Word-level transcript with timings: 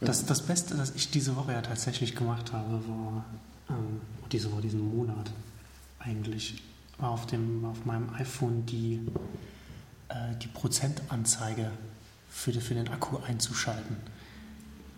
Das, 0.00 0.26
das 0.26 0.42
Beste, 0.42 0.74
das 0.76 0.94
ich 0.94 1.10
diese 1.10 1.36
Woche 1.36 1.52
ja 1.52 1.62
tatsächlich 1.62 2.14
gemacht 2.14 2.52
habe, 2.52 2.80
war 2.88 3.24
ähm, 3.70 4.00
diese 4.32 4.52
Woche, 4.52 4.62
diesen 4.62 4.96
Monat 4.96 5.30
eigentlich, 5.98 6.62
war 6.98 7.10
auf, 7.10 7.26
dem, 7.26 7.64
auf 7.64 7.84
meinem 7.84 8.12
iPhone 8.14 8.66
die, 8.66 9.00
äh, 10.08 10.36
die 10.42 10.48
Prozentanzeige 10.48 11.70
für, 12.28 12.52
für 12.52 12.74
den 12.74 12.88
Akku 12.88 13.18
einzuschalten. 13.18 13.96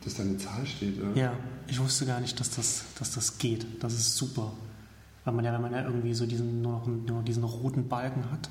Dass 0.03 0.15
da 0.15 0.23
eine 0.23 0.39
Zahl 0.39 0.67
steht, 0.67 1.01
oder? 1.01 1.15
Ja, 1.17 1.33
ich 1.67 1.79
wusste 1.79 2.07
gar 2.07 2.21
nicht, 2.21 2.39
dass 2.39 2.51
das, 2.51 2.85
dass 2.99 3.13
das 3.13 3.39
geht. 3.39 3.67
Das 3.83 3.93
ist 3.93 4.17
super. 4.17 4.53
Weil 5.25 5.35
man 5.35 5.45
ja, 5.45 5.53
wenn 5.53 5.63
man 5.63 5.73
ja 5.73 5.83
irgendwie 5.83 6.15
so 6.15 6.27
diesen, 6.27 6.63
nur 6.63 6.73
noch, 6.73 6.87
nur 6.87 7.23
diesen 7.23 7.45
roten 7.45 7.89
Balken 7.89 8.31
hat. 8.31 8.49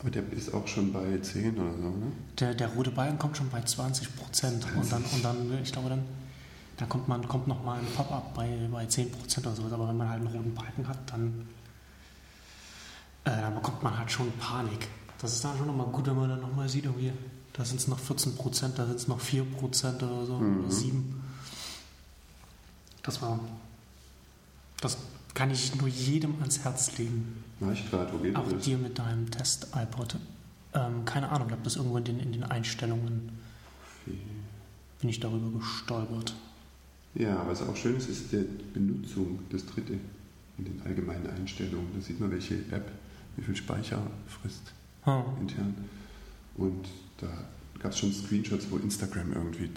Aber 0.00 0.10
der 0.10 0.30
ist 0.32 0.54
auch 0.54 0.66
schon 0.68 0.92
bei 0.92 1.18
10 1.18 1.58
oder 1.58 1.72
so, 1.72 1.88
ne? 1.90 2.12
Der, 2.38 2.54
der 2.54 2.68
rote 2.68 2.90
Balken 2.92 3.18
kommt 3.18 3.36
schon 3.36 3.48
bei 3.50 3.60
20 3.62 4.14
Prozent. 4.16 4.64
Und 4.76 4.90
dann, 4.92 5.02
und 5.04 5.24
dann, 5.24 5.62
ich 5.62 5.72
glaube, 5.72 5.88
dann, 5.88 6.04
dann 6.76 6.88
kommt, 6.88 7.08
man, 7.08 7.26
kommt 7.26 7.48
noch 7.48 7.64
mal 7.64 7.78
ein 7.80 7.86
Pop-up 7.96 8.32
bei, 8.34 8.68
bei 8.70 8.86
10 8.86 9.10
Prozent 9.10 9.46
oder 9.46 9.56
sowas. 9.56 9.72
Aber 9.72 9.88
wenn 9.88 9.96
man 9.96 10.08
halt 10.08 10.20
einen 10.24 10.32
roten 10.34 10.54
Balken 10.54 10.86
hat, 10.86 10.98
dann, 11.10 11.48
äh, 13.24 13.30
dann 13.30 13.54
bekommt 13.56 13.82
man 13.82 13.98
halt 13.98 14.10
schon 14.12 14.30
Panik. 14.38 14.86
Das 15.20 15.32
ist 15.34 15.44
dann 15.44 15.56
schon 15.58 15.66
nochmal 15.66 15.88
gut, 15.88 16.06
wenn 16.06 16.16
man 16.16 16.28
dann 16.28 16.40
nochmal 16.40 16.68
sieht, 16.68 16.84
irgendwie, 16.84 17.12
da 17.52 17.64
sind 17.64 17.80
es 17.80 17.88
noch 17.88 17.98
14 17.98 18.36
Prozent, 18.36 18.78
da 18.78 18.86
sind 18.86 18.96
es 18.96 19.08
noch 19.08 19.18
4 19.20 19.42
Prozent 19.44 20.00
oder 20.04 20.24
so, 20.24 20.38
Mhm. 20.38 20.60
oder 20.60 20.70
7. 20.70 21.20
Das 23.02 23.20
war, 23.20 23.40
das 24.80 24.96
kann 25.34 25.50
ich 25.50 25.74
nur 25.74 25.88
jedem 25.88 26.36
ans 26.40 26.60
Herz 26.60 26.96
legen. 26.98 27.42
Mach 27.60 27.72
ich 27.72 27.90
gerade, 27.90 28.12
wo 28.12 28.18
geht 28.18 28.36
Auch 28.36 28.48
das? 28.48 28.62
dir 28.64 28.78
mit 28.78 28.98
deinem 28.98 29.30
Test-iPod. 29.30 30.16
Ähm, 30.74 31.04
keine 31.04 31.28
Ahnung, 31.30 31.48
ich 31.48 31.52
habe 31.52 31.62
das 31.64 31.76
irgendwo 31.76 31.96
in 31.98 32.04
den, 32.04 32.20
in 32.20 32.32
den 32.32 32.44
Einstellungen, 32.44 33.30
bin 34.06 35.08
ich 35.10 35.20
darüber 35.20 35.58
gestolpert. 35.58 36.34
Ja, 37.14 37.42
was 37.46 37.62
auch 37.62 37.74
schön 37.76 37.96
ist, 37.96 38.08
ist 38.08 38.32
die 38.32 38.44
Benutzung, 38.74 39.40
das 39.50 39.64
dritte 39.66 39.94
in 40.58 40.64
den 40.64 40.82
allgemeinen 40.84 41.26
Einstellungen. 41.28 41.88
Da 41.94 42.00
sieht 42.00 42.20
man, 42.20 42.30
welche 42.30 42.54
App 42.70 42.90
wie 43.36 43.42
viel 43.42 43.56
Speicher 43.56 44.02
frisst 44.26 44.72
Hm. 45.04 45.22
intern. 45.40 45.74
Und 46.56 46.86
da 47.18 47.28
gab 47.78 47.92
es 47.92 47.98
schon 47.98 48.12
Screenshots, 48.12 48.66
wo 48.70 48.76
Instagram 48.76 49.32
irgendwie 49.32 49.70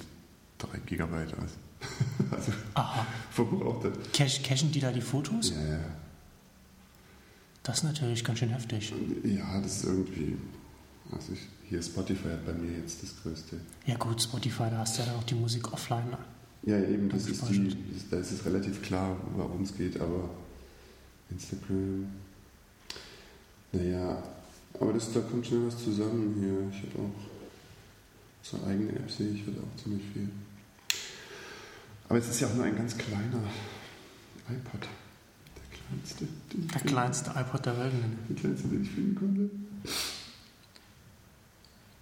3 0.57 0.79
Gigabyte 0.85 1.33
also, 2.31 2.51
Aha. 2.75 3.05
verbrauchte. 3.31 3.91
Cache, 4.13 4.41
cachen 4.43 4.71
die 4.71 4.79
da 4.79 4.91
die 4.91 5.01
Fotos? 5.01 5.51
Ja, 5.51 5.63
ja. 5.73 5.79
Das 7.63 7.79
ist 7.79 7.83
natürlich 7.83 8.23
ganz 8.23 8.39
schön 8.39 8.49
heftig. 8.49 8.93
Ja, 9.23 9.61
das 9.61 9.77
ist 9.77 9.85
irgendwie. 9.85 10.37
Also 11.11 11.33
ich, 11.33 11.41
hier 11.69 11.81
Spotify 11.81 12.29
hat 12.29 12.45
bei 12.45 12.53
mir 12.53 12.77
jetzt 12.77 13.03
das 13.03 13.13
größte. 13.21 13.59
Ja 13.85 13.95
gut, 13.97 14.21
Spotify, 14.21 14.69
da 14.71 14.79
hast 14.79 14.97
du 14.97 15.01
ja 15.01 15.07
dann 15.07 15.17
auch 15.17 15.23
die 15.23 15.35
Musik 15.35 15.71
offline. 15.73 16.15
Ja, 16.63 16.77
eben, 16.77 17.09
das 17.09 17.27
ist 17.27 17.49
die, 17.49 17.75
da 18.09 18.17
ist 18.17 18.31
es 18.31 18.45
relativ 18.45 18.81
klar, 18.81 19.17
worum 19.35 19.63
es 19.63 19.75
geht, 19.75 19.99
aber 19.99 20.29
Instagram. 21.29 22.07
Naja, 23.71 24.23
aber 24.79 24.93
das, 24.93 25.11
da 25.11 25.21
kommt 25.21 25.47
schnell 25.47 25.65
was 25.67 25.83
zusammen 25.83 26.35
hier. 26.39 26.71
Ich 26.71 26.89
habe 26.89 27.07
auch 27.07 27.31
so 28.43 28.57
eigene 28.67 28.91
App 28.91 29.09
sehe 29.09 29.29
ich 29.29 29.45
halt 29.45 29.57
auch 29.57 29.83
ziemlich 29.83 30.03
viel. 30.13 30.29
Aber 32.09 32.19
es 32.19 32.29
ist 32.29 32.41
ja 32.41 32.47
auch 32.47 32.53
nur 32.53 32.65
ein 32.65 32.75
ganz 32.75 32.97
kleiner 32.97 33.43
iPod. 34.49 34.87
Der 35.91 35.91
kleinste, 35.91 36.27
Der 36.73 36.81
kleinste 36.81 37.31
iPod 37.35 37.65
der 37.65 37.77
Welt, 37.77 37.93
der 38.29 38.35
kleinste, 38.35 38.67
den 38.69 38.83
ich 38.83 38.89
finden 38.91 39.15
konnte. 39.15 39.49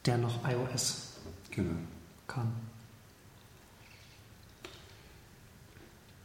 der 0.06 0.18
noch 0.18 0.48
iOS 0.48 1.08
Genau. 1.52 1.76
kann. 2.28 2.52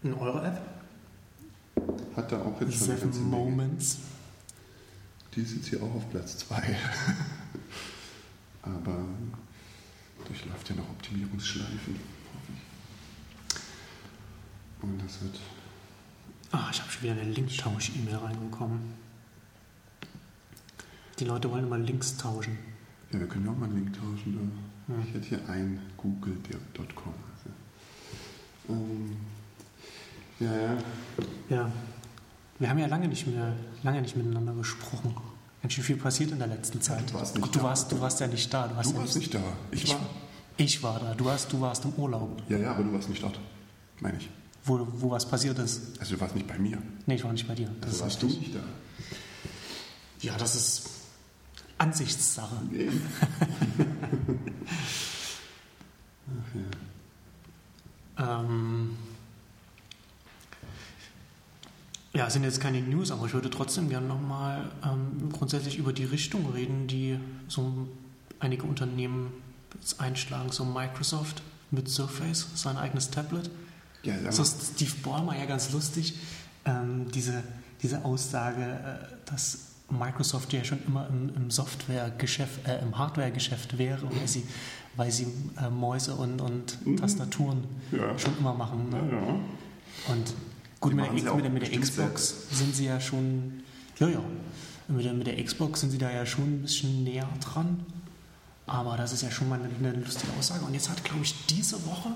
In 0.02 0.14
eurer 0.14 0.44
App? 0.44 0.60
Hat 2.16 2.30
da 2.30 2.40
auch 2.42 2.60
jetzt 2.60 2.74
schon 2.78 2.86
Seven 2.86 3.10
Menge. 3.10 3.22
Moments. 3.24 3.98
Die 5.34 5.40
ist 5.40 5.54
jetzt 5.56 5.68
hier 5.68 5.82
auch 5.82 5.94
auf 5.94 6.08
Platz 6.10 6.38
2. 6.38 6.62
Aber 8.62 9.04
durchläuft 10.26 10.68
ja 10.70 10.76
noch 10.76 10.88
Optimierungsschleifen, 10.90 11.96
hoffe 12.34 12.52
ich. 12.54 13.62
Und 14.82 14.98
das 15.02 15.22
wird. 15.22 15.38
Ah, 16.54 16.68
ich 16.70 16.80
habe 16.80 16.88
schon 16.88 17.02
wieder 17.02 17.12
eine 17.14 17.24
Linktausch-E-Mail 17.32 18.14
reinbekommen. 18.14 18.78
Die 21.18 21.24
Leute 21.24 21.50
wollen 21.50 21.64
immer 21.64 21.78
Links 21.78 22.16
tauschen. 22.16 22.56
Ja, 23.10 23.18
wir 23.18 23.26
können 23.26 23.46
ja 23.46 23.50
auch 23.50 23.56
mal 23.56 23.64
einen 23.66 23.74
Link 23.74 23.92
tauschen. 23.92 24.52
Ja. 24.86 24.94
Ich 25.04 25.14
hätte 25.14 25.28
hier 25.30 25.48
ein 25.48 25.80
google.com. 25.96 27.12
Also, 27.32 27.50
ähm, 28.68 29.16
ja, 30.38 30.56
ja. 30.56 30.76
Ja. 31.48 31.72
Wir 32.60 32.68
haben 32.70 32.78
ja 32.78 32.86
lange 32.86 33.08
nicht 33.08 33.26
mehr, 33.26 33.52
lange 33.82 34.00
nicht 34.00 34.16
miteinander 34.16 34.54
gesprochen. 34.54 35.12
Ganz 35.60 35.72
schön 35.74 35.82
viel 35.82 35.96
passiert 35.96 36.30
in 36.30 36.38
der 36.38 36.46
letzten 36.46 36.80
Zeit. 36.80 37.10
du 37.10 37.14
warst 37.14 37.34
nicht 37.34 37.42
Gut, 37.42 37.54
du 37.56 37.58
da. 37.58 37.64
warst, 37.64 37.90
du 37.90 38.00
warst 38.00 38.20
ja 38.20 38.28
nicht 38.28 38.54
da. 38.54 38.68
Du, 38.68 38.76
hast 38.76 38.90
Du 38.90 38.94
ja 38.94 39.00
warst 39.00 39.16
nicht 39.16 39.34
da. 39.34 39.40
Ich 39.72 39.88
war. 39.88 40.00
Ich 40.56 40.82
war 40.84 41.00
da. 41.00 41.14
Du 41.14 41.24
warst, 41.24 41.52
du 41.52 41.60
warst 41.60 41.84
im 41.84 41.92
Urlaub. 41.94 42.42
Ja, 42.48 42.58
ja, 42.58 42.70
aber 42.70 42.84
du 42.84 42.92
warst 42.92 43.08
nicht 43.08 43.24
dort. 43.24 43.40
Meine 44.00 44.18
ich. 44.18 44.28
Wo, 44.64 44.86
wo 44.92 45.10
was 45.10 45.28
passiert 45.28 45.58
ist. 45.58 45.98
Also 46.00 46.14
du 46.14 46.20
warst 46.20 46.34
nicht 46.34 46.46
bei 46.46 46.58
mir. 46.58 46.78
Nee, 47.06 47.16
ich 47.16 47.24
war 47.24 47.32
nicht 47.32 47.46
bei 47.46 47.54
dir. 47.54 47.68
Das 47.80 47.90
Also 47.90 48.04
warst 48.04 48.22
du 48.22 48.26
nicht 48.26 48.54
da. 48.54 48.60
Ja, 50.20 50.36
das 50.38 50.54
ist 50.54 50.90
Ansichtssache. 51.78 52.56
Nee. 52.70 52.88
Ähm, 58.16 58.96
ja, 62.14 62.28
es 62.28 62.32
sind 62.32 62.44
jetzt 62.44 62.60
keine 62.60 62.80
News, 62.80 63.10
aber 63.10 63.26
ich 63.26 63.34
würde 63.34 63.50
trotzdem 63.50 63.88
gerne 63.88 64.06
nochmal 64.06 64.70
ähm, 64.84 65.30
grundsätzlich 65.32 65.78
über 65.78 65.92
die 65.92 66.04
Richtung 66.04 66.48
reden, 66.52 66.86
die 66.86 67.18
so 67.48 67.88
einige 68.38 68.64
Unternehmen 68.64 69.32
einschlagen. 69.98 70.52
So 70.52 70.64
Microsoft 70.64 71.42
mit 71.72 71.88
Surface, 71.88 72.46
sein 72.54 72.76
eigenes 72.76 73.10
Tablet. 73.10 73.50
Ja, 74.04 74.14
sag 74.30 74.32
So 74.32 74.44
Steve 74.44 74.92
Ballmer 75.02 75.36
ja 75.38 75.46
ganz 75.46 75.72
lustig, 75.72 76.14
ähm, 76.64 77.10
diese, 77.12 77.42
diese 77.82 78.04
Aussage, 78.04 78.62
äh, 78.62 79.30
dass 79.30 79.58
Microsoft 79.90 80.52
ja 80.52 80.64
schon 80.64 80.78
immer 80.86 81.08
im, 81.08 81.34
im 81.36 81.50
Softwaregeschäft, 81.50 82.66
äh, 82.66 82.80
im 82.80 82.96
Hardwaregeschäft 82.96 83.76
wäre, 83.78 84.02
weil 84.18 84.26
sie, 84.28 84.44
weil 84.96 85.10
sie 85.10 85.26
äh, 85.62 85.68
Mäuse 85.70 86.14
und, 86.14 86.40
und 86.40 86.78
Tastaturen 86.98 87.64
Mhm. 87.90 87.98
Ja. 87.98 88.18
schon 88.18 88.36
immer 88.38 88.54
machen. 88.54 88.88
Ne? 88.90 88.96
Ja. 89.12 90.12
Und 90.12 90.34
gut, 90.80 90.94
mit 90.94 91.04
der, 91.04 91.10
auch 91.32 91.36
mit, 91.36 91.44
der, 91.44 91.50
mit 91.50 91.72
der 91.72 91.80
Xbox 91.80 92.48
sind 92.50 92.74
sie 92.74 92.86
ja 92.86 92.98
schon, 93.00 93.62
ja, 93.98 94.08
ja, 94.08 94.20
mit 94.88 95.04
der, 95.04 95.12
mit 95.14 95.26
der 95.26 95.42
Xbox 95.42 95.80
sind 95.80 95.90
sie 95.90 95.98
da 95.98 96.10
ja 96.10 96.26
schon 96.26 96.44
ein 96.44 96.62
bisschen 96.62 97.04
näher 97.04 97.28
dran. 97.40 97.84
Aber 98.66 98.96
das 98.96 99.12
ist 99.12 99.22
ja 99.22 99.30
schon 99.30 99.48
mal 99.50 99.58
eine, 99.60 99.68
eine 99.78 100.00
lustige 100.02 100.32
Aussage. 100.38 100.64
Und 100.64 100.72
jetzt 100.72 100.88
hat, 100.88 101.04
glaube 101.04 101.22
ich, 101.22 101.34
diese 101.46 101.76
Woche 101.86 102.08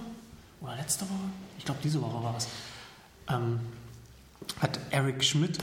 oder 0.61 0.77
letzte 0.77 1.05
Woche, 1.05 1.31
ich 1.59 1.65
glaube, 1.65 1.81
diese 1.83 2.01
Woche 2.01 2.23
war 2.23 2.37
es, 2.37 2.49
ähm, 3.29 3.61
hat 4.61 4.79
Eric 4.91 5.25
Schmidt 5.25 5.59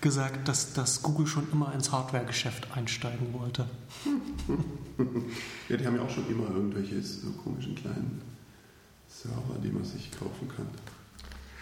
gesagt, 0.00 0.48
dass, 0.48 0.72
dass 0.72 1.02
Google 1.02 1.26
schon 1.26 1.50
immer 1.52 1.72
ins 1.74 1.92
Hardware-Geschäft 1.92 2.68
einsteigen 2.74 3.32
wollte. 3.32 3.66
Ja, 5.70 5.76
die 5.78 5.86
haben 5.86 5.96
ja 5.96 6.02
auch 6.02 6.10
schon 6.10 6.28
immer 6.28 6.50
irgendwelche 6.50 7.00
so 7.02 7.30
komischen 7.30 7.74
kleinen 7.74 8.20
Server, 9.08 9.56
die 9.62 9.70
man 9.70 9.82
sich 9.84 10.10
kaufen 10.10 10.46
kann. 10.54 10.66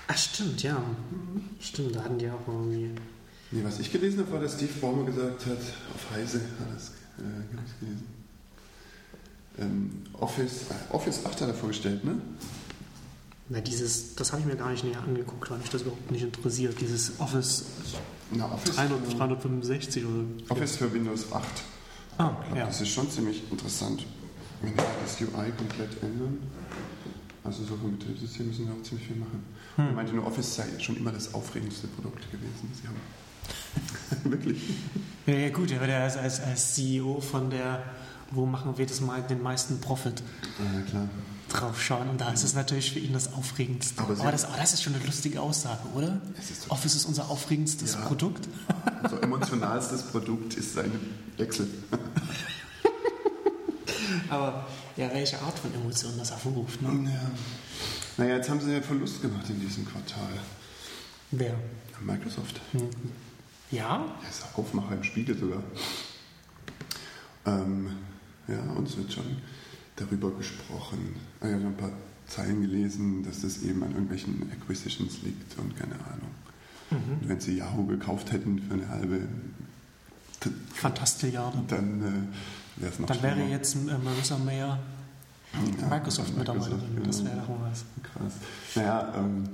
Ach, 0.08 0.16
stimmt, 0.16 0.62
ja. 0.62 0.82
Stimmt, 1.60 1.94
da 1.94 2.02
hatten 2.02 2.18
die 2.18 2.28
auch 2.28 2.48
irgendwie. 2.48 2.90
Nee, 3.50 3.62
was 3.62 3.78
ich 3.78 3.92
gelesen 3.92 4.20
habe, 4.20 4.32
war, 4.32 4.40
dass 4.40 4.54
Steve 4.54 4.72
Ballmer 4.80 5.04
gesagt 5.04 5.46
hat, 5.46 5.58
auf 5.94 6.10
Heise 6.10 6.40
hat 6.40 6.74
das 6.74 6.88
äh, 7.18 7.78
gelesen. 7.80 8.06
Ähm, 9.58 10.02
Office, 10.14 10.62
äh, 10.70 10.92
Office 10.94 11.24
8 11.24 11.40
hat 11.42 11.48
er 11.48 11.54
vorgestellt, 11.54 12.04
ne? 12.04 12.20
Na, 13.50 13.60
dieses, 13.60 14.14
das 14.14 14.32
habe 14.32 14.42
ich 14.42 14.46
mir 14.46 14.56
gar 14.56 14.70
nicht 14.70 14.84
näher 14.84 15.02
angeguckt, 15.02 15.50
weil 15.50 15.58
mich 15.58 15.70
das 15.70 15.82
überhaupt 15.82 16.10
nicht 16.10 16.22
interessiert. 16.22 16.78
Dieses 16.80 17.18
Office 17.18 17.64
Na, 18.30 18.52
Office, 18.52 18.76
300, 18.76 19.08
äh, 19.12 19.14
365 19.16 20.04
oder. 20.04 20.24
Office 20.50 20.76
für 20.76 20.92
Windows 20.92 21.32
8. 21.32 21.44
Ah, 22.18 22.30
Ich 22.40 22.44
glaube, 22.46 22.58
ja. 22.58 22.66
das 22.66 22.80
ist 22.82 22.88
schon 22.88 23.10
ziemlich 23.10 23.42
interessant. 23.50 24.04
Wenn 24.60 24.72
die 24.72 24.76
das 25.02 25.20
UI 25.20 25.50
komplett 25.56 26.02
ändern, 26.02 26.38
also 27.44 27.62
so 27.64 27.76
vom 27.76 27.96
Betriebssystem 27.96 28.48
müssen 28.48 28.66
wir 28.66 28.74
auch 28.74 28.82
ziemlich 28.82 29.06
viel 29.06 29.16
machen. 29.16 29.42
Hm. 29.76 29.86
Er 29.86 29.92
meinte 29.92 30.12
nur, 30.14 30.26
Office 30.26 30.56
sei 30.56 30.64
schon 30.78 30.96
immer 30.96 31.12
das 31.12 31.32
aufregendste 31.32 31.86
Produkt 31.86 32.30
gewesen. 32.30 32.70
Sie 32.74 32.86
haben 32.88 32.96
wirklich. 34.30 34.60
Ja, 35.26 35.34
ja, 35.34 35.48
gut, 35.50 35.70
er 35.70 35.80
wird 35.80 35.90
ja 35.90 36.00
als, 36.02 36.16
als, 36.16 36.40
als 36.40 36.74
CEO 36.74 37.20
von 37.20 37.48
der, 37.50 37.82
wo 38.32 38.44
machen 38.44 38.76
wir 38.76 38.84
das 38.84 39.00
mal 39.00 39.22
den 39.22 39.40
meisten 39.42 39.80
Profit 39.80 40.22
Ja, 40.58 40.80
klar. 40.82 41.08
Drauf 41.48 41.80
schauen. 41.82 42.08
Und 42.10 42.20
da 42.20 42.30
ist 42.32 42.44
es 42.44 42.54
natürlich 42.54 42.92
für 42.92 42.98
ihn 42.98 43.12
das 43.12 43.32
Aufregendste. 43.32 44.00
Aber 44.02 44.18
Aber, 44.20 44.32
das, 44.32 44.44
aber 44.44 44.56
das 44.56 44.72
ist 44.74 44.82
schon 44.82 44.94
eine 44.94 45.04
lustige 45.04 45.40
Aussage, 45.40 45.80
oder? 45.94 46.20
Es 46.38 46.50
ist 46.50 46.70
Office 46.70 46.94
ist 46.94 47.04
unser 47.06 47.30
aufregendstes 47.30 47.94
Ja. 47.94 48.00
Produkt. 48.00 48.48
So 49.10 49.16
emotionalstes 49.18 50.02
Produkt 50.04 50.54
ist 50.54 50.74
seine 50.74 50.92
Excel. 51.38 51.68
Aber 54.30 54.66
ja, 54.96 55.12
welche 55.12 55.40
Art 55.40 55.58
von 55.58 55.72
Emotionen 55.74 56.18
das 56.18 56.30
hervorruft. 56.30 56.82
Ne? 56.82 57.10
Ja. 57.10 57.30
Naja, 58.18 58.36
jetzt 58.36 58.48
haben 58.50 58.60
sie 58.60 58.72
ja 58.72 58.80
Verlust 58.82 59.22
gemacht 59.22 59.48
in 59.48 59.60
diesem 59.60 59.86
Quartal. 59.86 60.28
Wer? 61.30 61.54
Microsoft. 62.00 62.60
Hm. 62.72 62.88
Ja? 63.70 64.04
Er 64.22 64.28
ist 64.28 64.44
Aufmacher 64.56 64.94
im 64.94 65.04
Spiegel 65.04 65.38
sogar. 65.38 65.62
Ähm, 67.46 67.90
ja, 68.48 68.60
uns 68.76 68.96
wird 68.96 69.12
schon 69.12 69.36
darüber 70.00 70.30
gesprochen. 70.32 71.14
Ich 71.40 71.46
habe 71.46 71.66
ein 71.66 71.76
paar 71.76 71.90
Zeilen 72.26 72.60
gelesen, 72.62 73.22
dass 73.24 73.40
das 73.42 73.62
eben 73.62 73.82
an 73.82 73.90
irgendwelchen 73.92 74.50
Acquisitions 74.52 75.22
liegt 75.22 75.58
und 75.58 75.76
keine 75.76 75.94
Ahnung. 75.94 76.30
Mhm. 76.90 77.28
Wenn 77.28 77.40
sie 77.40 77.56
Yahoo 77.56 77.84
gekauft 77.86 78.32
hätten 78.32 78.58
für 78.60 78.74
eine 78.74 78.88
halbe 78.88 79.20
Fantastilliarde, 80.74 81.58
dann 81.68 82.00
äh, 82.00 82.80
wäre 82.82 82.92
es 82.92 82.98
noch 82.98 83.08
Dann 83.08 83.22
wäre 83.22 83.42
jetzt 83.44 83.74
äh, 83.74 83.98
Marissa 84.02 84.38
Mayer 84.38 84.78
Ja, 85.80 85.88
Microsoft-Mitarbeiterin. 85.88 86.78
Microsoft, 86.94 87.08
Das 87.08 87.18
genau. 87.18 87.30
wäre 87.30 87.40
doch 87.40 87.48
mal 87.48 87.70
was. 87.70 87.84
Krass. 88.02 88.32
Naja, 88.76 89.12
ähm, 89.16 89.44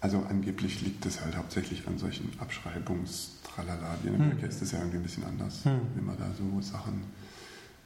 also 0.00 0.24
angeblich 0.28 0.80
liegt 0.82 1.04
das 1.04 1.20
halt 1.22 1.36
hauptsächlich 1.36 1.86
an 1.88 1.98
solchen 1.98 2.30
Abschreibungstralala. 2.38 3.96
In 4.04 4.14
Hm. 4.14 4.20
Amerika 4.20 4.46
ist 4.46 4.62
das 4.62 4.72
ja 4.72 4.78
irgendwie 4.78 4.98
ein 4.98 5.02
bisschen 5.02 5.24
anders, 5.24 5.64
Hm. 5.64 5.80
wenn 5.96 6.04
man 6.06 6.16
da 6.16 6.26
so 6.38 6.60
Sachen, 6.60 7.02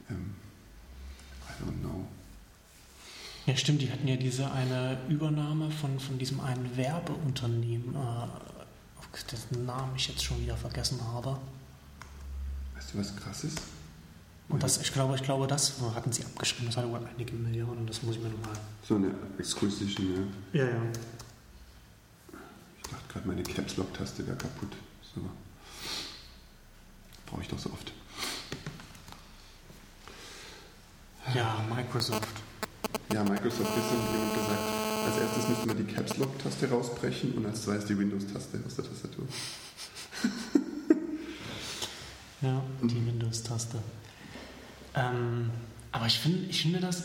ähm, 0.09 0.31
I 1.59 1.63
don't 1.63 1.79
know. 1.81 2.05
Ja, 3.45 3.55
stimmt, 3.55 3.81
die 3.81 3.91
hatten 3.91 4.07
ja 4.07 4.15
diese 4.15 4.51
eine 4.51 4.97
Übernahme 5.07 5.69
von, 5.69 5.99
von 5.99 6.17
diesem 6.17 6.39
einen 6.39 6.75
Werbeunternehmen, 6.75 7.95
äh, 7.95 9.27
dessen 9.31 9.65
Namen 9.65 9.95
ich 9.95 10.07
jetzt 10.07 10.23
schon 10.23 10.41
wieder 10.41 10.57
vergessen 10.57 10.99
habe. 11.13 11.37
Weißt 12.75 12.93
du, 12.93 12.97
was 12.97 13.15
krass 13.15 13.43
ist? 13.43 13.61
Und 14.49 14.61
das, 14.61 14.79
ich 14.79 14.91
glaube, 14.93 15.15
ich 15.15 15.23
glaube, 15.23 15.47
das 15.47 15.73
hatten 15.95 16.11
sie 16.11 16.23
abgeschrieben. 16.23 16.67
Das 16.67 16.77
hatte 16.77 16.89
wohl 16.89 16.99
einige 17.03 17.33
Millionen. 17.33 17.87
Das 17.87 18.03
muss 18.03 18.15
ich 18.15 18.21
mir 18.21 18.29
nochmal. 18.29 18.55
So 18.87 18.95
eine 18.95 19.11
Acquisition, 19.39 20.31
ja. 20.53 20.61
Ja, 20.61 20.69
ja. 20.69 20.81
Ich 22.83 22.89
dachte 22.89 23.03
gerade, 23.13 23.27
meine 23.27 23.43
Caps 23.43 23.77
Lock 23.77 23.93
Taste 23.93 24.25
wäre 24.27 24.37
kaputt. 24.37 24.73
So. 25.15 25.21
Brauche 27.25 27.41
ich 27.41 27.47
doch 27.47 27.57
so 27.57 27.71
oft. 27.71 27.91
Ja, 31.33 31.65
Microsoft. 31.73 32.27
Ja, 33.13 33.23
Microsoft 33.23 33.69
gestern 33.75 34.01
hat 34.03 34.11
jemand 34.11 34.33
gesagt, 34.33 34.59
als 35.05 35.17
erstes 35.17 35.47
müsste 35.49 35.67
man 35.67 35.77
die 35.77 35.93
Caps 35.93 36.17
Lock 36.17 36.39
Taste 36.39 36.69
rausbrechen 36.69 37.33
und 37.33 37.45
als 37.45 37.63
zweites 37.63 37.85
die 37.85 37.97
Windows 37.97 38.23
Taste 38.31 38.59
aus 38.65 38.75
der 38.75 38.85
Tastatur. 38.85 39.25
Ja, 42.41 42.61
die 42.81 43.05
Windows-Taste. 43.05 43.79
Ähm, 44.93 45.49
aber 45.91 46.05
ich 46.05 46.19
finde, 46.19 46.47
ich 46.49 46.61
finde 46.61 46.79
das, 46.79 47.03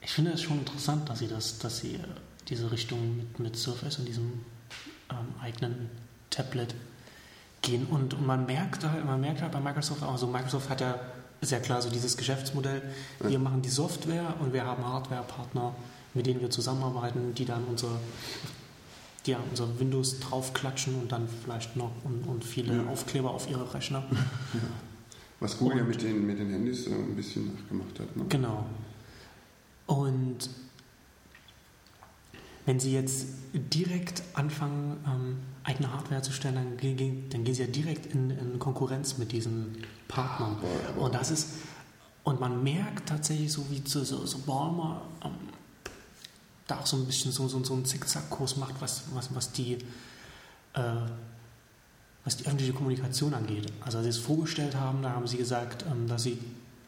ich 0.00 0.10
finde 0.10 0.32
es 0.32 0.42
schon 0.42 0.60
interessant, 0.60 1.08
dass 1.10 1.18
sie 1.18 1.28
das, 1.28 1.58
dass 1.58 1.80
sie 1.80 1.96
äh, 1.96 2.04
diese 2.48 2.70
Richtung 2.70 3.16
mit, 3.18 3.38
mit 3.38 3.56
Surface 3.56 3.98
und 3.98 4.06
diesem 4.06 4.44
ähm, 5.10 5.34
eigenen 5.42 5.90
Tablet 6.30 6.74
gehen. 7.60 7.86
Und, 7.86 8.14
und 8.14 8.26
man 8.26 8.46
merkt 8.46 8.84
halt, 8.84 9.04
man 9.04 9.20
merkt 9.20 9.42
halt 9.42 9.52
bei 9.52 9.60
Microsoft 9.60 10.02
auch, 10.02 10.12
also 10.12 10.26
Microsoft 10.26 10.70
hat 10.70 10.80
ja 10.80 10.98
sehr 11.40 11.60
klar 11.60 11.80
so 11.82 11.90
dieses 11.90 12.16
Geschäftsmodell. 12.16 12.82
Wir 13.20 13.38
machen 13.38 13.62
die 13.62 13.68
Software 13.68 14.34
und 14.40 14.52
wir 14.52 14.64
haben 14.64 14.84
Hardware-Partner, 14.84 15.74
mit 16.14 16.26
denen 16.26 16.40
wir 16.40 16.50
zusammenarbeiten, 16.50 17.34
die 17.34 17.44
dann 17.44 17.64
unser 17.64 17.88
die 19.26 19.32
ja, 19.32 19.40
unser 19.50 19.78
Windows 19.78 20.20
draufklatschen 20.20 20.94
und 20.94 21.12
dann 21.12 21.28
vielleicht 21.42 21.76
noch 21.76 21.90
und, 22.04 22.22
und 22.26 22.44
viele 22.44 22.74
Ja. 22.76 22.86
Aufkleber 22.86 23.30
auf 23.32 23.50
ihre 23.50 23.74
Rechner. 23.74 24.02
Was 25.40 25.58
Google 25.58 25.78
ja 25.78 25.82
Und- 25.82 25.88
mit 25.90 26.02
den, 26.02 26.26
mit 26.26 26.38
den 26.38 26.50
Handys 26.50 26.86
äh, 26.86 26.94
ein 26.94 27.14
bisschen 27.14 27.52
nachgemacht 27.54 27.98
hat. 28.00 28.16
Ne? 28.16 28.24
Genau. 28.28 28.64
Und 29.86 30.48
wenn 32.66 32.78
Sie 32.80 32.92
jetzt 32.92 33.26
direkt 33.52 34.22
anfangen, 34.34 34.96
ähm, 35.06 35.36
eigene 35.64 35.92
Hardware 35.92 36.22
zu 36.22 36.32
stellen, 36.32 36.54
dann, 36.54 36.76
dann 37.30 37.44
gehen 37.44 37.54
Sie 37.54 37.62
ja 37.62 37.68
direkt 37.68 38.06
in, 38.14 38.30
in 38.30 38.58
Konkurrenz 38.58 39.18
mit 39.18 39.32
diesen 39.32 39.78
Partnern. 40.08 40.56
Und 40.96 41.14
das 41.14 41.30
ist, 41.30 41.48
und 42.24 42.40
man 42.40 42.62
merkt 42.62 43.08
tatsächlich 43.08 43.52
so, 43.52 43.64
wie 43.70 43.82
so, 43.86 44.02
so, 44.04 44.26
so 44.26 44.38
Balmer 44.38 45.02
ähm, 45.24 45.32
da 46.66 46.80
auch 46.80 46.86
so 46.86 46.96
ein 46.96 47.06
bisschen 47.06 47.32
so, 47.32 47.46
so, 47.48 47.62
so 47.62 47.74
einen 47.74 47.84
Zickzackkurs 47.84 48.56
macht, 48.56 48.74
was, 48.80 49.04
was, 49.14 49.34
was 49.34 49.52
die 49.52 49.78
äh, 50.74 51.06
was 52.28 52.36
die 52.36 52.44
öffentliche 52.44 52.74
Kommunikation 52.74 53.32
angeht. 53.32 53.72
Also 53.80 53.96
als 53.98 54.04
sie 54.04 54.10
es 54.10 54.18
vorgestellt 54.18 54.76
haben, 54.76 55.00
da 55.00 55.12
haben 55.12 55.26
sie 55.26 55.38
gesagt, 55.38 55.86
ähm, 55.90 56.06
dass 56.08 56.24
sie 56.24 56.38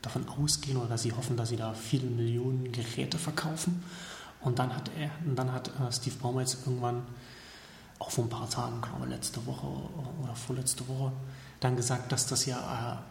davon 0.02 0.28
ausgehen 0.28 0.76
oder 0.76 0.88
dass 0.88 1.02
sie 1.02 1.12
hoffen, 1.12 1.36
dass 1.36 1.48
sie 1.48 1.56
da 1.56 1.72
viele 1.72 2.10
Millionen 2.10 2.70
Geräte 2.72 3.16
verkaufen. 3.16 3.82
Und 4.42 4.58
dann 4.58 4.76
hat 4.76 4.90
er, 4.98 5.10
und 5.26 5.36
dann 5.36 5.50
hat 5.50 5.68
äh, 5.68 5.92
Steve 5.92 6.16
Ballmer 6.20 6.40
jetzt 6.40 6.58
irgendwann, 6.66 7.02
auch 7.98 8.10
vor 8.10 8.24
ein 8.24 8.30
paar 8.30 8.48
Tagen, 8.50 8.82
glaube 8.82 9.04
ich, 9.04 9.10
letzte 9.10 9.44
Woche 9.46 9.66
oder 10.22 10.34
vorletzte 10.34 10.86
Woche, 10.88 11.12
dann 11.60 11.76
gesagt, 11.76 12.10
dass 12.12 12.26
das 12.26 12.46
ja 12.46 12.98
äh, 12.98 13.10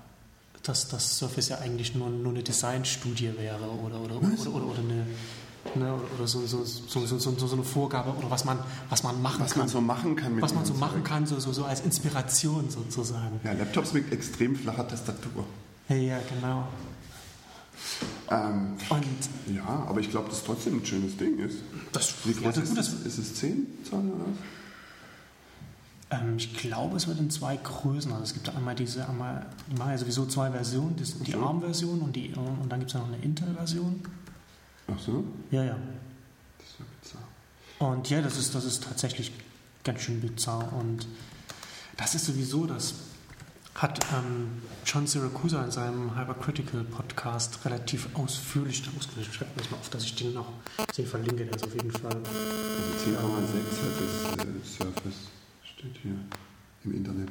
dass 0.63 0.89
das 0.89 1.17
Surface 1.17 1.49
ja 1.49 1.59
eigentlich 1.59 1.95
nur, 1.95 2.09
nur 2.09 2.31
eine 2.31 2.43
Designstudie 2.43 3.33
wäre 3.37 3.63
oder, 3.63 4.01
oder, 4.01 4.15
oder, 4.15 4.55
oder, 4.55 4.65
oder 4.65 4.79
eine 4.79 5.05
ne, 5.75 5.93
oder, 6.15 6.27
so, 6.27 6.45
so, 6.45 6.63
so, 6.63 7.19
so, 7.19 7.53
eine 7.53 7.63
Vorgabe 7.63 8.11
oder 8.11 8.29
was 8.29 8.45
man, 8.45 8.59
was 8.89 9.03
man 9.03 9.21
machen 9.21 9.41
Was 9.41 9.51
kann. 9.51 9.59
man 9.61 9.69
so 9.69 9.81
machen 9.81 10.15
kann 10.15 10.35
mit 10.35 10.43
was 10.43 10.53
man 10.53 10.65
so 10.65 10.73
machen 10.73 11.03
kann, 11.03 11.25
so, 11.25 11.39
so, 11.39 11.51
so 11.53 11.65
als 11.65 11.81
Inspiration 11.81 12.69
sozusagen. 12.69 13.39
Ja, 13.43 13.53
Laptops 13.53 13.93
mit 13.93 14.11
extrem 14.11 14.55
flacher 14.55 14.87
Tastatur. 14.87 15.45
Ja, 15.89 16.19
genau. 16.29 16.67
Ähm, 18.29 18.75
Und 18.89 19.55
ja, 19.55 19.85
aber 19.87 19.99
ich 20.01 20.09
glaube, 20.11 20.29
dass 20.29 20.39
es 20.39 20.43
trotzdem 20.43 20.77
ein 20.79 20.85
schönes 20.85 21.17
Ding 21.17 21.39
ist. 21.39 21.57
das 21.91 22.13
Wie 22.25 22.33
groß 22.33 22.55
ja, 22.55 22.61
ist 22.61 22.69
gut, 22.69 22.79
es? 22.79 22.91
das, 22.91 23.05
Ist 23.05 23.17
es 23.17 23.35
10 23.35 23.67
Zoll 23.89 23.99
oder 23.99 24.25
was? 24.25 24.37
Ähm, 26.11 26.38
ich 26.38 26.53
glaube, 26.56 26.97
es 26.97 27.07
wird 27.07 27.19
in 27.19 27.29
zwei 27.29 27.57
Größen. 27.57 28.11
Also 28.11 28.23
es 28.23 28.33
gibt 28.33 28.50
einmal 28.56 28.75
diese, 28.75 29.07
einmal, 29.07 29.45
die 29.69 29.75
machen 29.75 29.91
ja 29.91 29.97
sowieso 29.97 30.25
zwei 30.25 30.50
Versionen, 30.51 30.95
das, 30.97 31.17
die 31.19 31.31
so. 31.31 31.39
ARM-Version 31.39 32.01
und, 32.01 32.15
die, 32.15 32.33
und 32.33 32.69
dann 32.69 32.79
gibt 32.79 32.89
es 32.89 32.94
ja 32.94 33.00
noch 33.00 33.07
eine 33.07 33.23
Intel-Version. 33.23 34.01
Ach 34.91 35.00
so? 35.00 35.23
Ja, 35.51 35.63
ja. 35.63 35.77
Das 36.57 36.67
ist 36.67 36.79
ja 36.79 36.85
bizarr. 37.01 37.89
Und 37.89 38.09
ja, 38.09 38.21
das 38.21 38.38
ist, 38.38 38.56
das 38.56 38.65
ist 38.65 38.83
tatsächlich 38.83 39.31
ganz 39.83 40.01
schön 40.01 40.19
bizarr. 40.19 40.73
Und 40.73 41.07
das 41.97 42.15
ist 42.15 42.25
sowieso 42.25 42.65
das. 42.65 42.95
Hat 43.75 44.00
ähm, 44.11 44.61
John 44.85 45.07
Siracusa 45.07 45.63
in 45.63 45.71
seinem 45.71 46.17
Hypercritical 46.17 46.83
Podcast 46.83 47.63
relativ 47.63 48.09
ausführlich 48.13 48.83
ausgelegt. 48.97 49.29
Ich 49.31 49.38
schreibe 49.38 49.51
mir 49.51 49.61
das 49.61 49.71
mal 49.71 49.77
auf, 49.77 49.89
dass 49.89 50.03
ich 50.03 50.15
den 50.15 50.33
noch 50.33 50.51
den 50.97 51.06
verlinke. 51.06 51.45
Der 51.45 51.56
ist 51.56 51.63
auf 51.63 51.73
jeden 51.73 51.91
Fall. 51.91 52.11
Also 52.11 53.11
10,6 53.11 54.31
hat 54.31 54.39
das 54.39 54.45
äh, 54.45 54.83
Surface. 54.83 55.38
Steht 55.80 55.98
hier 56.04 56.16
im 56.83 56.94
Internet. 56.94 57.30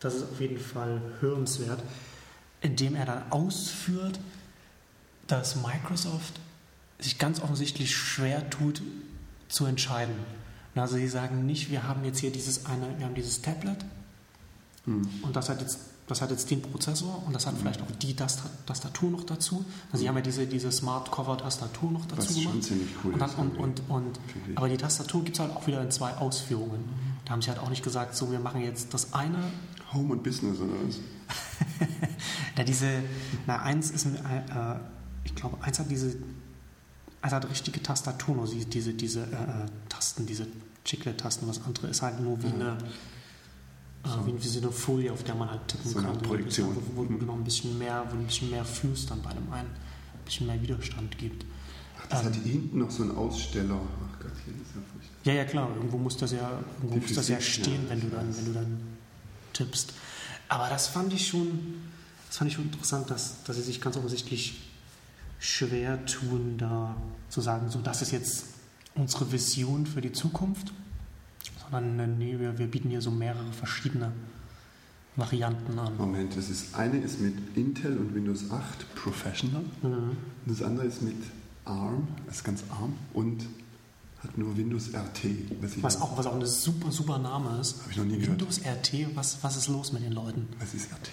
Das 0.00 0.16
ist 0.16 0.24
auf 0.24 0.40
jeden 0.40 0.58
Fall 0.58 1.00
hörenswert, 1.20 1.80
indem 2.60 2.96
er 2.96 3.06
dann 3.06 3.30
ausführt, 3.30 4.18
dass 5.28 5.54
Microsoft 5.54 6.40
sich 6.98 7.18
ganz 7.18 7.40
offensichtlich 7.40 7.94
schwer 7.96 8.50
tut 8.50 8.82
zu 9.48 9.64
entscheiden. 9.66 10.16
Also 10.74 10.96
sie 10.96 11.06
sagen 11.06 11.46
nicht, 11.46 11.70
wir 11.70 11.84
haben 11.84 12.04
jetzt 12.04 12.18
hier 12.18 12.32
dieses 12.32 12.66
eine, 12.66 12.98
wir 12.98 13.06
haben 13.06 13.14
dieses 13.14 13.42
Tablet 13.42 13.84
Hm. 14.86 15.08
und 15.22 15.34
das 15.34 15.48
hat 15.48 15.60
jetzt 15.60 15.80
das 16.08 16.20
hat 16.22 16.30
jetzt 16.30 16.50
den 16.50 16.62
Prozessor 16.62 17.22
und 17.26 17.32
das 17.34 17.46
hat 17.46 17.54
vielleicht 17.58 17.82
auch 17.82 17.90
die 18.00 18.14
Tasta- 18.14 18.48
Tastatur 18.64 19.10
noch 19.10 19.24
dazu. 19.24 19.64
Also 19.90 20.02
sie 20.02 20.08
haben 20.08 20.16
ja 20.16 20.22
diese, 20.22 20.46
diese 20.46 20.70
Smart 20.70 21.10
Cover 21.10 21.36
Tastatur 21.36 21.90
noch 21.90 22.06
dazu 22.06 22.28
Was 22.28 22.34
schon 22.34 22.42
gemacht. 22.52 22.62
ziemlich 22.64 22.88
cool 23.04 23.12
Und 23.14 23.18
dann, 23.20 23.30
ist. 23.30 23.38
und, 23.38 23.56
und, 23.58 23.82
und, 23.88 24.20
aber 24.54 24.68
die 24.68 24.76
Tastatur 24.76 25.24
gibt 25.24 25.36
es 25.36 25.40
halt 25.40 25.54
auch 25.56 25.66
wieder 25.66 25.82
in 25.82 25.90
zwei 25.90 26.12
Ausführungen. 26.12 26.84
Da 27.24 27.32
haben 27.32 27.42
sie 27.42 27.48
halt 27.50 27.58
auch 27.58 27.70
nicht 27.70 27.82
gesagt, 27.82 28.14
so 28.14 28.30
wir 28.30 28.38
machen 28.38 28.60
jetzt 28.62 28.94
das 28.94 29.12
eine 29.14 29.38
Home 29.92 30.12
und 30.12 30.22
Business 30.22 30.58
oder 30.60 30.72
was? 30.86 30.96
Ja, 32.56 32.64
diese, 32.64 32.88
na, 33.46 33.60
eins 33.62 33.90
ist, 33.90 34.06
ein, 34.06 34.14
äh, 34.16 34.76
ich 35.24 35.34
glaube, 35.34 35.58
eins 35.62 35.78
hat 35.78 35.90
diese, 35.90 36.16
eins 37.20 37.32
hat 37.34 37.48
richtige 37.50 37.82
Tastatur, 37.82 38.34
nur 38.34 38.46
diese, 38.48 38.94
diese 38.94 39.22
äh, 39.24 39.66
Tasten, 39.90 40.24
diese 40.24 40.46
Chiclet-Tasten, 40.84 41.46
was 41.48 41.62
andere 41.66 41.88
ist 41.88 42.00
halt 42.00 42.20
nur 42.20 42.42
wie 42.42 42.46
eine, 42.46 42.78
äh, 44.06 44.26
wie, 44.26 44.42
wie 44.42 44.48
so 44.48 44.60
eine 44.60 44.70
Folie, 44.72 45.12
auf 45.12 45.22
der 45.24 45.34
man 45.34 45.50
halt 45.50 45.66
tippen 45.68 45.90
So 45.90 45.98
eine 45.98 46.08
kann. 46.08 46.22
Projektion. 46.22 46.74
Wo, 46.94 47.02
wo, 47.02 47.08
wo 47.10 47.16
du 47.18 47.24
noch 47.26 47.34
ein 47.34 47.44
bisschen 47.44 47.78
mehr, 47.78 48.04
wo 48.10 48.16
ein 48.16 48.26
bisschen 48.26 48.50
mehr 48.50 48.64
fühlst 48.64 49.10
dann 49.10 49.22
bei 49.22 49.32
dem 49.32 49.50
einen, 49.52 49.68
ein 49.68 50.24
bisschen 50.24 50.46
mehr 50.46 50.60
Widerstand 50.62 51.16
gibt. 51.18 51.44
Ach, 52.00 52.06
das 52.08 52.20
Ähm. 52.20 52.26
hat 52.26 52.34
hier 52.36 52.52
hinten 52.52 52.78
noch 52.78 52.90
so 52.90 53.02
einen 53.02 53.16
Aussteller. 53.16 53.80
Ach 53.80 54.20
Gott, 54.20 54.32
hier 54.44 54.54
ist 54.54 54.74
ja 54.74 54.80
furchtbar. 54.92 55.16
Ja, 55.24 55.32
ja, 55.32 55.44
klar, 55.44 55.68
irgendwo 55.74 55.98
muss 55.98 56.16
das 56.16 56.32
ja, 56.32 56.50
irgendwo 56.76 56.94
Die 56.94 57.00
muss 57.00 57.14
das 57.14 57.28
ja 57.28 57.36
Physik, 57.36 57.64
stehen, 57.64 57.84
ja, 57.84 57.90
wenn 57.90 58.00
du 58.00 58.08
dann, 58.08 58.36
wenn 58.36 58.44
du 58.44 58.52
dann 58.52 58.80
tippst. 59.52 59.92
Aber 60.48 60.68
das 60.68 60.86
fand 60.88 61.12
ich 61.12 61.26
schon, 61.26 61.74
das 62.28 62.36
fand 62.36 62.50
ich 62.50 62.56
schon 62.56 62.64
interessant, 62.66 63.10
dass, 63.10 63.42
dass 63.44 63.56
sie 63.56 63.62
sich 63.62 63.80
ganz 63.80 63.96
offensichtlich 63.96 64.62
schwer 65.38 66.04
tun, 66.06 66.56
da 66.58 66.96
zu 67.28 67.40
sagen, 67.40 67.68
so 67.70 67.80
das 67.80 68.02
ist 68.02 68.12
jetzt 68.12 68.44
unsere 68.94 69.30
Vision 69.32 69.84
für 69.86 70.00
die 70.00 70.12
Zukunft, 70.12 70.72
sondern 71.70 71.98
äh, 71.98 72.06
nee, 72.06 72.38
wir, 72.38 72.58
wir 72.58 72.66
bieten 72.66 72.88
hier 72.90 73.00
so 73.00 73.10
mehrere 73.10 73.52
verschiedene 73.52 74.12
Varianten 75.16 75.78
an. 75.78 75.96
Moment, 75.96 76.36
das 76.36 76.50
ist 76.50 76.74
eine 76.74 76.98
ist 76.98 77.20
mit 77.20 77.34
Intel 77.56 77.96
und 77.96 78.14
Windows 78.14 78.50
8 78.50 78.94
Professional. 78.94 79.62
Mhm. 79.82 80.16
Das 80.44 80.62
andere 80.62 80.86
ist 80.86 81.00
mit 81.02 81.16
ARM, 81.64 82.06
ist 82.30 82.44
ganz 82.44 82.62
ARM 82.70 82.92
und 83.14 83.44
hat 84.22 84.36
nur 84.36 84.56
Windows 84.56 84.90
RT. 84.94 85.24
Was, 85.62 85.82
Was 85.82 86.00
auch, 86.02 86.18
was 86.18 86.26
auch 86.26 86.34
ein 86.34 86.44
super, 86.44 86.90
super 86.92 87.18
Name 87.18 87.58
ist. 87.60 87.82
Hab 87.82 87.90
ich 87.90 87.96
noch 87.96 88.04
nie 88.04 88.18
gehört. 88.18 88.40
Windows 88.40 88.60
RT, 88.60 89.14
was, 89.16 89.38
was 89.42 89.56
ist 89.56 89.68
los 89.68 89.92
mit 89.92 90.02
den 90.04 90.12
Leuten? 90.12 90.48
was 90.58 90.74
ist 90.74 90.90
RT? 90.92 91.10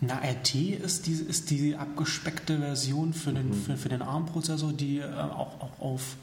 Na, 0.00 0.18
RT 0.18 0.54
ist 0.54 1.06
die, 1.06 1.12
ist 1.12 1.50
die 1.50 1.76
abgespeckte 1.76 2.58
Version 2.58 3.12
für 3.12 3.32
den, 3.32 3.48
Mhm. 3.50 3.54
für, 3.54 3.76
für 3.76 3.88
den 3.88 4.02
ARM-Prozessor, 4.02 4.72
die 4.72 4.98
äh, 4.98 5.04
auch, 5.14 5.60
auch 5.60 5.80
auf 5.80 6.16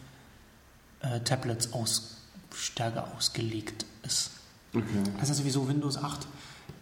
äh, 1.02 1.20
Tablets 1.22 1.72
aus, 1.74 2.18
stärker 2.54 3.08
ausgelegt 3.16 3.86
ist. 4.04 4.32
Okay. 4.74 4.86
Das 5.20 5.30
ist 5.30 5.38
sowieso 5.38 5.68
Windows 5.68 5.98
8. 5.98 6.28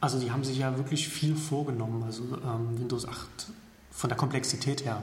Also 0.01 0.19
die 0.19 0.31
haben 0.31 0.43
sich 0.43 0.57
ja 0.57 0.75
wirklich 0.77 1.07
viel 1.07 1.35
vorgenommen. 1.35 2.03
Also 2.03 2.23
ähm, 2.23 2.79
Windows 2.79 3.07
8 3.07 3.27
von 3.91 4.09
der 4.09 4.17
Komplexität 4.17 4.85
her. 4.85 5.01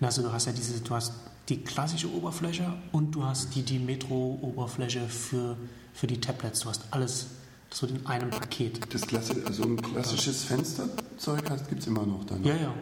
Also 0.00 0.22
du 0.22 0.32
hast 0.32 0.46
ja 0.46 0.52
diese, 0.52 0.80
du 0.80 0.94
hast 0.94 1.12
die 1.48 1.62
klassische 1.62 2.12
Oberfläche 2.12 2.72
und 2.92 3.12
du 3.12 3.24
hast 3.24 3.54
die, 3.54 3.62
die 3.62 3.78
Metro-Oberfläche 3.78 5.08
für, 5.08 5.56
für 5.92 6.06
die 6.06 6.20
Tablets. 6.20 6.60
Du 6.60 6.68
hast 6.68 6.82
alles 6.90 7.26
so 7.70 7.86
in 7.86 8.04
einem 8.06 8.30
Paket. 8.30 8.80
Das 8.92 9.02
Klasse, 9.02 9.42
also 9.46 9.64
ein 9.64 9.80
klassisches 9.80 10.44
Fensterzeug 10.44 11.68
gibt 11.68 11.82
es 11.82 11.86
immer 11.86 12.06
noch 12.06 12.24
dann. 12.24 12.42
Ja, 12.44 12.54
ja. 12.54 12.74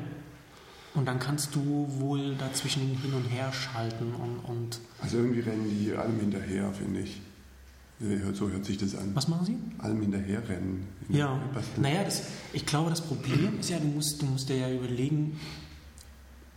Und 0.95 1.07
dann 1.07 1.19
kannst 1.19 1.55
du 1.55 1.87
wohl 1.99 2.35
dazwischen 2.37 2.83
hin 2.99 3.15
und 3.15 3.25
her 3.25 3.51
schalten 3.53 4.13
und, 4.15 4.39
und 4.51 4.81
Also 5.01 5.17
irgendwie 5.19 5.41
rennen 5.41 5.65
die 5.71 5.93
allem 5.95 6.21
hinterher, 6.21 6.71
finde 6.73 7.01
ich. 7.01 7.21
So 8.35 8.51
hört 8.51 8.65
sich 8.65 8.79
das 8.79 8.97
an. 8.97 9.15
was 9.15 9.29
machen 9.29 9.47
sie? 9.47 9.57
Allem 9.79 10.01
hinterher 10.03 10.47
rennen. 10.49 10.87
Ja, 11.09 11.39
naja, 11.81 12.03
das, 12.05 12.25
ich 12.53 12.67
glaube, 12.67 12.91
das 12.91 13.01
Problem 13.01 13.59
ist 13.61 13.71
ja, 13.71 13.79
du 13.79 13.87
musst, 13.87 14.21
du 14.21 14.27
musst 14.27 14.49
dir 14.49 14.57
ja 14.57 14.71
überlegen, 14.73 15.39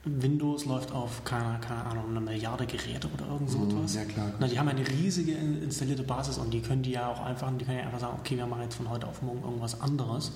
Windows 0.06 0.65
läuft 0.65 0.92
auf, 0.92 1.24
keine, 1.24 1.60
keine 1.60 1.84
Ahnung, 1.86 2.10
eine 2.10 2.22
Milliarde 2.22 2.65
Geräte 2.68 3.08
oder 3.13 3.27
irgend 3.27 3.50
so 3.50 3.60
Mhm, 3.60 3.70
etwas. 3.77 3.96
ja, 3.96 4.06
klar. 4.06 4.34
Na, 4.39 4.48
die 4.48 4.60
haben 4.60 4.68
eine 4.68 4.88
riesige 4.88 5.32
in- 5.34 5.63
installierte 5.63 6.04
Basis 6.04 6.38
und 6.38 6.51
die 6.51 6.62
können 6.62 6.84
die 6.84 6.92
ja 6.92 7.08
auch 7.10 7.22
einfach, 7.22 7.51
die 7.58 7.65
können 7.65 7.77
ja 7.80 7.86
einfach 7.86 8.00
sagen, 8.00 8.18
okay, 8.20 8.38
wir 8.38 8.46
machen 8.48 8.63
jetzt 8.63 8.75
von 8.75 8.89
heute 8.89 9.08
auf 9.08 9.22
morgen 9.22 9.42
irgendwas 9.44 9.80
anderes. 9.82 10.32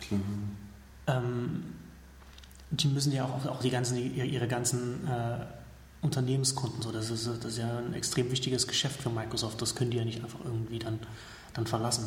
Klar. 0.00 0.20
Ähm, 1.08 1.62
die 2.72 2.88
müssen 2.88 3.12
ja 3.12 3.24
auch, 3.24 3.44
auch 3.46 3.60
die 3.60 3.70
ganzen, 3.70 3.96
ihre, 3.96 4.48
ganzen 4.48 5.06
äh, 5.06 5.44
Unternehmenskunden, 6.00 6.82
so, 6.82 6.90
das, 6.90 7.10
ist, 7.10 7.26
das 7.28 7.44
ist 7.52 7.58
ja 7.58 7.78
ein 7.78 7.94
extrem 7.94 8.30
wichtiges 8.30 8.66
Geschäft 8.66 9.02
für 9.02 9.10
Microsoft, 9.10 9.60
das 9.62 9.74
können 9.74 9.90
die 9.90 9.98
ja 9.98 10.04
nicht 10.04 10.22
einfach 10.22 10.40
irgendwie 10.44 10.78
dann, 10.78 10.98
dann 11.54 11.66
verlassen. 11.66 12.06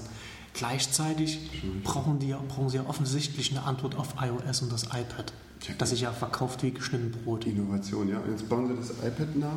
Gleichzeitig 0.53 1.39
brauchen, 1.83 2.19
die, 2.19 2.33
brauchen 2.47 2.69
sie 2.69 2.77
ja 2.77 2.85
offensichtlich 2.87 3.51
eine 3.51 3.63
Antwort 3.63 3.95
auf 3.95 4.15
iOS 4.21 4.61
und 4.61 4.71
das 4.71 4.83
iPad, 4.85 5.33
das 5.77 5.89
sich 5.91 6.01
ja 6.01 6.11
verkauft 6.11 6.63
wie 6.63 6.71
geschnitten 6.71 7.11
Brot. 7.11 7.45
Innovation, 7.45 8.07
ja. 8.09 8.19
Und 8.19 8.31
jetzt 8.31 8.47
bauen 8.49 8.67
sie 8.67 8.75
das 8.75 8.89
iPad 9.05 9.35
nach. 9.35 9.49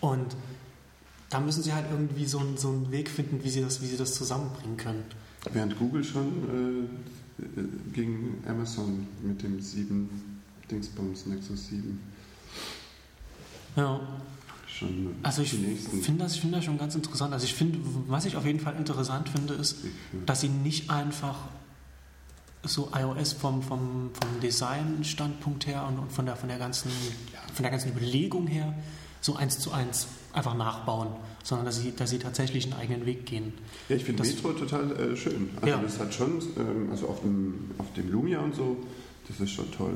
Und 0.00 0.36
da 1.30 1.40
müssen 1.40 1.62
sie 1.62 1.72
halt 1.72 1.86
irgendwie 1.90 2.26
so, 2.26 2.38
einen- 2.38 2.56
so 2.56 2.68
einen 2.68 2.90
Weg 2.92 3.08
finden, 3.10 3.42
wie 3.42 3.50
sie 3.50 3.62
das, 3.62 3.80
wie 3.82 3.86
sie 3.86 3.96
das 3.96 4.14
zusammenbringen 4.14 4.76
können. 4.76 5.04
Während 5.52 5.78
Google 5.78 6.04
schon 6.04 6.88
äh, 7.38 7.42
äh, 7.60 7.64
gegen 7.92 8.42
Amazon 8.46 9.06
mit 9.22 9.42
dem 9.42 9.60
7 9.60 10.08
Dingsbums 10.70 11.26
Nexus 11.26 11.68
7 11.68 12.00
Ja. 13.76 14.00
schon 14.66 15.14
Also 15.22 15.42
ich 15.42 15.50
finde 15.50 15.74
das, 16.18 16.34
ich 16.34 16.40
finde 16.40 16.56
das 16.58 16.64
schon 16.64 16.78
ganz 16.78 16.94
interessant. 16.94 17.32
Also 17.32 17.44
ich 17.44 17.54
finde, 17.54 17.78
was 18.08 18.24
ich 18.24 18.36
auf 18.36 18.44
jeden 18.46 18.60
Fall 18.60 18.76
interessant 18.76 19.28
finde, 19.28 19.54
ist, 19.54 19.78
dass 20.26 20.40
sie 20.40 20.48
nicht 20.48 20.90
einfach 20.90 21.36
so 22.64 22.90
iOS 22.94 23.32
vom, 23.34 23.62
vom, 23.62 24.10
vom 24.12 24.40
Design-Standpunkt 24.42 25.66
her 25.66 25.86
und, 25.88 25.98
und 25.98 26.12
von, 26.12 26.26
der, 26.26 26.36
von, 26.36 26.48
der 26.48 26.58
ganzen, 26.58 26.90
von 27.54 27.62
der 27.62 27.70
ganzen 27.70 27.90
Überlegung 27.92 28.46
her 28.48 28.74
so 29.20 29.36
eins 29.36 29.58
zu 29.58 29.72
eins 29.72 30.08
einfach 30.32 30.54
nachbauen, 30.54 31.08
sondern 31.42 31.66
dass 31.66 31.80
sie, 31.80 31.92
dass 31.96 32.10
sie 32.10 32.18
tatsächlich 32.18 32.64
einen 32.64 32.74
eigenen 32.74 33.06
Weg 33.06 33.24
gehen. 33.26 33.52
Ja, 33.88 33.96
ich 33.96 34.04
finde 34.04 34.22
Metro 34.22 34.52
total 34.52 34.92
äh, 34.92 35.16
schön. 35.16 35.50
Also 35.60 35.68
Ja. 35.68 35.82
das 35.82 35.98
hat 35.98 36.12
schon, 36.12 36.42
ähm, 36.58 36.88
also 36.90 37.08
auf 37.08 37.20
dem, 37.22 37.70
auf 37.78 37.92
dem 37.94 38.10
Lumia 38.10 38.40
und 38.40 38.54
so, 38.54 38.76
das 39.28 39.40
ist 39.40 39.50
schon 39.50 39.70
toll. 39.72 39.94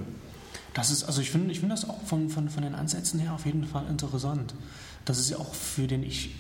Das 0.75 0.91
ist, 0.91 1.05
also 1.05 1.21
ich 1.21 1.31
finde, 1.31 1.51
ich 1.53 1.61
finde 1.61 1.75
das 1.75 1.89
auch 1.89 2.01
von, 2.03 2.31
von, 2.31 2.49
von 2.49 2.63
den 2.63 2.75
Ansätzen 2.75 3.19
her 3.21 3.33
auf 3.35 3.45
jeden 3.47 3.65
Fall 3.67 3.87
interessant. 3.89 4.55
Das 5.05 5.19
ist 5.19 5.31
ja 5.31 5.39
auch 5.39 5.55
für 5.55 5.87
den 5.87 6.03
ich 6.03 6.35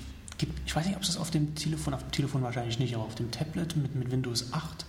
ich 0.64 0.74
weiß 0.74 0.86
nicht, 0.86 0.96
ob 0.96 1.02
es 1.02 1.08
das 1.08 1.18
auf 1.18 1.30
dem 1.30 1.54
Telefon, 1.54 1.92
auf 1.92 2.00
dem 2.02 2.12
Telefon 2.12 2.42
wahrscheinlich 2.42 2.78
nicht, 2.78 2.94
aber 2.94 3.04
auf 3.04 3.14
dem 3.14 3.30
Tablet 3.30 3.76
mit, 3.76 3.94
mit 3.94 4.10
Windows 4.10 4.54
8 4.54 4.86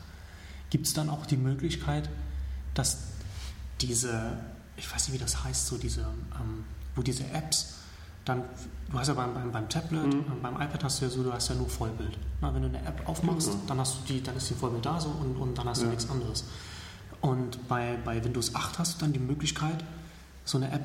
gibt 0.69 0.87
es 0.87 0.93
dann 0.93 1.09
auch 1.09 1.25
die 1.25 1.35
Möglichkeit, 1.35 2.07
dass 2.73 2.99
diese, 3.81 4.37
ich 4.77 4.89
weiß 4.93 5.07
nicht, 5.09 5.15
wie 5.19 5.21
das 5.21 5.43
heißt, 5.43 5.67
so 5.67 5.77
diese, 5.77 6.01
ähm, 6.01 6.63
wo 6.95 7.01
diese 7.01 7.25
Apps 7.31 7.73
dann, 8.23 8.43
du 8.91 8.97
hast 8.99 9.07
ja 9.07 9.13
beim, 9.15 9.33
beim, 9.33 9.51
beim 9.51 9.67
Tablet, 9.67 10.05
Mhm. 10.13 10.41
beim 10.41 10.53
iPad 10.55 10.83
hast 10.85 11.01
du 11.01 11.05
ja 11.05 11.11
so, 11.11 11.21
du 11.23 11.33
hast 11.33 11.49
ja 11.49 11.55
nur 11.55 11.67
Vollbild. 11.67 12.17
Na, 12.39 12.53
wenn 12.53 12.61
du 12.61 12.67
eine 12.69 12.77
App 12.85 13.01
aufmachst, 13.09 13.47
Genau. 13.51 13.61
dann 13.67 13.79
hast 13.79 13.97
du 14.07 14.13
die, 14.13 14.21
dann 14.23 14.37
ist 14.37 14.49
die 14.49 14.53
Vollbild 14.53 14.85
da 14.85 15.01
so 15.01 15.09
und, 15.09 15.35
und 15.35 15.57
dann 15.57 15.67
hast 15.67 15.81
du 15.81 15.85
Ja. 15.85 15.89
nichts 15.89 16.09
anderes. 16.09 16.45
Und 17.21 17.67
bei, 17.67 17.97
bei 18.03 18.23
Windows 18.23 18.55
8 18.55 18.79
hast 18.79 18.95
du 18.95 18.99
dann 19.05 19.13
die 19.13 19.19
Möglichkeit, 19.19 19.83
so 20.45 20.57
eine 20.57 20.71
App 20.71 20.81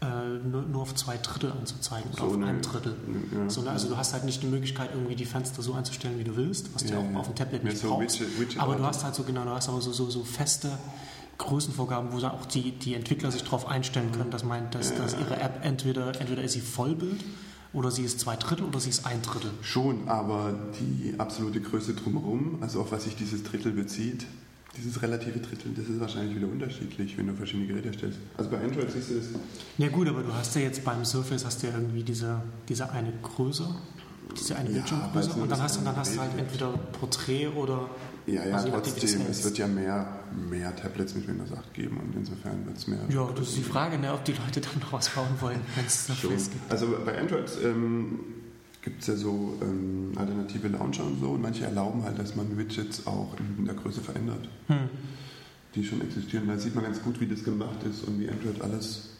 äh, 0.00 0.06
nur, 0.48 0.62
nur 0.62 0.82
auf 0.82 0.94
zwei 0.94 1.16
Drittel 1.16 1.50
anzuzeigen 1.50 2.08
oder 2.12 2.20
So 2.20 2.26
auf 2.28 2.34
eine- 2.34 2.46
einem 2.46 2.62
Drittel. 2.62 2.94
Ja. 3.36 3.50
So, 3.50 3.62
ne, 3.62 3.70
also 3.70 3.88
du 3.88 3.96
hast 3.96 4.12
halt 4.12 4.22
nicht 4.24 4.40
die 4.44 4.46
Möglichkeit, 4.46 4.90
irgendwie 4.94 5.16
die 5.16 5.24
Fenster 5.24 5.60
so 5.60 5.72
einzustellen, 5.74 6.20
wie 6.20 6.24
du 6.24 6.36
willst, 6.36 6.72
was 6.72 6.84
du 6.84 6.92
Ja, 6.92 7.00
auch 7.00 7.10
ja. 7.12 7.18
auf 7.18 7.26
dem 7.26 7.34
Tablet 7.34 7.64
nicht 7.64 7.78
so 7.78 7.88
brauchst. 7.88 8.20
Widget- 8.20 8.38
Widget- 8.38 8.60
aber 8.60 8.76
du 8.76 8.84
hast 8.84 9.02
halt 9.02 9.16
so 9.16 9.24
genau, 9.24 9.42
du 9.42 9.50
hast 9.50 9.68
aber 9.68 9.80
so, 9.80 9.90
so, 9.92 10.08
so 10.08 10.22
feste 10.22 10.70
Größenvorgaben, 11.38 12.12
wo 12.12 12.20
dann 12.20 12.30
auch 12.32 12.46
die, 12.46 12.70
die 12.72 12.94
Entwickler 12.94 13.32
sich 13.32 13.42
darauf 13.42 13.66
einstellen 13.66 14.12
können, 14.12 14.30
dass, 14.30 14.44
meint, 14.44 14.72
dass, 14.76 14.94
dass 14.94 15.14
ihre 15.18 15.36
App 15.40 15.64
entweder, 15.64 16.20
entweder 16.20 16.42
ist 16.44 16.52
sie 16.52 16.60
Vollbild 16.60 17.24
oder 17.72 17.90
sie 17.90 18.02
ist 18.04 18.20
zwei 18.20 18.36
Drittel 18.36 18.66
oder 18.66 18.78
sie 18.78 18.90
ist 18.90 19.04
ein 19.04 19.20
Drittel. 19.22 19.50
Schon, 19.62 20.08
aber 20.08 20.54
die 20.80 21.14
absolute 21.18 21.60
Größe 21.60 21.94
drumherum, 21.94 22.58
also 22.60 22.80
auf 22.82 22.92
was 22.92 23.02
sich 23.04 23.16
dieses 23.16 23.42
Drittel 23.42 23.72
bezieht, 23.72 24.26
dieses 24.78 25.02
relative 25.02 25.38
Drittel, 25.40 25.72
das 25.74 25.86
ist 25.88 26.00
wahrscheinlich 26.00 26.36
wieder 26.36 26.48
unterschiedlich, 26.48 27.16
wenn 27.18 27.26
du 27.26 27.34
verschiedene 27.34 27.66
Geräte 27.66 27.92
stellst. 27.92 28.18
Also 28.36 28.50
bei 28.50 28.58
Android 28.58 28.90
siehst 28.90 29.10
du 29.10 29.14
das. 29.16 29.26
Ja 29.78 29.88
gut, 29.88 30.08
aber 30.08 30.22
du 30.22 30.32
hast 30.32 30.54
ja 30.54 30.62
jetzt 30.62 30.84
beim 30.84 31.04
Surface 31.04 31.44
hast 31.44 31.62
du 31.62 31.66
ja 31.66 31.74
irgendwie 31.74 32.02
diese, 32.02 32.40
diese 32.68 32.90
eine 32.90 33.12
Größe, 33.22 33.68
diese 34.38 34.56
eine 34.56 34.68
Ja, 34.70 34.74
Bildschirmgröße 34.76 35.32
und 35.40 35.50
dann 35.50 35.62
hast, 35.62 35.80
du, 35.80 35.84
dann 35.84 35.96
hast 35.96 36.14
du 36.14 36.20
halt 36.20 36.30
entweder 36.38 36.68
Porträt 36.98 37.48
oder 37.48 37.88
Ja, 38.26 38.44
ja, 38.46 38.62
trotzdem, 38.62 39.22
es 39.30 39.42
wird 39.44 39.58
ja 39.58 39.66
mehr, 39.66 40.20
mehr 40.50 40.74
Tablets 40.76 41.14
mit 41.14 41.26
Windows 41.26 41.50
8 41.52 41.74
geben 41.74 41.96
und 41.98 42.14
insofern 42.14 42.64
wird 42.66 42.76
es 42.76 42.86
mehr. 42.86 43.00
Ja, 43.08 43.28
das 43.34 43.48
ist 43.48 43.56
die 43.56 43.62
Frage, 43.62 43.98
ne, 43.98 44.12
ob 44.12 44.24
die 44.24 44.32
Leute 44.32 44.60
dann 44.60 44.78
noch 44.80 44.92
was 44.92 45.08
bauen 45.10 45.28
wollen, 45.40 45.60
wenn 45.76 45.86
es. 45.86 46.06
Surface 46.06 46.50
gibt. 46.50 46.70
Also 46.70 46.86
bei 47.04 47.18
Android 47.18 47.50
ähm, 47.64 48.20
gibt 48.88 49.02
es 49.02 49.06
ja 49.08 49.16
so 49.16 49.58
ähm, 49.60 50.12
alternative 50.16 50.68
Launcher 50.68 51.04
und 51.04 51.20
so 51.20 51.28
und 51.32 51.42
manche 51.42 51.64
erlauben 51.64 52.02
halt, 52.04 52.18
dass 52.18 52.34
man 52.36 52.56
Widgets 52.56 53.06
auch 53.06 53.36
in 53.58 53.66
der 53.66 53.74
Größe 53.74 54.00
verändert, 54.00 54.48
Hm. 54.68 54.88
die 55.74 55.84
schon 55.84 56.00
existieren. 56.00 56.48
Da 56.48 56.58
sieht 56.58 56.74
man 56.74 56.84
ganz 56.84 57.02
gut, 57.02 57.20
wie 57.20 57.26
das 57.26 57.44
gemacht 57.44 57.82
ist 57.88 58.04
und 58.04 58.18
wie 58.18 58.30
Android 58.30 58.62
alles 58.62 59.10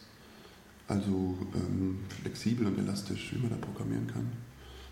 also 0.87 1.37
ähm, 1.53 1.99
flexibel 2.23 2.65
und 2.65 2.79
elastisch, 2.79 3.31
wie 3.31 3.37
man 3.37 3.51
da 3.51 3.57
programmieren 3.57 4.07
kann. 4.07 4.27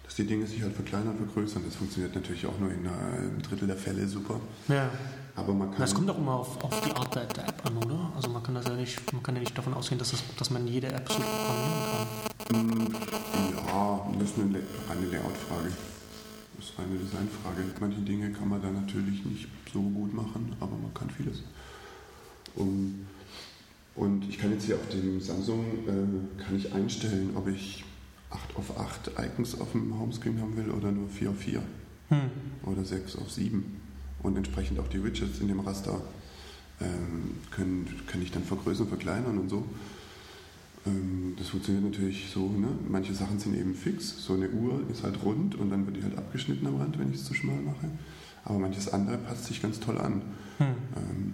Dass 0.03 0.13
die 0.13 0.25
Dinge 0.25 0.45
sich 0.45 0.61
halt 0.61 0.73
verkleinern, 0.73 1.17
vergrößern, 1.17 1.63
das 1.65 1.75
funktioniert 1.75 2.13
natürlich 2.13 2.45
auch 2.45 2.59
nur 2.59 2.69
in 2.69 2.85
einem 2.87 3.41
Drittel 3.41 3.67
der 3.67 3.77
Fälle 3.77 4.07
super. 4.07 4.39
Ja. 4.67 4.91
Aber 5.37 5.53
man 5.53 5.69
kann. 5.69 5.79
Das 5.79 5.93
kommt 5.93 6.09
auch 6.09 6.17
immer 6.17 6.33
auf, 6.33 6.61
auf 6.63 6.81
die 6.81 6.91
Art 6.91 7.13
der, 7.15 7.25
der 7.25 7.47
App 7.47 7.65
an, 7.65 7.77
oder? 7.77 8.11
Also 8.15 8.29
man 8.29 8.41
kann 8.43 8.55
das 8.55 8.65
ja 8.65 8.73
nicht, 8.75 9.13
man 9.13 9.21
kann 9.23 9.35
ja 9.35 9.41
nicht 9.41 9.57
davon 9.57 9.73
ausgehen, 9.75 9.99
dass, 9.99 10.11
das, 10.11 10.23
dass 10.37 10.49
man 10.49 10.67
jede 10.67 10.87
App 10.87 11.07
so 11.09 11.19
programmieren 11.19 11.77
kann. 12.49 12.87
Mm, 12.87 12.93
Ja, 13.67 14.07
das 14.19 14.29
ist 14.31 14.39
eine, 14.39 14.49
Le- 14.51 14.63
eine 14.89 15.05
Layout-Frage. 15.05 15.71
Das 16.57 16.65
ist 16.65 16.73
eine 16.79 16.97
Designfrage. 16.97 17.63
Manche 17.79 17.99
Dinge 18.01 18.31
kann 18.31 18.49
man 18.49 18.61
da 18.61 18.69
natürlich 18.71 19.23
nicht 19.25 19.47
so 19.71 19.79
gut 19.81 20.11
machen, 20.13 20.53
aber 20.59 20.71
man 20.75 20.91
kann 20.95 21.09
vieles. 21.11 21.43
Um, 22.55 23.05
und 23.95 24.27
ich 24.27 24.39
kann 24.39 24.51
jetzt 24.51 24.65
hier 24.65 24.75
auf 24.75 24.89
dem 24.91 25.21
Samsung 25.21 25.63
äh, 25.87 26.43
kann 26.43 26.55
ich 26.55 26.73
einstellen, 26.73 27.31
ob 27.35 27.47
ich 27.47 27.83
8 28.31 28.55
auf 28.55 28.77
8 28.79 29.11
Icons 29.19 29.59
auf 29.61 29.71
dem 29.73 29.97
Homescreen 29.99 30.41
haben 30.41 30.57
will 30.57 30.71
oder 30.71 30.91
nur 30.91 31.07
4 31.09 31.29
auf 31.29 31.37
4 31.37 31.61
Hm. 32.09 32.21
oder 32.63 32.83
6 32.83 33.17
auf 33.17 33.29
7. 33.31 33.76
Und 34.27 34.35
entsprechend 34.35 34.77
auch 34.81 34.89
die 34.89 35.01
Widgets 35.01 35.39
in 35.39 35.47
dem 35.47 35.61
Raster 35.61 36.01
ähm, 36.81 37.37
können, 37.49 37.87
kann 38.07 38.21
ich 38.21 38.29
dann 38.29 38.43
vergrößern, 38.43 38.89
verkleinern 38.89 39.37
und 39.37 39.49
so. 39.49 39.63
Ähm, 40.85 41.33
das 41.37 41.47
funktioniert 41.47 41.85
natürlich 41.85 42.29
so, 42.29 42.49
ne? 42.49 42.67
manche 42.89 43.13
Sachen 43.13 43.39
sind 43.39 43.55
eben 43.55 43.73
fix. 43.73 44.21
So 44.21 44.33
eine 44.33 44.49
Uhr 44.49 44.81
ist 44.91 45.03
halt 45.03 45.23
rund 45.23 45.55
und 45.55 45.69
dann 45.69 45.85
wird 45.85 45.95
die 45.95 46.03
halt 46.03 46.17
abgeschnitten 46.17 46.67
am 46.67 46.75
Rand, 46.75 46.99
wenn 46.99 47.09
ich 47.09 47.19
es 47.21 47.23
zu 47.23 47.33
schmal 47.33 47.61
mache. 47.61 47.87
Aber 48.43 48.59
manches 48.59 48.91
andere 48.91 49.17
passt 49.17 49.45
sich 49.45 49.61
ganz 49.61 49.79
toll 49.79 49.97
an. 49.97 50.21
Hm. 50.57 50.67
Ähm, 50.97 51.33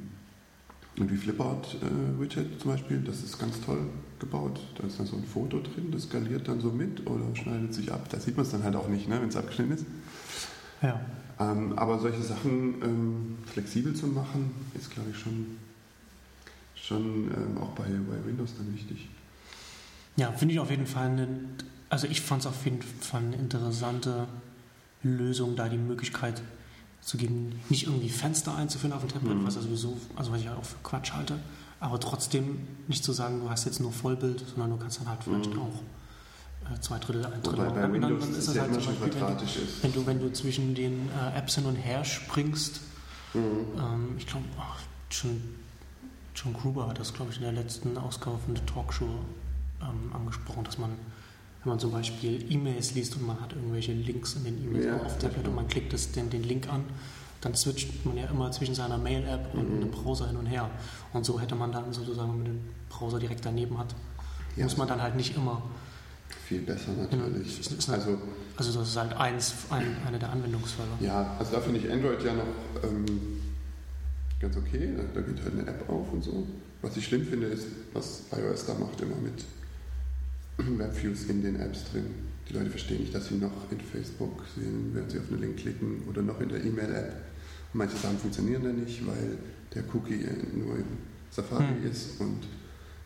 und 0.99 1.11
wie 1.11 1.17
Flipboard-Widget 1.17 2.61
zum 2.61 2.69
Beispiel, 2.69 2.99
das 2.99 3.23
ist 3.23 3.39
ganz 3.39 3.59
toll 3.61 3.87
gebaut. 4.19 4.59
Da 4.77 4.85
ist 4.85 4.99
dann 4.99 5.07
so 5.07 5.15
ein 5.15 5.23
Foto 5.23 5.59
drin, 5.61 5.89
das 5.91 6.03
skaliert 6.03 6.47
dann 6.47 6.61
so 6.61 6.69
mit 6.69 7.09
oder 7.09 7.35
schneidet 7.35 7.73
sich 7.73 7.91
ab. 7.91 8.07
Da 8.11 8.19
sieht 8.19 8.37
man 8.37 8.45
es 8.45 8.51
dann 8.51 8.63
halt 8.63 8.75
auch 8.75 8.87
nicht, 8.87 9.09
ne, 9.09 9.19
wenn 9.19 9.29
es 9.29 9.35
abgeschnitten 9.35 9.71
ist. 9.71 9.85
Ja. 10.83 11.01
Ähm, 11.39 11.77
aber 11.77 11.99
solche 11.99 12.21
Sachen 12.21 12.81
ähm, 12.83 13.37
flexibel 13.51 13.93
zu 13.95 14.07
machen, 14.07 14.51
ist, 14.75 14.91
glaube 14.91 15.09
ich, 15.11 15.17
schon, 15.17 15.57
schon 16.75 17.31
ähm, 17.31 17.57
auch 17.59 17.69
bei, 17.71 17.83
bei 17.85 18.25
Windows 18.25 18.51
dann 18.57 18.73
wichtig. 18.73 19.07
Ja, 20.15 20.31
finde 20.31 20.53
ich 20.53 20.59
auf 20.59 20.69
jeden 20.69 20.85
Fall 20.85 21.07
eine, 21.07 21.27
also 21.89 22.07
ich 22.07 22.21
fand 22.21 22.41
es 22.41 22.47
auf 22.47 22.63
jeden 22.65 22.81
Fall 22.81 23.21
eine 23.21 23.35
interessante 23.35 24.27
Lösung, 25.01 25.55
da 25.55 25.69
die 25.69 25.77
Möglichkeit 25.77 26.41
zu 27.01 27.17
geben, 27.17 27.53
nicht 27.69 27.87
irgendwie 27.87 28.09
Fenster 28.09 28.55
einzuführen 28.55 28.93
auf 28.93 29.01
dem 29.01 29.09
Tablet, 29.09 29.37
Mhm. 29.39 29.45
was 29.45 29.55
ja 29.55 29.61
sowieso, 29.61 29.97
also 30.15 30.31
was 30.31 30.39
ich 30.41 30.47
halt 30.47 30.57
auch 30.57 30.63
für 30.65 30.77
Quatsch 30.83 31.11
halte, 31.13 31.39
aber 31.79 31.99
trotzdem 31.99 32.59
nicht 32.87 33.03
zu 33.03 33.11
sagen, 33.11 33.41
du 33.41 33.49
hast 33.49 33.65
jetzt 33.65 33.81
nur 33.81 33.91
Vollbild, 33.91 34.39
sondern 34.47 34.69
du 34.71 34.77
kannst 34.77 34.99
dann 35.01 35.09
halt 35.09 35.23
vielleicht 35.23 35.53
Mhm. 35.53 35.59
auch 35.59 35.81
zwei 36.81 36.97
Drittel, 36.99 37.25
ein 37.25 37.41
Drittel. 37.43 37.65
Wobei 37.67 37.87
bei 37.87 37.93
Windows 37.93 38.19
dann 38.21 38.29
ist 38.31 38.37
es 38.37 38.47
es 38.49 38.55
ja 38.55 38.61
halt 38.61 38.71
immer 38.71 38.81
schon 38.81 39.01
wenn 39.01 39.09
quadratisch 39.11 39.55
ist. 39.57 39.83
wenn 39.83 39.93
du, 39.93 40.05
wenn 40.05 40.19
du 40.19 40.31
zwischen 40.33 40.75
den 40.75 41.09
äh, 41.09 41.37
Apps 41.37 41.55
hin 41.55 41.65
und 41.65 41.75
her 41.75 42.03
springst, 42.05 42.81
Mhm. 43.35 43.41
ähm, 43.79 44.15
ich 44.19 44.27
glaube, 44.27 44.45
John, 45.09 45.41
John 46.35 46.53
Gruber 46.53 46.87
hat 46.87 46.99
das, 46.99 47.13
glaube 47.13 47.31
ich, 47.31 47.37
in 47.37 47.43
der 47.43 47.51
letzten 47.51 47.97
Ausgabe 47.97 48.37
von 48.37 48.53
der 48.53 48.63
Talkshow 48.67 49.07
ähm, 49.81 50.13
angesprochen, 50.13 50.63
dass 50.63 50.77
man, 50.77 50.91
wenn 51.63 51.69
man 51.71 51.79
zum 51.79 51.91
Beispiel 51.91 52.45
E-Mails 52.51 52.93
liest 52.93 53.15
und 53.15 53.25
man 53.25 53.39
hat 53.41 53.53
irgendwelche 53.53 53.91
Links 53.93 54.35
in 54.35 54.43
den 54.43 54.63
E-Mails 54.63 54.85
Ja, 54.85 54.97
auf 55.01 55.17
Tablet 55.17 55.47
und 55.47 55.55
man 55.55 55.67
klickt 55.67 55.93
das, 55.93 56.11
den, 56.11 56.29
den 56.29 56.43
Link 56.43 56.71
an, 56.71 56.83
dann 57.41 57.55
switcht 57.55 58.05
man 58.05 58.17
ja 58.17 58.25
immer 58.27 58.51
zwischen 58.51 58.75
seiner 58.75 58.97
Mail-App 58.99 59.53
und 59.55 59.77
Mhm. 59.77 59.81
dem 59.81 59.91
Browser 59.91 60.27
hin 60.27 60.37
und 60.37 60.45
her. 60.45 60.69
Und 61.11 61.25
so 61.25 61.39
hätte 61.39 61.55
man 61.55 61.71
dann 61.71 61.91
sozusagen, 61.91 62.29
wenn 62.29 62.37
man 62.37 62.45
den 62.45 62.69
Browser 62.89 63.17
direkt 63.19 63.43
daneben 63.45 63.79
hat, 63.79 63.95
Ja. 64.55 64.63
muss 64.65 64.77
man 64.77 64.87
dann 64.87 65.01
halt 65.01 65.15
nicht 65.15 65.35
immer. 65.35 65.61
Viel 66.47 66.61
besser 66.61 66.91
natürlich. 66.99 67.59
Ist- 67.59 67.71
ist- 67.71 67.89
Also 67.89 68.17
Also 68.57 68.79
das 68.79 68.89
ist 68.89 68.97
halt 68.97 69.13
eins, 69.13 69.53
ein, 69.69 69.97
eine 70.05 70.19
der 70.19 70.29
Anwendungsfälle. 70.31 70.89
Ja, 70.99 71.35
also 71.39 71.53
da 71.53 71.61
finde 71.61 71.79
ich 71.79 71.91
Android 71.91 72.23
ja 72.23 72.33
noch 72.33 72.83
ähm, 72.83 73.05
ganz 74.39 74.55
okay. 74.57 74.89
Da, 75.13 75.21
geht 75.21 75.41
halt 75.43 75.53
eine 75.53 75.67
App 75.67 75.89
auf 75.89 76.11
und 76.13 76.23
so. 76.23 76.45
Was 76.81 76.97
ich 76.97 77.05
schlimm 77.05 77.25
finde, 77.25 77.47
ist, 77.47 77.65
was 77.93 78.23
iOS 78.37 78.65
da 78.65 78.73
macht, 78.75 78.99
immer 79.01 79.15
mit 79.15 79.43
Webviews 80.79 81.23
in 81.25 81.41
den 81.41 81.59
Apps 81.59 81.85
drin. 81.91 82.05
Die 82.49 82.53
Leute 82.53 82.69
verstehen 82.69 82.99
nicht, 82.99 83.15
dass 83.15 83.27
sie 83.29 83.35
noch 83.35 83.71
in 83.71 83.79
Facebook 83.79 84.43
sehen, 84.55 84.91
während 84.93 85.11
sie 85.11 85.19
auf 85.19 85.29
einen 85.31 85.39
Link 85.41 85.57
klicken 85.57 86.03
oder 86.09 86.21
noch 86.21 86.39
in 86.41 86.49
der 86.49 86.63
E-Mail-App. 86.63 87.13
Manche 87.73 87.95
Sachen 87.97 88.17
funktionieren 88.19 88.63
da 88.63 88.69
nicht, 88.69 89.05
weil 89.07 89.37
der 89.73 89.83
Cookie 89.95 90.19
nur 90.53 90.75
im 90.75 90.85
Safari 91.31 91.63
Hm. 91.81 91.89
ist 91.91 92.19
und 92.19 92.39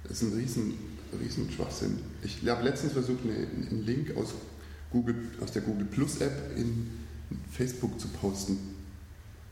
das 0.04 0.22
ist 0.22 0.34
ein 0.34 0.38
riesen, 0.38 0.74
riesen 1.22 1.50
Schwachsinn. 1.52 2.00
Ich 2.24 2.48
habe 2.48 2.64
letztens 2.64 2.94
versucht, 2.94 3.20
eine, 3.24 3.34
einen 3.36 3.86
Link 3.86 4.16
aus, 4.18 4.34
Google, 4.92 5.16
aus 5.42 5.52
der 5.52 5.62
Google 5.62 5.86
Plus 5.86 6.22
App 6.22 6.56
in 6.56 6.90
Facebook 7.52 8.00
zu 8.00 8.08
posten. 8.10 8.58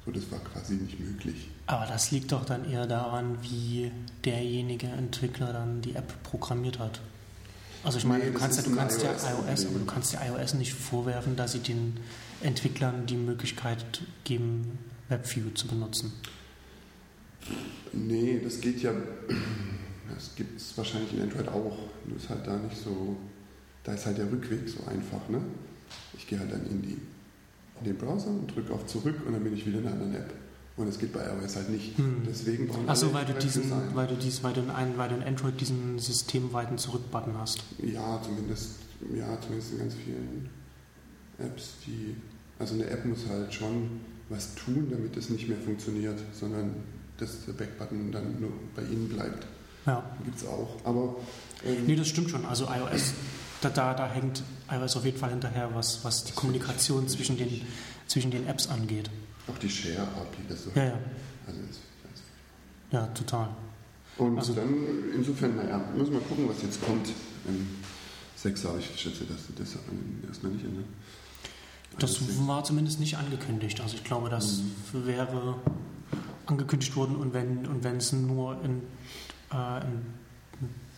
So, 0.06 0.12
das 0.12 0.30
war 0.32 0.40
quasi 0.40 0.76
nicht 0.76 1.00
möglich. 1.00 1.50
Aber 1.68 1.86
das 1.88 2.12
liegt 2.12 2.32
doch 2.32 2.46
dann 2.46 2.70
eher 2.70 2.86
daran, 2.86 3.38
wie 3.42 3.92
derjenige 4.24 4.88
Entwickler 4.88 5.52
dann 5.52 5.82
die 5.82 5.96
App 5.96 6.22
programmiert 6.24 6.78
hat. 6.80 7.02
Also 7.84 7.98
ich 7.98 8.06
meine, 8.06 8.24
Nee, 8.26 8.32
du 8.32 8.38
kannst, 8.40 8.58
ja, 8.58 8.64
du 8.64 8.76
kannst 8.76 9.02
ja 9.04 9.12
iOS-Problem. 9.12 9.48
iOS, 9.50 9.66
aber 9.66 9.80
du 9.80 9.86
kannst 9.86 10.14
ja 10.14 10.20
iOS 10.26 10.54
nicht 10.56 10.74
vorwerfen, 10.74 11.36
dass 11.36 11.52
sie 11.52 11.60
den 11.60 11.98
Entwicklern 12.42 13.06
die 13.06 13.16
Möglichkeit 13.18 14.02
geben, 14.24 14.78
WebView 15.10 15.52
zu 15.54 15.68
benutzen. 15.68 16.14
Nee, 17.94 18.42
das 18.44 18.60
geht 18.60 18.82
ja. 18.82 18.92
Das 20.14 20.36
gibt 20.36 20.60
es 20.60 20.78
wahrscheinlich 20.78 21.14
in 21.14 21.22
Android 21.22 21.48
auch. 21.48 21.78
Nur 22.06 22.18
ist 22.18 22.30
halt 22.30 22.46
da 22.46 22.58
nicht 22.58 22.78
so. 22.78 23.16
Da 23.84 23.94
ist 23.94 24.06
halt 24.06 24.18
der 24.18 24.32
Rückweg 24.32 24.68
so 24.68 24.84
einfach, 24.88 25.30
ne? 25.30 25.42
Ich 26.18 26.28
gehe 26.28 26.40
halt 26.40 26.52
dann 26.52 26.66
in, 26.66 26.82
die, 26.82 26.98
in 27.80 27.86
den 27.86 27.98
Browser 27.98 28.30
und 28.30 28.54
drücke 28.54 28.74
auf 28.74 28.86
zurück 28.88 29.16
und 29.26 29.34
dann 29.34 29.44
bin 29.44 29.54
ich 29.54 29.66
wieder 29.66 29.80
in 29.80 29.86
einer 29.86 29.94
anderen 29.94 30.16
App. 30.16 30.34
Und 30.78 30.88
das 30.88 31.00
geht 31.00 31.14
bei 31.14 31.22
iOS 31.22 31.56
halt 31.56 31.70
nicht. 31.70 31.98
Hm. 31.98 32.24
Deswegen 32.28 32.68
brauchen 32.68 32.90
Achso, 32.90 33.14
weil 33.14 33.26
du 33.26 33.34
diesen, 33.34 33.72
weil 33.94 34.08
du 34.08 34.16
dies, 34.16 34.44
weil 34.44 34.54
du 34.54 34.62
in 34.62 34.70
ein, 34.70 34.98
weil 34.98 35.10
du 35.10 35.16
in 35.16 35.24
Android 35.24 35.60
diesen 35.60 36.00
systemweiten 36.00 36.78
Zurückbutton 36.78 37.38
hast. 37.38 37.64
Ja, 37.82 38.22
zumindest, 38.22 38.72
ja, 39.14 39.40
zumindest 39.40 39.72
in 39.74 39.78
ganz 39.80 39.94
vielen 39.94 40.50
Apps, 41.39 41.76
die. 41.86 42.15
Also 42.58 42.76
eine 42.76 42.89
App 42.89 43.06
muss 43.06 43.28
halt 43.30 43.54
schon 43.54 44.02
was 44.30 44.56
tun, 44.56 44.88
damit 44.89 45.15
es 45.18 45.30
nicht 45.30 45.48
mehr 45.48 45.58
funktioniert, 45.58 46.20
sondern 46.34 46.76
dass 47.18 47.46
der 47.46 47.54
Backbutton 47.54 48.12
dann 48.12 48.39
nur 48.39 48.52
bei 48.76 48.82
ihnen 48.82 49.10
bleibt. 49.10 49.46
Ja. 49.86 50.04
Gibt 50.24 50.38
es 50.38 50.48
auch. 50.48 50.69
Aber 50.84 51.15
ähm, 51.65 51.86
Nee, 51.86 51.95
das 51.95 52.08
stimmt 52.08 52.30
schon. 52.30 52.45
Also 52.45 52.65
iOS, 52.65 53.13
da, 53.62 53.69
da, 53.69 53.93
da 53.93 54.08
hängt 54.08 54.43
iOS 54.71 54.95
auf 54.98 55.06
jeden 55.06 55.17
Fall 55.17 55.30
hinterher, 55.30 55.69
was, 55.74 56.04
was 56.04 56.24
die 56.24 56.34
Kommunikation 56.34 57.08
zwischen 57.08 57.38
den, 57.38 57.62
zwischen 58.08 58.32
den 58.32 58.48
Apps 58.48 58.67
angeht. 58.67 59.10
auch 59.48 59.58
die 59.60 59.69
Share-API, 59.69 60.41
das 60.50 60.63
so. 60.63 60.71
Ja, 60.76 60.86
ja. 60.86 61.00
Also 61.48 61.60
das. 61.62 61.80
Ja, 62.91 63.08
total. 63.08 63.50
Und 64.17 64.38
Also- 64.38 64.54
dann, 64.54 64.74
insofern, 65.13 65.56
naja, 65.56 65.84
müssen 65.95 66.13
wir 66.13 66.21
gucken, 66.21 66.48
was 66.50 66.62
jetzt 66.63 66.84
kommt. 66.84 67.10
Im 67.48 67.67
6 68.36 68.65
aber 68.65 68.80
ich 68.80 68.86
schätze, 69.00 69.24
dass 69.26 69.41
das 69.58 69.76
erstmal 70.28 70.52
nicht 70.54 70.65
ändern. 70.65 70.86
Das 72.00 72.19
war 72.48 72.63
zumindest 72.63 73.00
nicht 73.00 73.17
angekündigt. 73.17 73.80
Also 73.82 73.95
ich 73.95 74.04
glaube, 74.04 74.30
das 74.30 74.62
wäre 74.91 75.56
angekündigt 76.45 76.95
worden 76.95 77.15
und 77.15 77.34
wenn 77.34 77.65
und 77.67 77.84
wenn 77.84 77.98
es 77.98 78.12
nur 78.13 78.62
in 78.63 78.82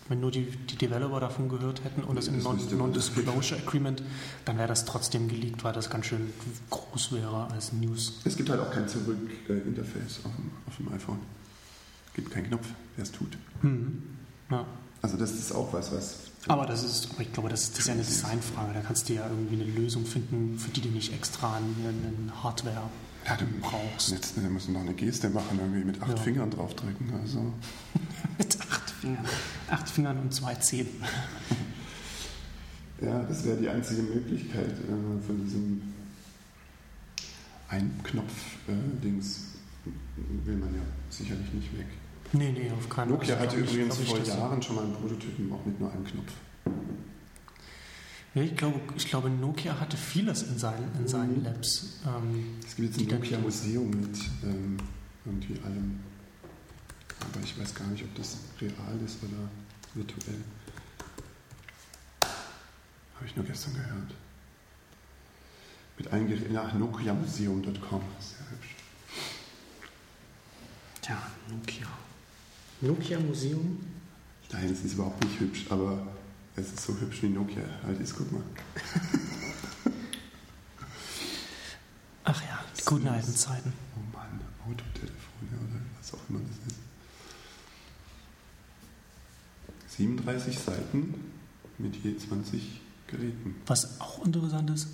wenn 0.09 0.19
nur 0.21 0.31
die, 0.31 0.45
die 0.45 0.75
Developer 0.77 1.19
davon 1.19 1.49
gehört 1.49 1.83
hätten 1.83 2.03
und 2.03 2.17
es 2.17 2.27
im 2.29 2.41
Non-. 2.41 2.59
Non-Disclosure 2.77 3.59
Agreement, 3.59 4.01
dann 4.45 4.57
wäre 4.57 4.67
das 4.69 4.85
trotzdem 4.85 5.27
geleakt, 5.27 5.63
weil 5.65 5.73
das 5.73 5.89
ganz 5.89 6.05
schön 6.05 6.31
groß 6.69 7.11
wäre 7.11 7.49
als 7.51 7.73
News. 7.73 8.21
Es 8.23 8.37
gibt 8.37 8.49
halt 8.49 8.61
auch 8.61 8.71
kein 8.71 8.87
Zurück-Interface 8.87 10.19
auf, 10.23 10.31
dem- 10.35 10.51
auf 10.65 10.77
dem 10.77 10.93
iPhone. 10.93 11.19
Es 12.07 12.13
gibt 12.13 12.31
keinen 12.31 12.47
Knopf, 12.47 12.67
der 12.95 13.03
es 13.03 13.11
tut. 13.11 13.37
Mhm. 13.61 14.03
Ja. 14.49 14.65
Also 15.01 15.17
das 15.17 15.31
ist 15.31 15.51
auch 15.51 15.73
was, 15.73 15.91
was... 15.93 16.26
Aber 16.47 16.65
das 16.65 16.83
ist, 16.83 17.09
aber 17.11 17.21
ich 17.21 17.33
glaube, 17.33 17.49
das, 17.49 17.71
das 17.71 17.79
ist 17.79 17.87
ja 17.87 17.93
eine 17.93 18.03
Designfrage. 18.03 18.73
Da 18.73 18.81
kannst 18.81 19.09
du 19.09 19.13
ja 19.13 19.27
irgendwie 19.27 19.55
eine 19.61 19.65
Lösung 19.65 20.05
finden, 20.05 20.57
für 20.57 20.71
die 20.71 20.81
du 20.81 20.89
nicht 20.89 21.13
extra 21.13 21.57
einen, 21.57 22.31
Hardware 22.41 22.89
Ja, 23.25 23.35
du 23.35 23.45
brauchst. 23.61 24.11
Jetzt, 24.11 24.41
wir 24.41 24.49
müssen 24.49 24.73
noch 24.73 24.81
eine 24.81 24.93
Geste 24.93 25.29
machen, 25.29 25.59
irgendwie 25.59 25.83
mit 25.83 26.01
acht 26.01 26.09
Ja. 26.11 26.17
Fingern 26.17 26.49
draufdrücken. 26.51 27.11
Also. 27.21 27.39
Mit 28.37 28.57
acht 28.69 28.89
Fingern. 28.91 29.25
Acht 29.69 29.89
Fingern 29.89 30.19
und 30.19 30.33
zwei 30.33 30.55
Zähnen. 30.55 30.89
Ja, 32.99 33.21
das 33.21 33.45
wäre 33.45 33.57
die 33.57 33.69
einzige 33.69 34.01
Möglichkeit 34.01 34.71
äh, 34.71 35.21
von 35.23 35.43
diesem 35.45 35.83
Ein-Knopf-Dings. 37.69 39.39
will 40.45 40.55
man 40.55 40.73
ja 40.73 40.81
sicherlich 41.11 41.53
nicht 41.53 41.77
weg. 41.77 41.85
Nee, 42.33 42.51
nee, 42.51 42.71
auf 42.71 42.89
keinen 42.89 43.11
Nokia 43.11 43.35
also, 43.35 43.47
hatte 43.47 43.57
übrigens 43.57 43.99
ich, 43.99 44.09
vor 44.09 44.19
Jahren 44.19 44.61
schon 44.61 44.75
mal 44.75 44.83
einen 44.83 44.93
Prototypen, 44.93 45.51
auch 45.51 45.65
mit 45.65 45.79
nur 45.79 45.91
einem 45.91 46.03
Knopf. 46.05 46.31
Ja, 48.35 48.43
ich, 48.43 48.55
glaube, 48.55 48.79
ich 48.95 49.07
glaube, 49.09 49.29
Nokia 49.29 49.79
hatte 49.79 49.97
vieles 49.97 50.43
in 50.43 50.57
seinen, 50.59 50.93
in 50.99 51.07
seinen 51.07 51.39
Mhm. 51.39 51.43
Labs. 51.45 51.99
Ähm, 52.05 52.57
Es 52.65 52.75
gibt 52.75 52.95
jetzt 52.95 53.11
ein 53.11 53.19
Nokia-Museum 53.19 53.89
mit 53.89 54.17
ähm, 54.43 54.77
irgendwie 55.25 55.59
allem. 55.65 55.99
Aber 57.19 57.43
ich 57.43 57.59
weiß 57.59 57.73
gar 57.73 57.87
nicht, 57.87 58.03
ob 58.03 58.13
das 58.15 58.37
real 58.61 58.73
ist 59.03 59.17
oder 59.23 59.49
virtuell. 59.95 60.41
Habe 63.15 63.25
ich 63.25 63.35
nur 63.35 63.45
gestern 63.45 63.73
gehört. 63.73 64.13
Mit 65.97 66.07
allen 66.13 66.53
nach 66.53 66.73
nokiamuseum.com. 66.73 68.01
Sehr 68.19 68.51
hübsch. 68.51 68.75
tja, 71.01 71.17
Nokia. 71.49 71.87
Nokia 72.81 73.19
Museum? 73.19 73.79
Nein, 74.51 74.69
es 74.71 74.83
ist 74.85 74.93
überhaupt 74.93 75.23
nicht 75.23 75.39
hübsch, 75.39 75.65
aber 75.69 76.07
es 76.55 76.67
ist 76.67 76.81
so 76.81 76.97
hübsch 76.99 77.21
wie 77.23 77.29
Nokia 77.29 77.63
halt 77.83 77.99
ist. 77.99 78.15
Guck 78.15 78.31
mal. 78.31 78.41
Ach 82.23 82.41
ja, 82.43 82.59
die 82.77 82.83
guten 82.83 83.07
alten 83.07 83.35
Zeiten. 83.35 83.73
Oh 83.95 84.15
Mann, 84.15 84.39
Autotelefone 84.65 85.51
oder 85.51 85.79
was 85.99 86.13
auch 86.13 86.19
immer 86.29 86.39
das 86.39 86.57
ist. 86.67 86.77
37 89.97 90.59
Seiten 90.59 91.13
mit 91.77 91.95
je 92.03 92.15
20 92.17 92.81
Geräten. 93.07 93.55
Was 93.65 93.99
auch 93.99 94.23
interessant 94.25 94.69
ist, 94.69 94.87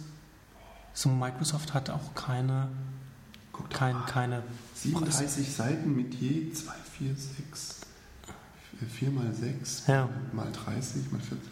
so 0.93 1.09
Microsoft 1.09 1.73
hat 1.73 1.89
auch 1.89 2.13
keine, 2.13 2.69
Guck 3.51 3.69
kein, 3.69 3.95
mal. 3.95 4.05
keine 4.05 4.43
37 4.75 5.51
Seiten 5.51 5.95
mit 5.95 6.13
je 6.13 6.51
2, 6.53 6.71
4, 6.99 7.15
6, 7.15 7.72
4 8.85 9.09
mal 9.11 9.33
6, 9.33 9.83
Ja. 9.87 10.09
mal 10.31 10.51
30, 10.51 11.11
mal 11.11 11.19
40. 11.21 11.49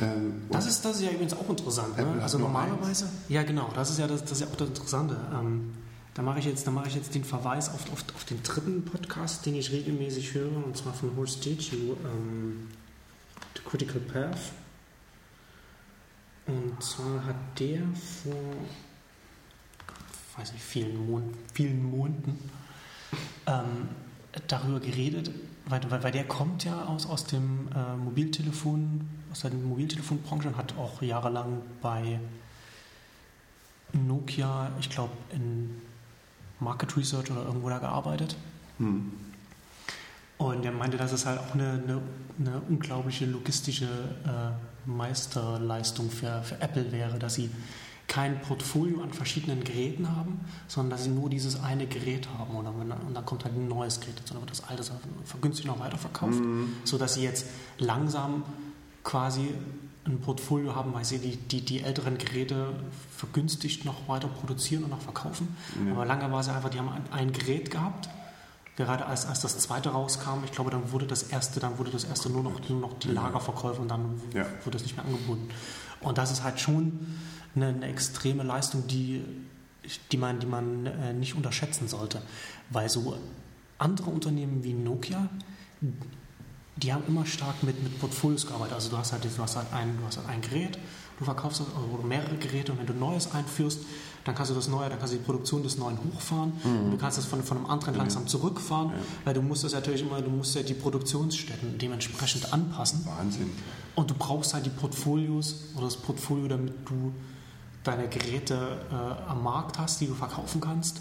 Ähm, 0.00 0.42
Das 0.50 0.66
ist, 0.66 0.84
das 0.84 0.96
ist 0.96 1.02
ja 1.02 1.10
übrigens 1.10 1.32
auch 1.34 1.48
interessant. 1.48 1.96
Ne? 1.96 2.20
Also 2.22 2.38
normalerweise, 2.38 3.08
ja 3.28 3.42
genau, 3.42 3.70
das 3.74 3.90
ist 3.90 3.98
ja, 3.98 4.06
das, 4.06 4.22
das 4.22 4.32
ist 4.32 4.40
ja 4.40 4.46
auch 4.46 4.56
das 4.56 4.68
Interessante. 4.68 5.16
Ähm, 5.32 5.72
da 6.14 6.22
mache 6.22 6.38
ich, 6.38 6.44
jetzt- 6.46 6.66
da 6.66 6.70
mache 6.70 6.88
ich 6.88 6.94
jetzt 6.94 7.14
den 7.14 7.24
Verweis 7.24 7.68
auf, 7.68 7.90
auf, 7.92 8.04
auf 8.14 8.24
den 8.24 8.42
dritten 8.42 8.84
Podcast, 8.84 9.44
den 9.46 9.54
ich 9.54 9.70
regelmäßig 9.72 10.34
höre, 10.34 10.64
und 10.64 10.76
zwar 10.76 10.92
von 10.94 11.14
Horst 11.16 11.42
Statue, 11.42 11.96
ähm, 12.04 12.68
The 13.54 13.62
Critical 13.64 14.00
Path. 14.00 14.38
Und 16.46 16.80
zwar 16.82 17.24
hat 17.24 17.36
der 17.58 17.80
vor 18.22 18.34
weiß 20.38 20.52
nicht, 20.52 20.62
vielen, 20.64 21.06
Mon 21.10 21.32
vielen 21.54 21.82
Monaten 21.82 22.38
ähm, 23.46 23.88
darüber 24.48 24.78
geredet, 24.80 25.30
weil, 25.66 25.90
weil, 25.90 26.02
weil 26.02 26.12
der 26.12 26.24
kommt 26.24 26.64
ja 26.64 26.84
aus, 26.84 27.06
aus 27.06 27.24
dem 27.24 27.68
äh, 27.74 27.96
Mobiltelefon, 27.96 29.08
aus 29.32 29.40
der 29.40 29.52
Mobiltelefonbranche 29.52 30.48
und 30.48 30.56
hat 30.56 30.76
auch 30.78 31.02
jahrelang 31.02 31.62
bei 31.82 32.20
Nokia, 33.92 34.70
ich 34.80 34.90
glaube, 34.90 35.12
in 35.32 35.82
Market 36.60 36.96
Research 36.96 37.30
oder 37.30 37.44
irgendwo 37.44 37.68
da 37.68 37.78
gearbeitet. 37.78 38.36
Hm. 38.78 39.12
Und 40.38 40.64
er 40.64 40.72
meinte, 40.72 40.96
dass 40.96 41.12
es 41.12 41.24
halt 41.24 41.38
auch 41.40 41.54
eine, 41.54 41.70
eine, 41.70 42.02
eine 42.38 42.60
unglaubliche 42.68 43.24
logistische 43.26 43.86
äh, 43.86 44.88
Meisterleistung 44.88 46.10
für, 46.10 46.42
für 46.42 46.60
Apple 46.60 46.92
wäre, 46.92 47.18
dass 47.18 47.34
sie 47.34 47.50
kein 48.08 48.40
Portfolio 48.40 49.02
an 49.02 49.12
verschiedenen 49.12 49.64
Geräten 49.64 50.14
haben, 50.14 50.40
sondern 50.68 50.90
dass 50.90 51.04
sie 51.04 51.10
nur 51.10 51.28
dieses 51.28 51.62
eine 51.62 51.86
Gerät 51.86 52.28
haben 52.38 52.54
und 52.54 52.64
dann, 52.64 52.74
und 52.74 53.14
dann 53.14 53.26
kommt 53.26 53.44
halt 53.44 53.54
ein 53.56 53.68
neues 53.68 54.00
Gerät, 54.00 54.22
sondern 54.24 54.42
wird 54.42 54.50
das 54.50 54.68
alte 54.68 54.84
vergünstigt 55.24 55.66
noch 55.66 55.80
weiterverkauft, 55.80 56.40
mhm. 56.40 56.74
sodass 56.84 57.14
sie 57.14 57.22
jetzt 57.22 57.46
langsam 57.78 58.44
quasi 59.02 59.48
ein 60.04 60.20
Portfolio 60.20 60.76
haben, 60.76 60.94
weil 60.94 61.04
sie 61.04 61.18
die, 61.18 61.36
die, 61.36 61.62
die 61.62 61.82
älteren 61.82 62.16
Geräte 62.16 62.74
vergünstigt 63.16 63.84
noch 63.84 64.08
weiter 64.08 64.28
produzieren 64.28 64.84
und 64.84 64.90
noch 64.90 65.00
verkaufen. 65.00 65.56
Mhm. 65.76 65.92
Aber 65.92 66.04
lange 66.04 66.30
war 66.30 66.40
es 66.40 66.48
einfach, 66.48 66.68
die 66.68 66.78
haben 66.78 66.88
ein, 66.88 67.02
ein 67.10 67.32
Gerät 67.32 67.72
gehabt 67.72 68.08
gerade 68.76 69.06
als, 69.06 69.26
als 69.26 69.40
das 69.40 69.58
zweite 69.58 69.88
rauskam, 69.88 70.44
ich 70.44 70.52
glaube, 70.52 70.70
dann 70.70 70.92
wurde 70.92 71.06
das 71.06 71.24
erste, 71.24 71.60
dann 71.60 71.78
wurde 71.78 71.90
das 71.90 72.04
erste 72.04 72.30
nur 72.30 72.42
noch, 72.42 72.68
nur 72.68 72.80
noch 72.80 72.98
die 72.98 73.08
Lagerverkäufe 73.08 73.80
und 73.80 73.88
dann 73.88 74.20
ja. 74.34 74.44
wurde 74.64 74.76
es 74.76 74.82
nicht 74.82 74.96
mehr 74.96 75.06
angeboten. 75.06 75.48
Und 76.00 76.18
das 76.18 76.30
ist 76.30 76.42
halt 76.42 76.60
schon 76.60 77.06
eine, 77.54 77.68
eine 77.68 77.86
extreme 77.86 78.42
Leistung, 78.42 78.86
die, 78.86 79.22
die 80.12 80.16
man, 80.16 80.40
die 80.40 80.46
man 80.46 80.86
äh, 80.86 81.12
nicht 81.12 81.34
unterschätzen 81.34 81.88
sollte. 81.88 82.22
Weil 82.70 82.88
so 82.88 83.16
andere 83.78 84.10
Unternehmen 84.10 84.64
wie 84.64 84.72
Nokia, 84.72 85.28
die 86.76 86.92
haben 86.92 87.04
immer 87.08 87.24
stark 87.24 87.62
mit, 87.62 87.82
mit 87.82 87.98
Portfolios 87.98 88.46
gearbeitet. 88.46 88.74
Also 88.74 88.90
du 88.90 88.98
hast 88.98 89.12
halt, 89.12 89.24
du 89.24 89.42
hast 89.42 89.56
halt, 89.56 89.72
ein, 89.72 89.96
du 89.98 90.06
hast 90.06 90.18
halt 90.18 90.28
ein 90.28 90.40
Gerät, 90.42 90.78
du 91.18 91.24
verkaufst 91.24 91.60
also 91.60 92.06
mehrere 92.06 92.36
Geräte 92.36 92.72
und 92.72 92.78
wenn 92.78 92.86
du 92.86 92.92
Neues 92.92 93.32
einführst, 93.32 93.80
dann 94.24 94.34
kannst 94.34 94.50
du 94.50 94.54
das 94.54 94.68
Neue, 94.68 94.90
dann 94.90 94.98
kannst 94.98 95.14
du 95.14 95.18
die 95.18 95.24
Produktion 95.24 95.62
des 95.62 95.78
Neuen 95.78 95.98
hochfahren 95.98 96.52
mhm. 96.64 96.90
du 96.90 96.96
kannst 96.98 97.16
das 97.16 97.24
von, 97.24 97.42
von 97.44 97.58
einem 97.58 97.66
anderen 97.66 97.94
mhm. 97.94 98.00
langsam 98.00 98.26
zurückfahren, 98.26 98.90
ja. 98.90 98.96
weil 99.24 99.34
du 99.34 99.42
musst 99.42 99.64
das 99.64 99.72
natürlich 99.72 100.02
immer, 100.02 100.20
du 100.20 100.30
musst 100.30 100.54
ja 100.54 100.62
die 100.62 100.74
Produktionsstätten 100.74 101.78
dementsprechend 101.78 102.52
anpassen. 102.52 103.06
Wahnsinn. 103.06 103.52
Und 103.96 104.10
du 104.10 104.14
brauchst 104.14 104.54
halt 104.54 104.66
die 104.66 104.70
Portfolios 104.70 105.70
oder 105.74 105.86
das 105.86 105.96
Portfolio, 105.96 106.48
damit 106.48 106.74
du 106.88 107.12
deine 107.82 108.08
Geräte 108.08 108.78
äh, 108.90 109.30
am 109.30 109.42
Markt 109.42 109.78
hast, 109.78 110.00
die 110.00 110.06
du 110.06 110.14
verkaufen 110.14 110.60
kannst. 110.60 111.00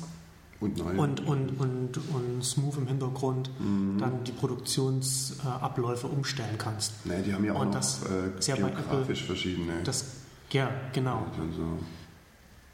Und, 0.62 0.77
neue. 0.77 0.97
und, 0.97 1.19
und, 1.27 1.60
und, 1.60 1.97
und 1.97 2.43
smooth 2.43 2.77
im 2.77 2.88
Hintergrund 2.88 3.51
mhm. 3.60 3.97
dann 3.99 4.23
die 4.23 4.31
Produktionsabläufe 4.31 6.08
äh, 6.08 6.10
umstellen 6.10 6.58
kannst. 6.58 7.05
Nee, 7.05 7.21
die 7.21 7.34
haben 7.34 7.43
ja 7.43 7.53
auch 7.53 7.60
und 7.60 7.67
noch 7.67 7.75
das 7.75 8.01
äh, 8.03 8.31
geografisch 8.39 8.89
Apple, 8.89 9.15
verschiedene. 9.15 9.84
Das, 9.84 10.05
ja, 10.51 10.71
genau. 10.93 11.25
Also. 11.38 11.77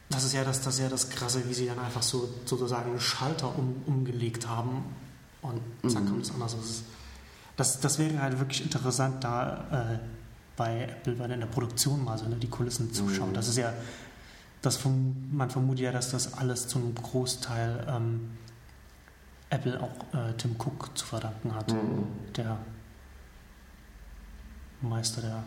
Das 0.09 0.23
ist 0.23 0.33
ja 0.33 0.43
das, 0.43 0.61
das 0.61 0.75
ist 0.75 0.81
ja 0.81 0.89
das 0.89 1.09
Krasse, 1.09 1.41
wie 1.47 1.53
sie 1.53 1.65
dann 1.65 1.79
einfach 1.79 2.03
so 2.03 2.29
sozusagen 2.45 2.91
einen 2.91 2.99
Schalter 2.99 3.57
um, 3.57 3.81
umgelegt 3.87 4.47
haben 4.47 4.83
und 5.41 5.61
zack, 5.89 6.03
mhm. 6.03 6.09
kommt 6.09 6.25
es 6.25 6.31
anders. 6.31 6.55
Das, 6.55 6.83
das 7.81 7.99
wäre 7.99 8.21
halt 8.21 8.39
wirklich 8.39 8.63
interessant, 8.63 9.23
da 9.23 9.93
äh, 9.93 9.99
bei 10.55 10.83
Apple 10.83 11.13
bei 11.13 11.25
in 11.25 11.39
der 11.39 11.47
Produktion 11.47 12.03
mal 12.03 12.17
so 12.17 12.27
ne, 12.27 12.35
die 12.35 12.49
Kulissen 12.49 12.93
zuschauen. 12.93 13.29
Mhm. 13.29 13.33
Das 13.33 13.47
ist 13.47 13.57
ja, 13.57 13.73
das 14.61 14.79
man 15.31 15.49
vermutet 15.49 15.85
ja, 15.85 15.91
dass 15.91 16.11
das 16.11 16.33
alles 16.35 16.67
zum 16.67 16.93
Großteil 16.95 17.85
ähm, 17.89 18.31
Apple 19.49 19.79
auch 19.81 20.13
äh, 20.13 20.33
Tim 20.37 20.55
Cook 20.57 20.97
zu 20.97 21.05
verdanken 21.05 21.53
hat, 21.53 21.71
mhm. 21.73 22.05
der 22.35 22.57
Meister 24.81 25.21
der 25.21 25.43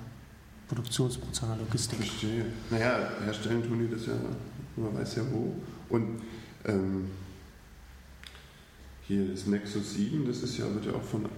Produktionsprozesse 0.68 1.46
der 1.46 1.56
Logistik. 1.56 1.98
Verstehe. 1.98 2.46
Naja, 2.70 2.98
herstellen 3.24 3.62
tun 3.62 3.78
die 3.78 3.94
das 3.94 4.06
ja 4.06 4.14
man 4.76 4.94
weiß 4.94 5.16
ja 5.16 5.22
wo. 5.30 5.54
Und 5.88 6.22
ähm, 6.64 7.10
hier 9.02 9.28
das 9.28 9.46
Nexus 9.46 9.94
7, 9.94 10.26
das 10.26 10.38
ist 10.38 10.58
ja, 10.58 10.72
wird 10.74 10.86
ja 10.86 10.92
auch 10.92 11.02
von 11.02 11.28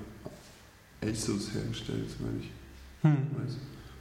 Asus 1.02 1.52
hergestellt, 1.54 2.10
soweit 2.10 2.40
ich 2.40 2.50
hm. 3.02 3.16
weiß. 3.38 3.56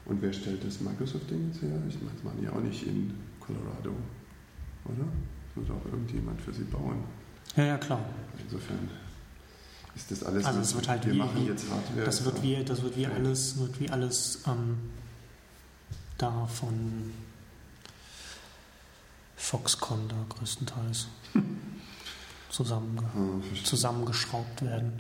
Und 0.06 0.22
wer 0.22 0.32
stellt 0.32 0.64
das 0.64 0.80
Microsoft-Ding 0.82 1.48
jetzt 1.48 1.62
her? 1.62 1.82
Ich 1.88 1.96
meine, 1.96 2.12
das 2.14 2.24
machen 2.24 2.40
die 2.42 2.48
auch 2.48 2.62
nicht 2.62 2.86
in 2.86 3.14
Colorado, 3.40 3.92
oder? 4.86 5.06
Das 5.56 5.56
muss 5.56 5.70
auch 5.70 5.86
irgendjemand 5.86 6.42
für 6.42 6.54
sie 6.54 6.64
bauen. 6.64 7.04
Ja, 7.56 7.66
ja, 7.66 7.78
klar. 7.78 8.06
Insofern 8.44 8.90
ist 9.96 10.12
das 10.12 10.24
alles. 10.24 10.46
Also 10.46 10.60
es 10.60 10.76
wird 10.76 10.88
halt 10.88 11.06
wir 11.06 11.14
wie, 11.14 11.18
machen 11.18 11.46
jetzt 11.46 11.70
Hardware. 11.70 12.06
Das 12.06 12.24
wird 12.24 12.44
wie, 12.44 12.64
das 12.64 12.82
wird 12.84 12.98
wie 12.98 13.08
alles, 13.08 13.58
wird 13.58 13.80
wie 13.80 13.90
alles 13.90 14.44
ähm, 14.46 14.78
da 16.18 16.46
von 16.48 17.14
Foxconn 19.36 20.08
da 20.08 20.16
größtenteils 20.30 21.08
zusammenge 22.50 23.04
zusammengeschraubt 23.64 24.62
werden. 24.62 24.94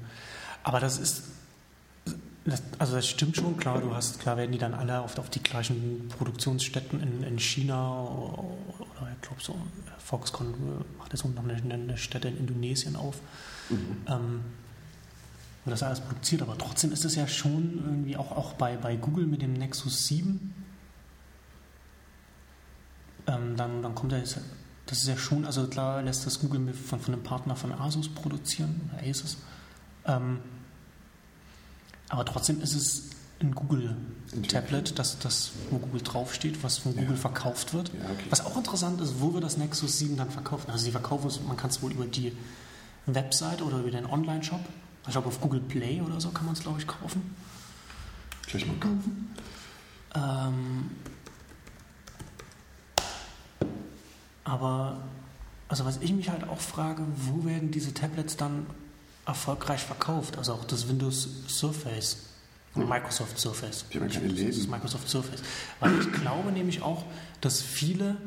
Aber 0.64 0.80
das 0.80 0.98
ist, 0.98 1.24
das, 2.46 2.62
also 2.78 2.96
das 2.96 3.08
stimmt 3.08 3.36
schon, 3.36 3.58
klar, 3.58 3.82
du 3.82 3.94
hast, 3.94 4.20
klar 4.20 4.38
werden 4.38 4.52
die 4.52 4.58
dann 4.58 4.74
alle 4.74 5.02
auf, 5.02 5.18
auf 5.18 5.30
die 5.30 5.42
gleichen 5.42 6.08
Produktionsstätten 6.10 7.02
in, 7.02 7.24
in 7.24 7.40
China 7.40 8.04
oder, 8.04 9.12
ich 9.14 9.22
glaube 9.22 9.42
so, 9.42 9.56
Foxconn 9.98 10.54
macht 10.98 11.12
jetzt 11.12 11.26
noch 11.26 11.44
eine, 11.44 11.56
eine 11.74 11.98
Stätte 11.98 12.28
in 12.28 12.38
Indonesien 12.38 12.96
auf. 12.96 13.20
Mhm. 13.70 13.98
Ähm, 14.08 14.42
wo 15.64 15.72
das 15.72 15.82
alles 15.82 16.00
produziert, 16.00 16.44
aber 16.44 16.56
trotzdem 16.60 16.92
ist 16.92 17.06
es 17.06 17.16
ja 17.16 17.28
schon 17.28 17.82
irgendwie 17.84 18.18
auch, 18.18 18.32
auch 18.32 18.54
bei, 18.54 18.78
bei 18.78 18.96
Google 18.96 19.26
mit 19.26 19.42
dem 19.42 19.54
Nexus 19.54 20.06
7 20.06 20.54
ähm, 23.28 23.56
dann, 23.56 23.82
dann 23.82 23.96
kommt 23.96 24.12
er 24.14 24.20
jetzt, 24.20 24.40
das 24.86 25.00
ist 25.00 25.08
ja 25.08 25.18
schon, 25.18 25.46
also 25.46 25.68
klar 25.68 26.02
lässt 26.02 26.26
das 26.26 26.40
Google 26.40 26.74
von, 26.74 27.00
von 27.00 27.14
einem 27.14 27.24
Partner 27.24 27.56
von 27.56 27.72
Asus 27.72 28.10
produzieren, 28.10 28.90
oder 28.94 29.08
Asus. 29.08 29.38
Ähm, 30.06 30.40
aber 32.10 32.26
trotzdem 32.26 32.62
ist 32.62 32.76
es 32.76 33.10
ein 33.40 33.54
Google-Tablet, 33.54 34.98
das, 34.98 35.20
das, 35.20 35.52
wo 35.70 35.78
Google 35.78 36.02
draufsteht, 36.02 36.64
was 36.64 36.78
von 36.78 36.94
Google 36.96 37.12
ja. 37.12 37.18
verkauft 37.18 37.74
wird. 37.74 37.90
Ja, 37.90 38.06
okay. 38.06 38.26
Was 38.30 38.46
auch 38.46 38.56
interessant 38.56 39.02
ist, 39.02 39.16
wo 39.20 39.34
wir 39.34 39.42
das 39.42 39.58
Nexus 39.58 40.00
7 40.00 40.16
dann 40.16 40.32
verkaufen. 40.32 40.70
Also 40.72 40.86
sie 40.86 40.92
verkaufen 40.92 41.28
es, 41.28 41.42
man 41.42 41.58
kann 41.58 41.70
es 41.70 41.82
wohl 41.82 41.92
über 41.92 42.06
die 42.06 42.32
Website 43.06 43.62
oder 43.62 43.80
über 43.80 43.92
den 43.92 44.06
Online-Shop. 44.06 44.62
Ich 45.06 45.12
glaube 45.12 45.28
auf 45.28 45.42
Google 45.42 45.60
Play 45.60 46.02
oder 46.02 46.20
so 46.22 46.30
kann 46.30 46.46
man 46.46 46.56
es, 46.56 46.62
glaube 46.62 46.80
ich, 46.80 46.88
kaufen. 46.88 47.36
Vielleicht 48.48 48.68
mal 48.68 48.78
kaufen. 48.78 49.36
Ähm, 50.16 50.92
Aber 54.46 55.02
also 55.68 55.84
was 55.84 55.98
ich 55.98 56.14
mich 56.14 56.30
halt 56.30 56.48
auch 56.48 56.60
frage, 56.60 57.02
wo 57.18 57.44
werden 57.46 57.72
diese 57.72 57.94
Tablets 57.94 58.38
dann 58.38 58.68
erfolgreich 59.26 59.82
verkauft? 59.82 60.38
Also 60.38 60.54
auch 60.54 60.66
das 60.66 60.88
Windows 60.88 61.28
Surface. 61.48 62.18
Hm. 62.74 62.90
Microsoft 62.90 63.40
Surface. 63.40 63.86
Die 63.94 64.00
haben 64.00 64.10
keine 64.10 64.28
Läden. 64.28 64.70
Microsoft 64.70 65.10
Surface. 65.10 65.42
Weil 65.80 66.00
ich 66.00 66.12
glaube 66.12 66.52
nämlich 66.52 66.82
auch, 66.82 67.04
dass 67.42 67.62
viele 67.62 68.18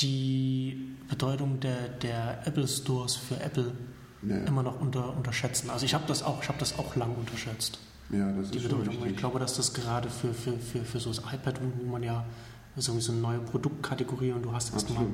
die 0.00 0.96
Bedeutung 1.08 1.60
der, 1.60 1.88
der 1.88 2.46
Apple 2.46 2.68
Stores 2.68 3.16
für 3.16 3.40
Apple 3.40 3.72
ja. 4.22 4.36
immer 4.38 4.62
noch 4.62 4.80
unter, 4.80 5.16
unterschätzen. 5.16 5.70
Also 5.70 5.86
ich 5.86 5.94
habe 5.94 6.04
das 6.06 6.22
auch, 6.22 6.42
ich 6.42 6.48
habe 6.48 6.58
das 6.58 6.78
auch 6.78 6.96
lang 6.96 7.14
unterschätzt. 7.14 7.78
Ja, 8.10 8.32
das 8.32 8.50
die 8.50 8.58
ist 8.58 8.68
Bedeutung. 8.68 9.06
Ich 9.06 9.16
glaube, 9.16 9.38
dass 9.38 9.54
das 9.54 9.74
gerade 9.74 10.08
für, 10.08 10.32
für, 10.32 10.58
für, 10.58 10.84
für 10.84 11.00
so 11.00 11.10
das 11.10 11.18
iPad, 11.18 11.60
wo 11.60 11.90
man 11.90 12.02
ja 12.02 12.24
sowieso 12.76 13.12
eine 13.12 13.20
neue 13.20 13.38
Produktkategorie 13.40 14.32
und 14.32 14.42
du 14.42 14.52
hast 14.52 14.72
erstmal 14.72 15.06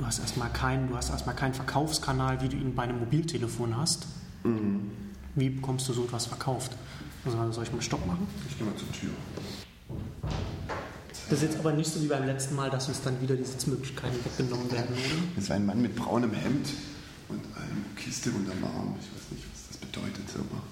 du 0.00 0.06
hast 0.06 0.18
erstmal 0.18 0.50
keinen, 0.50 0.88
du 0.88 0.96
hast 0.96 1.10
erstmal 1.10 1.36
keinen 1.36 1.52
Verkaufskanal, 1.52 2.40
wie 2.40 2.48
du 2.48 2.56
ihn 2.56 2.74
bei 2.74 2.84
einem 2.84 2.98
Mobiltelefon 2.98 3.76
hast. 3.76 4.06
Mhm. 4.44 4.90
Wie 5.34 5.50
bekommst 5.50 5.88
du 5.88 5.92
so 5.92 6.04
etwas 6.04 6.26
verkauft? 6.26 6.72
Also 7.24 7.52
soll 7.52 7.64
ich 7.64 7.72
mal 7.72 7.82
Stopp 7.82 8.04
machen? 8.06 8.26
Ich 8.48 8.56
gehe 8.56 8.66
mal 8.66 8.74
zur 8.76 8.90
Tür. 8.92 9.10
Das 11.28 11.38
ist 11.38 11.42
jetzt 11.42 11.58
aber 11.58 11.72
nicht 11.72 11.92
so 11.92 12.02
wie 12.02 12.06
beim 12.06 12.24
letzten 12.24 12.56
Mal, 12.56 12.70
dass 12.70 12.88
uns 12.88 13.02
dann 13.02 13.20
wieder 13.20 13.36
die 13.36 13.44
Sitzmöglichkeiten 13.44 14.18
weggenommen 14.24 14.72
werden? 14.72 14.96
Das 15.36 15.50
war 15.50 15.56
ein 15.56 15.66
Mann 15.66 15.82
mit 15.82 15.94
braunem 15.94 16.32
Hemd 16.32 16.70
und 17.28 17.40
einer 17.54 17.94
Kiste 17.94 18.30
unterm 18.30 18.64
Arm. 18.64 18.94
Ich 19.00 19.06
weiß 19.14 19.32
nicht, 19.32 19.44
was 19.52 19.68
das 19.68 19.76
bedeutet. 19.76 20.24
Aber 20.34 20.62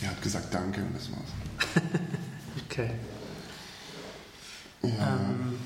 er 0.00 0.10
hat 0.10 0.22
gesagt 0.22 0.54
Danke 0.54 0.80
und 0.80 0.94
das 0.94 1.10
war's. 1.10 1.82
okay. 2.70 2.90
Ja, 4.82 4.90
ähm, 4.90 5.58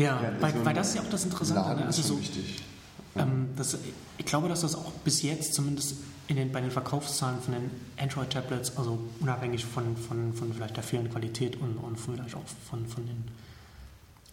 ja, 0.00 0.22
ja 0.22 0.32
weil, 0.40 0.52
so 0.52 0.64
weil, 0.64 0.74
das 0.74 0.88
ist 0.88 0.94
ja 0.96 1.02
auch 1.02 1.10
das 1.10 1.24
Interessante. 1.24 1.80
Ne? 1.80 1.86
Also 1.86 2.02
so, 2.02 2.20
ähm, 3.16 3.48
das, 3.56 3.78
ich 4.18 4.26
glaube, 4.26 4.48
dass 4.48 4.60
das 4.62 4.74
auch 4.74 4.92
bis 5.04 5.22
jetzt 5.22 5.54
zumindest 5.54 5.96
den, 6.28 6.52
bei 6.52 6.60
den 6.60 6.70
Verkaufszahlen 6.70 7.40
von 7.40 7.54
den 7.54 7.70
Android-Tablets, 7.98 8.76
also 8.76 8.98
unabhängig 9.20 9.64
von, 9.64 9.96
von, 9.96 10.32
von 10.32 10.52
vielleicht 10.52 10.76
der 10.76 10.84
fehlenden 10.84 11.12
Qualität 11.12 11.60
und, 11.60 11.76
und 11.76 11.98
vielleicht 11.98 12.34
auch 12.34 12.46
von, 12.68 12.86
von 12.86 13.06
den 13.06 13.24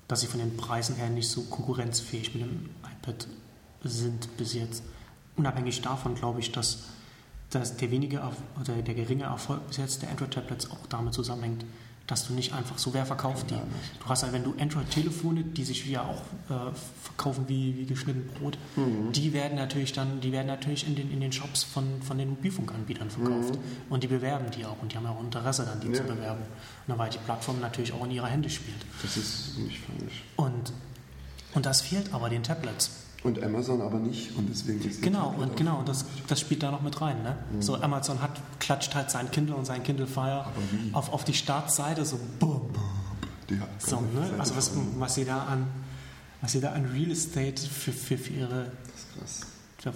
dass 0.07 0.21
sie 0.21 0.27
von 0.27 0.39
den 0.39 0.55
Preisen 0.55 0.95
her 0.95 1.09
nicht 1.09 1.29
so 1.29 1.41
konkurrenzfähig 1.43 2.33
mit 2.33 2.43
dem 2.43 2.69
iPad 3.01 3.27
sind 3.83 4.37
bis 4.37 4.53
jetzt. 4.53 4.83
Unabhängig 5.35 5.81
davon 5.81 6.15
glaube 6.15 6.39
ich, 6.39 6.51
dass, 6.51 6.85
dass 7.49 7.77
der 7.77 7.91
wenige 7.91 8.21
oder 8.59 8.81
der 8.81 8.95
geringe 8.95 9.25
Erfolg 9.25 9.67
bis 9.67 9.77
jetzt 9.77 10.01
der 10.01 10.09
Android-Tablets 10.09 10.71
auch 10.71 10.85
damit 10.89 11.13
zusammenhängt, 11.13 11.65
dass 12.07 12.25
du 12.25 12.33
nicht 12.33 12.53
einfach 12.53 12.77
so, 12.77 12.93
wer 12.93 13.05
verkauft 13.05 13.51
die? 13.51 13.55
Du 13.99 14.05
hast 14.07 14.23
halt, 14.23 14.31
wenn 14.31 14.45
du 14.45 14.53
Android-Telefone, 14.57 15.43
die 15.43 15.65
sich 15.65 15.85
ja 15.85 16.03
auch 16.03 16.21
äh, 16.49 16.73
verkaufen 17.03 17.45
wie, 17.47 17.77
wie 17.77 17.85
geschnitten 17.85 18.29
Brot, 18.39 18.57
mhm. 18.77 19.11
die 19.11 19.33
werden 19.33 19.57
natürlich 19.57 19.91
dann, 19.91 20.21
die 20.21 20.31
werden 20.31 20.47
natürlich 20.47 20.87
in 20.87 20.95
den, 20.95 21.11
in 21.11 21.19
den 21.19 21.33
Shops 21.33 21.63
von, 21.63 22.01
von 22.01 22.17
den 22.17 22.29
Mobilfunkanbietern 22.29 23.09
verkauft. 23.09 23.55
Mhm. 23.55 23.59
Und 23.89 24.03
die 24.03 24.07
bewerben 24.07 24.49
die 24.51 24.65
auch 24.65 24.81
und 24.81 24.93
die 24.93 24.97
haben 24.97 25.03
ja 25.03 25.11
auch 25.11 25.21
Interesse 25.21 25.65
dann, 25.65 25.81
die 25.81 25.87
ja. 25.87 25.95
zu 25.95 26.03
bewerben. 26.03 26.43
Und 26.87 26.97
weil 26.97 27.09
die 27.09 27.17
Plattform 27.17 27.59
natürlich 27.59 27.91
auch 27.91 28.05
in 28.05 28.11
ihrer 28.11 28.27
Hände 28.27 28.49
spielt. 28.49 28.85
Das 29.01 29.17
ist 29.17 29.57
nicht 29.57 29.79
falsch. 29.79 30.23
Und, 30.37 30.71
und 31.53 31.65
das 31.65 31.81
fehlt 31.81 32.13
aber 32.13 32.29
den 32.29 32.43
Tablets. 32.43 33.06
Und 33.27 33.43
Amazon 33.43 33.81
aber 33.81 33.99
nicht 33.99 34.37
und 34.37 34.47
deswegen 34.49 34.81
ist 34.81 35.01
Genau, 35.01 35.35
und 35.37 35.57
genau, 35.57 35.83
das, 35.85 36.05
das 36.27 36.39
spielt 36.39 36.63
da 36.63 36.71
noch 36.71 36.81
mit 36.81 37.01
rein. 37.01 37.21
Ne? 37.23 37.35
Mhm. 37.51 37.61
So, 37.61 37.75
Amazon 37.75 38.21
hat, 38.21 38.31
klatscht 38.59 38.95
halt 38.95 39.11
sein 39.11 39.29
Kindle 39.31 39.55
und 39.55 39.65
sein 39.65 39.83
Kindle 39.83 40.07
Fire 40.07 40.45
auf, 40.93 41.11
auf 41.11 41.25
die 41.25 41.33
Startseite, 41.33 42.05
so 42.05 42.17
boom. 42.39 42.69
So, 43.79 43.97
ne? 43.97 44.29
Also 44.39 44.55
was, 44.55 44.71
was 44.97 45.15
sie 45.15 45.25
da 45.25 45.43
an 45.43 45.67
was 46.41 46.51
sie 46.51 46.61
da 46.61 46.71
an 46.71 46.85
Real 46.85 47.11
Estate 47.11 47.61
für, 47.61 47.91
für, 47.91 48.17
für 48.17 48.33
ihre 48.33 48.71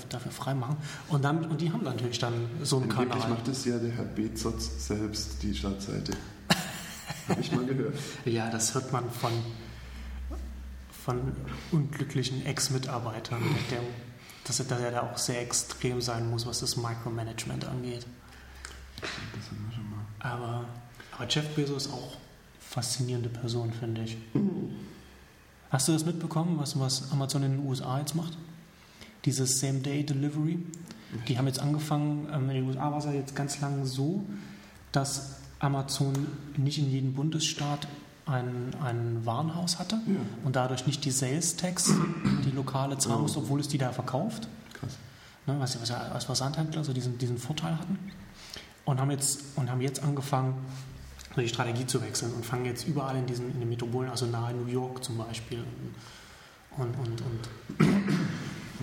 dafür 0.10 0.32
freimachen. 0.32 0.78
Und, 1.10 1.24
dann, 1.24 1.46
und 1.46 1.60
die 1.60 1.72
haben 1.72 1.84
natürlich 1.84 2.20
dann 2.20 2.34
so 2.64 2.78
einen 2.78 2.90
Kanal. 2.90 3.30
macht 3.30 3.48
es 3.48 3.66
ja 3.66 3.78
der 3.78 3.92
Herr 3.92 4.06
Bezos 4.06 4.88
selbst, 4.88 5.44
die 5.44 5.54
Startseite. 5.54 6.14
Habe 7.28 7.42
ich 7.42 7.52
mal 7.52 7.66
gehört. 7.66 7.96
Ja, 8.26 8.50
das 8.50 8.74
hört 8.74 8.94
man 8.94 9.10
von 9.10 9.32
von 11.04 11.34
unglücklichen 11.72 12.46
Ex-Mitarbeitern, 12.46 13.42
dass 14.44 14.60
er, 14.60 14.92
da 14.92 15.02
auch 15.02 15.18
sehr 15.18 15.42
extrem 15.42 16.02
sein 16.02 16.30
muss, 16.30 16.46
was 16.46 16.60
das 16.60 16.78
Micromanagement 16.78 17.66
angeht. 17.66 18.06
Das 19.02 19.10
haben 19.50 19.66
wir 19.68 19.76
schon 19.76 19.90
mal. 19.90 20.06
Aber, 20.20 20.66
aber 21.12 21.28
Jeff 21.28 21.48
Bezos 21.56 21.88
ist 21.88 21.94
auch 21.94 22.18
faszinierende 22.60 23.30
Person, 23.30 23.74
finde 23.74 24.04
ich. 24.04 24.18
Hast 25.72 25.88
du 25.88 25.94
das 25.94 26.06
mitbekommen, 26.06 26.60
was, 26.60 26.80
was 26.80 27.12
Amazon 27.12 27.44
in 27.44 27.52
den 27.58 27.66
USA 27.66 28.00
jetzt 28.00 28.16
macht? 28.16 28.38
Dieses 29.26 29.60
Same-Day-Delivery. 29.60 30.60
Die 31.28 31.38
haben 31.38 31.48
jetzt 31.48 31.60
angefangen, 31.60 32.28
ähm, 32.32 32.50
in 32.50 32.56
den 32.56 32.68
USA 32.68 32.92
war 32.92 33.00
es 33.00 33.06
ja 33.06 33.14
jetzt 33.14 33.36
ganz 33.36 33.60
lange 33.60 33.86
so, 33.86 34.24
dass 34.92 35.38
Amazon 35.60 36.28
nicht 36.58 36.78
in 36.78 36.90
jedem 36.90 37.14
Bundesstaat 37.14 37.88
ein, 38.32 38.76
ein 38.84 39.26
Warenhaus 39.26 39.80
hatte 39.80 39.96
ja. 40.08 40.16
und 40.44 40.56
dadurch 40.56 40.88
nicht 40.88 41.04
die 41.06 41.12
Sales 41.12 41.56
Tax, 41.56 41.94
die 42.46 42.52
lokale 42.52 42.98
zahlen 42.98 43.22
musste, 43.22 43.40
obwohl 43.40 43.60
es 43.60 43.68
die 43.68 43.78
da 43.78 43.92
verkauft. 43.92 44.48
Krass. 44.74 44.98
Ne, 45.48 45.56
was, 45.60 45.80
was 45.82 45.90
ja 45.90 45.98
als 45.98 46.26
Versandhändler 46.26 46.84
so 46.84 46.94
diesen, 46.94 47.18
diesen 47.18 47.38
Vorteil 47.38 47.78
hatten. 47.78 48.00
Und 48.86 49.00
haben, 49.00 49.12
jetzt, 49.12 49.42
und 49.56 49.70
haben 49.70 49.82
jetzt 49.82 50.04
angefangen, 50.04 50.56
die 51.38 51.48
Strategie 51.48 51.86
zu 51.86 52.02
wechseln 52.02 52.34
und 52.34 52.46
fangen 52.46 52.66
jetzt 52.66 52.88
überall 52.88 53.16
in 53.16 53.26
diesen 53.26 53.52
in 53.52 53.60
den 53.60 53.70
Metropolen, 53.70 54.10
also 54.10 54.26
nahe 54.26 54.54
New 54.54 54.68
York 54.68 55.04
zum 55.04 55.18
Beispiel. 55.18 55.64
Und, 56.78 56.94
und, 56.98 57.22
und, 57.22 57.80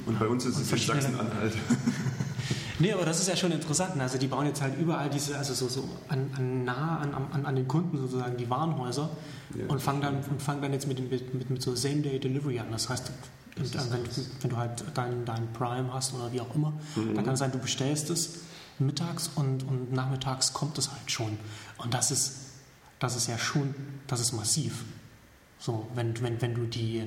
und 0.06 0.18
bei 0.18 0.26
uns 0.26 0.44
ist 0.46 0.58
es 0.58 0.72
in 0.72 0.78
Sachsen-Anhalt. 0.78 1.54
Nee, 2.78 2.92
aber 2.92 3.04
das 3.04 3.20
ist 3.20 3.28
ja 3.28 3.36
schon 3.36 3.52
interessant. 3.52 3.96
Ne? 3.96 4.02
Also 4.02 4.18
die 4.18 4.28
bauen 4.28 4.46
jetzt 4.46 4.62
halt 4.62 4.78
überall 4.78 5.10
diese, 5.10 5.36
also 5.36 5.54
so, 5.54 5.68
so 5.68 5.88
an, 6.08 6.30
an 6.36 6.64
nah 6.64 6.98
an, 6.98 7.14
an, 7.14 7.46
an 7.46 7.56
den 7.56 7.66
Kunden 7.66 7.98
sozusagen 7.98 8.36
die 8.36 8.48
Warenhäuser 8.48 9.10
ja. 9.56 9.66
und 9.66 9.82
fangen 9.82 10.00
dann, 10.00 10.22
und 10.22 10.40
fangen 10.40 10.62
dann 10.62 10.72
jetzt 10.72 10.86
mit, 10.86 10.98
dem, 10.98 11.08
mit, 11.08 11.50
mit 11.50 11.62
so 11.62 11.74
Same-Day-Delivery 11.74 12.60
an. 12.60 12.66
Das 12.70 12.88
heißt, 12.88 13.10
das 13.56 13.90
wenn, 13.90 14.04
wenn, 14.04 14.10
wenn, 14.40 14.50
du 14.50 14.56
halt 14.56 14.84
dein, 14.94 15.24
dein 15.24 15.52
Prime 15.52 15.92
hast 15.92 16.14
oder 16.14 16.32
wie 16.32 16.40
auch 16.40 16.54
immer, 16.54 16.72
mhm. 16.94 17.14
dann 17.14 17.24
kann 17.24 17.34
es 17.34 17.40
sein, 17.40 17.50
du 17.50 17.58
bestellst 17.58 18.10
es 18.10 18.40
mittags 18.78 19.30
und, 19.34 19.64
und 19.64 19.92
nachmittags 19.92 20.52
kommt 20.52 20.78
es 20.78 20.90
halt 20.90 21.10
schon. 21.10 21.36
Und 21.78 21.94
das 21.94 22.10
ist, 22.10 22.36
das 23.00 23.16
ist 23.16 23.28
ja 23.28 23.38
schon, 23.38 23.74
das 24.06 24.20
ist 24.20 24.32
massiv. 24.32 24.84
So, 25.58 25.88
wenn, 25.94 26.20
wenn, 26.22 26.40
wenn 26.40 26.54
du 26.54 26.66
die 26.66 27.02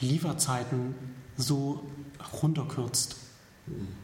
Lieferzeiten 0.00 0.94
so 1.36 1.84
runterkürzt. 2.40 3.16
Mhm. 3.66 4.01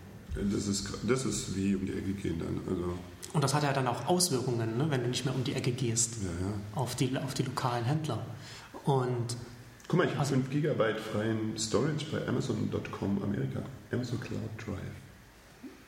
Das 0.53 0.69
ist, 0.69 0.89
das 1.03 1.25
ist 1.25 1.57
wie 1.57 1.75
um 1.75 1.85
die 1.85 1.93
Ecke 1.93 2.13
gehen 2.13 2.39
dann. 2.39 2.61
Also 2.69 2.95
und 3.33 3.45
das 3.45 3.55
hat 3.55 3.63
ja 3.63 3.73
dann 3.73 3.87
auch 3.87 4.07
Auswirkungen, 4.07 4.79
ne, 4.79 4.87
wenn 4.91 5.03
du 5.03 5.09
nicht 5.09 5.25
mehr 5.25 5.35
um 5.35 5.45
die 5.45 5.53
Ecke 5.53 5.73
gehst, 5.73 6.17
ja, 6.23 6.29
ja. 6.29 6.53
Auf, 6.75 6.95
die, 6.95 7.17
auf 7.19 7.35
die 7.35 7.43
lokalen 7.43 7.85
Händler. 7.85 8.25
Und 8.85 9.37
Guck 9.87 9.99
mal, 9.99 10.05
ich 10.05 10.11
habe 10.11 10.21
also, 10.21 10.35
5 10.35 10.51
GB 10.51 10.95
freien 11.13 11.59
Storage 11.59 12.07
bei 12.11 12.27
Amazon.com 12.27 13.23
Amerika. 13.23 13.63
Amazon 13.91 14.21
Cloud 14.21 14.41
Drive. 14.59 14.79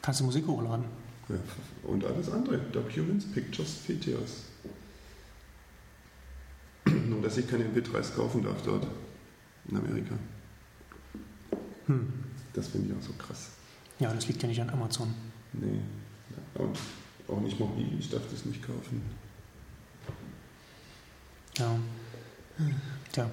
Kannst 0.03 0.21
du 0.21 0.25
Musik 0.25 0.47
hochladen? 0.47 0.87
Ja, 1.29 1.37
und 1.85 2.05
alles 2.05 2.31
andere. 2.31 2.59
Documents, 2.73 3.27
Pictures, 3.27 3.77
Videos. 3.87 4.45
Nur, 7.09 7.23
dass 7.23 7.37
ich 7.37 7.49
keine 7.49 7.65
MP3s 7.65 8.15
kaufen 8.15 8.43
darf 8.43 8.63
dort 8.63 8.87
in 9.69 9.77
Amerika. 9.77 10.15
Hm. 11.87 12.09
Das 12.53 12.69
finde 12.69 12.93
ich 12.93 12.99
auch 12.99 13.07
so 13.07 13.13
krass. 13.13 13.50
Ja, 14.01 14.13
das 14.13 14.27
liegt 14.27 14.43
ja 14.43 14.49
nicht 14.49 14.61
an 14.61 14.71
Amazon. 14.71 15.15
Nee, 15.53 15.81
und 16.55 16.79
auch 17.29 17.41
nicht 17.41 17.61
mobil, 17.61 17.99
ich 17.99 18.11
darf 18.11 18.23
das 18.31 18.45
nicht 18.47 18.63
kaufen. 18.67 19.03
Ja. 21.59 21.77
Tja. 23.13 23.31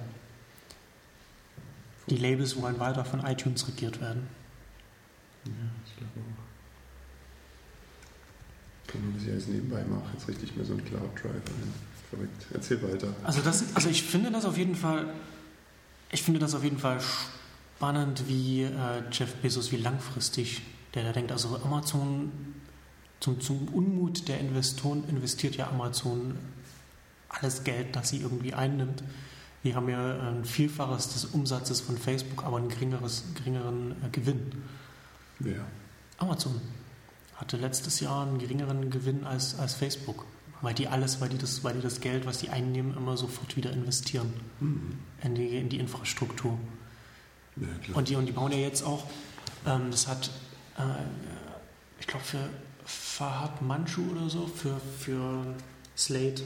Die 2.08 2.16
Labels 2.16 2.60
wollen 2.60 2.78
weiter 2.78 3.04
von 3.04 3.24
iTunes 3.24 3.66
regiert 3.66 4.00
werden. 4.00 4.28
Ja, 5.44 5.52
ich 5.86 5.96
glaube 5.96 6.12
auch. 6.20 6.44
Kann 8.90 9.04
man 9.04 9.14
das 9.14 9.26
ja 9.26 9.34
jetzt 9.34 9.48
nebenbei 9.48 9.82
machen, 9.84 10.08
jetzt 10.14 10.28
richtig 10.28 10.56
mir 10.56 10.64
so 10.64 10.74
ein 10.74 10.84
Cloud 10.84 11.14
Drive 11.14 11.34
ein. 11.34 11.74
Verrückt. 12.10 12.46
Erzähl 12.54 12.82
weiter. 12.82 13.14
Also, 13.22 13.42
das, 13.42 13.74
also 13.74 13.90
ich 13.90 14.02
finde 14.02 14.30
das 14.30 14.46
auf 14.46 14.56
jeden 14.56 14.74
Fall, 14.74 15.12
ich 16.10 16.22
finde 16.22 16.40
das 16.40 16.54
auf 16.54 16.64
jeden 16.64 16.78
Fall 16.78 16.98
spannend, 17.00 17.37
wie 17.80 18.62
äh, 18.62 19.02
Jeff 19.12 19.34
Bezos, 19.36 19.72
wie 19.72 19.76
langfristig 19.76 20.62
der 20.94 21.04
da 21.04 21.12
denkt. 21.12 21.32
Also 21.32 21.60
Amazon, 21.64 22.32
zum, 23.20 23.40
zum 23.40 23.68
Unmut 23.68 24.28
der 24.28 24.40
Investoren 24.40 25.04
investiert 25.08 25.56
ja 25.56 25.68
Amazon 25.68 26.36
alles 27.28 27.64
Geld, 27.64 27.94
das 27.94 28.10
sie 28.10 28.20
irgendwie 28.20 28.54
einnimmt. 28.54 29.02
Die 29.64 29.74
haben 29.74 29.88
ja 29.88 30.28
ein 30.28 30.44
Vielfaches 30.44 31.12
des 31.12 31.24
Umsatzes 31.26 31.80
von 31.80 31.98
Facebook, 31.98 32.44
aber 32.44 32.56
einen 32.58 32.68
geringeres, 32.68 33.24
geringeren 33.34 33.92
äh, 34.04 34.08
Gewinn. 34.10 34.52
Wer? 35.38 35.64
Amazon 36.18 36.60
hatte 37.36 37.56
letztes 37.56 38.00
Jahr 38.00 38.26
einen 38.26 38.38
geringeren 38.38 38.90
Gewinn 38.90 39.24
als, 39.24 39.58
als 39.58 39.74
Facebook, 39.74 40.24
weil 40.62 40.74
die 40.74 40.88
alles, 40.88 41.20
weil 41.20 41.28
die, 41.28 41.38
das, 41.38 41.62
weil 41.62 41.74
die 41.74 41.80
das 41.80 42.00
Geld, 42.00 42.26
was 42.26 42.38
die 42.38 42.50
einnehmen, 42.50 42.96
immer 42.96 43.16
sofort 43.16 43.56
wieder 43.56 43.72
investieren 43.72 44.32
mhm. 44.60 44.98
in, 45.22 45.34
die, 45.34 45.56
in 45.56 45.68
die 45.68 45.78
Infrastruktur. 45.78 46.58
Ja, 47.60 47.94
und, 47.94 48.08
die, 48.08 48.16
und 48.16 48.26
die 48.26 48.32
bauen 48.32 48.52
ja 48.52 48.58
jetzt 48.58 48.82
auch, 48.82 49.04
ähm, 49.66 49.90
das 49.90 50.06
hat, 50.06 50.30
äh, 50.76 50.82
ich 52.00 52.06
glaube, 52.06 52.24
für 52.24 52.48
Fahad 52.84 53.60
Manchu 53.62 54.02
oder 54.12 54.28
so, 54.28 54.46
für, 54.46 54.80
für 54.98 55.44
Slate 55.96 56.42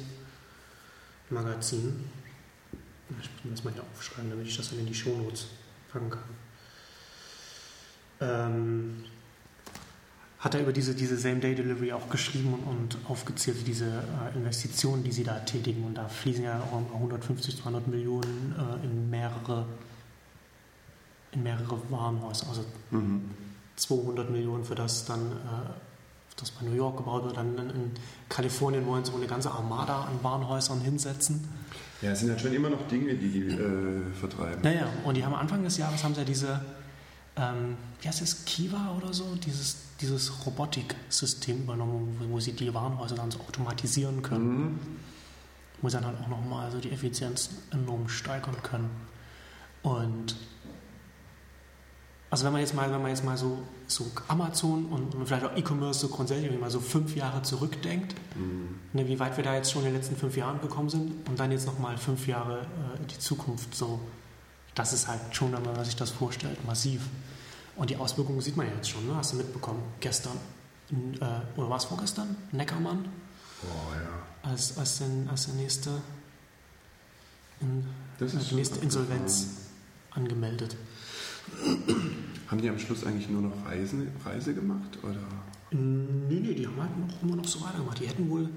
Magazin. 1.31 2.09
Ich 3.11 3.44
muss 3.44 3.57
das 3.57 3.64
mal 3.64 3.72
hier 3.72 3.85
aufschreiben, 3.94 4.31
damit 4.31 4.46
ich 4.46 4.57
das 4.57 4.70
dann 4.70 4.79
in 4.79 4.87
die 4.87 4.94
Shownotes 4.94 5.46
fangen 5.92 6.11
kann. 6.11 6.22
Ähm, 8.20 9.05
hat 10.38 10.55
er 10.55 10.62
über 10.62 10.72
diese, 10.72 10.94
diese 10.94 11.16
Same-Day-Delivery 11.16 11.92
auch 11.92 12.09
geschrieben 12.09 12.55
und, 12.55 12.66
und 12.66 12.98
aufgezählt, 13.09 13.59
diese 13.66 13.87
äh, 13.87 14.37
Investitionen, 14.37 15.05
die 15.05 15.12
sie 15.12 15.22
da 15.22 15.38
tätigen. 15.40 15.85
Und 15.85 15.94
da 15.94 16.09
fließen 16.09 16.42
ja 16.42 16.61
auch 16.61 16.94
150, 16.94 17.59
200 17.59 17.87
Millionen 17.87 18.55
äh, 18.59 18.85
in 18.85 19.09
mehrere 19.09 19.66
in 21.33 21.42
mehrere 21.42 21.79
Warenhäuser. 21.90 22.49
Also 22.49 22.64
mhm. 22.90 23.31
200 23.77 24.31
Millionen 24.31 24.64
für 24.64 24.75
das 24.75 25.05
dann, 25.05 25.33
äh, 25.33 25.71
das 26.37 26.51
bei 26.51 26.66
New 26.66 26.75
York 26.75 26.99
gebaut 26.99 27.25
wird. 27.25 27.37
Dann 27.37 27.57
in 27.59 27.90
Kalifornien 28.29 28.87
wollen 28.87 29.05
sie 29.05 29.12
eine 29.12 29.27
ganze 29.27 29.51
Armada 29.51 30.03
an 30.03 30.18
Warenhäusern 30.23 30.81
hinsetzen. 30.81 31.49
Ja, 32.01 32.11
es 32.11 32.21
sind 32.21 32.31
halt 32.31 32.40
schon 32.40 32.53
immer 32.53 32.68
noch 32.68 32.87
Dinge, 32.88 33.14
die 33.14 33.31
die 33.31 33.49
äh, 33.49 34.12
vertreiben. 34.12 34.61
Naja, 34.62 34.88
und 35.05 35.16
die 35.16 35.25
haben 35.25 35.35
Anfang 35.35 35.62
des 35.62 35.77
Jahres 35.77 36.03
haben 36.03 36.14
sie 36.14 36.21
ja 36.21 36.27
diese, 36.27 36.61
ähm, 37.37 37.77
wie 38.01 38.09
heißt 38.09 38.21
das, 38.21 38.45
Kiva 38.45 38.97
oder 38.97 39.12
so, 39.12 39.37
dieses, 39.37 39.77
dieses 40.01 40.45
Robotiksystem 40.45 41.62
übernommen, 41.62 42.16
wo, 42.18 42.35
wo, 42.35 42.40
sie 42.40 42.53
die 42.53 42.75
Warenhäuser 42.75 43.14
dann 43.14 43.31
so 43.31 43.38
automatisieren 43.40 44.23
können. 44.23 44.64
Mhm. 44.64 44.79
Wo 45.81 45.88
sie 45.88 45.97
dann 45.97 46.07
halt 46.07 46.21
auch 46.21 46.29
nochmal 46.29 46.71
so 46.73 46.79
die 46.79 46.90
Effizienz 46.90 47.51
enorm 47.71 48.09
steigern 48.09 48.57
können. 48.62 48.90
Und 49.83 50.37
Also 52.33 52.47
wenn 52.47 52.53
man 52.53 52.62
jetzt 52.62 52.73
mal, 52.75 52.90
wenn 52.90 53.03
man 53.03 53.11
jetzt 53.11 53.25
mal 53.25 53.37
so, 53.37 53.59
so 53.87 54.11
Amazon 54.27 54.87
und, 54.87 55.14
vielleicht 55.27 55.45
auch 55.45 55.55
E-Commerce 55.55 56.01
so 56.01 56.09
grundsätzlich 56.09 56.59
mal 56.59 56.71
so 56.71 56.81
fünf 56.81 57.14
Jahre 57.14 57.42
zurückdenkt, 57.42 58.14
Mhm. 58.35 58.79
ne, 58.95 59.07
wie 59.07 59.21
weit 59.21 59.37
wir 59.37 59.45
da 59.45 59.55
jetzt 59.55 59.71
schon 59.71 59.83
in 59.83 59.88
den 59.88 59.97
letzten 59.97 60.16
fünf 60.16 60.35
Jahren 60.35 60.59
gekommen 60.62 60.88
sind 60.88 61.29
und 61.29 61.38
dann 61.38 61.53
jetzt 61.53 61.66
nochmal 61.66 61.99
fünf 61.99 62.27
Jahre 62.27 62.61
äh, 62.61 63.03
in 63.03 63.07
die 63.07 63.18
Zukunft 63.18 63.75
so, 63.75 64.01
das 64.75 64.95
ist 64.95 65.09
halt 65.09 65.21
schon, 65.33 65.53
wenn 65.53 65.62
man 65.62 65.85
sich 65.85 65.95
das 65.95 66.09
vorstellt, 66.09 66.64
massiv. 66.66 67.03
Und 67.77 67.90
die 67.90 67.99
Auswirkungen 67.99 68.40
sieht 68.40 68.57
man 68.57 68.66
ja 68.66 68.73
jetzt 68.77 68.88
schon, 68.88 69.07
ne? 69.07 69.14
hast 69.14 69.35
du 69.35 69.37
mitbekommen, 69.37 69.83
gestern, 70.01 70.38
in, 70.88 71.12
äh, 71.21 71.27
oder 71.57 71.68
war 71.68 71.77
es 71.77 71.85
vorgestern, 71.85 72.35
Neckermann 72.51 73.05
Boah, 73.61 73.95
ja. 73.95 74.51
als, 74.51 74.79
als, 74.79 74.97
den, 75.01 75.29
als 75.29 75.45
der 75.45 75.55
nächste, 75.57 75.90
in, 77.61 77.87
als 78.18 78.49
schon 78.49 78.57
nächste 78.57 78.79
Insolvenz 78.81 79.49
angemeldet. 80.12 80.77
Haben 82.48 82.60
die 82.60 82.68
am 82.68 82.78
Schluss 82.78 83.04
eigentlich 83.04 83.28
nur 83.30 83.42
noch 83.42 83.66
Reisen, 83.66 84.08
Reise 84.24 84.54
gemacht? 84.54 84.98
Oder? 85.02 85.16
Nee, 85.70 86.40
nee, 86.40 86.54
die 86.54 86.66
haben 86.66 86.76
halt 86.80 86.98
noch, 86.98 87.22
immer 87.22 87.36
noch 87.36 87.46
so 87.46 87.60
weitergemacht. 87.62 87.98
Die 88.00 88.06
hätten 88.06 88.28
wohl 88.28 88.48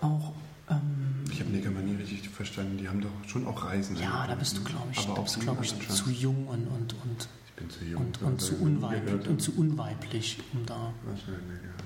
auch. 0.00 0.32
Ähm, 0.70 1.24
Ich 1.30 1.40
habe 1.40 1.50
Neckermann 1.50 1.84
nie 1.86 1.96
richtig 1.96 2.28
verstanden. 2.28 2.78
Die 2.78 2.88
haben 2.88 3.00
doch 3.00 3.10
schon 3.26 3.46
auch 3.46 3.64
Reisen. 3.64 3.96
ja, 3.96 4.26
da 4.26 4.34
bist 4.36 4.56
du, 4.56 4.60
ne? 4.62 4.70
glaube 4.70 4.86
ich, 4.92 4.98
Aber 5.00 5.14
da 5.16 5.20
bist 5.22 5.36
du, 5.36 5.40
glaub 5.40 5.62
ich, 5.62 5.88
zu 5.88 6.10
jung 6.10 6.46
und, 6.46 6.66
und, 6.68 6.94
und, 7.04 7.28
Ich 7.46 7.52
bin 7.54 7.68
zu 7.70 7.84
jung. 7.84 8.00
und, 8.02 8.22
und, 8.22 8.40
zu 8.40 8.54
unweiblich, 8.56 9.26
und 9.28 9.42
zu 9.42 9.52
unweiblich, 9.56 10.38
um 10.52 10.64
da. 10.64 10.92
Wahrscheinlich, 11.04 11.62
ja. 11.64 11.84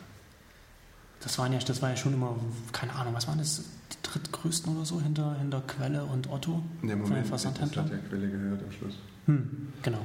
Das, 1.20 1.38
waren 1.38 1.52
ja, 1.52 1.58
das 1.58 1.82
war 1.82 1.90
ja 1.90 1.96
schon 1.96 2.14
immer, 2.14 2.36
keine 2.72 2.92
Ahnung, 2.94 3.14
was 3.14 3.26
waren 3.26 3.38
das? 3.38 3.64
Die 3.92 3.96
drittgrößten 4.02 4.76
oder 4.76 4.84
so 4.84 5.00
hinter, 5.00 5.36
hinter 5.38 5.62
Quelle 5.62 6.04
und 6.04 6.28
Otto? 6.30 6.62
Nee, 6.82 6.90
Von 6.92 7.00
den 7.00 7.08
Moment, 7.08 7.32
das 7.32 7.46
hat 7.46 7.58
ja 7.58 7.66
Quelle 7.66 8.30
gehört 8.30 8.62
am 8.62 8.70
Schluss. 8.72 8.94
Hm, 9.28 9.68
genau. 9.82 10.00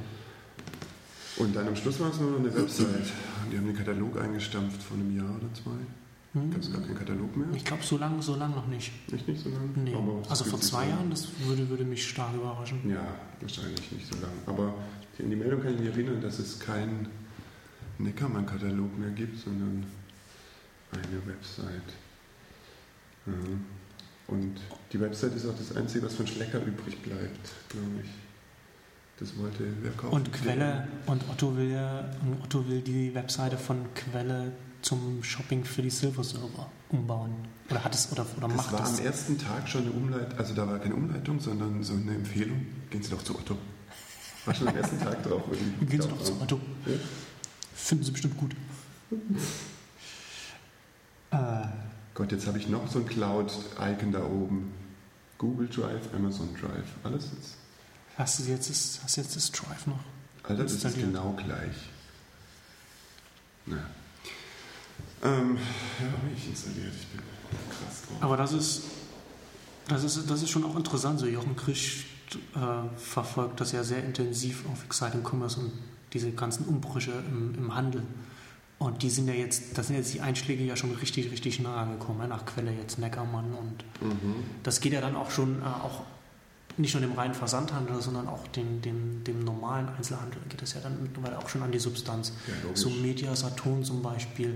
Und 1.38 1.56
dann 1.56 1.66
am 1.66 1.74
Schluss 1.74 1.98
war 1.98 2.10
es 2.10 2.20
nur 2.20 2.32
noch 2.32 2.38
eine 2.40 2.54
Website. 2.54 3.10
Die 3.50 3.56
haben 3.56 3.66
den 3.66 3.76
Katalog 3.76 4.20
eingestampft 4.20 4.82
vor 4.82 4.96
einem 4.98 5.16
Jahr 5.16 5.30
oder 5.30 5.52
zwei. 5.54 6.38
Hm. 6.38 6.50
Gab 6.50 6.60
es 6.60 6.70
gar 6.70 6.82
keinen 6.82 6.98
Katalog 6.98 7.36
mehr? 7.36 7.46
Ich 7.54 7.64
glaube, 7.64 7.82
so 7.82 7.96
lange 7.96 8.22
so 8.22 8.36
lang 8.36 8.54
noch 8.54 8.66
nicht. 8.66 8.92
Echt 9.12 9.26
nicht 9.26 9.42
so 9.42 9.48
lange? 9.48 9.70
Nee. 9.76 9.96
Also 10.28 10.44
vor 10.44 10.60
zwei. 10.60 10.88
Jahren, 10.88 11.08
das 11.08 11.28
würde, 11.46 11.68
würde 11.68 11.84
mich 11.84 12.06
stark 12.06 12.34
überraschen. 12.34 12.78
Ja, 12.88 13.06
wahrscheinlich 13.40 13.90
nicht 13.92 14.06
so 14.06 14.20
lang. 14.20 14.32
Aber 14.46 14.74
in 15.18 15.30
die 15.30 15.36
Meldung 15.36 15.62
kann 15.62 15.74
ich 15.74 15.80
mich 15.80 15.88
erinnern, 15.88 16.20
dass 16.20 16.38
es 16.38 16.60
keinen 16.60 17.08
Neckermann-Katalog 17.98 18.98
mehr 18.98 19.10
gibt, 19.10 19.38
sondern 19.40 19.84
eine 20.92 21.26
Website. 21.26 21.94
Ja. 23.26 23.32
Und 24.26 24.56
die 24.92 25.00
Website 25.00 25.34
ist 25.34 25.46
auch 25.46 25.56
das 25.56 25.76
Einzige, 25.76 26.04
was 26.06 26.14
von 26.14 26.26
Schlecker 26.26 26.58
übrig 26.64 27.00
bleibt, 27.02 27.50
glaube 27.68 28.00
ich. 28.02 28.10
Das 29.20 29.36
wollte 29.38 29.64
wer 29.82 29.92
kaufen. 29.92 30.12
Und 30.14 30.32
Quelle, 30.32 30.88
und 31.06 31.22
Otto 31.30 31.56
will 31.56 31.78
und 32.22 32.42
Otto 32.42 32.66
will 32.68 32.80
die 32.80 33.14
Webseite 33.14 33.56
von 33.56 33.86
Quelle 33.94 34.52
zum 34.82 35.22
Shopping 35.22 35.64
für 35.64 35.82
die 35.82 35.90
Silver 35.90 36.24
Server 36.24 36.68
umbauen. 36.90 37.32
Oder 37.70 37.84
hat 37.84 37.94
es, 37.94 38.10
oder, 38.12 38.26
oder 38.36 38.48
Das 38.48 38.56
macht 38.56 38.72
war 38.72 38.82
es. 38.82 38.98
am 38.98 39.06
ersten 39.06 39.38
Tag 39.38 39.68
schon 39.68 39.82
eine 39.82 39.92
Umleitung, 39.92 40.38
also 40.38 40.54
da 40.54 40.66
war 40.66 40.78
keine 40.78 40.94
Umleitung, 40.96 41.40
sondern 41.40 41.82
so 41.82 41.94
eine 41.94 42.14
Empfehlung. 42.14 42.66
Gehen 42.90 43.02
Sie 43.02 43.10
doch 43.10 43.22
zu 43.22 43.38
Otto. 43.38 43.56
War 44.44 44.54
schon 44.54 44.68
am 44.68 44.76
ersten 44.76 44.98
Tag 44.98 45.22
drauf. 45.22 45.42
die 45.80 45.86
Gehen 45.86 46.02
Sie 46.02 46.08
doch 46.08 46.22
zu. 46.22 46.32
Otto. 46.40 46.60
Ja. 46.86 46.92
Finden 47.74 48.04
Sie 48.04 48.10
bestimmt 48.10 48.36
gut. 48.36 48.54
Äh, 51.30 51.36
Gott, 52.14 52.32
jetzt 52.32 52.46
habe 52.46 52.58
ich 52.58 52.68
noch 52.68 52.86
so 52.90 52.98
ein 52.98 53.06
Cloud-Icon 53.06 54.12
da 54.12 54.24
oben. 54.24 54.72
Google 55.38 55.68
Drive, 55.68 56.12
Amazon 56.14 56.48
Drive, 56.60 56.86
alles 57.02 57.30
jetzt. 57.34 57.56
Hast 58.16 58.38
du 58.40 58.44
jetzt 58.44 58.70
das, 58.70 59.00
hast 59.02 59.16
jetzt 59.16 59.36
das 59.36 59.50
Drive 59.52 59.86
noch? 59.86 59.98
Alter, 60.42 60.62
das 60.64 60.72
ist 60.72 60.84
Installiert. 60.84 61.12
genau 61.12 61.32
gleich. 61.32 61.74
Na. 63.66 63.76
Ähm, 65.22 65.56
ja, 66.00 66.06
habe 66.06 66.30
ich 66.36 66.48
installiert. 66.48 66.92
Ich 66.94 67.06
bin 67.08 67.20
krass 67.70 68.02
drauf. 68.06 68.18
Aber 68.22 68.36
das 68.36 68.52
ist, 68.52 68.82
das 69.88 70.04
ist, 70.04 70.28
das 70.30 70.42
ist 70.42 70.50
schon 70.50 70.64
auch 70.64 70.76
interessant. 70.76 71.18
So 71.18 71.26
Jochen 71.26 71.56
Krisch 71.56 72.06
äh, 72.54 72.98
verfolgt 72.98 73.60
das 73.60 73.72
ja 73.72 73.82
sehr 73.84 74.04
intensiv 74.04 74.64
auf 74.70 74.84
Exciting 74.84 75.22
Commerce 75.26 75.58
und 75.58 75.72
diese 76.12 76.30
ganzen 76.32 76.66
Umbrüche 76.66 77.12
im, 77.30 77.54
im 77.56 77.74
Handel. 77.74 78.02
Und 78.78 79.02
die 79.02 79.08
sind 79.08 79.28
ja 79.28 79.34
jetzt, 79.34 79.78
das 79.78 79.86
sind 79.86 79.96
jetzt 79.96 80.12
die 80.12 80.20
Einschläge 80.20 80.62
ja 80.62 80.76
schon 80.76 80.92
richtig, 80.96 81.30
richtig 81.30 81.60
nahe 81.60 81.90
gekommen. 81.96 82.20
Ja, 82.20 82.26
nach 82.26 82.44
Quelle 82.44 82.72
jetzt 82.72 82.98
Neckermann 82.98 83.54
und 83.54 83.84
Mhm. 84.02 84.34
das 84.62 84.80
geht 84.80 84.92
ja 84.92 85.00
dann 85.00 85.16
auch 85.16 85.30
schon 85.30 85.62
äh, 85.62 85.64
auch 85.64 86.02
nicht 86.76 86.94
nur 86.94 87.00
dem 87.00 87.12
reinen 87.12 87.34
Versandhandel, 87.34 88.00
sondern 88.00 88.28
auch 88.28 88.46
dem, 88.48 88.82
dem, 88.82 89.24
dem 89.24 89.44
normalen 89.44 89.88
Einzelhandel 89.88 90.40
geht 90.48 90.62
es 90.62 90.74
ja 90.74 90.80
dann 90.80 91.02
mittlerweile 91.02 91.38
auch 91.38 91.48
schon 91.48 91.62
an 91.62 91.72
die 91.72 91.78
Substanz. 91.78 92.32
Ja. 92.46 92.74
So 92.74 92.90
Media 92.90 93.34
Saturn 93.36 93.84
zum 93.84 94.02
Beispiel 94.02 94.54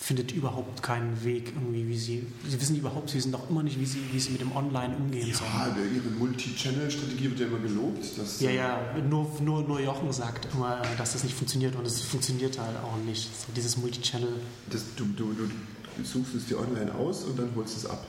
findet 0.00 0.30
überhaupt 0.30 0.80
keinen 0.80 1.24
Weg 1.24 1.52
irgendwie, 1.56 1.88
wie 1.88 1.98
sie, 1.98 2.26
sie 2.48 2.60
wissen 2.60 2.76
überhaupt, 2.76 3.10
sie 3.10 3.18
wissen 3.18 3.32
doch 3.32 3.50
immer 3.50 3.64
nicht, 3.64 3.80
wie 3.80 3.84
sie, 3.84 3.98
wie 4.12 4.20
sie 4.20 4.30
mit 4.30 4.40
dem 4.40 4.54
Online 4.54 4.96
umgehen 4.96 5.34
sollen. 5.34 5.50
Ja, 5.52 5.74
ihre 5.92 6.08
Multi-Channel-Strategie 6.16 7.30
wird 7.30 7.40
ja 7.40 7.46
immer 7.46 7.58
gelobt. 7.58 8.16
Dass, 8.16 8.40
Ja, 8.40 8.50
ja, 8.50 8.78
nur, 9.08 9.28
nur, 9.40 9.62
nur 9.64 9.80
Jochen 9.80 10.12
sagt 10.12 10.46
immer, 10.54 10.80
äh, 10.80 10.96
dass 10.96 11.14
das 11.14 11.24
nicht 11.24 11.34
funktioniert 11.34 11.74
und 11.74 11.84
es 11.84 12.00
funktioniert 12.00 12.58
halt 12.60 12.76
auch 12.76 12.96
nicht. 13.04 13.24
So 13.24 13.52
dieses 13.54 13.76
Multichannel, 13.76 14.34
du, 14.70 15.04
du, 15.04 15.34
du 15.34 16.04
suchst 16.04 16.34
es 16.36 16.46
dir 16.46 16.60
online 16.60 16.94
aus 16.94 17.24
und 17.24 17.36
dann 17.36 17.50
holst 17.56 17.76
es 17.76 17.84
ab. 17.84 18.06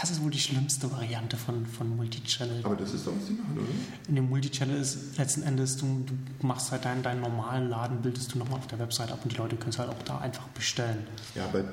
Das 0.00 0.10
ist 0.10 0.22
wohl 0.22 0.30
die 0.30 0.38
schlimmste 0.38 0.90
Variante 0.92 1.36
von, 1.36 1.66
von 1.66 1.96
Multichannel. 1.96 2.60
Aber 2.64 2.76
das 2.76 2.92
ist 2.94 3.06
die 3.06 3.32
machen, 3.32 3.56
oder? 3.56 3.66
In 4.08 4.14
dem 4.16 4.28
Multichannel 4.28 4.80
ist 4.80 5.16
letzten 5.18 5.42
Endes, 5.42 5.76
du, 5.76 6.04
du 6.06 6.46
machst 6.46 6.70
halt 6.72 6.84
deinen, 6.84 7.02
deinen 7.02 7.20
normalen 7.20 7.68
Laden, 7.68 8.00
bildest 8.02 8.34
du 8.34 8.38
nochmal 8.38 8.58
auf 8.58 8.66
der 8.66 8.78
Website 8.78 9.10
ab 9.10 9.20
und 9.22 9.32
die 9.32 9.36
Leute 9.36 9.56
können 9.56 9.70
es 9.70 9.78
halt 9.78 9.90
auch 9.90 10.02
da 10.04 10.18
einfach 10.18 10.46
bestellen. 10.48 11.06
Ja, 11.34 11.44
aber, 11.44 11.64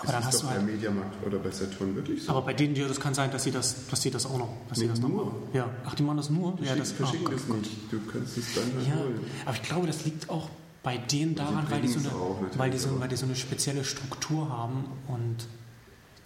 Aber 0.00 0.12
dann 0.12 0.24
hast 0.24 0.36
doch 0.36 0.40
du 0.42 0.46
bei 0.48 0.52
halt- 0.54 0.66
Mediamarkt 0.66 1.26
oder 1.26 1.38
bei 1.38 1.50
Saturn 1.50 1.94
wirklich 1.94 2.22
so. 2.22 2.30
Aber 2.30 2.42
bei 2.42 2.54
denen, 2.54 2.74
das 2.74 3.00
kann 3.00 3.14
sein, 3.14 3.30
dass 3.30 3.44
sie 3.44 3.50
das, 3.50 3.86
dass 3.88 4.00
sie 4.02 4.10
das 4.10 4.26
auch 4.26 4.38
noch, 4.38 4.48
dass 4.68 4.78
sie 4.78 4.84
Nee, 4.84 4.90
das 4.90 5.00
noch 5.00 5.08
nur. 5.08 5.24
machen. 5.26 5.36
Ja, 5.52 5.68
ach, 5.84 5.94
die 5.94 6.02
machen 6.02 6.16
das 6.18 6.30
nur? 6.30 6.56
die 6.56 6.64
ja, 6.64 6.76
das 6.76 6.92
verschicken 6.92 7.26
oh, 7.28 7.30
das 7.32 7.46
Gott. 7.46 7.58
nicht. 7.58 7.92
Du 7.92 8.00
kannst 8.10 8.36
es 8.38 8.54
dann 8.54 8.64
halt 8.76 8.86
Ja, 8.88 8.94
holen. 8.96 9.20
aber 9.44 9.54
ich 9.54 9.62
glaube, 9.62 9.86
das 9.86 10.04
liegt 10.04 10.28
auch 10.30 10.48
bei 10.82 10.96
denen 10.96 11.34
daran, 11.34 11.66
weil 11.68 11.82
die, 11.82 11.88
so 11.88 11.98
eine, 11.98 12.08
auch 12.10 12.40
weil, 12.56 12.70
die 12.70 12.78
so, 12.78 12.98
weil 13.00 13.08
die 13.08 13.16
so 13.16 13.26
eine 13.26 13.34
spezielle 13.36 13.84
Struktur 13.84 14.48
haben 14.48 14.84
und 15.08 15.36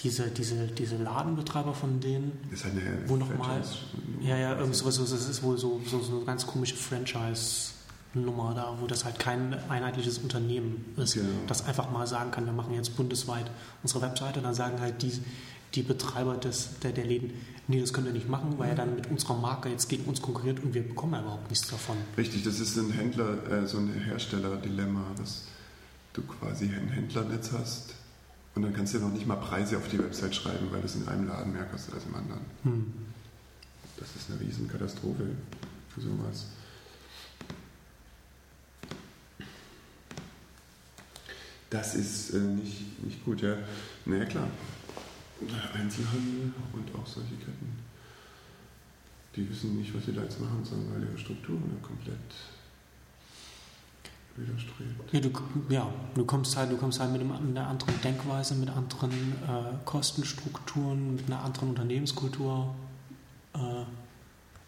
diese, 0.02 0.28
diese, 0.30 0.66
diese 0.66 0.96
Ladenbetreiber 0.96 1.74
von 1.74 2.00
denen, 2.00 2.32
ist 2.50 2.64
eine 2.64 2.80
Wo 3.06 3.16
noch 3.16 3.28
mal- 3.36 3.62
Franchise. 3.62 3.74
ja, 4.20 4.36
ja, 4.36 4.58
irgend 4.58 4.74
sowas, 4.74 4.96
so- 4.96 5.02
das 5.02 5.28
ist 5.28 5.42
wohl 5.42 5.56
so, 5.58 5.80
so, 5.86 6.00
so 6.00 6.16
eine 6.16 6.24
ganz 6.24 6.46
komische 6.46 6.74
Franchise-Nummer 6.76 8.54
da, 8.54 8.76
wo 8.80 8.86
das 8.86 9.04
halt 9.04 9.18
kein 9.18 9.54
einheitliches 9.68 10.18
Unternehmen 10.18 10.84
ist, 10.96 11.14
Genau. 11.14 11.26
das 11.46 11.66
einfach 11.66 11.90
mal 11.90 12.06
sagen 12.06 12.30
kann, 12.30 12.44
wir 12.46 12.52
machen 12.52 12.74
jetzt 12.74 12.96
bundesweit 12.96 13.50
unsere 13.82 14.02
Webseite 14.02 14.40
und 14.40 14.44
dann 14.44 14.54
sagen 14.54 14.80
halt 14.80 15.02
die, 15.02 15.12
die 15.74 15.82
Betreiber 15.82 16.36
des, 16.36 16.70
der, 16.82 16.92
der 16.92 17.04
Läden, 17.06 17.32
nee, 17.68 17.80
das 17.80 17.92
könnt 17.92 18.06
ihr 18.06 18.12
nicht 18.12 18.28
machen, 18.28 18.54
weil 18.58 18.70
er 18.70 18.74
dann 18.74 18.94
mit 18.94 19.10
unserer 19.10 19.34
Marke 19.38 19.68
jetzt 19.70 19.88
gegen 19.88 20.04
uns 20.04 20.20
konkurriert 20.20 20.62
und 20.62 20.74
wir 20.74 20.82
bekommen 20.86 21.14
ja 21.14 21.20
überhaupt 21.22 21.48
nichts 21.48 21.68
davon. 21.68 21.96
Richtig, 22.18 22.42
das 22.44 22.60
ist 22.60 22.76
ein 22.76 22.90
Händler, 22.90 23.38
äh, 23.50 23.66
so 23.66 23.78
ein 23.78 23.88
Herstellerdilemma, 23.88 25.02
dass 25.16 25.44
du 26.12 26.22
quasi 26.22 26.64
ein 26.66 26.88
Händlernetz 26.88 27.52
hast 27.52 27.94
und 28.54 28.62
dann 28.62 28.74
kannst 28.74 28.92
du 28.92 28.98
ja 28.98 29.04
noch 29.04 29.12
nicht 29.12 29.26
mal 29.26 29.36
Preise 29.36 29.76
auf 29.76 29.88
die 29.88 29.98
Website 29.98 30.34
schreiben, 30.34 30.68
weil 30.70 30.82
das 30.82 30.96
in 30.96 31.08
einem 31.08 31.26
Laden 31.26 31.52
mehr 31.52 31.64
kostet 31.64 31.94
als 31.94 32.04
im 32.04 32.14
anderen. 32.14 32.44
Hm. 32.64 32.92
Das 33.96 34.14
ist 34.16 34.30
eine 34.30 34.40
Riesenkatastrophe 34.40 35.24
für 35.88 36.00
sowas. 36.00 36.46
Das 41.70 41.94
ist 41.94 42.34
äh, 42.34 42.38
nicht, 42.38 43.02
nicht 43.02 43.24
gut, 43.24 43.40
ja. 43.40 43.56
Na 44.04 44.16
ja, 44.16 44.24
klar. 44.26 44.48
Einzelhandel 45.72 46.52
und 46.72 46.94
auch 46.94 47.06
solche 47.06 47.34
Ketten, 47.36 47.78
die 49.34 49.48
wissen 49.48 49.76
nicht, 49.76 49.94
was 49.94 50.04
sie 50.04 50.12
da 50.12 50.22
jetzt 50.22 50.38
machen 50.40 50.64
sollen, 50.64 50.92
weil 50.92 51.02
ihre 51.02 51.18
Strukturen 51.18 51.80
komplett 51.82 52.18
widerstrebt. 54.36 55.12
Ja, 55.12 55.20
du, 55.20 55.30
ja, 55.68 55.88
du 56.14 56.24
kommst 56.24 56.56
halt, 56.56 56.70
du 56.70 56.76
kommst 56.76 57.00
halt 57.00 57.12
mit, 57.12 57.20
einem, 57.20 57.30
mit 57.30 57.56
einer 57.56 57.68
anderen 57.68 58.00
Denkweise, 58.02 58.54
mit 58.54 58.70
anderen 58.70 59.10
äh, 59.10 59.84
Kostenstrukturen, 59.84 61.16
mit 61.16 61.26
einer 61.26 61.42
anderen 61.42 61.70
Unternehmenskultur. 61.70 62.74
Äh, 63.54 63.58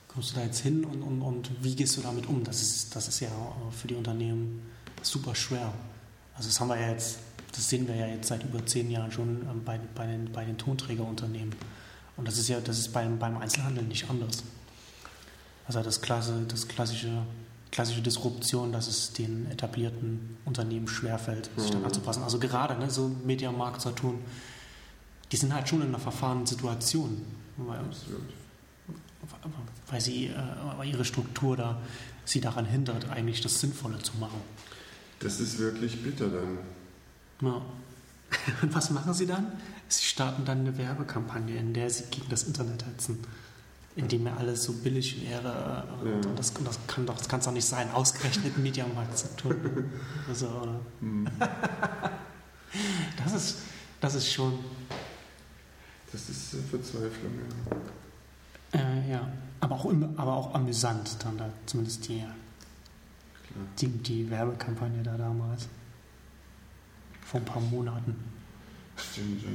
kommst 0.08 0.32
du 0.32 0.36
da 0.36 0.42
jetzt 0.44 0.60
hin 0.60 0.84
und, 0.84 1.02
und, 1.02 1.22
und 1.22 1.50
wie 1.62 1.74
gehst 1.74 1.96
du 1.96 2.00
damit 2.00 2.26
um? 2.26 2.44
Das 2.44 2.62
ist, 2.62 2.94
das 2.94 3.08
ist 3.08 3.20
ja 3.20 3.28
äh, 3.28 3.72
für 3.72 3.88
die 3.88 3.94
Unternehmen 3.94 4.62
super 5.02 5.34
schwer. 5.34 5.72
Also 6.36 6.48
das 6.48 6.60
haben 6.60 6.68
wir 6.68 6.80
ja 6.80 6.90
jetzt, 6.90 7.18
das 7.52 7.68
sehen 7.68 7.86
wir 7.86 7.94
ja 7.94 8.06
jetzt 8.06 8.28
seit 8.28 8.42
über 8.44 8.64
zehn 8.64 8.90
Jahren 8.90 9.12
schon 9.12 9.42
ähm, 9.42 9.62
bei, 9.64 9.78
bei, 9.94 10.06
den, 10.06 10.32
bei 10.32 10.44
den 10.44 10.58
Tonträgerunternehmen. 10.58 11.54
Und 12.16 12.28
das 12.28 12.38
ist 12.38 12.48
ja, 12.48 12.60
das 12.60 12.78
ist 12.78 12.92
beim, 12.92 13.18
beim 13.18 13.36
Einzelhandel 13.38 13.84
nicht 13.84 14.08
anders. 14.08 14.44
Also 15.66 15.82
das, 15.82 16.00
Klasse, 16.00 16.44
das 16.46 16.68
klassische, 16.68 17.22
klassische 17.74 18.02
Disruption, 18.02 18.70
dass 18.70 18.86
es 18.86 19.12
den 19.12 19.50
etablierten 19.50 20.36
Unternehmen 20.44 20.86
schwerfällt, 20.86 21.50
sich 21.56 21.70
dann 21.72 21.80
Mhm. 21.80 21.86
anzupassen. 21.86 22.22
Also 22.22 22.38
gerade 22.38 22.78
ne, 22.78 22.88
so 22.88 23.08
Mediamarkt, 23.24 23.80
Saturn, 23.80 24.20
die 25.32 25.36
sind 25.36 25.52
halt 25.52 25.68
schon 25.68 25.82
in 25.82 25.88
einer 25.88 25.98
verfahrenen 25.98 26.46
Situation, 26.46 27.20
weil, 27.56 27.80
weil 29.90 30.00
sie 30.00 30.26
äh, 30.26 30.34
weil 30.76 30.88
ihre 30.88 31.04
Struktur 31.04 31.56
da 31.56 31.80
sie 32.24 32.40
daran 32.40 32.64
hindert, 32.64 33.10
eigentlich 33.10 33.40
das 33.40 33.60
Sinnvolle 33.60 33.98
zu 33.98 34.16
machen. 34.18 34.40
Das 35.18 35.40
ist 35.40 35.58
wirklich 35.58 36.00
bitter 36.02 36.28
dann. 36.28 36.58
Ja. 37.42 37.60
Und 38.62 38.72
was 38.74 38.90
machen 38.90 39.12
sie 39.14 39.26
dann? 39.26 39.50
Sie 39.88 40.04
starten 40.04 40.44
dann 40.44 40.60
eine 40.60 40.78
Werbekampagne, 40.78 41.56
in 41.56 41.74
der 41.74 41.90
sie 41.90 42.04
gegen 42.10 42.28
das 42.30 42.44
Internet 42.44 42.86
hetzen. 42.86 43.18
In 43.96 44.08
dem 44.08 44.26
ja 44.26 44.36
alles 44.36 44.64
so 44.64 44.72
billig 44.72 45.22
wäre. 45.22 45.84
Und 46.02 46.24
Ja. 46.24 46.30
das, 46.34 46.52
das 46.52 46.78
kann 46.88 47.06
doch, 47.06 47.16
das 47.16 47.28
kann 47.28 47.38
es 47.38 47.46
doch 47.46 47.52
nicht 47.52 47.64
sein, 47.66 47.90
ausgerechnet 47.92 48.58
Mediamarkt 48.58 49.16
zu 49.18 49.28
tun. 49.36 49.56
Also, 50.28 50.48
oder? 50.48 50.80
Hm. 51.00 51.28
Das 53.22 53.32
ist, 53.32 53.58
das 54.00 54.14
ist 54.16 54.32
schon, 54.32 54.58
Das 56.10 56.28
ist 56.28 56.56
Verzweiflung, 56.70 57.32
ja. 58.72 58.80
äh, 58.80 59.10
ja, 59.12 59.28
aber 59.60 59.76
auch, 59.76 59.84
aber 60.16 60.32
auch 60.34 60.54
amüsant 60.54 61.16
dann 61.22 61.38
da, 61.38 61.48
zumindest 61.66 62.08
die, 62.08 62.18
Klar. 62.18 62.34
die, 63.78 63.86
die 63.86 64.28
Werbekampagne 64.28 65.04
da 65.04 65.16
damals. 65.16 65.68
Vor 67.24 67.38
ein 67.40 67.46
paar 67.46 67.62
Monaten. 67.62 68.16
Stimmt, 68.96 69.42
ja. 69.44 69.48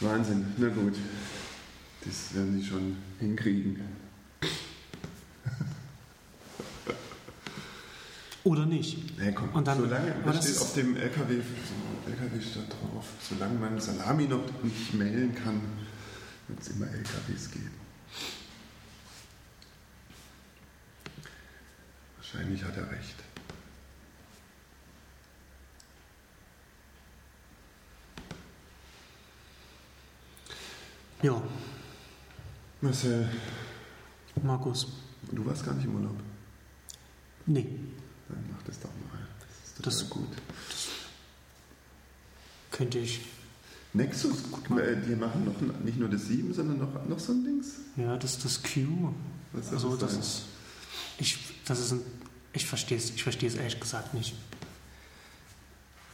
Wahnsinn, 0.00 0.46
na 0.58 0.68
gut. 0.68 0.94
Das 2.04 2.34
werden 2.34 2.60
sie 2.60 2.66
schon 2.66 2.96
hinkriegen. 3.18 3.80
Oder 8.42 8.64
nicht? 8.64 8.96
Hey, 9.18 9.34
komm, 9.34 9.50
Und 9.50 9.66
dann- 9.66 9.78
solange, 9.78 10.14
das 10.24 10.44
steht 10.44 10.58
auf 10.58 10.72
dem 10.74 10.96
LKW, 10.96 11.34
so, 11.36 12.10
LKW 12.10 12.40
steht 12.40 12.70
drauf, 12.70 13.04
solange 13.28 13.58
man 13.58 13.78
Salami 13.78 14.26
noch 14.26 14.42
nicht 14.62 14.94
mailen 14.94 15.34
kann, 15.34 15.60
wird 16.48 16.60
es 16.60 16.68
immer 16.68 16.86
LKWs 16.86 17.50
geben. 17.50 17.70
Wahrscheinlich 22.16 22.64
hat 22.64 22.76
er 22.78 22.90
recht. 22.90 23.16
Ja, 31.22 31.42
Marcel, 32.80 33.28
Markus. 34.42 34.86
du 35.32 35.44
warst 35.44 35.64
gar 35.64 35.74
nicht 35.74 35.84
im 35.84 35.94
Urlaub. 35.96 36.16
Nee, 37.46 37.66
Dann 38.28 38.44
mach 38.52 38.62
das 38.62 38.78
doch 38.80 38.88
mal. 38.90 39.18
Das 39.82 39.94
ist 39.94 40.02
Das- 40.02 40.10
gut. 40.10 40.28
könnte 42.70 42.98
ich. 42.98 43.20
Nexus, 43.92 44.38
äh, 44.78 44.96
die 45.04 45.16
machen 45.16 45.44
noch 45.44 45.60
nicht 45.84 45.98
nur 45.98 46.08
das 46.08 46.26
7, 46.28 46.54
sondern 46.54 46.78
noch, 46.78 47.06
noch 47.08 47.18
so 47.18 47.32
ein 47.32 47.42
Dings. 47.44 47.72
Ja, 47.96 48.16
das 48.16 48.38
das 48.38 48.62
Q. 48.62 49.12
Was 49.52 49.66
soll 49.66 49.74
Also 49.74 49.96
das 49.96 50.16
das 50.16 50.26
ist. 50.26 50.42
Ich, 51.18 51.38
das 51.64 51.80
ist 51.80 51.92
ein, 51.92 52.00
ich 52.52 52.64
verstehe 52.66 52.96
es, 52.96 53.10
ich 53.10 53.22
verstehe 53.24 53.48
es 53.48 53.56
ehrlich 53.56 53.80
gesagt 53.80 54.14
nicht. 54.14 54.34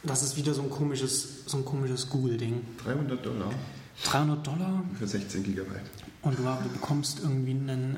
Das 0.03 0.23
ist 0.23 0.37
wieder 0.37 0.53
so 0.55 0.63
ein 0.63 0.71
komisches, 0.71 1.45
so 1.45 1.57
ein 1.57 1.65
komisches 1.65 2.09
Google-Ding. 2.09 2.65
300 2.83 3.23
Dollar 3.25 3.51
300 4.03 4.45
Dollar 4.45 4.83
für 4.97 5.07
16 5.07 5.43
Gigabyte. 5.43 5.81
Und 6.27 6.37
du, 6.39 6.43
du 6.43 6.69
bekommst 6.73 7.19
irgendwie 7.21 7.51
einen 7.51 7.97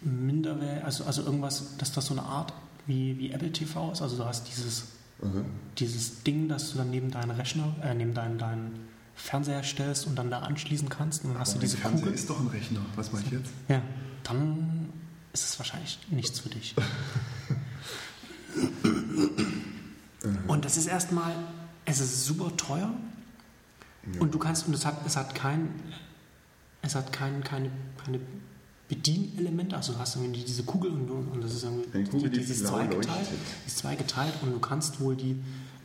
Minderwert, 0.00 0.84
also, 0.84 1.04
also 1.04 1.22
irgendwas, 1.22 1.76
dass 1.78 1.92
das 1.92 2.06
so 2.06 2.14
eine 2.14 2.22
Art 2.22 2.52
wie, 2.86 3.18
wie 3.18 3.30
Apple 3.32 3.52
TV 3.52 3.92
ist. 3.92 4.00
Also 4.02 4.16
du 4.16 4.24
hast 4.24 4.44
dieses, 4.48 4.84
Aha. 5.22 5.44
dieses 5.78 6.22
Ding, 6.22 6.48
das 6.48 6.72
du 6.72 6.78
dann 6.78 6.90
neben 6.90 7.10
deinen 7.10 7.30
Rechner, 7.32 7.74
äh, 7.82 7.94
neben 7.94 8.14
deinen, 8.14 8.38
deinen 8.38 8.88
Fernseher 9.14 9.62
stellst 9.62 10.06
und 10.06 10.16
dann 10.16 10.30
da 10.30 10.38
anschließen 10.40 10.88
kannst. 10.88 11.24
Und 11.24 11.32
dann 11.32 11.40
hast 11.40 11.54
du 11.54 11.58
diese 11.58 11.76
Fernseher 11.76 12.04
Kugel. 12.04 12.14
ist 12.14 12.30
doch 12.30 12.40
ein 12.40 12.46
Rechner. 12.46 12.80
Was 12.96 13.12
mache 13.12 13.22
ich 13.26 13.32
jetzt? 13.32 13.50
Ja, 13.68 13.82
dann 14.22 14.88
ist 15.32 15.44
es 15.44 15.58
wahrscheinlich 15.58 15.98
nichts 16.10 16.40
für 16.40 16.48
dich. 16.48 16.74
Und 20.48 20.64
das 20.64 20.76
ist 20.76 20.86
erstmal, 20.86 21.32
es 21.84 22.00
ist 22.00 22.24
super 22.26 22.54
teuer 22.56 22.92
Ja. 24.14 24.20
und 24.20 24.34
du 24.34 24.38
kannst, 24.38 24.66
und 24.66 24.74
es 24.74 24.84
hat, 24.84 25.06
es 25.06 25.16
hat 25.16 25.34
kein, 25.34 25.68
es 26.82 26.94
hat 26.94 27.12
kein, 27.12 27.42
keine, 27.44 27.70
keine 28.04 28.20
Bedienelemente, 28.88 29.76
also 29.76 29.92
du 29.92 29.98
hast 30.00 30.16
irgendwie 30.16 30.42
diese 30.42 30.64
Kugel 30.64 30.90
und, 30.90 31.06
du- 31.06 31.14
und 31.32 31.44
das 31.44 31.54
ist 31.54 31.62
irgendwie, 31.64 31.86
Eine 31.96 32.08
Kugel, 32.08 32.30
die 32.30 32.40
ist 32.40 32.60
blau 32.62 32.70
zweigeteilt, 32.70 33.28
die 33.64 33.66
ist 33.68 33.78
zweigeteilt 33.78 34.34
und 34.42 34.52
du 34.52 34.58
kannst 34.58 34.98
wohl 35.00 35.14
die, 35.14 35.36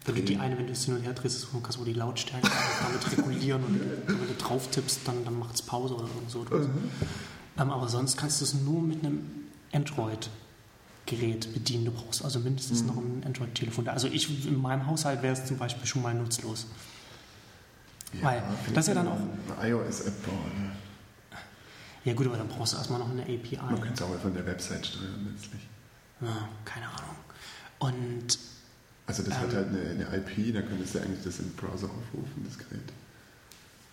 wenn 0.06 0.16
du 0.16 0.22
die 0.24 0.38
eine, 0.38 0.58
wenn 0.58 0.66
du 0.68 0.72
es 0.74 0.86
hin 0.86 0.96
und 0.96 1.04
her 1.04 1.14
drehst, 1.14 1.48
du 1.52 1.60
kannst 1.60 1.78
wohl 1.78 1.86
die 1.86 1.94
Lautstärke 1.94 2.50
damit 2.84 3.18
regulieren 3.18 3.64
und 3.64 3.80
wenn 4.08 4.28
du 4.28 4.34
drauf 4.40 4.70
tippst, 4.72 5.02
dann, 5.06 5.24
dann 5.26 5.38
macht 5.38 5.54
es 5.56 5.62
Pause 5.62 5.96
oder 5.96 6.08
so. 6.28 6.46
Ähm, 6.52 7.70
aber 7.72 7.88
sonst 7.90 8.18
kannst 8.18 8.42
du 8.42 8.46
es 8.46 8.54
nur 8.56 8.82
mit 8.82 9.04
einem 9.06 9.22
Android-Gerät 9.72 11.54
bedienen. 11.54 11.86
Du 11.86 11.92
brauchst 11.92 12.24
also 12.24 12.40
mindestens 12.40 12.82
Mhm. 12.82 12.88
noch 12.88 12.98
ein 12.98 13.24
Android-Telefon. 13.26 13.88
Also 13.88 14.08
ich, 14.08 14.48
in 14.48 14.60
meinem 14.62 14.86
Haushalt 14.88 15.22
wäre 15.22 15.34
es 15.34 15.46
zum 15.46 15.58
Beispiel 15.58 15.86
schon 15.86 16.02
mal 16.02 16.14
nutzlos. 16.14 16.66
Weil 18.22 18.42
das 18.74 18.86
ist 18.86 18.88
ja 18.90 18.94
dann 18.96 19.08
auch- 19.08 19.20
Eine 19.60 19.70
iOS-App 19.70 20.26
bauen. 20.26 20.72
Ja 22.06 22.14
gut, 22.14 22.28
aber 22.28 22.38
dann 22.38 22.48
brauchst 22.48 22.74
du 22.74 22.78
erstmal 22.78 23.00
noch 23.00 23.10
eine 23.10 23.24
API. 23.24 23.58
Man 23.58 23.76
könnte 23.82 23.94
es 23.96 24.02
auch 24.04 24.10
mal 24.10 24.20
von 24.20 24.34
der 24.34 24.46
Website 24.46 24.86
steuern 24.86 25.28
letztlich. 25.34 25.62
Ja, 26.22 26.48
keine 26.64 26.88
Ahnung. 26.88 27.16
Und 27.80 28.40
Also 29.08 29.24
das 29.24 29.34
hat 29.36 29.50
Ähm. 29.52 29.56
halt 29.56 29.68
eine, 29.70 30.06
eine 30.08 30.18
IP, 30.18 30.54
da 30.54 30.62
könntest 30.62 30.96
du 30.96 31.00
eigentlich 31.00 31.24
das 31.24 31.40
im 31.40 31.52
Browser 31.56 31.88
aufrufen, 31.88 32.46
das 32.46 32.58
Gerät. 32.58 32.82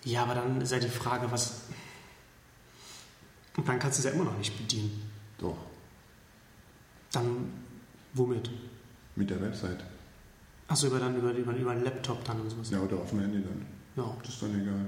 ja, 0.04 0.22
aber 0.24 0.34
dann 0.34 0.60
ist 0.60 0.72
ja 0.72 0.78
die 0.78 0.88
Frage, 0.88 1.30
was... 1.30 1.62
Und 3.56 3.68
dann 3.68 3.78
kannst 3.78 3.98
du 3.98 4.00
es 4.00 4.04
ja 4.06 4.18
immer 4.18 4.24
noch 4.30 4.38
nicht 4.38 4.56
bedienen. 4.56 5.10
Doch, 5.38 5.56
Dann 7.12 7.52
womit? 8.14 8.50
mit 9.16 9.28
der 9.28 9.40
Website. 9.42 9.84
Achso, 10.68 10.86
über, 10.86 10.98
dann, 10.98 11.14
über, 11.16 11.32
über, 11.32 11.54
über 11.54 11.70
einen 11.72 11.84
Laptop 11.84 12.24
dann 12.24 12.40
und 12.40 12.48
sowas. 12.50 12.70
Ja, 12.70 12.80
oder 12.80 12.96
auf 12.96 13.10
dem 13.10 13.20
Handy 13.20 13.42
dann. 13.42 13.66
Ja, 13.96 14.16
Das 14.22 14.32
ist 14.34 14.42
dann 14.42 14.58
egal. 14.62 14.86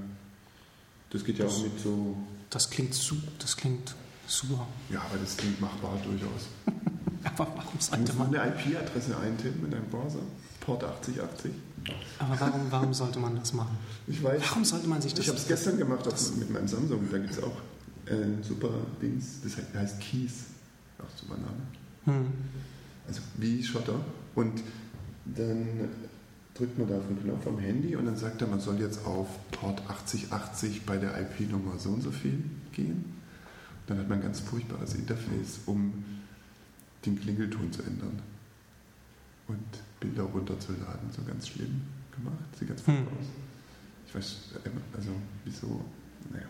Das 1.11 1.23
geht 1.23 1.37
ja 1.37 1.45
auch 1.45 1.61
mit 1.63 1.79
so... 1.79 2.17
das 2.49 2.69
klingt, 2.69 2.93
su 2.93 3.15
das 3.39 3.57
klingt 3.57 3.95
super. 4.27 4.67
Ja, 4.89 5.01
aber 5.01 5.17
das 5.17 5.37
klingt 5.37 5.59
machbar 5.61 5.97
durchaus. 6.03 6.47
Aber 7.23 7.47
warum 7.55 7.79
sollte 7.79 8.13
man... 8.13 8.35
eine 8.35 8.53
IP-Adresse 8.53 9.17
eintippen 9.17 9.65
in 9.65 9.71
deinem 9.71 9.89
Browser. 9.89 10.19
Port 10.59 10.83
8080. 10.83 11.51
Aber 12.19 12.39
warum, 12.39 12.61
warum 12.71 12.93
sollte 12.93 13.17
man 13.19 13.35
das 13.35 13.51
machen? 13.53 13.77
Ich 14.05 14.21
weiß. 14.21 14.41
Warum 14.43 14.63
sollte 14.63 14.87
man 14.87 15.01
sich 15.01 15.13
das... 15.13 15.21
Ich 15.25 15.29
habe 15.29 15.39
es 15.39 15.47
gestern 15.47 15.77
gemacht 15.77 16.07
auf, 16.07 16.35
mit 16.35 16.51
meinem 16.51 16.67
Samsung. 16.67 17.07
Da 17.11 17.17
gibt 17.17 17.31
es 17.31 17.41
auch 17.41 17.57
äh, 18.05 18.43
super 18.43 18.69
Dings. 19.01 19.41
Das 19.43 19.57
heißt, 19.57 19.73
heißt 19.73 19.99
Keys. 20.01 20.45
Auch 20.99 21.19
super 21.19 21.35
Name. 21.39 21.61
Hm. 22.05 22.31
Also 23.07 23.21
wie 23.37 23.63
Schotter. 23.63 23.99
Und 24.35 24.61
dann 25.25 25.89
drückt 26.55 26.77
man 26.79 26.87
da 26.87 26.97
auf 26.97 27.07
den 27.07 27.21
Knopf 27.21 27.45
am 27.47 27.59
Handy 27.59 27.95
und 27.95 28.05
dann 28.05 28.15
sagt 28.15 28.41
er, 28.41 28.47
man 28.47 28.59
soll 28.61 28.79
jetzt 28.79 29.05
auf 29.05 29.27
Port 29.51 29.81
8080 29.89 30.85
bei 30.85 30.97
der 30.97 31.19
IP-Nummer 31.21 31.77
so 31.77 31.89
und 31.89 32.01
so 32.01 32.11
viel 32.11 32.43
gehen. 32.71 33.13
Dann 33.87 33.99
hat 33.99 34.09
man 34.09 34.19
ein 34.19 34.23
ganz 34.23 34.39
furchtbares 34.39 34.95
Interface, 34.95 35.59
um 35.65 36.03
den 37.05 37.19
Klingelton 37.19 37.71
zu 37.71 37.83
ändern. 37.83 38.19
Und 39.47 39.59
Bilder 39.99 40.23
runterzuladen. 40.23 41.11
So 41.11 41.21
ganz 41.23 41.47
schlimm 41.49 41.81
gemacht. 42.15 42.57
Sieht 42.57 42.69
ganz 42.69 42.81
furchtbar 42.81 43.11
Hm. 43.11 43.17
aus. 43.19 43.25
Ich 44.07 44.15
weiß, 44.15 44.35
äh, 44.65 44.69
also 44.97 45.09
wieso, 45.43 45.81
naja. 46.31 46.45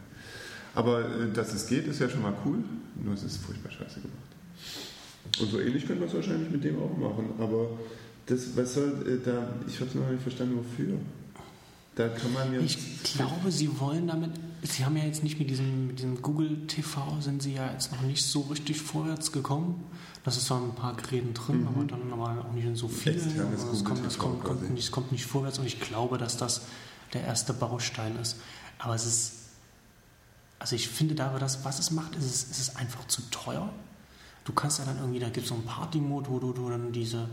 Aber 0.76 1.02
äh, 1.02 1.32
dass 1.34 1.54
es 1.54 1.68
geht, 1.68 1.88
ist 1.88 2.00
ja 2.00 2.08
schon 2.08 2.22
mal 2.22 2.34
cool. 2.46 2.60
Nur 3.04 3.16
es 3.16 3.24
ist 3.24 3.38
furchtbar 3.38 3.72
scheiße 3.72 4.00
gemacht. 4.02 5.42
Und 5.42 5.50
so 5.52 5.60
ähnlich 5.60 5.86
könnte 5.86 6.02
man 6.02 6.10
es 6.10 6.16
wahrscheinlich 6.16 6.50
mit 6.50 6.64
dem 6.64 6.80
auch 6.82 6.96
machen. 6.96 7.32
Aber 7.40 7.70
das, 8.26 8.56
was 8.56 8.74
soll 8.74 9.06
äh, 9.08 9.26
da, 9.26 9.48
ich 9.68 9.76
habe 9.80 9.90
es 9.90 9.96
noch 9.96 10.10
nicht 10.10 10.22
verstanden, 10.24 10.58
wofür. 10.58 10.98
Da 11.96 12.10
kann 12.10 12.34
man 12.34 12.54
jetzt. 12.54 12.64
Ich 12.78 13.04
glaube, 13.14 13.52
sie 13.52 13.80
wollen 13.80 14.08
damit, 14.08 14.32
sie 14.64 14.84
haben 14.84 14.98
ja 14.98 15.06
jetzt 15.06 15.24
nicht 15.24 15.40
mit 15.40 15.50
diesem, 15.50 15.88
mit 15.88 16.00
diesem 16.00 16.22
Google 16.22 16.68
TV, 16.68 17.22
sind 17.22 17.42
sie 17.42 17.54
ja 17.54 17.72
jetzt 17.72 17.92
noch 17.94 18.02
nicht 18.02 18.26
so 18.26 18.42
richtig 18.42 18.82
vorwärts 18.82 19.32
gekommen. 19.32 19.84
Das 20.26 20.36
ist 20.38 20.48
zwar 20.48 20.62
ein 20.62 20.76
paar 20.76 20.96
Geräten 20.96 21.34
drin, 21.34 21.62
Mhm. 21.62 21.68
aber 21.68 21.84
dann 21.86 22.12
aber 22.12 22.46
auch 22.50 22.52
nicht 22.52 22.66
in 22.66 22.76
so 22.76 22.88
vielen. 22.88 23.16
Also 23.52 23.72
es, 23.72 23.84
kommt, 23.86 24.06
es, 24.06 24.18
kommt, 24.18 24.44
kommt, 24.44 24.70
nicht, 24.72 24.84
es 24.86 24.92
kommt 24.92 25.12
nicht 25.12 25.26
vorwärts 25.26 25.60
und 25.60 25.66
ich 25.68 25.80
glaube, 25.80 26.18
dass 26.18 26.36
das 26.36 26.62
der 27.14 27.22
erste 27.24 27.54
Baustein 27.54 28.18
ist. 28.18 28.38
Aber 28.80 28.96
es 28.96 29.06
ist, 29.06 29.32
also 30.60 30.76
ich 30.76 30.90
finde 30.90 31.16
da, 31.16 31.38
das, 31.40 31.64
was 31.64 31.80
es 31.80 31.92
macht, 31.92 32.16
ist 32.16 32.26
es, 32.26 32.44
ist 32.46 32.60
es 32.60 32.76
einfach 32.76 33.08
zu 33.08 33.22
teuer. 33.32 33.72
Du 34.44 34.52
kannst 34.54 34.80
ja 34.80 34.86
dann 34.86 34.98
irgendwie, 34.98 35.20
da 35.20 35.28
gibt 35.30 35.44
es 35.46 35.50
so 35.50 35.56
einen 35.56 35.64
Party-Mode, 35.66 36.30
wo 36.30 36.40
du, 36.40 36.52
du 36.54 36.70
dann 36.70 36.92
diese, 36.92 37.30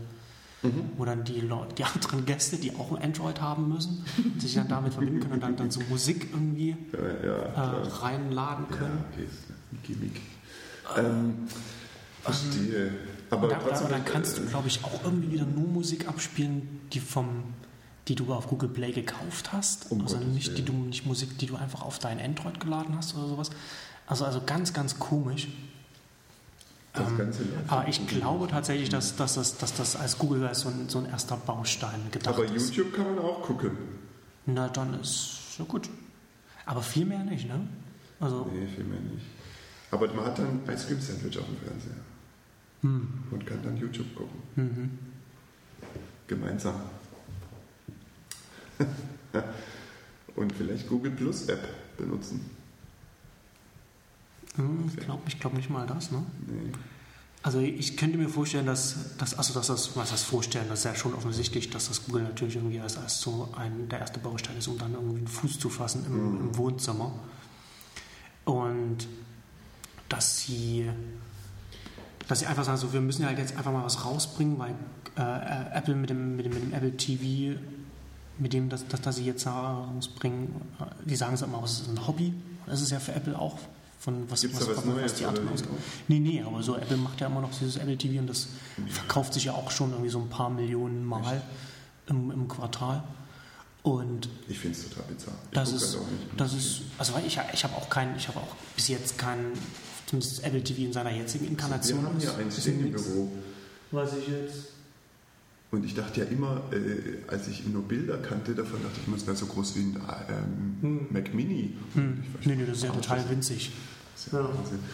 Mhm. 0.63 0.91
wo 0.97 1.03
dann 1.05 1.23
die, 1.25 1.41
Leute, 1.41 1.75
die 1.75 1.83
anderen 1.93 2.25
Gäste, 2.25 2.55
die 2.57 2.73
auch 2.75 2.91
ein 2.95 3.03
Android 3.03 3.41
haben 3.41 3.67
müssen, 3.69 4.05
sich 4.39 4.53
dann 4.55 4.67
damit 4.69 4.93
verbinden 4.93 5.19
können 5.19 5.33
und 5.33 5.43
dann, 5.43 5.55
dann 5.57 5.69
so 5.71 5.81
Musik 5.89 6.29
irgendwie 6.31 6.75
Ja, 6.93 7.25
ja, 7.27 7.73
äh, 7.81 7.87
reinladen 7.87 8.65
ja 8.71 8.75
können. 8.77 9.03
okay, 9.11 9.25
ist 9.25 9.49
ein 9.71 9.79
Gimmick. 9.83 10.21
Ähm, 10.97 11.33
verstehe. 12.21 12.91
Aber 13.29 13.43
Und 13.43 13.51
da, 13.51 13.57
trotzdem. 13.59 13.87
da, 13.89 13.95
dann 13.95 14.05
kannst 14.05 14.37
du, 14.37 14.43
äh, 14.43 14.45
glaube 14.45 14.67
ich, 14.67 14.83
auch 14.83 15.03
irgendwie 15.03 15.31
wieder 15.31 15.45
nur 15.45 15.67
Musik 15.67 16.07
abspielen, 16.07 16.81
die 16.93 16.99
vom 16.99 17.43
die 18.09 18.15
du 18.15 18.33
auf 18.33 18.47
Google 18.47 18.67
Play 18.67 18.91
gekauft 18.91 19.53
hast. 19.53 19.89
Um 19.89 20.01
also 20.01 20.17
Gottes 20.17 20.33
nicht, 20.33 20.57
die 20.57 20.65
du, 20.65 20.73
Willen. 20.73 20.89
nicht 20.89 21.05
Musik, 21.05 21.37
die 21.37 21.45
du 21.45 21.55
einfach 21.55 21.83
auf 21.83 21.99
dein 21.99 22.19
Android 22.19 22.59
geladen 22.59 22.97
hast 22.97 23.15
oder 23.15 23.29
sowas. 23.29 23.49
Also, 24.07 24.25
also 24.25 24.41
ganz, 24.45 24.73
ganz 24.73 24.99
komisch. 24.99 25.47
Das 26.93 27.09
Ähm, 27.09 27.17
Ganze 27.17 27.43
läuft. 27.43 27.69
aber 27.71 27.87
ich 27.87 28.05
glaube 28.07 28.47
tatsächlich, 28.47 28.89
dass, 28.89 29.15
dass, 29.15 29.33
das, 29.35 29.57
dass 29.57 29.73
das 29.73 29.95
als 29.95 30.17
Google 30.19 30.45
als 30.45 30.59
so 30.61 30.69
ein, 30.69 30.87
so 30.89 30.99
ein 30.99 31.05
erster 31.07 31.37
Baustein 31.37 31.99
gedacht 32.11 32.33
Aber 32.35 32.45
ist. 32.45 32.75
YouTube 32.75 32.93
kann 32.93 33.15
man 33.15 33.19
auch 33.25 33.41
gucken. 33.41 33.71
Na, 34.45 34.67
dann 34.69 34.93
ist 35.01 35.55
ja 35.57 35.65
gut. 35.65 35.89
Aber 36.65 36.81
viel 36.81 37.05
mehr 37.05 37.23
nicht, 37.23 37.47
ne? 37.47 37.59
Also, 38.19 38.49
Nee, 38.53 38.67
viel 38.67 38.83
mehr 38.83 38.99
nicht. 38.99 39.25
Aber 39.91 40.07
man 40.13 40.25
hat 40.25 40.37
dann 40.39 40.61
Ice 40.71 40.85
Cream 40.87 40.99
Sandwich 41.01 41.37
auf 41.39 41.45
dem 41.45 41.57
Fernseher. 41.57 41.95
hm, 42.81 43.07
Und 43.31 43.45
kann 43.45 43.59
dann 43.63 43.75
YouTube 43.77 44.13
gucken. 44.15 44.41
mhm. 44.55 44.99
Gemeinsam. 46.27 46.75
Und 50.35 50.51
vielleicht 50.53 50.87
Google 50.89 51.11
Plus 51.11 51.47
App 51.49 51.63
benutzen. 51.97 52.41
Hm, 54.55 54.91
ich 54.95 55.03
glaube 55.05 55.21
glaub 55.39 55.53
nicht 55.53 55.69
mal 55.69 55.87
das, 55.87 56.11
ne? 56.11 56.23
Nee. 56.47 56.71
Also 57.41 57.59
ich 57.59 57.97
könnte 57.97 58.17
mir 58.17 58.29
vorstellen, 58.29 58.65
dass, 58.65 59.17
dass 59.17 59.37
also 59.37 59.53
dass 59.53 59.67
das, 59.67 59.97
was 59.97 60.11
heißt 60.13 60.23
vorstellen, 60.23 60.65
das 60.69 60.79
ist 60.79 60.85
ja 60.85 60.95
schon 60.95 61.13
offensichtlich, 61.13 61.69
dass 61.69 61.89
das 61.89 62.05
Google 62.05 62.23
natürlich 62.23 62.55
irgendwie 62.55 62.79
als, 62.79 62.95
als 62.97 63.19
so 63.19 63.49
ein 63.57 63.89
der 63.89 63.99
erste 63.99 64.19
Baustein 64.19 64.55
ist, 64.57 64.67
um 64.69 64.77
dann 64.77 64.93
irgendwie 64.93 65.17
einen 65.17 65.27
Fuß 65.27 65.59
zu 65.59 65.69
fassen 65.69 66.05
im, 66.05 66.13
Mhm. 66.35 66.39
im 66.41 66.57
Wohnzimmer. 66.57 67.11
Und 68.45 69.07
dass 70.09 70.39
sie, 70.41 70.89
dass 72.27 72.39
sie 72.39 72.45
einfach 72.45 72.63
sagen, 72.63 72.77
so, 72.77 72.93
wir 72.93 73.01
müssen 73.01 73.23
ja 73.23 73.29
halt 73.29 73.39
jetzt 73.39 73.57
einfach 73.57 73.71
mal 73.71 73.83
was 73.83 74.05
rausbringen, 74.05 74.57
weil 74.59 74.75
äh, 75.17 75.77
Apple 75.77 75.95
mit 75.95 76.09
dem, 76.09 76.35
mit 76.37 76.45
dem, 76.45 76.53
mit 76.53 76.63
dem 76.63 76.73
Apple 76.73 76.95
TV, 76.95 77.59
mit 78.37 78.53
dem, 78.53 78.69
dass, 78.69 78.87
dass, 78.87 79.01
dass 79.01 79.15
sie 79.17 79.25
jetzt 79.25 79.45
rausbringen, 79.47 80.47
äh, 80.79 80.85
die 81.05 81.15
sagen 81.15 81.33
es 81.33 81.41
immer, 81.41 81.61
es 81.63 81.81
ist 81.81 81.89
ein 81.89 82.07
Hobby. 82.07 82.33
Das 82.67 82.81
ist 82.81 82.91
ja 82.91 82.99
für 82.99 83.13
Apple 83.13 83.37
auch 83.37 83.57
von 84.03 84.29
was, 84.29 84.41
Gibt's 84.41 84.59
was, 84.59 84.67
was 84.67 84.77
was, 84.77 84.85
Neues 84.85 85.03
was 85.03 85.13
die 85.15 85.25
anderen 85.25 85.47
ausgeben. 85.47 85.77
Nee, 86.09 86.19
nee, 86.19 86.43
aber 86.45 86.61
so 86.61 86.75
Apple 86.75 86.97
macht 86.97 87.21
ja 87.21 87.27
immer 87.27 87.39
noch 87.39 87.57
dieses 87.57 87.77
Apple 87.77 87.97
TV 87.97 88.19
und 88.19 88.27
das 88.27 88.49
verkauft 88.89 89.33
sich 89.33 89.45
ja 89.45 89.53
auch 89.53 89.71
schon 89.71 89.91
irgendwie 89.91 90.09
so 90.09 90.19
ein 90.19 90.27
paar 90.29 90.49
Millionen 90.49 91.05
Mal 91.05 91.41
im, 92.07 92.29
im 92.29 92.47
Quartal. 92.49 93.01
Und 93.81 94.27
Ich 94.49 94.59
finde 94.59 94.77
es 94.77 94.89
total 94.89 95.05
bizarr. 95.09 95.33
Ich 95.45 95.55
das 95.55 95.71
ist, 95.71 95.93
halt 95.95 96.03
auch 96.05 96.11
nicht. 96.11 96.23
das 96.37 96.53
ist, 96.53 96.81
also 96.97 97.13
weil 97.13 97.25
ich, 97.25 97.39
ich 97.53 97.63
habe 97.63 97.75
auch 97.75 97.89
keinen, 97.89 98.15
ich 98.17 98.27
habe 98.27 98.39
auch 98.39 98.55
bis 98.75 98.89
jetzt 98.89 99.17
keinen, 99.17 99.53
zumindest 100.05 100.43
Apple 100.43 100.63
TV 100.63 100.81
in 100.81 100.93
seiner 100.93 101.11
jetzigen 101.11 101.47
Inkarnation. 101.47 102.01
Wir 102.01 102.29
haben 102.29 102.41
ja 102.41 102.47
ist 102.47 102.59
stehen 102.61 102.85
im. 102.85 102.91
Büro. 102.91 103.31
Was 103.91 104.17
ich 104.17 104.27
jetzt. 104.27 104.67
Und 105.71 105.85
ich 105.85 105.95
dachte 105.95 106.19
ja 106.21 106.27
immer, 106.27 106.61
äh, 106.71 107.17
als 107.27 107.47
ich 107.47 107.65
nur 107.65 107.83
Bilder 107.83 108.17
kannte, 108.17 108.53
davon 108.53 108.83
dachte 108.83 108.99
ich 109.01 109.07
immer, 109.07 109.17
es 109.17 109.25
wäre 109.25 109.35
so 109.35 109.47
groß 109.47 109.75
wie 109.75 109.79
ein 109.79 109.95
ähm, 110.29 110.77
Hm. 110.81 111.07
Mac 111.09 111.33
Mini. 111.33 111.73
Hm. 111.95 112.21
Ich 112.23 112.39
weiß 112.39 112.45
Nee, 112.45 112.55
nee, 112.57 112.65
das 112.65 112.77
ist 112.77 112.83
ja 112.83 112.91
total 112.91 113.29
winzig. 113.29 113.71
Ja 114.31 114.39
Ja. 114.39 114.49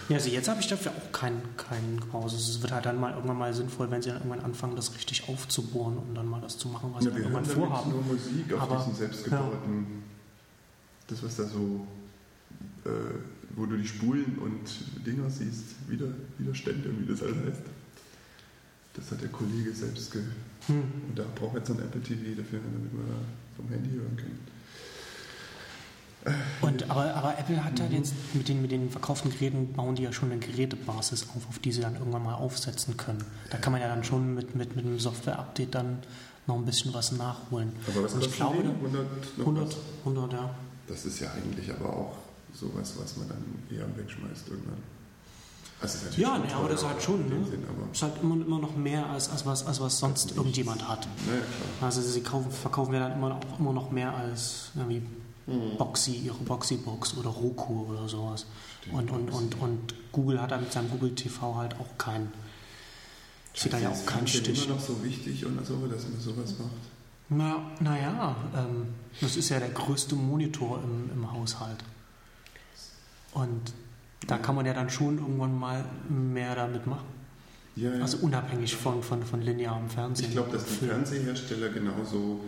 Ja, 0.10 0.16
also 0.18 0.30
jetzt 0.30 0.48
habe 0.50 0.60
ich 0.60 0.68
dafür 0.68 0.92
auch 0.92 1.12
keinen 1.12 1.42
keinen 1.58 1.98
Pause. 2.12 2.36
Es 2.38 2.62
wird 2.62 2.72
halt 2.72 2.86
dann 2.86 3.00
mal 3.00 3.14
irgendwann 3.14 3.38
mal 3.38 3.54
sinnvoll, 3.54 3.90
wenn 3.92 4.02
sie 4.02 4.10
dann 4.10 4.18
irgendwann 4.20 4.42
anfangen, 4.42 4.76
das 4.76 4.94
richtig 4.96 5.28
aufzubohren 5.30 5.98
und 5.98 6.16
dann 6.16 6.28
mal 6.28 6.42
das 6.42 6.58
zu 6.58 6.68
machen, 6.70 6.92
was 6.94 7.04
Ja, 7.06 7.12
sie 7.12 7.22
dann 7.22 7.32
irgendwann 7.34 7.46
vorhaben. 7.46 7.92
nur 7.92 8.02
Musik 8.04 8.54
auf 8.54 8.62
Aber- 8.62 8.78
diesen 8.78 8.96
selbstgebauten, 8.96 9.86
das 11.08 11.24
was 11.24 11.36
da 11.36 11.44
so, 11.46 11.86
äh, 12.86 12.90
wo 13.56 13.66
du 13.66 13.78
die 13.78 13.88
Spulen 13.88 14.38
und 14.40 15.06
Dinger 15.06 15.30
siehst, 15.30 15.76
Wider, 15.88 16.08
Widerstände 16.38 16.90
und 16.90 17.02
wie 17.08 17.12
das 17.12 17.22
alles 17.24 17.36
heißt. 17.38 17.62
Das 18.96 19.12
hat 19.12 19.22
der 19.22 19.30
Kollege 19.30 19.74
selbst 19.74 20.12
ge... 20.12 20.22
Hm. 20.68 20.84
Und 21.10 21.18
da 21.18 21.24
braucht 21.36 21.54
man 21.54 21.62
jetzt 21.62 21.68
so 21.68 21.74
ein 21.74 21.80
Apple 21.80 22.02
TV 22.02 22.36
dafür, 22.38 22.60
damit 22.60 22.94
man 22.94 23.06
vom 23.56 23.68
Handy 23.70 23.92
hören 23.92 24.16
kann. 24.18 24.32
Und, 26.62 26.90
aber, 26.92 27.14
aber 27.16 27.40
Apple 27.40 27.64
hat 27.64 27.80
ja 27.80 27.86
jetzt 27.86 28.14
mit 28.34 28.50
den, 28.50 28.62
mit 28.62 28.72
den 28.72 28.90
verkauften 28.90 29.32
Geräten 29.32 29.72
bauen 29.74 29.96
die 29.96 30.04
ja 30.04 30.12
schon 30.12 30.32
eine 30.32 30.40
Gerätebasis 30.40 31.28
auf, 31.36 31.48
auf 31.48 31.60
die 31.60 31.72
sie 31.72 31.82
dann 31.82 31.96
irgendwann 31.96 32.24
mal 32.24 32.34
aufsetzen 32.36 32.98
können. 32.98 33.24
Da 33.50 33.58
kann 33.58 33.72
man 33.72 33.82
ja 33.82 33.88
dann 33.88 34.04
schon 34.04 34.34
mit, 34.36 34.54
mit, 34.56 34.76
mit 34.76 34.86
einem 34.86 35.00
Software-Update 35.00 35.74
dann 35.76 36.00
noch 36.46 36.56
ein 36.56 36.66
bisschen 36.66 36.94
was 36.94 37.14
nachholen. 37.14 37.72
Aber 37.88 38.04
was 38.04 38.14
Und 38.14 38.26
ich 38.26 38.34
glaube, 38.34 38.58
die? 38.58 38.64
da- 38.64 38.74
100, 38.74 39.38
noch 39.38 39.46
100, 39.46 39.68
was? 39.68 39.78
100, 40.06 40.34
ja. 40.34 40.50
Das 40.88 41.06
ist 41.06 41.20
ja 41.20 41.30
eigentlich 41.32 41.72
aber 41.72 41.90
auch 41.90 42.16
sowas, 42.54 42.94
was 43.02 43.16
man 43.18 43.30
dann 43.30 43.44
eher 43.72 43.86
wegschmeißt 43.98 44.48
irgendwann. 44.50 44.78
Also 45.82 45.98
Ja, 46.18 46.38
nee, 46.38 46.52
aber 46.52 46.68
das 46.68 46.82
ist 46.82 46.88
halt 46.88 47.02
schon, 47.02 47.30
ne? 47.30 47.46
Sinn, 47.50 47.64
Ist 47.94 48.02
halt 48.02 48.22
immer, 48.22 48.36
immer 48.36 48.60
noch 48.60 48.76
mehr 48.76 49.10
als, 49.10 49.30
als, 49.30 49.46
was, 49.46 49.66
als 49.66 49.80
was 49.80 49.98
sonst 50.00 50.36
irgendjemand 50.36 50.86
hat. 50.90 51.08
naja, 51.26 51.40
klar. 51.40 51.88
Also 51.88 52.02
sie 52.02 52.20
kaufen, 52.22 52.52
verkaufen 52.52 52.94
ja 52.94 53.00
dann 53.00 53.14
immer 53.14 53.30
noch, 53.30 53.40
immer 53.58 53.72
noch 53.72 53.90
mehr 53.90 54.14
als 54.14 54.72
irgendwie 54.76 55.02
Mhm. 55.50 55.78
Boxy, 55.78 56.12
ihre 56.14 56.38
Boxy-Box 56.38 57.18
oder 57.18 57.30
Roku 57.30 57.86
oder 57.92 58.08
sowas. 58.08 58.46
Stimmt, 58.82 58.96
Und, 58.96 59.12
und, 59.12 59.30
und, 59.32 59.62
und 59.62 59.96
Google 60.12 60.42
hat 60.42 60.52
da 60.52 60.58
mit 60.58 60.72
seinem 60.72 60.90
Google 60.90 61.14
TV 61.16 61.56
halt 61.56 61.76
auch 61.80 61.98
keinen, 61.98 62.32
sieht 63.54 63.74
da 63.74 63.80
ja 63.80 63.92
Ist 63.92 64.02
auch 64.04 64.06
keinen 64.06 64.28
Stich. 64.28 64.66
immer 64.66 64.76
noch 64.76 64.82
so 64.82 65.04
wichtig 65.04 65.46
und 65.46 65.66
so, 65.66 65.86
dass 65.88 66.08
man 66.08 66.20
sowas 66.20 66.56
macht? 66.60 66.72
Na, 67.30 67.70
naja, 67.80 68.36
ähm, 68.56 68.88
das 69.22 69.36
ist 69.38 69.50
ja 69.50 69.60
der 69.60 69.70
größte 69.70 70.16
Monitor 70.16 70.82
im, 70.84 71.12
im 71.14 71.32
Haushalt. 71.32 71.84
Und 73.34 73.74
da 74.28 74.38
kann 74.38 74.56
man 74.56 74.66
ja 74.66 74.74
dann 74.74 74.90
schon 74.90 75.20
irgendwann 75.20 75.58
mal 75.58 75.86
mehr 76.10 76.56
damit 76.56 76.88
machen. 76.88 77.06
Ja, 77.76 77.94
ja. 77.94 78.02
Also 78.02 78.18
unabhängig 78.18 78.76
von, 78.76 79.04
von, 79.04 79.24
von 79.24 79.42
linearem 79.42 79.90
Fernsehen. 79.90 80.28
ich 80.30 80.32
glaube, 80.34 80.52
dass 80.52 80.66
die 80.66 80.74
Film. 80.74 80.92
Fernsehersteller 80.92 81.70
genauso 81.70 82.40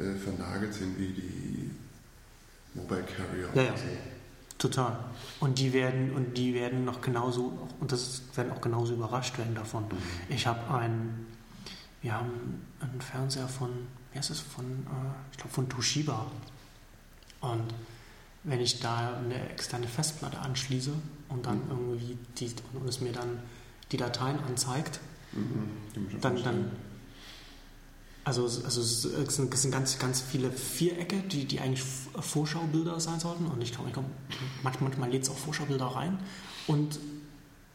äh, 0.00 0.14
vernagelt 0.14 0.74
sind 0.74 0.98
wie 0.98 1.08
die 1.08 1.70
Mobile 2.74 3.02
Carrier. 3.04 3.48
Ja, 3.54 3.62
ja. 3.62 3.76
so. 3.76 3.84
Total. 4.58 4.96
Und 5.40 5.58
die 5.58 5.72
werden 5.72 6.12
und 6.14 6.36
die 6.36 6.54
werden 6.54 6.84
noch 6.84 7.00
genauso 7.00 7.58
und 7.80 7.92
das 7.92 8.22
werden 8.34 8.52
auch 8.52 8.60
genauso 8.60 8.94
überrascht 8.94 9.36
werden 9.36 9.54
davon. 9.54 9.84
Ich 10.28 10.46
habe 10.46 10.72
einen, 10.72 11.26
wir 12.02 12.14
haben 12.14 12.62
einen 12.80 13.00
Fernseher 13.00 13.48
von, 13.48 13.70
wie 14.12 14.18
heißt 14.18 14.30
es, 14.30 14.40
von, 14.40 14.64
äh, 14.64 15.10
ich 15.32 15.38
glaube 15.38 15.52
von 15.54 15.68
Toshiba. 15.68 16.26
Und 17.40 17.74
wenn 18.44 18.60
ich 18.60 18.80
da 18.80 19.18
eine 19.18 19.50
externe 19.50 19.86
Festplatte 19.88 20.38
anschließe 20.38 20.92
und 21.28 21.46
dann 21.46 21.58
Mhm. 21.64 21.70
irgendwie 21.70 22.18
die 22.38 22.54
und 22.74 22.88
es 22.88 23.00
mir 23.00 23.12
dann 23.12 23.38
die 23.92 23.96
Dateien 23.96 24.38
anzeigt, 24.46 25.00
Mhm. 25.36 26.20
Dann, 26.20 26.42
dann 26.44 26.70
also, 28.24 28.46
es- 28.46 28.64
also 28.64 28.80
es 28.80 29.02
sind, 29.36 29.52
es 29.54 29.62
sind 29.62 29.70
ganz, 29.70 29.98
ganz 29.98 30.20
viele 30.20 30.50
Vierecke, 30.50 31.16
die, 31.20 31.44
die 31.44 31.60
eigentlich 31.60 31.82
Vorschaubilder 31.82 32.98
sein 33.00 33.20
sollten. 33.20 33.46
Und 33.46 33.62
ich 33.62 33.72
glaube, 33.72 33.88
ich 33.88 33.92
glaub, 33.94 34.06
manchmal, 34.62 34.88
manchmal 34.90 35.10
lädt 35.10 35.24
es 35.24 35.30
auch 35.30 35.36
Vorschaubilder 35.36 35.86
rein. 35.86 36.18
Und 36.66 36.98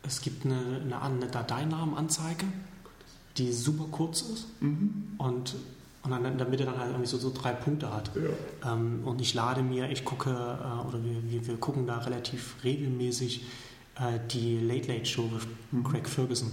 es 0.04 0.22
gibt 0.22 0.46
eine, 0.46 0.82
eine, 0.84 1.02
eine 1.02 1.28
Dateinamenanzeige, 1.28 2.46
die 3.38 3.52
super 3.54 3.86
kurz 3.92 4.22
ist 4.22 4.48
Mhm. 4.62 5.14
und, 5.18 5.56
und 6.04 6.12
dann 6.12 6.26
in 6.26 6.38
der 6.38 6.48
Mitte 6.48 6.66
dann 6.66 6.78
halt 6.80 6.90
irgendwie 6.90 7.08
so, 7.10 7.18
so 7.18 7.32
drei 7.32 7.52
Punkte 7.54 7.94
hat. 7.94 8.10
Ja. 8.64 8.74
Ähm, 8.74 9.02
und 9.06 9.22
ich 9.22 9.34
lade 9.34 9.62
mir, 9.62 9.90
ich 9.92 10.04
gucke, 10.04 10.30
äh, 10.32 10.88
oder 10.88 11.04
wir, 11.04 11.30
wir, 11.30 11.46
wir 11.48 11.58
gucken 11.58 11.86
da 11.86 12.00
relativ 12.00 12.56
regelmäßig 12.64 13.44
äh, 14.00 14.20
die 14.32 14.58
Late 14.60 14.92
Late 14.92 15.06
Show 15.06 15.24
mit 15.28 15.42
Mhm. 15.72 15.84
Craig 15.84 16.10
Ferguson. 16.10 16.52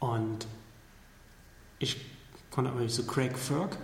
Und 0.00 0.46
ich 1.78 1.96
konnte 2.52 2.70
aber 2.70 2.80
nicht 2.80 2.94
so 2.94 3.02
Craig 3.02 3.36
Ferg 3.36 3.76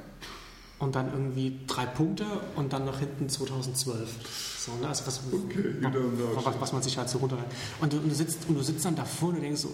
und 0.78 0.94
dann 0.94 1.10
irgendwie 1.12 1.58
drei 1.66 1.86
Punkte 1.86 2.24
und 2.54 2.72
dann 2.72 2.84
noch 2.84 3.00
hinten 3.00 3.28
2012. 3.28 4.08
So, 4.64 4.72
ne? 4.80 4.88
also 4.88 5.06
was, 5.06 5.20
Okay, 5.32 5.74
know. 5.80 5.90
was, 6.44 6.60
was 6.60 6.72
man 6.72 6.82
sich 6.82 6.96
halt 6.98 7.08
so 7.08 7.18
runter. 7.18 7.38
Und 7.80 7.92
du, 7.92 7.96
und 7.96 8.08
du, 8.10 8.14
sitzt, 8.14 8.40
und 8.48 8.54
du 8.56 8.62
sitzt 8.62 8.84
dann 8.84 8.94
davor 8.94 9.30
und 9.30 9.36
du 9.36 9.40
denkst 9.40 9.62
so, 9.62 9.68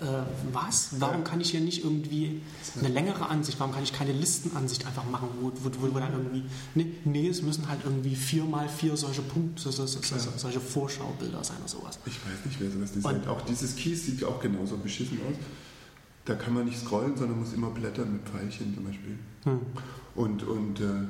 äh, 0.00 0.06
was? 0.52 0.88
Warum 1.00 1.18
Ja. 1.18 1.22
kann 1.22 1.40
ich 1.40 1.50
hier 1.50 1.60
nicht 1.60 1.82
irgendwie 1.82 2.42
eine 2.78 2.88
längere 2.88 3.28
Ansicht, 3.28 3.58
warum 3.58 3.72
kann 3.74 3.82
ich 3.82 3.92
keine 3.92 4.12
Listenansicht 4.12 4.86
einfach 4.86 5.04
machen, 5.04 5.28
wo, 5.40 5.50
wo, 5.62 5.94
wo, 5.94 5.98
dann 5.98 6.12
irgendwie, 6.12 6.44
nee, 6.74 6.86
nee, 7.04 7.28
es 7.28 7.42
müssen 7.42 7.68
halt 7.68 7.80
irgendwie 7.84 8.14
vier 8.14 8.44
mal 8.44 8.68
vier 8.68 8.96
solche 8.96 9.22
Punkte, 9.22 9.62
so, 9.62 9.70
so, 9.70 9.86
so, 9.86 10.00
solche 10.36 10.60
Vorschaubilder 10.60 11.42
sein 11.42 11.56
oder 11.60 11.68
sowas. 11.68 11.98
Ich 12.06 12.14
weiß 12.24 12.44
nicht, 12.44 12.60
wer 12.60 12.70
sowas 12.70 12.92
designt. 12.92 13.22
Und- 13.24 13.28
auch 13.28 13.40
dieses 13.42 13.74
Keys 13.74 14.04
sieht 14.06 14.22
auch 14.24 14.38
genauso 14.40 14.76
beschissen 14.76 15.18
aus. 15.28 15.36
Da 16.24 16.34
kann 16.34 16.54
man 16.54 16.64
nicht 16.64 16.78
scrollen, 16.78 17.16
sondern 17.16 17.38
muss 17.38 17.52
immer 17.52 17.70
blättern 17.70 18.12
mit 18.12 18.22
Pfeilchen 18.22 18.74
zum 18.74 18.84
Beispiel. 18.84 19.18
Hm. 19.44 19.60
Und, 20.14 20.42
und 20.42 20.80
äh, 20.80 21.06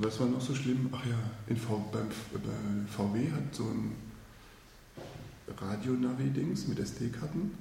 was 0.00 0.20
war 0.20 0.26
noch 0.26 0.40
so 0.40 0.54
schlimm? 0.54 0.90
Ach 0.92 1.04
ja, 1.06 1.18
in 1.46 1.56
v, 1.56 1.78
beim, 1.92 2.08
bei 2.32 2.92
VW 2.96 3.30
hat 3.30 3.54
so 3.54 3.64
ein 3.64 3.92
Radio-Navi-Dings 5.56 6.68
mit 6.68 6.78
SD-Karten. 6.78 7.52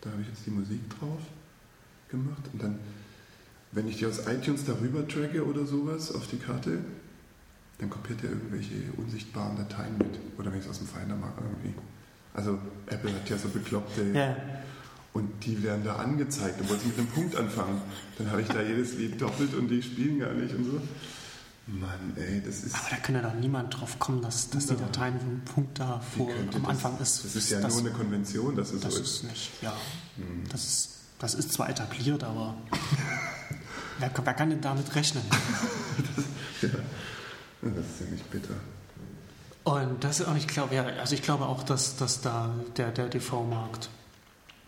Da 0.00 0.10
habe 0.10 0.22
ich 0.22 0.28
jetzt 0.28 0.46
die 0.46 0.50
Musik 0.50 0.80
drauf 0.98 1.20
gemacht. 2.10 2.42
Und 2.52 2.62
dann, 2.62 2.78
wenn 3.72 3.88
ich 3.88 3.98
die 3.98 4.06
aus 4.06 4.26
iTunes 4.26 4.64
darüber 4.64 5.06
tracke 5.06 5.44
oder 5.44 5.64
sowas 5.64 6.14
auf 6.14 6.26
die 6.26 6.36
Karte, 6.38 6.78
dann 7.78 7.90
kopiert 7.90 8.22
er 8.22 8.30
irgendwelche 8.30 8.74
unsichtbaren 8.96 9.56
Dateien 9.56 9.96
mit. 9.98 10.18
Oder 10.38 10.52
wenn 10.52 10.58
ich 10.58 10.64
es 10.64 10.70
aus 10.70 10.78
dem 10.78 10.86
Finder 10.86 11.16
mache 11.16 11.40
irgendwie. 11.42 11.74
Also 12.34 12.58
Apple 12.86 13.12
hat 13.12 13.28
ja 13.28 13.36
so 13.36 13.48
bekloppte 13.48 14.12
Ja, 14.12 14.36
und 15.14 15.44
die 15.44 15.62
werden 15.62 15.84
da 15.84 15.96
angezeigt, 15.96 16.56
obwohl 16.60 16.78
sie 16.78 16.86
mit 16.88 16.98
einem 16.98 17.08
Punkt 17.08 17.36
anfangen. 17.36 17.80
Dann 18.18 18.30
habe 18.30 18.42
ich 18.42 18.48
da 18.48 18.62
jedes 18.62 18.94
Lied 18.94 19.20
doppelt 19.20 19.54
und 19.54 19.68
die 19.68 19.82
spielen 19.82 20.18
gar 20.20 20.32
nicht 20.32 20.54
und 20.54 20.64
so. 20.64 20.80
Mann, 21.66 22.12
ey, 22.16 22.42
das 22.44 22.64
ist. 22.64 22.74
Aber 22.74 22.88
da 22.90 22.96
könnte 22.96 23.22
doch 23.22 23.34
niemand 23.34 23.78
drauf 23.78 23.98
kommen, 24.00 24.20
dass, 24.20 24.50
dass 24.50 24.66
die. 24.66 24.74
Dateien 24.76 25.20
vom 25.20 25.40
Punkt 25.42 25.78
da 25.78 26.00
vor 26.00 26.28
am 26.30 26.50
das- 26.62 26.64
Anfang 26.70 26.98
ist. 26.98 27.24
Das 27.24 27.36
ist 27.36 27.50
ja 27.50 27.60
nur 27.60 27.78
eine 27.78 27.90
Konvention, 27.90 28.56
dass 28.56 28.72
es 28.72 28.80
Das 28.80 28.94
so 28.94 29.00
ist 29.00 29.14
ist. 29.16 29.24
nicht, 29.24 29.50
ja. 29.62 29.72
Hm. 30.16 30.44
Das 30.50 30.64
ist, 30.64 30.88
das 31.20 31.34
ist 31.34 31.52
zwar 31.52 31.68
etabliert, 31.68 32.24
aber 32.24 32.56
wer, 34.00 34.08
kann- 34.10 34.26
wer 34.26 34.34
kann 34.34 34.50
denn 34.50 34.60
damit 34.60 34.94
rechnen? 34.94 35.22
Ja. 36.62 36.68
Das 37.60 37.84
ist 37.86 38.00
ja 38.00 38.06
nicht 38.10 38.30
bitter. 38.30 38.54
Und 39.64 40.02
das, 40.04 40.20
und 40.20 40.36
ich 40.36 40.46
glaube, 40.48 40.74
ja, 40.76 40.84
also 40.84 41.14
ich 41.14 41.22
glaube 41.22 41.46
auch, 41.46 41.62
dass, 41.64 41.96
dass 41.96 42.20
da 42.20 42.54
der, 42.76 42.90
der 42.92 43.10
TV-Markt, 43.10 43.88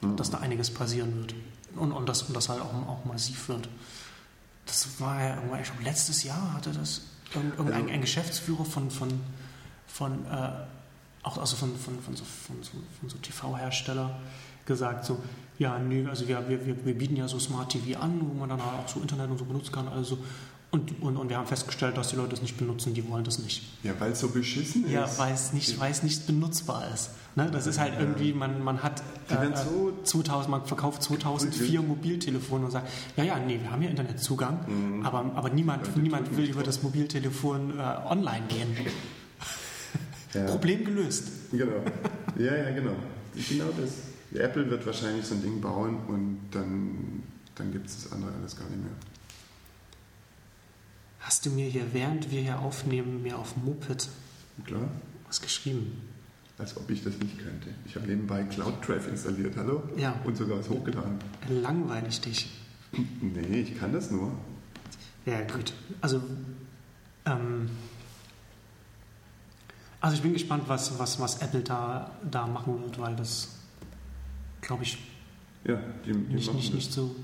Hm. 0.04 0.16
dass 0.16 0.30
da 0.30 0.38
einiges 0.38 0.70
passieren 0.70 1.14
wird. 1.16 1.34
Und, 1.76 1.92
und, 1.92 2.08
das, 2.08 2.22
und 2.22 2.34
das 2.36 2.48
halt 2.48 2.60
auch, 2.60 2.72
auch 2.88 3.04
massiv 3.04 3.48
wird. 3.48 3.68
Das 4.66 5.00
war 5.00 5.20
ja 5.22 5.34
irgendwann, 5.36 5.60
ich 5.60 5.66
glaube, 5.66 5.82
letztes 5.82 6.22
Jahr 6.22 6.54
hatte 6.54 6.70
das 6.70 7.02
irgend- 7.34 7.56
irgendein 7.58 7.82
Also- 7.82 7.94
ein 7.94 8.00
Geschäftsführer 8.00 8.64
von, 8.64 8.90
von, 8.90 9.20
von 9.86 10.24
äh, 10.26 10.50
auch 11.22 11.38
also 11.38 11.56
von, 11.56 11.76
von, 11.76 12.00
von, 12.00 12.16
so, 12.16 12.24
von, 12.24 12.62
so, 12.62 12.72
von 13.00 13.08
so 13.08 13.16
TV-Hersteller 13.18 14.16
gesagt, 14.66 15.04
so, 15.04 15.22
ja, 15.58 15.78
nö, 15.78 16.08
also 16.08 16.26
wir, 16.28 16.48
wir, 16.48 16.64
wir, 16.66 16.84
wir 16.84 16.96
bieten 16.96 17.16
ja 17.16 17.28
so 17.28 17.38
Smart 17.38 17.70
TV 17.72 17.98
an, 18.00 18.20
wo 18.20 18.34
man 18.34 18.48
dann 18.48 18.64
halt 18.64 18.78
auch 18.84 18.88
so 18.88 19.00
Internet 19.00 19.30
und 19.30 19.38
so 19.38 19.44
benutzen 19.44 19.72
kann, 19.72 19.88
also 19.88 20.18
und, 20.74 21.00
und, 21.02 21.16
und 21.16 21.28
wir 21.28 21.36
haben 21.38 21.46
festgestellt, 21.46 21.96
dass 21.96 22.08
die 22.08 22.16
Leute 22.16 22.34
es 22.34 22.42
nicht 22.42 22.56
benutzen, 22.56 22.94
die 22.94 23.08
wollen 23.08 23.22
das 23.22 23.38
nicht. 23.38 23.62
Ja, 23.84 23.92
weil 24.00 24.10
es 24.10 24.18
so 24.18 24.28
beschissen 24.28 24.90
Ja, 24.90 25.04
ist. 25.04 25.18
weil 25.20 25.32
es 25.32 25.52
nicht, 25.52 25.78
weil 25.78 25.92
es 25.92 26.02
nicht 26.02 26.26
benutzbar 26.26 26.92
ist. 26.92 27.10
Ne? 27.36 27.48
Das 27.52 27.68
ist 27.68 27.78
halt 27.78 27.94
irgendwie, 28.00 28.32
man, 28.32 28.60
man 28.62 28.82
hat 28.82 29.00
äh, 29.28 29.56
so- 29.56 29.92
2000, 30.02 30.50
man 30.50 30.64
verkauft 30.66 31.00
2004 31.04 31.80
Mobiltelefone 31.80 32.64
und 32.64 32.70
sagt, 32.72 32.88
ja, 33.16 33.22
ja, 33.22 33.38
nee, 33.38 33.60
wir 33.60 33.70
haben 33.70 33.82
ja 33.82 33.90
Internetzugang, 33.90 35.02
aber, 35.04 35.30
aber 35.36 35.50
niemand, 35.50 35.86
Leute 35.86 36.00
niemand 36.00 36.36
will 36.36 36.46
über 36.50 36.64
das 36.64 36.82
Mobiltelefon 36.82 37.78
äh, 37.78 37.82
online 38.08 38.46
gehen. 38.48 38.76
Ja. 40.34 40.46
Problem 40.46 40.84
gelöst. 40.84 41.28
Genau. 41.52 41.76
Ja, 42.36 42.52
ja, 42.56 42.70
genau. 42.72 42.96
Genau 43.48 43.66
das. 43.80 44.40
Apple 44.42 44.68
wird 44.68 44.84
wahrscheinlich 44.84 45.24
so 45.24 45.36
ein 45.36 45.42
Ding 45.42 45.60
bauen 45.60 45.96
und 46.08 46.38
dann, 46.50 47.22
dann 47.54 47.70
gibt 47.70 47.86
es 47.86 48.02
das 48.02 48.12
andere 48.12 48.32
alles 48.40 48.56
gar 48.56 48.64
nicht 48.64 48.82
mehr. 48.82 48.90
Hast 51.24 51.46
du 51.46 51.50
mir 51.50 51.68
hier, 51.68 51.92
während 51.92 52.30
wir 52.30 52.42
hier 52.42 52.58
aufnehmen, 52.58 53.22
mir 53.22 53.38
auf 53.38 53.56
Moped 53.56 54.08
Klar. 54.66 54.88
was 55.26 55.40
geschrieben? 55.40 56.02
Als 56.58 56.76
ob 56.76 56.88
ich 56.90 57.02
das 57.02 57.14
nicht 57.18 57.38
könnte. 57.38 57.70
Ich 57.86 57.96
habe 57.96 58.06
nebenbei 58.06 58.44
Cloud 58.44 58.86
Drive 58.86 59.08
installiert, 59.08 59.56
hallo? 59.56 59.82
Ja. 59.96 60.20
Und 60.24 60.36
sogar 60.36 60.58
was 60.58 60.68
hochgeladen. 60.68 61.18
Langweilig 61.48 62.20
dich. 62.20 62.48
Nee, 63.20 63.60
ich 63.62 63.78
kann 63.78 63.92
das 63.92 64.10
nur. 64.10 64.32
Ja, 65.26 65.40
gut. 65.40 65.72
Also, 66.02 66.22
ähm, 67.24 67.70
also 70.00 70.14
ich 70.16 70.22
bin 70.22 70.34
gespannt, 70.34 70.64
was, 70.66 70.96
was, 70.98 71.18
was 71.18 71.38
Apple 71.42 71.62
da, 71.62 72.10
da 72.30 72.46
machen 72.46 72.80
wird, 72.82 72.98
weil 73.00 73.16
das, 73.16 73.48
glaube 74.60 74.82
ich, 74.84 74.98
Ja, 75.64 75.80
die, 76.06 76.12
die 76.12 76.18
nicht, 76.34 76.52
nicht, 76.52 76.68
das. 76.68 76.74
nicht 76.74 76.92
so. 76.92 77.16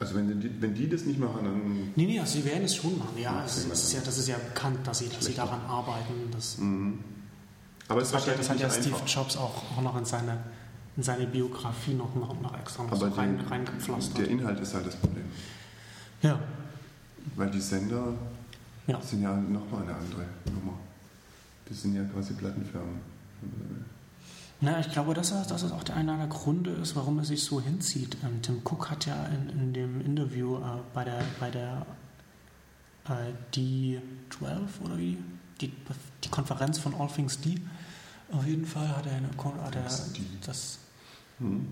Also 0.00 0.16
wenn 0.16 0.40
die, 0.40 0.50
wenn 0.60 0.74
die 0.74 0.88
das 0.88 1.04
nicht 1.04 1.18
machen, 1.20 1.44
dann... 1.44 1.92
Nee, 1.94 2.06
nee, 2.06 2.18
also 2.20 2.38
sie 2.38 2.44
werden 2.44 2.64
es 2.64 2.74
schon 2.74 2.98
machen. 2.98 3.16
Ja, 3.16 3.38
Ja, 3.38 3.44
es, 3.44 3.56
es 3.58 3.84
ist 3.84 3.92
ja, 3.92 4.00
das 4.04 4.18
ist 4.18 4.28
ja 4.28 4.36
bekannt, 4.36 4.78
dass 4.84 4.98
sie, 4.98 5.08
dass 5.08 5.24
sie 5.24 5.34
daran 5.34 5.60
arbeiten. 5.62 6.30
Das, 6.32 6.58
Mhm. 6.58 6.98
Aber 7.86 8.00
es 8.00 8.08
ist 8.08 8.14
das 8.14 8.22
hat 8.22 8.28
ja, 8.28 8.38
wahrscheinlich 8.38 8.62
das 8.62 8.76
hat 8.76 8.76
ja 8.76 8.82
Steve 8.82 8.96
einfach. 8.96 9.14
Jobs 9.14 9.36
auch, 9.36 9.62
auch 9.76 9.82
noch 9.82 9.96
in 9.98 10.04
seine, 10.04 10.38
in 10.96 11.02
seine 11.02 11.26
Biografie 11.26 11.94
noch, 11.94 12.14
noch, 12.14 12.40
noch 12.40 12.58
extra 12.58 12.84
noch 12.84 12.96
so 12.96 13.08
rein, 13.08 13.38
die, 13.38 13.44
reingepflastert. 13.44 14.18
der 14.18 14.28
Inhalt 14.28 14.58
ist 14.60 14.74
halt 14.74 14.86
das 14.86 14.96
Problem. 14.96 15.24
Ja, 16.22 16.38
Weil 17.36 17.50
die 17.50 17.60
Sender 17.60 18.14
ja. 18.86 19.00
sind 19.02 19.22
ja 19.22 19.36
nochmal 19.36 19.82
eine 19.82 19.94
andere 19.94 20.24
Nummer. 20.54 20.78
Das 21.68 21.82
sind 21.82 21.94
ja 21.94 22.04
quasi 22.04 22.32
Plattenfirmen. 22.34 23.00
Na, 24.64 24.80
ich 24.80 24.90
glaube, 24.90 25.12
dass 25.12 25.28
das, 25.28 25.48
das 25.48 25.70
auch 25.72 25.84
der 25.84 25.96
einer 25.96 26.16
der 26.16 26.26
Gründe 26.26 26.70
ist, 26.70 26.96
warum 26.96 27.18
es 27.18 27.28
sich 27.28 27.44
so 27.44 27.60
hinzieht. 27.60 28.16
Ähm, 28.24 28.40
Tim 28.40 28.62
Cook 28.64 28.90
hat 28.90 29.04
ja 29.04 29.26
in, 29.26 29.50
in 29.50 29.74
dem 29.74 30.00
Interview 30.00 30.56
äh, 30.56 30.80
bei 30.94 31.04
der, 31.04 31.22
bei 31.38 31.50
der 31.50 31.84
äh, 33.06 33.32
D12 33.54 34.00
oder 34.82 34.96
wie? 34.96 35.18
Die, 35.60 35.70
die 36.24 36.28
Konferenz 36.30 36.78
von 36.78 36.94
All 36.94 37.08
Things 37.08 37.40
D. 37.40 37.60
Auf 38.32 38.46
jeden 38.46 38.64
Fall 38.64 38.88
hat 38.88 39.04
er, 39.06 39.16
eine, 39.16 39.28
hat 39.62 39.76
er 39.76 39.82
das 39.82 40.78
Hm. 41.38 41.68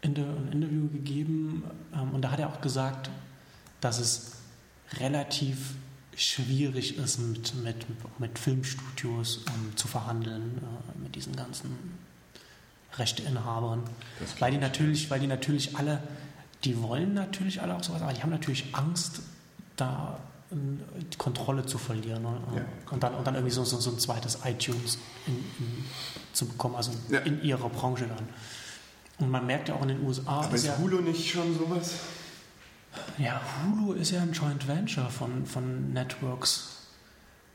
Inter, 0.00 0.22
ein 0.22 0.52
Interview 0.52 0.88
gegeben 0.88 1.64
ähm, 1.92 2.14
und 2.14 2.22
da 2.22 2.30
hat 2.30 2.40
er 2.40 2.48
auch 2.48 2.60
gesagt, 2.62 3.10
dass 3.82 3.98
es 3.98 4.32
relativ 4.98 5.74
schwierig 6.16 6.96
ist, 6.96 7.18
mit, 7.18 7.54
mit, 7.62 7.86
mit 8.18 8.38
Filmstudios 8.38 9.44
ähm, 9.48 9.76
zu 9.76 9.88
verhandeln, 9.88 10.58
äh, 10.58 11.02
mit 11.02 11.14
diesen 11.16 11.36
ganzen 11.36 12.03
Rechteinhabern. 12.98 13.82
Weil 14.38 14.52
die 14.52 14.58
natürlich, 14.58 15.10
weil 15.10 15.20
die 15.20 15.26
natürlich 15.26 15.76
alle, 15.76 16.00
die 16.64 16.80
wollen 16.82 17.14
natürlich 17.14 17.60
alle 17.62 17.74
auch 17.76 17.82
sowas, 17.82 18.02
aber 18.02 18.12
die 18.12 18.22
haben 18.22 18.30
natürlich 18.30 18.66
Angst, 18.74 19.20
da 19.76 20.18
äh, 20.50 20.54
die 21.12 21.16
Kontrolle 21.18 21.66
zu 21.66 21.78
verlieren 21.78 22.22
ne? 22.22 22.40
Ja. 22.56 22.62
und, 22.92 23.02
dann, 23.02 23.14
und 23.14 23.26
dann 23.26 23.34
irgendwie 23.34 23.52
so, 23.54 23.64
so, 23.64 23.78
so 23.80 23.90
ein 23.90 23.98
zweites 23.98 24.38
iTunes 24.44 24.98
in, 25.26 25.34
in, 25.34 25.84
zu 26.32 26.46
bekommen, 26.46 26.76
also 26.76 26.92
Ja. 27.10 27.20
in 27.20 27.42
ihrer 27.42 27.68
Branche 27.68 28.06
dann. 28.06 28.28
Und 29.18 29.30
man 29.30 29.46
merkt 29.46 29.68
ja 29.68 29.74
auch 29.76 29.82
in 29.82 29.88
den 29.88 30.02
USA, 30.04 30.40
Aber 30.42 30.48
ist 30.54 30.62
ist 30.62 30.66
ja, 30.66 30.78
Hulu 30.78 31.00
nicht 31.00 31.30
schon 31.30 31.56
sowas? 31.56 31.94
ja, 33.18 33.40
Hulu 33.66 33.92
ist 33.92 34.10
ja 34.10 34.22
ein 34.22 34.32
Joint 34.32 34.66
Venture 34.66 35.10
von, 35.10 35.46
von 35.46 35.92
Networks. 35.92 36.86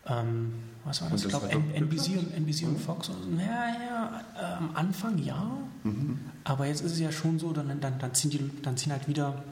Ähm, 0.06 0.54
was 0.86 1.02
war 1.02 1.10
das? 1.10 1.26
Und 1.26 1.32
Ich 1.32 1.40
glaube, 1.40 1.50
NBC, 1.50 2.18
und, 2.18 2.34
NBC 2.34 2.66
und? 2.68 2.80
Fox. 2.80 3.10
Oder 3.10 3.18
so. 3.24 3.30
Ja, 3.32 3.68
ja, 3.68 4.22
äh, 4.40 4.44
am 4.58 4.70
Anfang 4.76 5.18
ja. 5.18 5.50
Mhm. 5.84 6.20
Aber 6.44 6.66
jetzt 6.66 6.82
ist 6.82 6.94
es 6.94 7.00
ja 7.00 7.12
schon 7.12 7.40
so, 7.40 7.52
dann, 7.54 7.80
dann, 7.80 8.00
dann, 8.00 8.14
ziehen, 8.14 8.32
die, 8.32 8.50
dann 8.62 8.76
ziehen 8.78 8.92
halt 8.92 9.08
wieder 9.08 9.44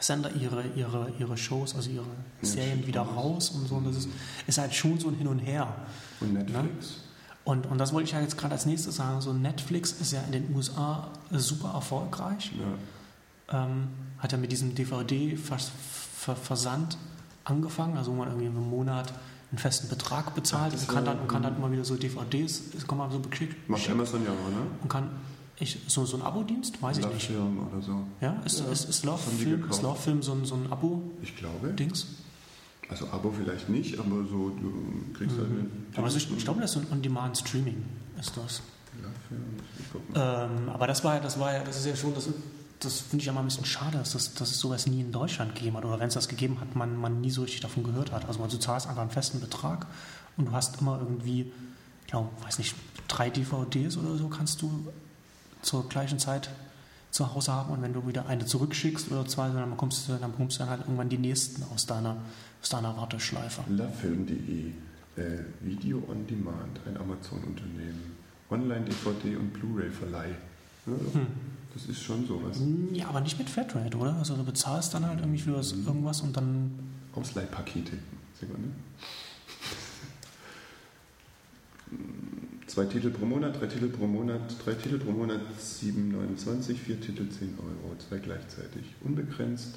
Sender 0.00 0.30
ihre, 0.34 0.64
ihre, 0.76 1.10
ihre 1.18 1.36
Shows, 1.36 1.74
also 1.74 1.90
ihre 1.90 2.04
Ja, 2.42 2.48
Serien 2.48 2.86
wieder 2.86 3.02
raus 3.02 3.50
und 3.50 3.66
so. 3.66 3.76
Und 3.76 3.86
das 3.86 3.96
ist, 3.96 4.08
ist 4.46 4.58
halt 4.58 4.74
schon 4.74 4.98
so 4.98 5.08
ein 5.08 5.14
Hin 5.14 5.28
und 5.28 5.38
Her. 5.38 5.74
Und 6.20 6.34
Netflix? 6.34 6.98
Und, 7.44 7.66
und 7.66 7.78
das 7.78 7.92
wollte 7.92 8.06
ich 8.08 8.12
ja 8.12 8.20
jetzt 8.20 8.36
gerade 8.36 8.54
als 8.54 8.66
nächstes 8.66 8.96
sagen. 8.96 9.20
So 9.20 9.32
Netflix 9.32 9.92
ist 9.92 10.12
ja 10.12 10.20
in 10.22 10.32
den 10.32 10.54
USA 10.54 11.08
super 11.30 11.72
erfolgreich. 11.74 12.50
Ja. 12.58 12.64
Ähm, 13.64 13.88
hat 14.18 14.32
ja 14.32 14.38
mit 14.38 14.50
diesem 14.50 14.74
DVD-Versand 14.74 16.98
angefangen, 17.44 17.96
also 17.96 18.10
wo 18.10 18.16
man 18.16 18.26
irgendwie 18.28 18.46
im 18.46 18.68
Monat 18.68 19.12
einen 19.50 19.58
festen 19.58 19.88
Betrag 19.88 20.34
bezahlt 20.34 20.74
Ach, 20.76 20.80
und 20.80 20.88
kann 20.88 21.04
dann, 21.04 21.18
und 21.20 21.28
kann 21.28 21.42
dann 21.42 21.56
immer 21.56 21.70
wieder 21.70 21.84
so 21.84 21.96
DVDs, 21.96 22.62
es 22.76 22.86
kommt 22.86 23.00
mal 23.00 23.10
so 23.10 23.18
beklickt, 23.18 23.68
Macht 23.68 23.88
Amazon 23.88 24.24
ja 24.24 24.30
auch, 24.30 24.50
ne? 24.50 24.66
und 24.82 24.88
kann 24.88 25.10
ich, 25.58 25.78
so, 25.86 26.04
so 26.04 26.18
ein 26.18 26.22
Abo-Dienst, 26.22 26.82
weiß 26.82 26.98
ich 26.98 27.04
Love 27.04 27.14
nicht. 27.14 27.26
Film 27.26 27.66
oder 27.66 27.80
so. 27.80 28.04
Ja, 28.20 28.42
ist, 28.44 28.60
Ja, 28.60 28.66
ist, 28.66 28.88
ist 28.88 29.04
Love 29.04 29.18
Film, 29.18 29.70
ist 29.70 29.82
Love 29.82 29.98
Film 29.98 30.22
so 30.22 30.32
ein, 30.32 30.44
so 30.44 30.54
ein 30.54 30.70
Abo-Dings? 30.70 31.22
Ich 31.22 31.36
glaube. 31.36 31.74
Also 32.88 33.08
Abo 33.08 33.32
vielleicht 33.36 33.68
nicht, 33.68 33.98
aber 33.98 34.24
so 34.30 34.50
du 34.50 35.12
kriegst 35.14 35.36
halt 35.36 35.50
Mhm. 35.50 35.86
Aber 35.96 36.04
also 36.04 36.18
ich, 36.18 36.30
ich 36.30 36.44
glaube, 36.44 36.60
das 36.60 36.70
ist 36.70 36.74
so 36.74 36.80
ein 36.80 36.92
On-Demand-Streaming, 36.92 37.82
ist 38.20 38.36
das. 38.36 38.62
Äh. 40.14 40.18
Ähm, 40.18 40.68
aber 40.68 40.86
das 40.86 41.02
war 41.04 41.14
ja, 41.14 41.20
das 41.20 41.38
war 41.38 41.52
ja, 41.52 41.64
das 41.64 41.78
ist 41.78 41.86
ja 41.86 41.96
schon, 41.96 42.14
das, 42.14 42.28
das 42.80 43.00
finde 43.00 43.22
ich 43.22 43.26
ja 43.26 43.32
mal 43.32 43.40
ein 43.40 43.46
bisschen 43.46 43.64
schade, 43.64 43.98
dass, 43.98 44.12
das, 44.12 44.34
dass 44.34 44.50
es 44.50 44.58
sowas 44.58 44.86
nie 44.86 45.00
in 45.00 45.12
Deutschland 45.12 45.54
gegeben 45.54 45.76
hat. 45.76 45.84
Oder 45.84 45.98
wenn 45.98 46.08
es 46.08 46.14
das 46.14 46.28
gegeben 46.28 46.60
hat, 46.60 46.76
man, 46.76 46.96
man 46.96 47.20
nie 47.20 47.30
so 47.30 47.42
richtig 47.42 47.60
davon 47.60 47.84
gehört 47.84 48.12
hat. 48.12 48.26
Also 48.26 48.44
du 48.46 48.58
zahlst 48.58 48.86
einfach 48.86 49.02
einen 49.02 49.10
festen 49.10 49.40
Betrag 49.40 49.86
und 50.36 50.46
du 50.46 50.52
hast 50.52 50.80
immer 50.80 50.98
irgendwie, 50.98 51.52
ja, 52.12 52.28
weiß 52.42 52.58
nicht, 52.58 52.74
drei 53.08 53.30
DVDs 53.30 53.96
oder 53.96 54.16
so 54.16 54.28
kannst 54.28 54.60
du 54.62 54.92
zur 55.62 55.88
gleichen 55.88 56.18
Zeit 56.18 56.50
zu 57.10 57.34
Hause 57.34 57.52
haben 57.52 57.72
und 57.72 57.82
wenn 57.82 57.94
du 57.94 58.06
wieder 58.06 58.26
eine 58.26 58.44
zurückschickst 58.44 59.10
oder 59.10 59.26
zwei, 59.26 59.48
dann 59.48 59.70
bekommst 59.70 60.06
du, 60.08 60.12
dann 60.12 60.32
bekommst 60.32 60.56
du 60.56 60.60
dann 60.60 60.70
halt 60.70 60.80
irgendwann 60.82 61.08
die 61.08 61.16
nächsten 61.18 61.62
aus 61.72 61.86
deiner, 61.86 62.16
aus 62.60 62.68
deiner 62.68 62.94
Warteschleife. 62.96 63.62
Lovefilm.de 63.68 64.72
äh, 65.16 65.38
Video 65.60 66.02
on 66.08 66.26
Demand, 66.26 66.78
ein 66.86 66.96
Amazon-Unternehmen. 66.98 68.16
Online-DVD 68.50 69.36
und 69.36 69.52
Blu-ray-Verleih. 69.54 70.28
Ja, 70.86 70.92
Hm. 71.14 71.26
Das 71.76 71.84
ist 71.84 72.02
schon 72.02 72.26
sowas. 72.26 72.58
Ja, 72.94 73.08
aber 73.08 73.20
nicht 73.20 73.36
mit 73.38 73.50
Flatrate, 73.50 73.98
oder? 73.98 74.14
Also 74.16 74.34
du 74.34 74.42
bezahlst 74.44 74.94
dann 74.94 75.04
halt 75.04 75.20
irgendwie 75.20 75.38
für 75.38 75.50
Mhm. 75.62 75.86
irgendwas 75.86 76.22
und 76.22 76.34
dann 76.34 76.70
Ausleihpakete. 77.14 77.98
Sekunde. 78.40 78.70
Zwei 82.66 82.86
Titel 82.86 83.10
pro 83.10 83.26
Monat, 83.26 83.60
drei 83.60 83.66
Titel 83.66 83.88
pro 83.90 84.06
Monat, 84.06 84.40
drei 84.64 84.72
Titel 84.72 84.98
pro 84.98 85.12
Monat 85.12 85.40
7,29, 85.58 86.78
vier 86.78 86.98
Titel 86.98 87.28
10 87.28 87.58
Euro, 87.58 87.94
zwei 87.98 88.18
gleichzeitig. 88.18 88.94
Unbegrenzt, 89.02 89.76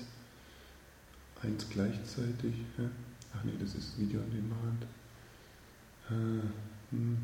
eins 1.44 1.66
gleichzeitig. 1.70 2.56
Ach 3.38 3.44
nee, 3.44 3.52
das 3.60 3.76
ist 3.76 4.00
Video 4.00 4.22
on 4.22 4.32
Demand. 4.32 4.84
Äh, 6.10 6.48
hm, 6.92 7.18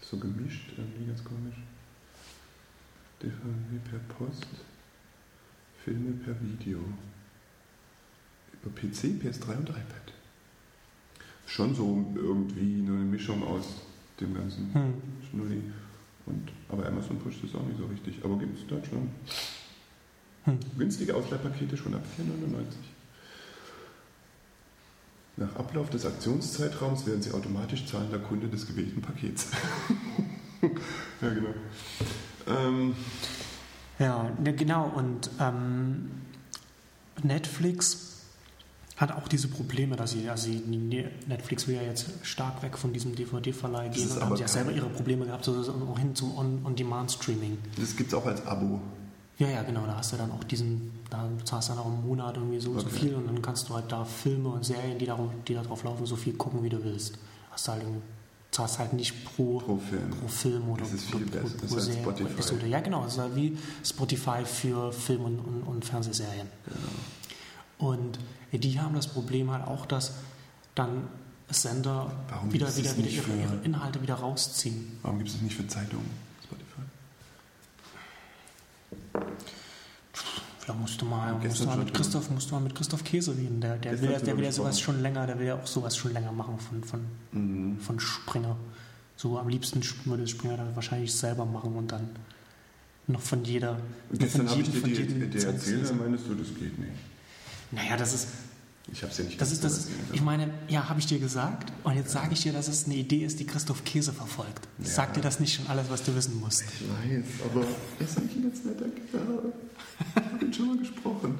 so 0.00 0.16
gemischt, 0.18 0.70
irgendwie 0.76 1.06
ganz 1.06 1.22
komisch. 1.24 1.56
DVD 3.22 3.78
per 3.90 3.98
Post, 4.16 4.46
Filme 5.84 6.12
per 6.24 6.34
Video. 6.40 6.78
Über 8.52 8.74
PC, 8.74 9.20
PS3 9.22 9.56
und 9.56 9.68
iPad. 9.70 10.12
schon 11.46 11.74
so 11.74 12.06
irgendwie 12.14 12.80
eine 12.80 12.90
Mischung 12.92 13.42
aus 13.42 13.82
dem 14.20 14.34
ganzen 14.34 14.72
Hm. 14.72 14.94
Schnulli. 15.28 15.62
Und, 16.26 16.50
aber 16.68 16.86
Amazon 16.86 17.18
pusht 17.18 17.42
es 17.42 17.54
auch 17.54 17.66
nicht 17.66 17.78
so 17.78 17.86
richtig. 17.86 18.24
Aber 18.24 18.38
gibt 18.38 18.56
es 18.56 18.62
in 18.62 18.68
Deutschland. 18.68 19.10
Hm. 20.44 20.58
Günstige 20.78 21.14
Ausleihpakete 21.14 21.76
schon 21.76 21.94
ab 21.94 22.04
4,99. 22.18 22.64
Nach 25.36 25.56
Ablauf 25.56 25.90
des 25.90 26.04
Aktionszeitraums 26.06 27.06
werden 27.06 27.22
Sie 27.22 27.32
automatisch 27.32 27.86
zahlender 27.86 28.18
Kunde 28.18 28.48
des 28.48 28.66
gewählten 28.66 29.00
Pakets. 29.00 29.50
ja, 30.62 31.30
genau. 31.30 31.54
Ähm, 32.48 32.94
Ja, 33.98 34.30
ne, 34.42 34.54
genau. 34.54 34.90
Und 34.94 35.30
ähm, 35.40 36.10
Netflix 37.22 38.06
hat 38.96 39.12
auch 39.12 39.28
diese 39.28 39.48
Probleme, 39.48 39.96
dass 39.96 40.10
sie, 40.12 40.28
also 40.28 40.44
sie- 40.50 40.58
Netflix 41.26 41.66
will 41.66 41.76
ja 41.76 41.82
jetzt 41.82 42.06
stark 42.22 42.62
weg 42.62 42.76
von 42.76 42.92
diesem 42.92 43.14
DVD-Verleih 43.14 43.88
gehen 43.88 44.10
und 44.10 44.20
haben 44.20 44.36
ja 44.36 44.46
selber 44.48 44.72
ihre 44.72 44.88
Probleme 44.90 45.24
gehabt, 45.26 45.44
so 45.44 45.52
auch 45.52 45.98
hin 45.98 46.14
zum 46.14 46.36
On- 46.36 46.60
On-Demand-Streaming. 46.64 47.58
das 47.78 47.96
gibt 47.96 48.12
es 48.12 48.14
auch 48.14 48.26
als 48.26 48.44
Abo. 48.46 48.80
Ja, 49.38 49.48
ja, 49.48 49.62
genau. 49.62 49.86
Da 49.86 49.96
hast 49.96 50.12
du 50.12 50.16
dann 50.18 50.30
auch 50.32 50.44
diesen, 50.44 50.92
da 51.08 51.26
zahlst 51.44 51.70
du 51.70 51.72
dann 51.74 51.82
auch 51.82 51.86
im 51.86 52.06
Monat 52.06 52.36
irgendwie 52.36 52.60
so 52.60 52.72
und 52.72 52.80
so 52.80 52.86
Okay. 52.88 52.96
viel 52.98 53.14
und 53.14 53.26
dann 53.26 53.40
kannst 53.40 53.70
du 53.70 53.74
halt 53.74 53.90
da 53.90 54.04
Filme 54.04 54.50
und 54.50 54.66
Serien, 54.66 54.98
die, 54.98 55.06
darum, 55.06 55.30
die 55.48 55.54
da 55.54 55.62
drauf 55.62 55.82
laufen, 55.82 56.04
so 56.04 56.16
viel 56.16 56.34
gucken, 56.34 56.62
wie 56.62 56.68
du 56.68 56.84
willst. 56.84 57.16
Hast 57.50 57.68
halt, 57.68 57.82
irgendwie- 57.82 58.02
zahlst 58.50 58.78
halt 58.78 58.92
nicht 58.94 59.24
pro, 59.24 59.58
Pro 59.60 59.76
Film. 59.78 60.10
pro 60.10 60.28
Film 60.28 60.68
oder 60.70 60.82
Das 60.82 60.92
ist 60.92 61.10
pro, 61.10 61.18
viel 61.18 61.26
pro, 61.28 61.48
besser. 61.48 61.66
Pro 61.66 61.78
Serie, 61.80 62.02
pro. 62.02 62.10
Episode. 62.10 62.66
Ja, 62.66 62.80
genau. 62.80 63.04
Das 63.04 63.12
ist 63.14 63.18
halt 63.20 63.36
wie 63.36 63.56
Spotify 63.84 64.44
für 64.44 64.92
Film 64.92 65.24
und, 65.24 65.38
und, 65.38 65.62
und 65.62 65.84
Fernsehserien. 65.84 66.48
Genau. 66.66 67.90
Und 67.92 68.18
die 68.52 68.80
haben 68.80 68.94
das 68.94 69.06
Problem 69.06 69.50
halt 69.50 69.66
auch, 69.66 69.86
dass 69.86 70.12
dann 70.74 71.08
Sender 71.52 72.12
Warum 72.28 72.52
wieder, 72.52 72.76
wieder, 72.76 72.96
wieder 72.96 73.08
ihre, 73.08 73.22
für- 73.24 73.36
ihre 73.36 73.56
Inhalte 73.64 74.00
wieder 74.02 74.14
rausziehen. 74.14 74.98
Warum 75.02 75.18
gibt 75.18 75.30
es 75.30 75.34
das 75.36 75.42
nicht 75.42 75.56
für 75.56 75.66
Zeitungen? 75.66 76.08
Spotify? 76.44 76.82
Da 80.70 80.76
musst 80.76 81.00
du 81.00 81.04
mal, 81.04 81.32
musst 81.34 81.60
du 81.60 81.64
mal 81.66 81.76
mit 81.78 81.92
Christoph, 81.92 82.30
musst 82.30 82.48
du 82.48 82.54
mal 82.54 82.60
mit 82.60 82.74
Christoph 82.76 83.02
Käse 83.02 83.36
reden. 83.36 83.60
Der, 83.60 83.76
der 83.76 84.00
will, 84.00 84.12
ja- 84.12 84.20
der 84.20 84.36
will 84.36 84.44
ja 84.44 84.52
sowas 84.52 84.78
schon 84.78 85.02
länger, 85.02 85.26
der 85.26 85.36
will 85.40 85.46
ja 85.48 85.56
auch 85.56 85.66
sowas 85.66 85.96
schon 85.96 86.12
länger 86.12 86.30
machen 86.30 86.58
von, 86.60 86.84
von, 86.84 87.00
Mhm. 87.32 87.78
von 87.80 87.98
Springer. 87.98 88.56
So 89.16 89.36
am 89.36 89.48
liebsten 89.48 89.82
würde 90.04 90.28
Springer 90.28 90.56
dann 90.58 90.76
wahrscheinlich 90.76 91.12
selber 91.12 91.44
machen 91.44 91.74
und 91.74 91.90
dann 91.90 92.08
noch 93.08 93.20
von 93.20 93.42
jeder. 93.44 93.80
Gestern 94.12 94.48
habe 94.48 94.60
ich 94.60 94.70
dir 94.70 94.80
von 94.80 94.90
die, 94.90 95.06
die 95.06 95.38
Zeit- 95.38 95.54
erzählt, 95.54 95.90
dann 95.90 95.98
meinst 95.98 96.24
du, 96.28 96.34
das 96.36 96.46
geht 96.48 96.78
nicht. 96.78 96.92
Naja, 97.72 97.96
das 97.96 98.14
ist, 98.14 98.28
Ich 98.92 99.02
habe 99.02 99.10
es 99.10 99.18
ja 99.18 99.24
nicht 99.24 99.40
das 99.40 99.50
ist, 99.50 99.64
das 99.64 99.76
gesehen, 99.86 99.94
ich 100.12 100.20
meine, 100.22 100.50
ja, 100.68 100.88
habe 100.88 101.00
ich 101.00 101.06
dir 101.06 101.18
gesagt 101.18 101.72
und 101.82 101.96
jetzt 101.96 102.12
sage 102.12 102.32
ich 102.32 102.42
dir, 102.42 102.52
dass 102.52 102.68
es 102.68 102.86
eine 102.86 102.94
Idee 102.94 103.24
ist, 103.24 103.40
die 103.40 103.44
Christoph 103.46 103.82
Käse 103.84 104.12
verfolgt. 104.12 104.68
Ja. 104.78 104.84
Sagt 104.86 105.16
dir 105.16 105.20
das 105.20 105.40
nicht 105.40 105.52
schon 105.54 105.66
alles, 105.66 105.90
was 105.90 106.04
du 106.04 106.14
wissen 106.14 106.38
musst? 106.40 106.62
Ich 106.62 106.82
weiß, 106.88 107.24
aber 107.50 107.64
er 107.98 108.04
ist 108.06 108.18
eigentlich 108.18 108.36
ein 108.36 108.42
ganz 108.44 108.64
netter 108.64 108.86
Kerl. 109.10 109.52
Ich 110.00 110.16
habe 110.32 110.44
ihn 110.44 110.52
schon 110.52 110.66
mal 110.68 110.76
gesprochen. 110.78 111.38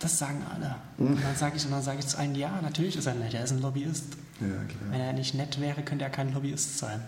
Das 0.00 0.18
sagen 0.18 0.44
alle. 0.54 0.76
Und 0.98 1.20
dann 1.22 1.34
sage 1.34 1.56
ich, 1.56 1.64
und 1.64 1.72
dann 1.72 1.82
sage 1.82 1.98
ich 1.98 2.06
zu 2.06 2.18
einem, 2.18 2.34
ja, 2.36 2.60
natürlich 2.62 2.96
ist 2.96 3.06
er 3.06 3.14
nett, 3.14 3.34
er 3.34 3.44
ist 3.44 3.50
ein 3.52 3.60
Lobbyist. 3.60 4.04
Ja, 4.40 4.46
Wenn 4.46 4.68
klar. 4.92 5.00
er 5.06 5.12
nicht 5.12 5.34
nett 5.34 5.60
wäre, 5.60 5.82
könnte 5.82 6.04
er 6.04 6.10
kein 6.10 6.32
Lobbyist 6.32 6.78
sein. 6.78 7.02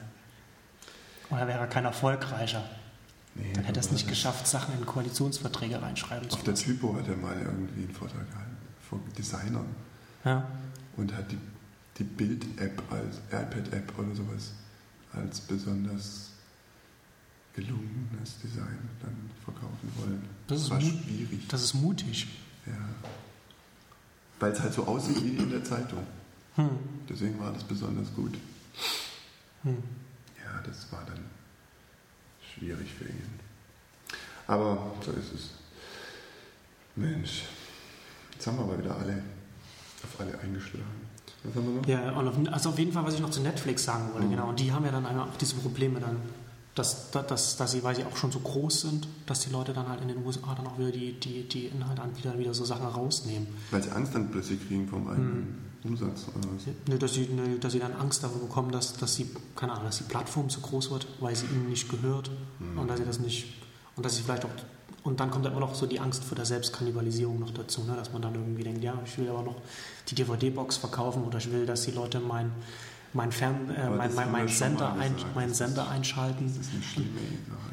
Oder 1.31 1.47
wäre 1.47 1.61
er 1.61 1.67
kein 1.69 1.85
erfolgreicher. 1.85 2.65
Nee, 3.37 3.53
Dann 3.53 3.63
hätte 3.63 3.79
er 3.79 3.85
es 3.85 3.93
nicht 3.93 4.09
geschafft, 4.09 4.49
Sachen 4.49 4.75
in 4.77 4.85
Koalitionsverträge 4.85 5.81
reinschreiben 5.81 6.29
zu 6.29 6.37
Auf 6.37 6.43
der. 6.43 6.57
Typo 6.57 6.97
hat 6.97 7.07
er 7.07 7.17
mal 7.17 7.37
irgendwie 7.41 7.85
einen 7.85 7.95
Vortrag 7.95 8.29
gehalten 8.29 8.57
von 8.89 9.01
Designern 9.17 9.67
Ja. 10.25 10.45
und 10.97 11.15
hat 11.17 11.31
die, 11.31 11.39
die 11.99 12.05
Bild-App 12.05 12.83
als 12.91 13.19
iPad-App 13.29 13.97
oder 13.99 14.17
sowas 14.17 14.51
als 15.13 15.41
besonders 15.41 16.30
gelungenes 17.55 18.39
Design 18.43 18.79
dann 19.03 19.17
verkaufen 19.45 19.93
wollen. 19.97 20.23
Das 20.47 20.63
ist 20.63 20.71
war 20.71 20.81
schwierig. 20.81 21.47
Das 21.49 21.63
ist 21.63 21.75
mutig. 21.75 22.27
Ja. 22.67 22.73
Weil 24.39 24.53
es 24.53 24.61
halt 24.61 24.73
so 24.73 24.85
aussieht 24.85 25.23
wie 25.23 25.37
in 25.37 25.51
der 25.51 25.65
Zeitung. 25.65 26.07
Hm. 26.57 26.71
Deswegen 27.09 27.39
war 27.41 27.53
das 27.53 27.65
besonders 27.65 28.13
gut. 28.15 28.35
Hm. 29.63 29.77
Ja, 30.43 30.63
das 30.67 30.91
war 30.93 31.05
dann 31.07 31.25
schwierig 32.55 32.89
für 32.93 33.05
ihn. 33.05 33.31
Aber 34.47 34.93
so 35.05 35.13
ist 35.13 35.33
es. 35.35 35.51
Mensch, 36.97 37.43
jetzt 38.33 38.47
haben 38.47 38.57
wir 38.59 38.65
aber 38.65 38.79
wieder 38.79 38.97
alle 38.97 39.23
auf 40.03 40.21
alle 40.21 40.39
eingeschlagen. 40.41 40.85
Was 41.45 41.55
haben 41.55 41.67
wir 41.67 41.81
noch? 41.81 41.87
Ja, 41.87 42.11
und 42.13 42.29
auf, 42.29 42.53
also 42.53 42.69
auf 42.71 42.79
jeden 42.79 42.93
Fall, 42.93 43.05
was 43.05 43.15
ich 43.15 43.21
noch 43.21 43.31
zu 43.31 43.41
Netflix 43.41 43.85
sagen 43.85 44.13
wollte, 44.13 44.27
Mhm. 44.27 44.31
genau. 44.33 44.49
Und 44.49 44.59
die 44.61 44.73
haben 44.73 44.85
ja 44.85 44.91
dann 44.93 45.07
einmal 45.07 45.29
auch 45.29 45.37
diese 45.37 45.55
Probleme 45.57 46.01
dann, 46.01 46.17
dass, 46.75 47.11
dass, 47.11 47.57
dass, 47.57 47.73
sie, 47.73 47.83
weil 47.83 47.97
sie 47.97 48.05
auch 48.05 48.17
schon 48.17 48.31
so 48.31 48.39
groß 48.39 48.83
sind, 48.83 49.09
dass 49.27 49.41
die 49.41 49.51
Leute 49.51 49.73
dann 49.73 49.89
halt 49.89 50.01
in 50.03 50.09
den 50.09 50.25
USA 50.25 50.55
dann 50.55 50.67
auch 50.67 50.79
wieder 50.79 50.93
die, 50.93 51.19
die, 51.19 51.49
die 51.49 51.67
Inhalteanbieter 51.67 52.39
wieder 52.39 52.55
so 52.55 52.65
Sachen 52.65 52.87
rausnehmen. 52.87 53.49
Weil 53.71 53.83
sie 53.83 53.91
Angst 53.91 54.15
dann 54.15 54.31
plötzlich 54.31 54.67
kriegen 54.67 54.87
vom 54.87 55.09
eigenen 55.09 55.59
Umsatz. 55.83 56.27
Oder 56.29 56.49
was? 56.55 56.67
Ne, 56.89 56.99
dass, 56.99 57.15
sie, 57.15 57.27
ne, 57.27 57.59
dass 57.59 57.73
sie 57.73 57.81
dann 57.81 57.93
Angst 57.95 58.23
davor 58.23 58.41
bekommen, 58.41 58.71
dass, 58.71 58.93
dass 58.95 59.17
sie, 59.17 59.31
keine 59.57 59.73
Ahnung, 59.73 59.87
dass 59.87 59.99
die 59.99 60.05
Plattform 60.05 60.49
zu 60.49 60.61
groß 60.61 60.91
wird, 60.93 61.07
weil 61.19 61.35
sie 61.35 61.47
ihnen 61.47 61.69
nicht 61.69 61.89
gehört 61.89 62.31
und 62.77 62.89
dass 62.89 62.99
sie 62.99 63.05
das 63.05 63.19
nicht, 63.19 63.47
und 63.97 64.07
dass 64.07 64.17
sie 64.17 64.23
vielleicht 64.23 64.45
auch, 64.45 64.51
und 65.03 65.19
dann 65.19 65.31
kommt 65.31 65.47
dann 65.47 65.53
immer 65.53 65.63
noch 65.63 65.75
so 65.75 65.87
die 65.87 65.99
Angst 65.99 66.23
vor 66.23 66.37
der 66.37 66.45
Selbstkannibalisierung 66.45 67.41
noch 67.41 67.51
dazu, 67.51 67.83
ne, 67.83 67.97
dass 67.97 68.13
man 68.13 68.23
dann 68.23 68.35
irgendwie 68.35 68.63
denkt, 68.63 68.85
ja, 68.85 68.95
ich 69.05 69.19
will 69.19 69.29
aber 69.29 69.43
noch 69.43 69.57
die 70.09 70.15
DVD-Box 70.15 70.77
verkaufen 70.77 71.25
oder 71.25 71.39
ich 71.39 71.51
will, 71.51 71.67
dass 71.67 71.83
die 71.83 71.91
Leute 71.91 72.21
mein, 72.21 72.53
mein, 73.13 73.33
Fern, 73.33 73.71
äh, 73.71 73.91
mein, 73.91 74.15
mein, 74.15 74.31
mein, 74.31 74.49
Sender, 74.49 74.93
ein, 74.95 75.15
meinen 75.35 75.53
Sender 75.55 75.89
einschalten. 75.89 76.47
Das 76.47 76.67
ist 76.67 76.73
eine 76.73 76.83
schlimme. 76.83 77.09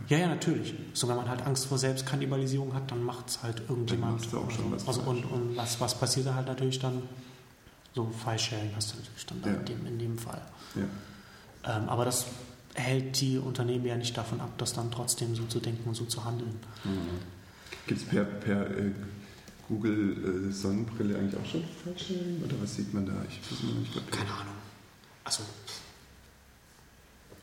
Ja, 0.09 0.17
ja, 0.17 0.27
natürlich. 0.27 0.73
So, 0.93 1.07
wenn 1.07 1.15
man 1.17 1.29
halt 1.29 1.45
Angst 1.45 1.65
vor 1.65 1.77
Selbstkannibalisierung 1.77 2.73
hat, 2.73 2.89
dann 2.89 3.03
macht 3.03 3.29
es 3.29 3.43
halt 3.43 3.61
irgendjemand. 3.69 4.13
machst 4.19 4.33
du 4.33 4.39
auch 4.39 4.49
schon 4.49 4.71
was 4.71 4.88
also, 4.88 5.01
und 5.01 5.23
und 5.25 5.55
was, 5.57 5.79
was 5.79 5.99
passiert 5.99 6.27
da 6.27 6.35
halt 6.35 6.47
natürlich 6.47 6.79
dann? 6.79 7.03
So 7.93 8.05
File-Sharing 8.23 8.71
hast 8.75 8.93
du 8.93 8.97
natürlich 8.97 9.25
dann 9.25 9.41
da 9.41 9.49
Ja. 9.49 9.55
in, 9.55 9.65
dem, 9.65 9.85
in 9.88 9.99
dem 9.99 10.17
Fall. 10.17 10.41
Ja. 10.75 11.77
Ähm, 11.77 11.89
aber 11.89 12.05
das 12.05 12.27
hält 12.75 13.19
die 13.21 13.38
Unternehmen 13.39 13.85
ja 13.85 13.95
nicht 13.95 14.15
davon 14.15 14.39
ab, 14.39 14.51
das 14.57 14.73
dann 14.73 14.91
trotzdem 14.91 15.35
so 15.35 15.43
zu 15.45 15.59
denken 15.59 15.88
und 15.89 15.95
so 15.95 16.05
zu 16.05 16.23
handeln. 16.23 16.59
Gibt 17.88 18.01
es 18.01 18.07
per, 18.07 18.23
per 18.23 18.69
äh, 18.69 18.91
Google 19.67 20.47
äh, 20.49 20.51
Sonnenbrille 20.53 21.17
eigentlich 21.17 21.35
auch 21.41 21.45
schon 21.45 21.63
Fallschirm? 21.83 22.43
Oder 22.45 22.55
was 22.61 22.75
sieht 22.75 22.93
man 22.93 23.05
da? 23.05 23.13
Ich 23.27 23.39
weiß 23.51 23.63
nicht. 23.63 24.11
Keine 24.11 24.29
Ahnung. 24.31 24.53
Also, 25.28 25.43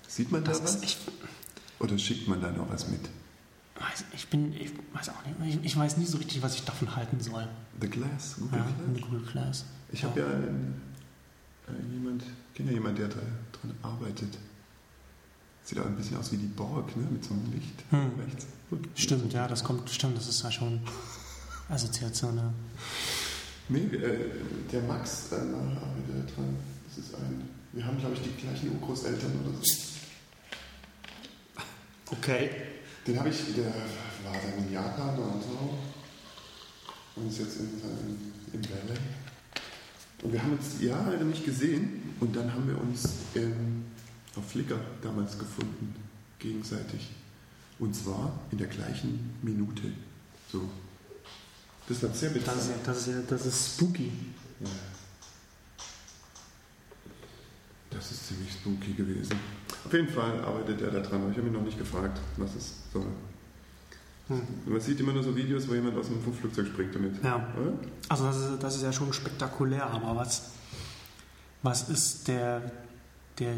Sieht 0.09 0.33
man 0.33 0.43
da 0.43 0.53
was? 0.53 0.77
ist, 0.77 0.85
ich, 0.85 0.97
Oder 1.81 1.99
schickt 1.99 2.27
man 2.29 2.41
da 2.41 2.51
noch 2.51 2.71
was 2.71 2.89
mit? 2.89 3.01
weiß, 3.79 4.05
ich 4.15 4.27
bin, 4.29 4.55
ich 4.55 4.71
weiß 4.95 5.11
auch 5.11 5.23
nicht, 5.45 5.57
ich, 5.59 5.65
ich 5.67 5.77
weiß 5.77 5.99
nie 5.99 6.07
so 6.07 6.17
richtig, 6.17 6.41
was 6.41 6.55
ich 6.55 6.63
davon 6.65 6.97
halten 6.97 7.21
soll. 7.21 7.47
The 7.83 7.89
Glass, 7.91 8.37
Google 8.39 8.59
Ja, 8.59 8.65
Glass. 8.65 9.03
Google 9.03 9.21
Glass. 9.31 9.65
Ich 9.93 10.03
habe 10.03 10.19
ja 10.21 10.27
einen, 10.27 10.81
äh, 11.69 11.93
jemand, 11.95 12.23
kenne 12.55 12.71
ja 12.71 12.75
jemand, 12.77 12.97
der 12.99 13.09
da 13.09 13.17
dran 13.17 13.75
arbeitet. 13.83 14.39
Sieht 15.65 15.79
auch 15.79 15.85
ein 15.87 15.97
bisschen 15.97 16.17
aus 16.17 16.33
wie 16.33 16.39
die 16.39 16.47
Borg, 16.47 16.97
ne? 16.97 17.07
Mit 17.11 17.23
so 17.25 17.35
einem 17.35 17.53
Licht 17.53 17.85
Hm. 17.91 18.13
rechts. 18.19 18.47
Stimmt, 18.95 19.31
ja, 19.35 19.47
das 19.47 19.63
kommt, 19.63 19.91
stimmt, 19.91 20.17
das 20.17 20.27
ist 20.29 20.43
ja 20.43 20.51
schon 20.51 20.81
Assoziation. 21.69 22.37
Ja. 22.39 22.53
Nee, 23.69 23.81
äh, 23.95 24.31
der 24.73 24.83
Max 24.85 25.33
äh, 25.33 25.35
arbeitet 25.37 26.35
dran. 26.35 26.57
Das 26.89 26.99
ist 27.05 27.15
ein. 27.17 27.49
Wir 27.75 27.85
haben, 27.85 27.99
glaube 27.99 28.15
ich, 28.15 28.23
die 28.23 28.41
gleichen 28.41 28.73
Urgroßeltern 28.73 29.33
oder 29.41 29.59
so. 29.61 29.73
Okay. 32.13 32.51
Den 33.05 33.19
habe 33.19 33.29
ich, 33.29 33.37
der 33.57 33.67
war 33.67 34.33
dann 34.33 34.65
in 34.65 34.73
Japan 34.73 35.19
und 35.19 35.43
so. 35.43 35.75
Und 37.17 37.29
ist 37.29 37.39
jetzt 37.41 37.57
in, 37.57 37.67
in, 37.67 38.33
in 38.53 38.65
Valley. 38.71 38.99
Und 40.23 40.33
wir 40.33 40.43
haben 40.43 40.53
uns 40.53 40.81
Jahre 40.81 41.17
nicht 41.25 41.45
gesehen. 41.45 42.15
Und 42.21 42.35
dann 42.37 42.53
haben 42.53 42.69
wir 42.69 42.81
uns 42.81 43.09
ähm, 43.35 43.85
auf 44.37 44.49
Flickr 44.49 44.79
damals 45.03 45.37
gefunden, 45.37 45.95
gegenseitig. 46.39 47.11
Und 47.81 47.95
zwar 47.95 48.39
in 48.53 48.59
der 48.59 48.69
gleichen 48.69 49.35
Minute. 49.43 49.93
So. 50.51 50.69
Das 51.89 52.03
war 52.05 52.15
sehr 52.15 52.31
Das 52.31 52.39
bizarr. 52.39 52.57
das, 52.87 52.99
ist 52.99 53.07
ja, 53.09 53.21
das 53.29 53.47
ist 53.47 53.75
spooky. 53.75 54.13
Ja. 54.61 54.69
Das 57.95 58.11
ist 58.11 58.27
ziemlich 58.27 58.53
spooky 58.53 58.93
gewesen. 58.93 59.39
Auf 59.85 59.93
jeden 59.93 60.09
Fall 60.09 60.41
arbeitet 60.41 60.81
er 60.83 60.91
da 60.91 61.01
dran, 61.01 61.23
aber 61.23 61.31
ich 61.31 61.37
habe 61.37 61.47
ihn 61.47 61.53
noch 61.53 61.63
nicht 61.63 61.79
gefragt, 61.79 62.19
was 62.37 62.55
es 62.55 62.75
soll. 62.93 63.07
Hm. 64.29 64.43
Man 64.67 64.81
sieht 64.81 64.99
immer 65.01 65.13
nur 65.13 65.23
so 65.23 65.37
Videos, 65.37 65.69
wo 65.69 65.75
jemand 65.75 65.97
aus 65.99 66.07
dem 66.07 66.21
Flugzeug 66.23 66.67
springt 66.67 66.95
damit. 66.95 67.23
Ja. 67.23 67.37
Oder? 67.61 67.73
Also 68.09 68.25
das 68.25 68.37
ist, 68.37 68.63
das 68.63 68.77
ist 68.77 68.83
ja 68.83 68.93
schon 68.93 69.13
spektakulär, 69.13 69.87
aber 69.87 70.17
was, 70.17 70.51
was 71.63 71.89
ist 71.91 72.29
der, 72.29 72.73
der 73.39 73.55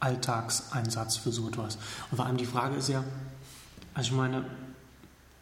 Alltagseinsatz 0.00 1.16
für 1.16 1.32
so 1.32 1.48
etwas? 1.48 1.76
Und 2.10 2.16
vor 2.16 2.26
allem 2.26 2.36
die 2.36 2.46
Frage 2.46 2.76
ist 2.76 2.88
ja, 2.88 3.02
also 3.94 4.10
ich 4.10 4.16
meine, 4.16 4.44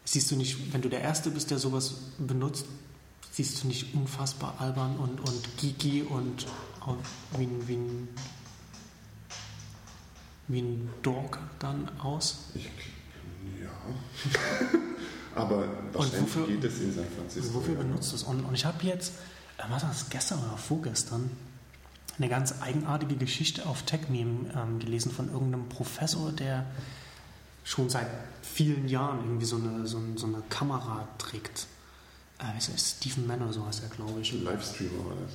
siehst 0.05 0.31
du 0.31 0.35
nicht, 0.35 0.73
wenn 0.73 0.81
du 0.81 0.89
der 0.89 1.01
Erste 1.01 1.29
bist, 1.29 1.51
der 1.51 1.59
sowas 1.59 1.95
benutzt, 2.17 2.65
siehst 3.31 3.61
du 3.61 3.67
nicht 3.67 3.93
unfassbar 3.93 4.55
albern 4.59 4.95
und, 4.97 5.19
und 5.19 5.57
geeky 5.57 6.03
und 6.03 6.47
auch 6.87 6.97
wie 7.37 7.43
ein, 7.43 7.67
wie 7.67 7.75
ein, 7.75 8.07
wie 10.47 10.61
ein 10.61 10.89
Dog 11.01 11.37
dann 11.59 11.89
aus? 11.99 12.45
Ich, 12.55 12.65
ja. 13.61 13.69
Aber 15.35 15.67
wahrscheinlich 15.93 16.21
wofür- 16.21 16.47
geht 16.47 16.63
es 16.63 16.79
in 16.79 16.93
San 16.93 17.05
Francisco. 17.15 17.53
Wofür 17.55 17.73
ja. 17.75 17.81
benutzt 17.81 18.11
du 18.11 18.15
es? 18.15 18.23
Und, 18.23 18.43
und 18.43 18.53
ich 18.55 18.65
habe 18.65 18.83
jetzt, 18.85 19.13
äh, 19.57 19.63
was 19.69 19.83
war 19.83 19.89
das, 19.89 20.09
gestern 20.09 20.39
oder 20.39 20.57
vorgestern, 20.57 21.29
eine 22.17 22.29
ganz 22.29 22.55
eigenartige 22.61 23.15
Geschichte 23.15 23.65
auf 23.67 23.83
TechMeme 23.83 24.51
ähm, 24.55 24.79
gelesen 24.79 25.11
von 25.11 25.31
irgendeinem 25.31 25.69
Professor, 25.69 26.31
der 26.31 26.65
schon 27.63 27.89
seit 27.89 28.07
vielen 28.41 28.87
Jahren 28.87 29.19
irgendwie 29.19 29.45
so 29.45 29.57
eine, 29.57 29.85
so, 29.85 30.01
so 30.15 30.25
eine 30.25 30.41
Kamera 30.49 31.07
trägt. 31.19 31.67
Äh, 32.39 32.57
ist? 32.57 32.97
Stephen 32.97 33.27
Mann 33.27 33.41
oder 33.41 33.53
so 33.53 33.65
heißt 33.65 33.83
er, 33.83 33.89
glaube 33.89 34.21
ich. 34.21 34.33
Ein 34.33 34.43
Livestreamer 34.45 35.05
war 35.05 35.15
das. 35.23 35.33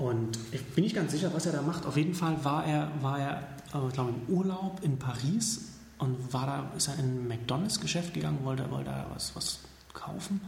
Und 0.00 0.38
ich 0.50 0.64
bin 0.74 0.84
nicht 0.84 0.96
ganz 0.96 1.12
sicher, 1.12 1.30
was 1.34 1.44
er 1.44 1.52
da 1.52 1.60
macht. 1.60 1.84
Auf 1.84 1.98
jeden 1.98 2.14
Fall 2.14 2.42
war 2.42 2.64
er, 2.64 2.90
war 3.02 3.18
er 3.18 3.42
äh, 3.74 3.86
ich 3.86 3.92
glaube, 3.92 4.14
im 4.14 4.34
Urlaub 4.34 4.80
in 4.82 4.98
Paris 4.98 5.72
und 5.98 6.32
war 6.32 6.46
da, 6.46 6.72
ist 6.74 6.88
er 6.88 6.98
in 6.98 7.04
ein 7.24 7.28
McDonalds-Geschäft 7.28 8.14
gegangen, 8.14 8.38
wollte, 8.42 8.70
wollte 8.70 8.86
da 8.86 9.06
was, 9.12 9.36
was 9.36 9.58
kaufen 9.92 10.40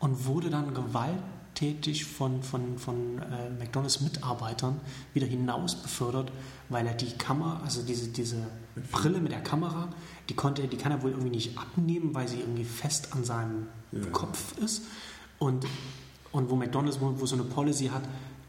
und 0.00 0.26
wurde 0.26 0.50
dann 0.50 0.74
gewalttätig 0.74 2.04
von, 2.04 2.42
von, 2.42 2.76
von 2.76 3.18
äh, 3.20 3.48
McDonalds-Mitarbeitern 3.58 4.78
wieder 5.14 5.26
hinaus 5.26 5.76
befördert, 5.76 6.30
weil 6.68 6.86
er 6.86 6.92
die 6.92 7.12
Kamera, 7.12 7.62
also 7.64 7.80
diese, 7.80 8.08
diese 8.08 8.36
Brille 8.92 9.20
mit 9.20 9.32
der 9.32 9.42
Kamera, 9.42 9.88
die, 10.28 10.34
konnte, 10.34 10.68
die 10.68 10.76
kann 10.76 10.92
er 10.92 11.02
wohl 11.02 11.12
irgendwie 11.12 11.30
nicht 11.30 11.56
abnehmen, 11.56 12.14
weil 12.14 12.28
sie 12.28 12.40
irgendwie 12.40 12.64
fest 12.64 13.14
an 13.14 13.24
seinem 13.24 13.68
Ja. 13.92 14.04
Kopf 14.12 14.58
ist. 14.58 14.82
Und, 15.38 15.66
und 16.32 16.50
wo 16.50 16.56
McDonalds 16.56 17.00
wo, 17.00 17.18
wo 17.18 17.24
so 17.24 17.34
eine 17.34 17.44
Policy 17.44 17.86
hat, 17.86 18.02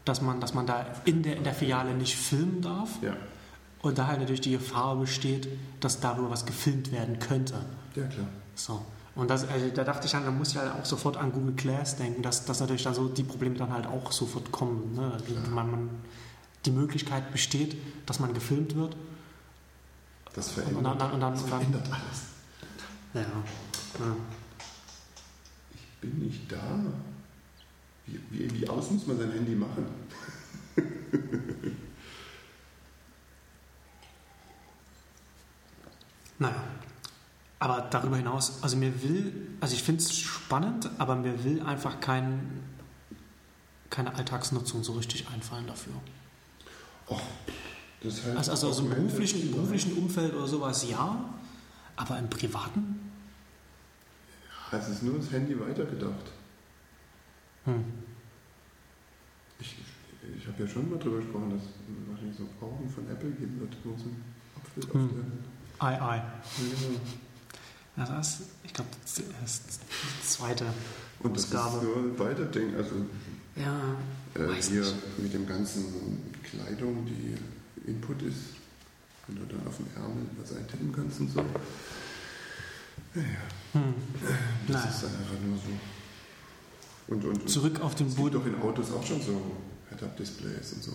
dass 0.04 0.20
man, 0.20 0.40
dass 0.40 0.54
man 0.54 0.66
da 0.66 0.86
in 1.04 1.22
der, 1.22 1.36
in 1.36 1.44
der 1.44 1.54
Filiale 1.54 1.94
nicht 1.94 2.16
filmen 2.16 2.60
darf. 2.60 2.90
Ja. 3.02 3.14
Und 3.82 3.98
daher 3.98 4.18
natürlich 4.18 4.40
die 4.40 4.52
Gefahr 4.52 4.96
besteht, 4.96 5.48
dass 5.80 6.00
darüber 6.00 6.30
was 6.30 6.46
gefilmt 6.46 6.92
werden 6.92 7.18
könnte. 7.18 7.54
Ja, 7.94 8.06
klar. 8.06 8.26
So. 8.54 8.84
Und 9.14 9.28
das, 9.28 9.46
also 9.46 9.68
da 9.68 9.84
dachte 9.84 10.06
ich 10.06 10.12
dann, 10.12 10.24
da 10.24 10.30
muss 10.30 10.52
ich 10.52 10.56
halt 10.56 10.72
auch 10.72 10.84
sofort 10.84 11.16
an 11.16 11.32
Google 11.32 11.54
Glass 11.54 11.96
denken, 11.96 12.22
dass, 12.22 12.44
dass 12.44 12.60
natürlich 12.60 12.84
dann 12.84 12.94
so 12.94 13.08
die 13.08 13.24
Probleme 13.24 13.56
dann 13.56 13.70
halt 13.70 13.86
auch 13.86 14.10
sofort 14.10 14.50
kommen. 14.52 14.94
Ne? 14.94 15.18
Die, 15.28 15.50
man, 15.50 15.70
man, 15.70 15.90
die 16.64 16.70
Möglichkeit 16.70 17.30
besteht, 17.30 17.76
dass 18.06 18.20
man 18.20 18.32
gefilmt 18.32 18.74
wird. 18.74 18.96
Das 20.32 20.48
Und 20.48 20.54
verändert, 20.54 21.00
dann, 21.00 21.12
und 21.12 21.20
dann, 21.20 21.32
das 21.32 21.42
und 21.42 21.50
dann, 21.50 21.60
verändert 21.60 21.86
alles. 21.92 22.22
ja. 23.14 23.20
ja. 23.20 24.16
Ich 25.74 26.00
bin 26.00 26.18
nicht 26.18 26.50
da. 26.50 26.58
Wie, 28.06 28.20
wie, 28.30 28.60
wie 28.60 28.68
aus 28.68 28.90
muss 28.90 29.06
man 29.06 29.18
sein 29.18 29.32
Handy 29.32 29.54
machen? 29.54 29.86
Naja. 36.42 36.62
Aber 37.60 37.86
darüber 37.90 38.16
hinaus, 38.16 38.60
also 38.62 38.76
mir 38.76 39.02
will, 39.04 39.32
also 39.60 39.74
ich 39.76 39.84
finde 39.84 40.02
es 40.02 40.18
spannend, 40.18 40.90
aber 40.98 41.14
mir 41.14 41.44
will 41.44 41.62
einfach 41.62 42.00
kein, 42.00 42.60
keine 43.88 44.12
Alltagsnutzung 44.16 44.82
so 44.82 44.94
richtig 44.94 45.28
einfallen 45.32 45.68
dafür. 45.68 45.92
Och, 47.08 47.20
das 48.02 48.24
heißt 48.24 48.36
Also, 48.36 48.50
also, 48.50 48.66
also 48.68 48.82
im 48.82 48.88
beruflichen, 48.90 49.42
im 49.42 49.52
beruflichen 49.52 49.92
Umfeld 49.96 50.34
oder 50.34 50.48
sowas 50.48 50.84
ja, 50.90 51.32
aber 51.94 52.18
im 52.18 52.28
privaten? 52.28 53.12
Ja, 54.72 54.78
Es 54.78 54.88
ist 54.88 55.04
nur 55.04 55.18
das 55.18 55.30
Handy 55.30 55.58
weitergedacht. 55.60 56.32
Hm. 57.64 57.84
Ich, 59.60 59.76
ich 60.38 60.46
habe 60.48 60.62
ja 60.62 60.68
schon 60.68 60.90
mal 60.90 60.98
drüber 60.98 61.18
gesprochen, 61.18 61.50
dass 61.50 61.62
es 61.62 61.68
wahrscheinlich 62.08 62.36
so 62.36 62.44
Augen 62.64 62.88
von 62.90 63.08
Apple 63.10 63.30
geben 63.30 63.60
wird, 63.60 63.72
ein 63.84 64.22
Apfel 64.56 64.84
auf 64.84 64.92
Hm. 64.94 65.10
der. 65.78 65.86
Ei, 65.86 66.00
ei. 66.02 66.16
Ja. 66.16 66.24
Ja, 68.04 68.06
das 68.16 68.40
ist, 68.40 68.48
ich 68.64 68.72
glaube, 68.72 68.88
das 69.02 69.18
ist 69.18 69.80
die 70.22 70.26
zweite 70.26 70.64
Und 71.20 71.36
das 71.36 71.44
Ausgabe. 71.44 71.76
ist 71.76 71.82
nur 71.82 71.96
ein 71.96 72.18
Weiterding. 72.18 72.74
Also 72.74 72.94
Ja, 73.54 73.96
äh, 74.34 74.62
hier 74.62 74.80
nicht. 74.80 75.18
mit 75.18 75.34
dem 75.34 75.46
ganzen 75.46 75.84
Kleidung, 76.42 77.04
die 77.04 77.36
Input 77.90 78.22
ist, 78.22 78.38
wenn 79.26 79.36
du 79.36 79.44
dann 79.54 79.66
auf 79.66 79.76
dem 79.76 79.86
Ärmel 79.94 80.24
was 80.40 80.56
eintippen 80.56 80.90
kannst 80.92 81.20
und 81.20 81.30
so. 81.32 81.40
Ja, 83.14 83.20
ja. 83.20 83.80
hm. 83.80 83.94
Das 84.68 84.74
Naja. 84.84 84.88
ist 84.90 85.04
einfach 85.04 85.40
nur 85.46 85.58
so. 85.58 85.68
Und, 87.12 87.24
und, 87.24 87.48
Zurück 87.50 87.80
auf 87.80 87.94
den 87.94 88.06
es 88.08 88.16
gibt 88.16 88.32
Boden. 88.32 88.42
doch 88.42 88.46
in 88.46 88.60
Autos 88.62 88.92
auch 88.92 89.04
schon 89.04 89.20
so 89.20 89.40
Head-Up-Displays 89.90 90.72
und 90.74 90.82
so. 90.84 90.92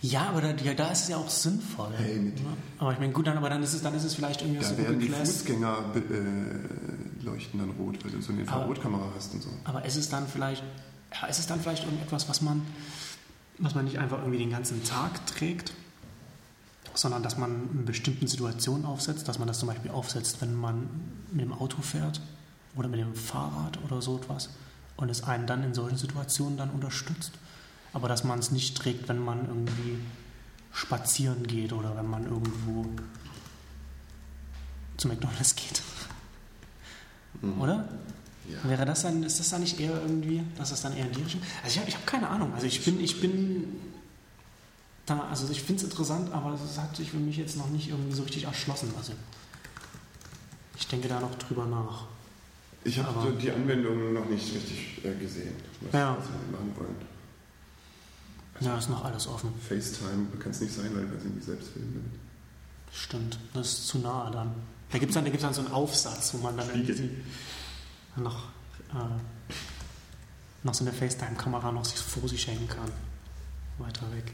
Ja, 0.00 0.28
aber 0.30 0.40
da, 0.40 0.50
ja, 0.64 0.74
da 0.74 0.90
ist 0.90 1.02
es 1.02 1.08
ja 1.08 1.16
auch 1.16 1.30
sinnvoll. 1.30 1.92
Hey, 1.96 2.18
mit- 2.18 2.34
ne? 2.36 2.48
aber 2.78 2.92
ich 2.92 2.98
meine, 2.98 3.12
gut, 3.12 3.26
dann, 3.26 3.36
aber 3.38 3.48
dann 3.48 3.62
ist 3.62 3.72
es, 3.72 3.82
dann 3.82 3.94
ist 3.94 4.02
es 4.04 4.14
vielleicht 4.14 4.42
irgendwie 4.42 4.60
Da 4.60 4.66
so 4.68 4.76
werden 4.78 4.98
die. 4.98 5.08
Fußgänger 5.08 5.78
äh, 5.94 7.24
leuchten 7.24 7.60
dann 7.60 7.70
rot, 7.70 8.04
weil 8.04 8.10
du 8.10 8.20
so 8.20 8.32
eine 8.32 8.40
Infrarotkamera 8.40 9.12
hast 9.14 9.32
und 9.34 9.42
so. 9.42 9.48
Aber 9.64 9.84
ist 9.84 9.96
es 9.96 10.08
dann 10.08 10.26
vielleicht, 10.26 10.64
ja, 11.14 11.28
ist 11.28 11.38
es 11.38 11.46
dann 11.46 11.60
vielleicht 11.60 11.84
irgendetwas, 11.84 12.28
was 12.28 12.40
man, 12.42 12.62
was 13.58 13.74
man 13.76 13.84
nicht 13.84 13.98
einfach 13.98 14.18
irgendwie 14.18 14.38
den 14.38 14.50
ganzen 14.50 14.82
Tag 14.82 15.24
trägt, 15.26 15.72
sondern 16.94 17.22
dass 17.22 17.38
man 17.38 17.68
in 17.72 17.84
bestimmten 17.84 18.26
Situationen 18.26 18.84
aufsetzt, 18.84 19.28
dass 19.28 19.38
man 19.38 19.46
das 19.48 19.60
zum 19.60 19.68
Beispiel 19.68 19.92
aufsetzt, 19.92 20.40
wenn 20.40 20.54
man 20.56 20.88
mit 21.30 21.42
dem 21.42 21.52
Auto 21.52 21.80
fährt 21.80 22.20
oder 22.74 22.88
mit 22.88 22.98
dem 22.98 23.14
Fahrrad 23.14 23.78
oder 23.84 24.02
so 24.02 24.16
etwas 24.16 24.50
und 24.96 25.10
es 25.10 25.22
einen 25.24 25.46
dann 25.46 25.62
in 25.62 25.74
solchen 25.74 25.96
Situationen 25.96 26.56
dann 26.56 26.70
unterstützt. 26.70 27.32
Aber 27.92 28.08
dass 28.08 28.24
man 28.24 28.38
es 28.38 28.50
nicht 28.50 28.76
trägt, 28.76 29.08
wenn 29.08 29.18
man 29.18 29.46
irgendwie 29.46 29.98
spazieren 30.72 31.46
geht 31.46 31.72
oder 31.72 31.96
wenn 31.96 32.08
man 32.08 32.24
irgendwo 32.24 32.86
zu 34.96 35.08
McDonalds 35.08 35.54
geht. 35.56 35.82
Oder? 37.58 37.88
Ja. 38.48 38.68
Wäre 38.68 38.84
das 38.84 39.02
dann, 39.02 39.22
ist 39.22 39.38
das 39.38 39.50
dann 39.50 39.60
nicht 39.60 39.78
eher 39.78 39.92
irgendwie, 39.92 40.42
dass 40.56 40.70
das 40.70 40.82
dann 40.82 40.96
eher 40.96 41.06
in 41.06 41.12
die 41.12 41.22
Richtung? 41.22 41.42
Also 41.62 41.74
ich 41.74 41.78
habe 41.78 41.88
ich 41.88 41.94
hab 41.94 42.06
keine 42.06 42.28
Ahnung. 42.28 42.52
Also 42.54 42.66
ich 42.66 42.84
bin, 42.84 43.00
ich 43.00 43.20
bin 43.20 43.80
da, 45.06 45.28
also 45.28 45.48
ich 45.50 45.62
finde 45.62 45.82
es 45.82 45.90
interessant, 45.90 46.32
aber 46.32 46.54
es 46.54 46.78
hat 46.78 46.96
sich 46.96 47.10
für 47.10 47.18
mich 47.18 47.36
jetzt 47.36 47.56
noch 47.56 47.68
nicht 47.68 47.88
irgendwie 47.88 48.14
so 48.14 48.22
richtig 48.22 48.44
erschlossen. 48.44 48.92
Also 48.96 49.12
ich 50.76 50.86
denke 50.88 51.08
da 51.08 51.20
noch 51.20 51.34
drüber 51.36 51.66
nach. 51.66 52.06
Ich 52.84 52.98
habe 52.98 53.20
so 53.22 53.30
die 53.30 53.50
Anwendung 53.50 54.12
noch 54.12 54.26
nicht 54.28 54.54
richtig 54.54 55.04
äh, 55.04 55.14
gesehen, 55.14 55.54
was, 55.82 55.92
Ja. 55.92 56.16
was 56.18 56.24
wir 56.26 56.58
machen 56.58 56.72
wollen. 56.76 56.96
Ja, 58.60 58.76
ist 58.78 58.90
noch 58.90 59.04
alles 59.04 59.26
offen. 59.26 59.52
FaceTime 59.68 60.26
kann 60.38 60.50
es 60.52 60.60
nicht 60.60 60.72
sein, 60.74 60.90
weil 60.94 61.10
wir 61.10 61.18
sind 61.20 61.34
nicht 61.36 61.46
selbst 61.46 61.70
filmen. 61.70 62.10
Stimmt. 62.92 63.38
Das 63.54 63.68
ist 63.68 63.88
zu 63.88 63.98
nahe 63.98 64.30
dann. 64.30 64.52
Da 64.90 64.98
gibt 64.98 65.10
es 65.10 65.14
dann, 65.14 65.24
da 65.24 65.30
gibt's 65.30 65.42
dann 65.44 65.54
so 65.54 65.62
einen 65.62 65.72
Aufsatz, 65.72 66.34
wo 66.34 66.38
man 66.38 66.56
dann 66.56 66.68
noch, 68.16 68.44
äh, 68.92 69.04
noch 70.62 70.74
so 70.74 70.84
eine 70.84 70.92
FaceTime-Kamera 70.92 71.72
noch 71.72 71.84
sich 71.84 71.98
vor 71.98 72.28
sich 72.28 72.46
hängen 72.46 72.68
kann. 72.68 72.90
Weiter 73.78 74.06
weg. 74.12 74.32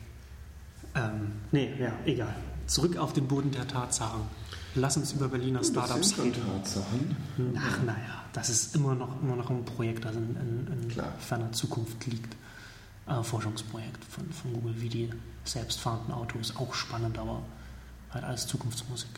Ähm, 0.94 1.32
nee, 1.53 1.72
ja, 1.78 1.92
egal. 2.05 2.34
Zurück 2.66 2.96
auf 2.96 3.12
den 3.12 3.28
Boden 3.28 3.51
der 3.53 3.68
Tatsachen. 3.68 4.22
Lass 4.75 4.97
uns 4.97 5.12
über 5.12 5.29
Berliner 5.29 5.64
Startups 5.64 6.19
reden. 6.19 6.35
Tatsachen. 6.47 7.16
Ach, 7.57 7.83
naja, 7.83 8.25
das 8.33 8.51
ist 8.51 8.77
immer 8.77 8.95
noch, 8.95 9.21
immer 9.23 9.37
noch 9.37 9.51
ein 9.51 9.64
Projekt, 9.64 10.05
das 10.05 10.14
in, 10.14 10.37
in, 10.37 10.83
in 10.83 11.03
ferner 11.19 11.53
Zukunft 11.53 12.07
liegt. 12.07 12.37
Äh, 13.07 13.23
Forschungsprojekt 13.23 14.05
von, 14.05 14.31
von 14.31 14.53
Google, 14.53 14.75
wie 14.81 14.89
die 14.89 15.11
selbstfahrenden 15.45 16.12
Autos. 16.12 16.55
Auch 16.57 16.75
spannend, 16.75 17.19
aber 17.19 17.43
halt 18.11 18.25
alles 18.25 18.47
Zukunftsmusik. 18.47 19.09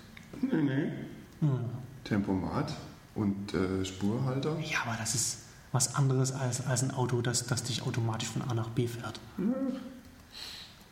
Nee, 0.41 0.63
nee. 0.63 0.93
Ja. 1.41 1.61
Tempomat 2.05 2.73
und 3.15 3.53
äh, 3.53 3.85
Spurhalter. 3.85 4.59
Ja, 4.61 4.83
aber 4.87 4.97
das 4.99 5.15
ist 5.15 5.39
was 5.73 5.95
anderes 5.95 6.33
als, 6.33 6.67
als 6.67 6.83
ein 6.83 6.91
Auto, 6.91 7.21
das, 7.23 7.47
das 7.47 7.63
dich 7.63 7.83
automatisch 7.83 8.29
von 8.29 8.43
A 8.43 8.55
nach 8.55 8.69
B 8.71 8.87
fährt. 8.87 9.21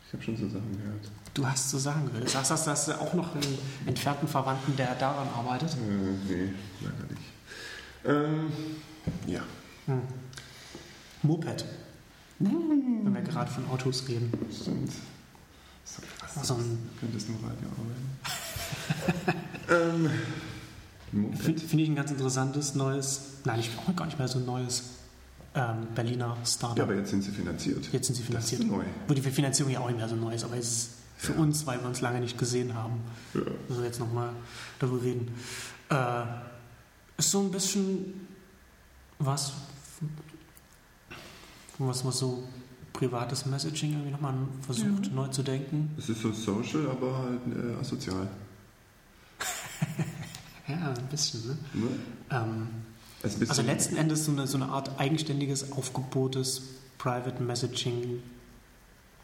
Ich 0.07 0.13
habe 0.13 0.23
schon 0.23 0.37
so 0.37 0.47
Sachen 0.47 0.77
gehört. 0.77 1.11
Du 1.33 1.45
hast 1.47 1.69
so 1.69 1.77
Sachen 1.77 2.05
gehört. 2.07 2.25
Du 2.25 2.29
sagst, 2.29 2.51
dass 2.51 2.65
das 2.65 2.89
auch 2.89 3.13
noch 3.13 3.35
einen 3.35 3.57
entfernten 3.85 4.27
Verwandten, 4.27 4.75
der 4.75 4.95
daran 4.95 5.27
arbeitet. 5.29 5.73
Äh, 5.73 6.33
nee, 6.33 6.53
leider 6.81 7.05
nicht. 7.09 7.21
Ähm, 8.05 8.51
ja. 9.27 9.41
Hm. 9.85 10.01
Moped. 11.23 11.65
Wenn 12.39 13.13
wir 13.13 13.21
gerade 13.21 13.51
von 13.51 13.67
Autos 13.69 14.07
reden. 14.07 14.31
Stimmt. 14.49 14.91
So 15.83 16.01
krass. 16.19 16.47
So 16.47 16.53
ein, 16.55 16.89
Könntest 16.99 17.27
du 17.27 17.33
im 17.33 17.39
Radio 17.43 17.67
arbeiten? 19.69 20.05
ähm. 20.05 20.09
Finde 21.11 21.59
find 21.59 21.81
ich 21.81 21.89
ein 21.89 21.95
ganz 21.95 22.11
interessantes 22.11 22.75
neues, 22.75 23.21
nein, 23.43 23.59
ich 23.59 23.71
auch 23.77 23.95
gar 23.95 24.05
nicht 24.05 24.19
mehr 24.19 24.27
so 24.27 24.37
ein 24.37 24.45
neues 24.45 24.83
ähm, 25.55 25.87
Berliner 25.95 26.37
Startup. 26.45 26.77
Ja, 26.77 26.83
aber 26.83 26.95
jetzt 26.95 27.09
sind 27.09 27.23
sie 27.23 27.31
finanziert. 27.31 27.89
Jetzt 27.91 28.05
sind 28.05 28.15
sie 28.15 28.21
finanziert. 28.21 28.61
Das 28.61 28.67
ist 28.67 28.71
neu. 28.71 28.83
Wo 29.07 29.13
die 29.15 29.21
Finanzierung 29.21 29.73
ja 29.73 29.79
auch 29.79 29.87
nicht 29.87 29.97
mehr 29.97 30.07
so 30.07 30.15
neu 30.15 30.33
ist, 30.33 30.43
aber 30.43 30.57
es 30.57 30.67
ist 30.67 30.89
für 31.19 31.33
Ja. 31.33 31.39
uns, 31.39 31.67
weil 31.67 31.79
wir 31.81 31.87
uns 31.87 31.99
lange 31.99 32.21
nicht 32.21 32.37
gesehen 32.37 32.73
haben, 32.73 33.01
Ja. 33.33 33.41
also 33.69 33.83
jetzt 33.83 33.99
nochmal 33.99 34.31
darüber 34.79 35.03
reden. 35.03 35.35
Äh, 35.89 36.23
ist 37.17 37.29
so 37.31 37.41
ein 37.41 37.51
bisschen 37.51 38.25
was, 39.19 39.51
was 41.77 42.03
man 42.05 42.13
so 42.13 42.43
privates 42.93 43.45
Messaging 43.45 43.91
irgendwie 43.91 44.11
nochmal 44.11 44.33
versucht 44.61 45.07
Ja. 45.07 45.13
neu 45.13 45.27
zu 45.27 45.43
denken. 45.43 45.93
Es 45.97 46.07
ist 46.07 46.21
so 46.21 46.31
social, 46.31 46.89
aber 46.89 47.17
halt 47.17 47.39
äh, 47.47 47.79
asozial. 47.79 48.27
Ja, 50.67 50.93
ein 50.95 51.07
bisschen, 51.09 51.47
ne? 51.47 51.57
Ne? 51.73 51.87
Ähm, 52.29 52.67
Also, 53.23 53.35
ein 53.35 53.39
bisschen- 53.39 53.49
also 53.49 53.61
letzten 53.63 53.95
Endes 53.97 54.25
so 54.25 54.31
eine, 54.31 54.45
so 54.45 54.55
eine 54.57 54.67
Art 54.69 54.99
eigenständiges, 54.99 55.71
aufgebohrtes 55.71 56.61
Private 56.99 57.41
Messaging, 57.41 58.21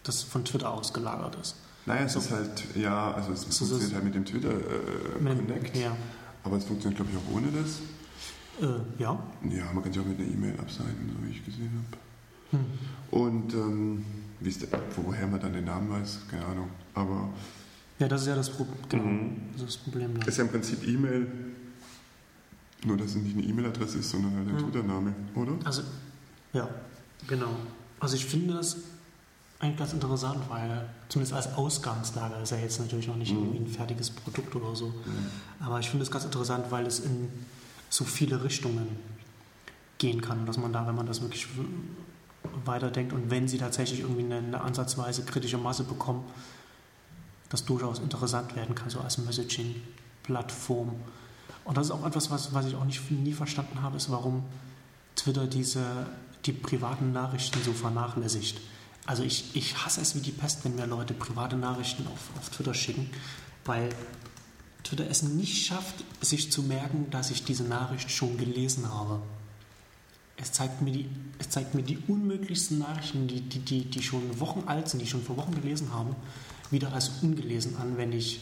das 0.03 0.23
von 0.23 0.43
Twitter 0.43 0.71
ausgelagert 0.71 1.35
ist. 1.35 1.55
Naja, 1.85 2.05
es 2.05 2.15
ist 2.15 2.31
halt, 2.31 2.63
ja, 2.75 3.11
also 3.13 3.31
es 3.33 3.41
So- 3.41 3.65
funktioniert 3.65 3.93
halt 3.93 4.03
mit 4.05 4.15
dem 4.15 4.25
Twitter 4.25 4.49
äh, 4.49 5.21
Mit- 5.21 5.37
Connect, 5.37 5.77
Ja. 5.77 5.95
aber 6.43 6.57
es 6.57 6.63
funktioniert, 6.65 6.97
glaube 6.97 7.11
ich, 7.11 7.17
auch 7.17 7.35
ohne 7.35 7.47
das. 7.51 7.79
Äh, 8.61 9.01
ja. 9.01 9.19
Ja, 9.49 9.71
man 9.73 9.83
kann 9.83 9.93
sich 9.93 10.01
auch 10.01 10.05
mit 10.07 10.19
einer 10.19 10.27
E-Mail 10.27 10.59
abseiten, 10.59 11.11
so 11.13 11.25
wie 11.27 11.31
ich 11.31 11.45
gesehen 11.45 11.71
habe. 11.91 11.97
Hm. 12.63 13.19
Und 13.19 13.53
ähm, 13.53 14.05
wie 14.39 14.49
ist 14.49 14.61
der, 14.61 14.79
woher 14.95 15.27
man 15.27 15.39
dann 15.39 15.53
den 15.53 15.65
Namen 15.65 15.89
weiß, 15.91 16.19
keine 16.29 16.45
Ahnung. 16.45 16.69
Aber 16.93 17.29
Ja, 17.99 18.07
das 18.07 18.21
ist 18.21 18.27
ja 18.27 18.35
das, 18.35 18.49
Pro 18.49 18.65
genau, 18.89 19.03
Mhm. 19.03 19.35
das, 19.53 19.61
ist 19.61 19.67
das 19.67 19.77
Problem. 19.77 20.19
Da. 20.19 20.25
ist 20.25 20.37
ja 20.37 20.43
im 20.43 20.49
Prinzip 20.49 20.87
E-Mail, 20.87 21.27
nur 22.85 22.97
dass 22.97 23.07
es 23.11 23.15
nicht 23.15 23.37
eine 23.37 23.45
E-Mail-Adresse 23.45 23.99
ist, 23.99 24.09
sondern 24.09 24.35
halt 24.35 24.47
ein 24.47 24.55
Mhm. 24.55 24.59
Twitter-Name, 24.71 25.13
oder? 25.35 25.51
Also, 25.65 25.81
ja, 26.53 26.67
genau. 27.27 27.55
Also 27.99 28.15
ich 28.15 28.25
finde 28.25 28.53
das 28.55 28.77
eigentlich 29.65 29.77
ganz 29.79 29.93
interessant, 29.93 30.39
weil 30.49 30.87
zumindest 31.09 31.33
als 31.33 31.55
Ausgangslage 31.55 32.35
ist 32.41 32.51
ja 32.51 32.57
jetzt 32.57 32.79
natürlich 32.79 33.07
noch 33.07 33.15
nicht 33.15 33.31
Mhm. 33.33 33.39
irgendwie 33.39 33.57
ein 33.59 33.67
fertiges 33.67 34.09
Produkt 34.09 34.55
oder 34.55 34.75
so. 34.75 34.87
Ja. 34.87 35.65
Aber 35.67 35.79
ich 35.79 35.89
finde 35.89 36.03
es 36.03 36.11
ganz 36.11 36.25
interessant, 36.25 36.71
weil 36.71 36.85
es 36.85 36.99
in 36.99 37.29
so 37.89 38.03
viele 38.05 38.43
Richtungen 38.43 38.87
gehen 39.97 40.21
kann, 40.21 40.45
dass 40.45 40.57
man 40.57 40.73
da, 40.73 40.85
wenn 40.87 40.95
man 40.95 41.05
das 41.05 41.21
wirklich 41.21 41.47
weiterdenkt 42.65 43.13
und 43.13 43.29
wenn 43.31 43.47
sie 43.47 43.57
tatsächlich 43.57 44.01
irgendwie 44.01 44.23
eine, 44.25 44.37
eine 44.37 44.61
ansatzweise 44.61 45.23
kritische 45.23 45.57
Masse 45.57 45.83
bekommen, 45.83 46.23
das 47.49 47.65
durchaus 47.65 47.99
interessant 47.99 48.55
werden 48.55 48.75
kann, 48.75 48.89
so 48.89 48.99
als 48.99 49.17
Messaging-Plattform. 49.17 50.91
Und 51.63 51.77
das 51.77 51.87
ist 51.87 51.91
auch 51.91 52.05
etwas, 52.05 52.29
was, 52.31 52.53
was 52.53 52.65
ich 52.67 52.75
auch 52.75 52.85
nicht, 52.85 53.09
nie 53.11 53.33
verstanden 53.33 53.81
habe, 53.81 53.97
ist, 53.97 54.11
warum 54.11 54.43
Twitter 55.15 55.47
diese, 55.47 55.83
die 56.45 56.51
privaten 56.51 57.11
Nachrichten 57.11 57.59
so 57.63 57.71
vernachlässigt. 57.73 58.59
Also 59.05 59.23
ich, 59.23 59.55
ich 59.55 59.85
hasse 59.85 60.01
es 60.01 60.15
wie 60.15 60.19
die 60.19 60.31
Pest, 60.31 60.65
wenn 60.65 60.75
mir 60.75 60.87
Leute 60.87 61.13
private 61.13 61.55
Nachrichten 61.55 62.07
auf, 62.07 62.29
auf 62.37 62.49
Twitter 62.49 62.73
schicken, 62.73 63.09
weil 63.63 63.89
Twitter 64.83 65.09
es 65.09 65.23
nicht 65.23 65.65
schafft, 65.65 66.03
sich 66.21 66.51
zu 66.51 66.63
merken, 66.63 67.09
dass 67.11 67.31
ich 67.31 67.43
diese 67.43 67.63
Nachricht 67.63 68.09
schon 68.09 68.37
gelesen 68.37 68.91
habe. 68.91 69.21
Es 70.37 70.51
zeigt 70.51 70.81
mir 70.81 70.91
die, 70.91 71.09
es 71.39 71.49
zeigt 71.49 71.75
mir 71.75 71.83
die 71.83 71.97
unmöglichsten 72.07 72.79
Nachrichten, 72.79 73.27
die, 73.27 73.41
die, 73.41 73.59
die, 73.59 73.85
die 73.85 74.03
schon 74.03 74.39
Wochen 74.39 74.63
alt 74.67 74.89
sind, 74.89 75.01
die 75.01 75.07
schon 75.07 75.23
vor 75.23 75.37
Wochen 75.37 75.55
gelesen 75.55 75.93
habe, 75.93 76.15
wieder 76.71 76.93
als 76.93 77.09
ungelesen 77.21 77.77
an, 77.77 77.97
wenn 77.97 78.11
ich 78.11 78.41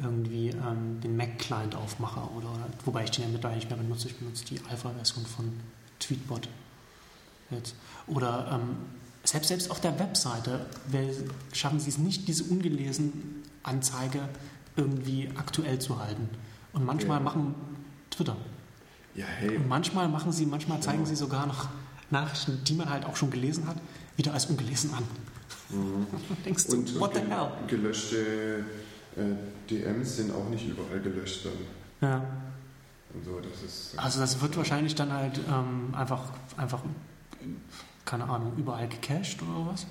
irgendwie 0.00 0.48
ähm, 0.48 1.00
den 1.00 1.16
Mac-Client 1.16 1.76
aufmache. 1.76 2.20
Oder, 2.36 2.50
wobei 2.84 3.04
ich 3.04 3.10
den 3.10 3.24
ja 3.24 3.30
mittlerweile 3.30 3.58
nicht 3.58 3.70
mehr 3.70 3.78
benutze. 3.78 4.08
Ich 4.08 4.16
benutze 4.16 4.44
die 4.44 4.60
Alpha-Version 4.68 5.24
von 5.24 5.52
Tweetbot. 6.00 6.48
Jetzt. 7.50 7.74
Oder 8.06 8.60
ähm, 8.60 8.76
selbst, 9.24 9.48
selbst 9.48 9.70
auf 9.70 9.80
der 9.80 9.98
Webseite 9.98 10.66
schaffen 11.52 11.80
sie 11.80 11.90
es 11.90 11.98
nicht, 11.98 12.28
diese 12.28 12.44
ungelesen 12.44 13.42
Anzeige 13.62 14.28
irgendwie 14.76 15.30
aktuell 15.36 15.78
zu 15.78 15.98
halten. 16.00 16.28
Und 16.72 16.84
manchmal 16.84 17.18
Ja. 17.18 17.24
machen 17.24 17.54
Twitter. 18.10 18.36
Ja, 19.14 19.26
hey, 19.26 19.56
Und 19.56 19.68
manchmal 19.68 20.08
machen 20.08 20.32
sie, 20.32 20.44
manchmal 20.46 20.80
zeigen 20.80 20.98
Genau. 20.98 21.08
sie 21.08 21.16
sogar 21.16 21.46
noch 21.46 21.68
Nachrichten, 22.10 22.62
die 22.64 22.74
man 22.74 22.90
halt 22.90 23.04
auch 23.06 23.16
schon 23.16 23.30
gelesen 23.30 23.66
hat, 23.66 23.76
wieder 24.16 24.32
als 24.34 24.46
ungelesen 24.46 24.92
an. 24.92 25.04
Mhm. 25.70 26.06
Denkst 26.44 26.66
du, 26.66 26.76
Und 26.78 27.00
what 27.00 27.14
the 27.14 27.20
hell? 27.20 27.50
gelöschte 27.68 28.64
äh, 29.16 29.70
DMs 29.70 30.16
sind 30.16 30.32
auch 30.34 30.48
nicht 30.50 30.66
überall 30.68 31.00
gelöscht 31.00 31.46
dann. 31.46 32.08
Ja. 32.10 32.24
Und 33.14 33.24
so, 33.24 33.38
das 33.40 33.62
ist. 33.62 33.96
Also 33.98 34.18
das 34.20 34.40
wird 34.40 34.56
wahrscheinlich 34.56 34.94
dann 34.96 35.12
halt 35.12 35.38
ähm, 35.48 35.94
einfach, 35.94 36.20
einfach, 36.56 36.80
keine 38.04 38.24
Ahnung, 38.24 38.52
überall 38.56 38.88
gecached 38.88 39.42
oder 39.42 39.70
was? 39.72 39.86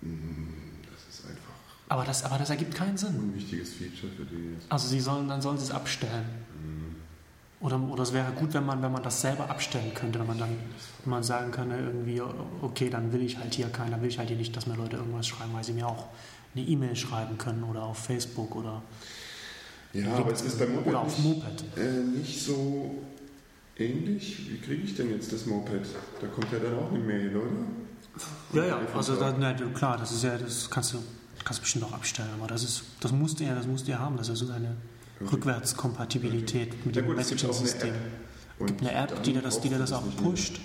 Mm, 0.00 0.48
das 0.90 1.14
ist 1.14 1.24
einfach 1.26 1.52
Aber 1.88 2.04
das, 2.04 2.24
aber 2.24 2.38
das 2.38 2.50
ergibt 2.50 2.74
keinen 2.74 2.90
ein 2.92 2.96
Sinn. 2.98 3.16
unwichtiges 3.18 3.74
Feature 3.74 4.12
für 4.16 4.24
die. 4.24 4.56
Also 4.68 4.88
sie 4.88 5.00
sollen, 5.00 5.28
dann 5.28 5.40
sollen 5.42 5.58
sie 5.58 5.64
es 5.64 5.70
abstellen. 5.70 6.24
Oder, 7.60 7.80
oder 7.80 8.02
es 8.02 8.12
wäre 8.12 8.32
gut, 8.32 8.52
wenn 8.54 8.66
man, 8.66 8.82
wenn 8.82 8.90
man 8.90 9.04
das 9.04 9.20
selber 9.20 9.48
abstellen 9.48 9.94
könnte, 9.94 10.18
wenn 10.18 10.26
man 10.26 10.38
dann 10.38 10.48
wenn 11.04 11.10
man 11.10 11.22
sagen 11.22 11.52
kann, 11.52 11.70
irgendwie, 11.70 12.20
okay, 12.60 12.90
dann 12.90 13.12
will 13.12 13.22
ich 13.22 13.38
halt 13.38 13.54
hier 13.54 13.68
keinen, 13.68 13.92
dann 13.92 14.02
will 14.02 14.08
ich 14.08 14.18
halt 14.18 14.28
hier 14.28 14.36
nicht, 14.36 14.56
dass 14.56 14.66
mir 14.66 14.74
Leute 14.74 14.96
irgendwas 14.96 15.28
schreiben, 15.28 15.52
weil 15.54 15.62
sie 15.62 15.72
mir 15.72 15.86
auch 15.86 16.06
eine 16.56 16.64
E-Mail 16.64 16.96
schreiben 16.96 17.38
können 17.38 17.62
oder 17.62 17.84
auf 17.84 17.98
Facebook 17.98 18.56
oder, 18.56 18.82
Ja, 19.92 20.12
aber 20.16 20.32
es 20.32 20.42
ist 20.42 20.58
beim 20.58 20.74
Moped 20.74 20.88
oder 20.88 21.00
auf 21.02 21.16
nicht, 21.18 21.24
Moped. 21.24 21.64
äh, 21.78 22.02
nicht 22.18 22.42
so 22.44 22.96
ähnlich. 23.76 24.50
Wie 24.50 24.58
kriege 24.58 24.82
ich 24.82 24.94
denn 24.96 25.10
jetzt 25.10 25.32
das 25.32 25.46
Moped? 25.46 25.86
Da 26.20 26.26
kommt 26.28 26.52
ja 26.52 26.58
dann 26.58 26.78
auch 26.78 26.90
eine 26.90 26.98
Mail, 26.98 27.36
oder? 27.36 27.46
Ja, 28.52 28.66
ja, 28.66 28.80
also 28.94 29.16
da, 29.16 29.34
na, 29.38 29.54
klar, 29.54 29.96
das 29.96 30.12
ist 30.12 30.24
ja, 30.24 30.36
das 30.36 30.68
kannst 30.68 30.92
du, 30.92 30.98
kannst 31.44 31.60
du 31.60 31.62
bestimmt 31.62 31.84
auch 31.84 31.92
abstellen, 31.92 32.28
aber 32.38 32.46
das 32.46 32.62
ist, 32.62 32.82
das 33.00 33.10
musst 33.12 33.40
du 33.40 33.44
ja, 33.44 33.54
das 33.54 33.66
musst 33.66 33.86
du 33.86 33.92
ja 33.92 33.98
haben, 33.98 34.16
das 34.16 34.28
ist 34.28 34.40
so 34.40 34.52
eine 34.52 34.76
Okay. 35.20 35.34
Rückwärtskompatibilität 35.36 36.84
mit 36.84 36.96
Ja 36.96 37.02
dem 37.02 37.10
eine 37.10 37.16
Messaging-System. 37.16 37.94
Es 38.58 38.66
gibt 38.66 38.80
eine 38.80 38.92
App, 38.92 39.22
die 39.22 39.32
dir 39.32 39.42
das, 39.42 39.60
die 39.60 39.68
dir 39.68 39.78
das 39.78 39.92
auch 39.92 40.02
pusht, 40.16 40.60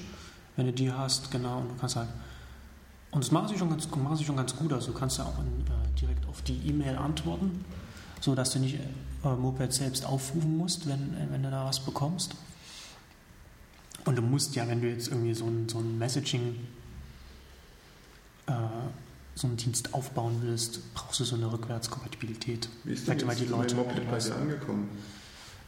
wenn 0.56 0.66
du 0.66 0.74
die 0.74 0.92
hast, 0.92 1.32
genau, 1.32 1.60
und 1.60 1.70
du 1.70 1.76
kannst 1.80 1.96
halt. 1.96 2.10
Und 3.12 3.24
das 3.24 3.32
machen 3.32 3.48
sie 3.50 3.58
schon 3.58 3.70
ganz, 3.70 3.88
machen 3.90 4.18
sie 4.18 4.26
schon 4.26 4.36
ganz 4.36 4.56
gut. 4.56 4.74
Also 4.74 4.92
du 4.92 4.98
kannst 4.98 5.18
ja 5.18 5.26
auch 5.26 5.40
in, 5.40 5.46
äh, 5.62 6.00
direkt 6.00 6.28
auf 6.28 6.42
die 6.42 6.58
E-Mail 6.68 6.96
antworten, 6.98 7.64
so 8.20 8.36
dass 8.36 8.52
du 8.52 8.60
nicht 8.60 8.76
äh, 9.24 9.30
Moped 9.30 9.74
selbst 9.74 10.06
aufrufen 10.06 10.58
musst, 10.58 10.88
wenn, 10.88 11.14
äh, 11.14 11.28
wenn 11.32 11.44
du 11.44 11.50
da 11.50 11.66
was 11.66 11.80
bekommst. 11.80 12.36
Und 14.08 14.16
du 14.16 14.22
musst 14.22 14.56
ja, 14.56 14.66
wenn 14.70 14.82
du 14.82 14.90
jetzt 14.90 15.10
irgendwie 15.10 15.34
so 15.34 15.46
ein, 15.46 15.68
so 15.68 15.80
ein 15.80 15.98
Messaging, 16.00 16.56
äh, 18.46 18.54
so 19.36 19.48
einen 19.48 19.58
Dienst 19.58 19.94
aufbauen 19.94 20.38
willst, 20.42 20.94
brauchst 20.94 21.20
du 21.20 21.26
so 21.26 21.36
eine 21.36 21.52
Rückwärtskompatibilität. 21.52 22.70
Wie 22.86 22.94
ist 22.94 23.06
denn 23.06 23.20
Vielleicht, 23.20 23.40
jetzt 23.42 23.50
die 23.50 23.54
Leute- 23.54 23.76
Moped 23.76 24.10
bei 24.10 24.18
dir 24.18 24.36
angekommen? 24.36 24.88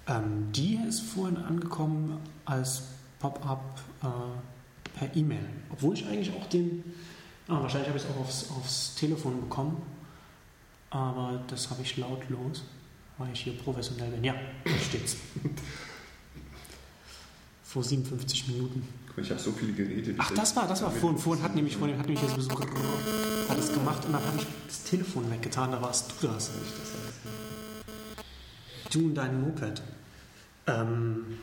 Ähm, 0.07 0.47
die 0.53 0.79
ist 0.87 1.01
vorhin 1.01 1.35
angekommen 1.35 2.17
als 2.45 2.83
Pop-up 3.19 3.81
äh, 4.03 4.97
per 4.97 5.13
E-Mail. 5.17 5.45
Obwohl 5.69 5.95
ich 5.95 6.07
eigentlich 6.07 6.33
auch 6.33 6.47
den. 6.47 6.81
Ah, 7.49 7.61
wahrscheinlich 7.61 7.89
habe 7.89 7.97
ich 7.99 8.05
es 8.05 8.09
auch 8.09 8.21
aufs, 8.21 8.49
aufs 8.51 8.95
Telefon 8.95 9.41
bekommen. 9.41 9.81
Aber 10.91 11.43
das 11.47 11.69
habe 11.69 11.81
ich 11.81 11.97
lautlos, 11.97 12.63
weil 13.17 13.33
ich 13.33 13.41
hier 13.41 13.57
professionell 13.57 14.11
bin. 14.11 14.23
Ja, 14.23 14.35
da 14.63 14.71
steht's. 14.87 15.17
Vor 17.70 17.84
57 17.84 18.47
Minuten. 18.47 18.82
Ich 19.15 19.30
habe 19.30 19.39
so 19.39 19.51
viele 19.51 19.74
Geräte. 19.74 20.15
Ach, 20.17 20.32
das 20.32 20.55
war, 20.55 20.67
das 20.67 20.82
war 20.82 20.89
vorhin. 20.89 21.20
Vorhin 21.20 21.43
hat 21.43 21.53
nämlich, 21.53 21.78
vorhin 21.78 21.99
hat 21.99 22.07
nämlich 22.07 22.24
jetzt 22.24 22.41
so, 22.41 22.59
hat 22.59 23.59
es 23.59 23.72
gemacht 23.72 24.03
und 24.05 24.13
dann 24.13 24.26
habe 24.26 24.38
ich 24.39 24.47
das 24.65 24.84
Telefon 24.86 25.30
weggetan. 25.30 25.72
Da 25.72 25.80
warst 25.80 26.11
du 26.20 26.28
das. 26.28 26.49
Du 28.91 29.05
und 29.05 29.13
dein 29.13 29.39
Moped. 29.39 29.84
Ähm, 30.65 31.38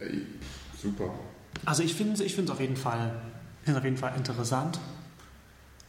Ey, 0.00 0.22
super. 0.82 1.14
Also 1.64 1.84
ich 1.84 1.94
finde 1.94 2.24
ich 2.24 2.34
finde 2.34 2.50
es 2.50 2.56
auf 2.56 2.60
jeden 2.60 2.76
Fall 2.76 3.22
ich 3.60 3.64
find's 3.66 3.78
auf 3.78 3.84
jeden 3.84 3.96
Fall 3.96 4.16
interessant, 4.16 4.80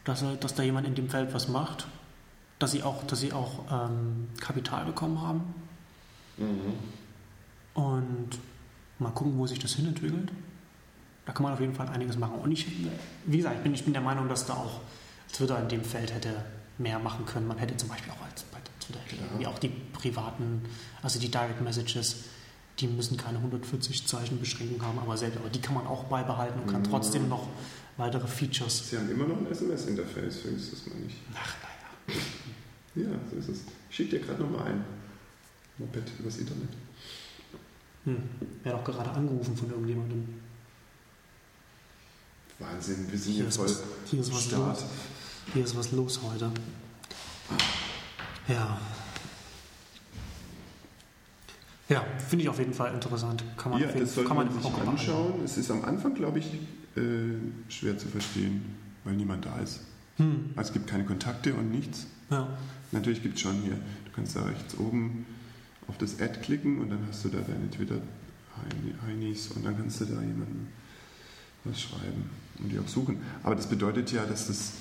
dass, 0.04 0.24
dass 0.38 0.54
da 0.54 0.62
jemand 0.62 0.86
in 0.86 0.94
dem 0.94 1.08
Feld 1.10 1.34
was 1.34 1.48
macht, 1.48 1.88
dass 2.60 2.70
sie 2.70 2.84
auch, 2.84 3.04
dass 3.08 3.18
sie 3.18 3.32
auch 3.32 3.64
ähm, 3.88 4.28
Kapital 4.40 4.84
bekommen 4.84 5.20
haben 5.20 5.42
Mhm. 6.36 6.74
und 7.74 8.28
mal 8.98 9.10
gucken, 9.10 9.36
wo 9.38 9.46
sich 9.46 9.58
das 9.58 9.74
hinentwickelt. 9.74 10.30
Da 11.26 11.32
kann 11.32 11.42
man 11.42 11.52
auf 11.52 11.60
jeden 11.60 11.74
Fall 11.74 11.88
einiges 11.88 12.16
machen. 12.16 12.36
Und 12.36 12.50
ich, 12.52 12.66
wie 13.26 13.36
gesagt, 13.36 13.56
ich 13.56 13.62
bin, 13.62 13.74
ich 13.74 13.84
bin 13.84 13.92
der 13.92 14.02
Meinung, 14.02 14.28
dass 14.28 14.46
da 14.46 14.54
auch 14.54 14.80
Twitter 15.32 15.60
in 15.60 15.68
dem 15.68 15.84
Feld 15.84 16.12
hätte 16.14 16.34
mehr 16.78 16.98
machen 16.98 17.26
können. 17.26 17.46
Man 17.46 17.58
hätte 17.58 17.76
zum 17.76 17.88
Beispiel 17.90 18.12
auch 18.12 18.24
als 18.24 18.44
bei 18.44 18.58
Twitter 18.80 19.00
irgendwie 19.10 19.46
auch 19.46 19.58
die 19.58 19.68
privaten, 19.68 20.62
also 21.02 21.18
die 21.20 21.30
Direct 21.30 21.60
Messages, 21.60 22.24
die 22.78 22.86
müssen 22.86 23.16
keine 23.16 23.38
140 23.38 24.06
Zeichen 24.06 24.38
Beschränkung 24.38 24.80
haben, 24.82 24.98
aber 25.00 25.16
selbst, 25.18 25.36
aber 25.38 25.50
die 25.50 25.60
kann 25.60 25.74
man 25.74 25.86
auch 25.86 26.04
beibehalten 26.04 26.60
und 26.60 26.68
kann 26.70 26.80
Mhm. 26.82 26.86
trotzdem 26.90 27.28
noch 27.28 27.48
weitere 27.96 28.26
Features. 28.28 28.88
Sie 28.90 28.96
haben 28.96 29.10
immer 29.10 29.26
noch 29.26 29.36
ein 29.36 29.46
SMS-Interface, 29.50 30.36
vergisst 30.38 30.72
das 30.72 30.86
mal 30.86 30.94
nicht. 31.00 31.16
Ach, 31.34 31.54
naja. 32.96 33.08
Ja, 33.10 33.18
so 33.30 33.36
ist 33.36 33.48
es. 33.48 33.58
Ich 33.90 33.96
schicke 33.96 34.18
dir 34.18 34.24
gerade 34.24 34.42
nochmal 34.42 34.68
ein. 34.68 34.84
Moped 35.78 36.04
übers 36.20 36.38
Internet. 36.38 36.70
Hm. 38.04 38.16
Wer 38.62 38.74
auch 38.76 38.84
gerade 38.84 39.10
angerufen 39.10 39.56
von 39.56 39.70
irgendjemandem. 39.70 40.28
Wahnsinn, 42.58 43.06
wir 43.10 43.18
sind 43.18 43.34
Hier 43.34 43.50
voll 43.50 43.66
was, 43.66 43.82
hier 44.06 44.20
ist 44.20 44.32
was 44.32 44.44
Start. 44.44 44.80
los. 44.80 44.84
Hier 45.54 45.64
ist 45.64 45.76
was 45.76 45.92
los 45.92 46.20
heute. 46.22 46.50
Ja. 48.48 48.80
Ja, 51.88 52.04
finde 52.28 52.42
ich 52.42 52.48
auf 52.48 52.58
jeden 52.58 52.74
Fall 52.74 52.92
interessant. 52.92 53.42
Kann 53.56 53.72
man, 53.72 53.80
Ja, 53.80 53.88
jeden, 53.88 54.00
das 54.00 54.14
kann 54.16 54.36
man 54.36 54.46
man 54.46 54.52
sich 54.52 54.64
auch 54.64 54.86
anschauen. 54.86 55.34
Es 55.44 55.56
ist 55.56 55.70
am 55.70 55.84
Anfang, 55.84 56.14
glaube 56.14 56.38
ich, 56.40 56.46
äh, 56.96 57.70
schwer 57.70 57.96
zu 57.96 58.08
verstehen, 58.08 58.62
weil 59.04 59.14
niemand 59.14 59.46
da 59.46 59.58
ist. 59.58 59.80
Hm. 60.16 60.50
Also 60.56 60.68
es 60.68 60.72
gibt 60.74 60.88
keine 60.88 61.04
Kontakte 61.04 61.54
und 61.54 61.70
nichts. 61.70 62.06
Ja. 62.30 62.48
Natürlich 62.92 63.22
gibt 63.22 63.36
es 63.36 63.40
schon 63.40 63.54
hier, 63.62 63.72
du 63.74 64.10
kannst 64.14 64.36
da 64.36 64.42
rechts 64.42 64.76
oben 64.76 65.24
auf 65.98 66.10
das 66.10 66.20
Ad 66.20 66.40
klicken 66.40 66.80
und 66.80 66.90
dann 66.90 67.06
hast 67.08 67.24
du 67.24 67.28
da 67.28 67.38
deine 67.38 67.70
Twitter-Heinis 67.70 69.48
und 69.48 69.64
dann 69.64 69.76
kannst 69.76 70.00
du 70.00 70.04
da 70.04 70.20
jemandem 70.20 70.68
was 71.64 71.80
schreiben 71.80 72.30
und 72.58 72.70
die 72.70 72.78
auch 72.78 72.88
suchen. 72.88 73.20
Aber 73.42 73.54
das 73.54 73.68
bedeutet 73.68 74.12
ja, 74.12 74.24
dass 74.24 74.46
das, 74.46 74.72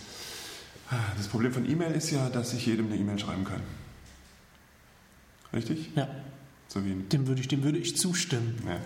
das 1.18 1.28
Problem 1.28 1.52
von 1.52 1.70
E-Mail 1.70 1.94
ist 1.94 2.12
ja, 2.12 2.30
dass 2.30 2.54
ich 2.54 2.66
jedem 2.66 2.88
eine 2.88 2.96
E-Mail 2.96 3.20
schreiben 3.20 3.44
kann. 3.44 3.62
Richtig? 5.54 5.92
Ja. 5.96 6.08
So 6.68 6.82
dem 6.82 7.28
würde 7.28 7.42
ich, 7.42 7.48
dem 7.48 7.64
würde 7.64 7.78
ich 7.78 7.98
zustimmen. 7.98 8.56
Ja. 8.66 8.80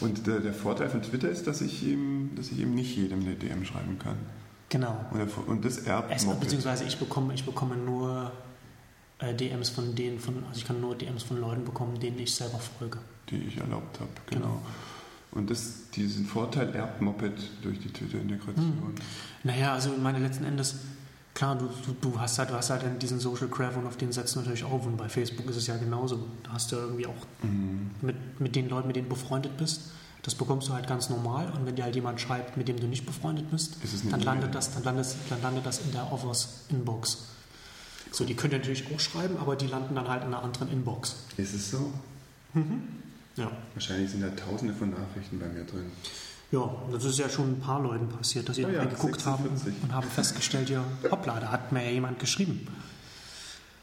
Und 0.00 0.26
der, 0.26 0.40
der, 0.40 0.54
Vorteil 0.54 0.88
von 0.88 1.02
Twitter 1.02 1.28
ist, 1.28 1.46
dass 1.46 1.60
ich, 1.60 1.86
eben, 1.86 2.30
dass 2.34 2.50
ich 2.50 2.58
eben 2.58 2.74
nicht 2.74 2.96
jedem 2.96 3.20
eine 3.20 3.34
DM 3.34 3.64
schreiben 3.64 3.98
kann. 3.98 4.16
Genau. 4.70 5.04
Und, 5.10 5.18
der, 5.18 5.48
und 5.48 5.64
das 5.64 5.78
erbt 5.78 6.08
Beziehungsweise 6.40 6.84
ich 6.84 6.98
bekomme, 6.98 7.34
ich 7.34 7.44
bekomme 7.44 7.76
nur 7.76 8.32
äh, 9.20 9.34
DMs 9.34 9.70
von 9.70 9.94
denen, 9.94 10.18
von, 10.18 10.44
also 10.48 10.58
ich 10.58 10.66
kann 10.66 10.80
nur 10.80 10.94
DMs 10.94 11.22
von 11.22 11.40
Leuten 11.40 11.64
bekommen, 11.64 11.98
denen 12.00 12.18
ich 12.18 12.34
selber 12.34 12.58
folge. 12.58 12.98
Die 13.30 13.36
ich 13.36 13.56
erlaubt 13.58 14.00
habe, 14.00 14.10
genau. 14.26 14.40
genau. 14.40 14.62
Und 15.32 15.48
das, 15.48 15.90
diesen 15.94 16.26
Vorteil 16.26 16.74
erbt 16.74 17.00
Moped 17.00 17.32
durch 17.62 17.78
die 17.78 17.92
Twitter-Integration. 17.92 18.64
Hm. 18.64 18.94
Naja, 19.44 19.74
also 19.74 19.90
meine 19.96 20.18
letzten 20.18 20.44
Endes, 20.44 20.76
klar, 21.34 21.56
du, 21.56 21.68
du, 21.86 21.92
du, 22.00 22.20
hast 22.20 22.38
halt, 22.38 22.50
du 22.50 22.54
hast 22.54 22.70
halt 22.70 23.00
diesen 23.00 23.20
Social 23.20 23.46
Graph 23.46 23.76
und 23.76 23.86
auf 23.86 23.96
den 23.96 24.10
setzt 24.10 24.34
du 24.34 24.40
natürlich 24.40 24.64
auf. 24.64 24.86
Und 24.86 24.96
bei 24.96 25.08
Facebook 25.08 25.48
ist 25.48 25.56
es 25.56 25.68
ja 25.68 25.76
genauso. 25.76 26.26
Da 26.42 26.52
hast 26.54 26.72
du 26.72 26.76
irgendwie 26.76 27.06
auch 27.06 27.26
mhm. 27.42 27.90
mit, 28.02 28.40
mit 28.40 28.56
den 28.56 28.68
Leuten, 28.68 28.88
mit 28.88 28.96
denen 28.96 29.08
du 29.08 29.14
befreundet 29.14 29.56
bist, 29.56 29.92
das 30.22 30.34
bekommst 30.34 30.68
du 30.68 30.72
halt 30.72 30.88
ganz 30.88 31.08
normal. 31.08 31.52
Und 31.52 31.64
wenn 31.64 31.76
dir 31.76 31.84
halt 31.84 31.94
jemand 31.94 32.20
schreibt, 32.20 32.56
mit 32.56 32.66
dem 32.66 32.80
du 32.80 32.86
nicht 32.86 33.06
befreundet 33.06 33.50
bist, 33.50 33.76
dann 34.10 34.20
landet, 34.20 34.54
das, 34.54 34.74
dann, 34.74 34.82
landet, 34.82 35.14
dann 35.28 35.40
landet 35.42 35.64
das 35.64 35.80
in 35.80 35.92
der 35.92 36.12
Offers 36.12 36.64
Inbox. 36.70 37.28
So, 38.12 38.24
die 38.24 38.34
können 38.34 38.54
natürlich 38.54 38.84
auch 38.94 39.00
schreiben, 39.00 39.36
aber 39.38 39.56
die 39.56 39.66
landen 39.66 39.94
dann 39.94 40.08
halt 40.08 40.22
in 40.22 40.28
einer 40.28 40.42
anderen 40.42 40.70
Inbox. 40.70 41.16
Ist 41.36 41.54
es 41.54 41.70
so? 41.70 41.92
Mhm. 42.54 42.82
Ja. 43.36 43.50
Wahrscheinlich 43.74 44.10
sind 44.10 44.22
da 44.22 44.30
tausende 44.30 44.74
von 44.74 44.90
Nachrichten 44.90 45.38
bei 45.38 45.46
mir 45.46 45.64
drin. 45.64 45.90
Ja, 46.52 46.68
das 46.92 47.04
ist 47.04 47.18
ja 47.18 47.28
schon 47.28 47.52
ein 47.52 47.60
paar 47.60 47.80
Leuten 47.80 48.08
passiert, 48.08 48.48
dass 48.48 48.56
sie 48.56 48.64
oh 48.64 48.68
ja, 48.68 48.84
geguckt 48.84 49.20
46. 49.20 49.26
haben 49.26 49.48
und 49.82 49.94
haben 49.94 50.08
festgestellt, 50.08 50.68
ja, 50.68 50.84
hoppla, 51.08 51.38
da 51.38 51.52
hat 51.52 51.70
mir 51.70 51.84
ja 51.84 51.90
jemand 51.92 52.18
geschrieben. 52.18 52.66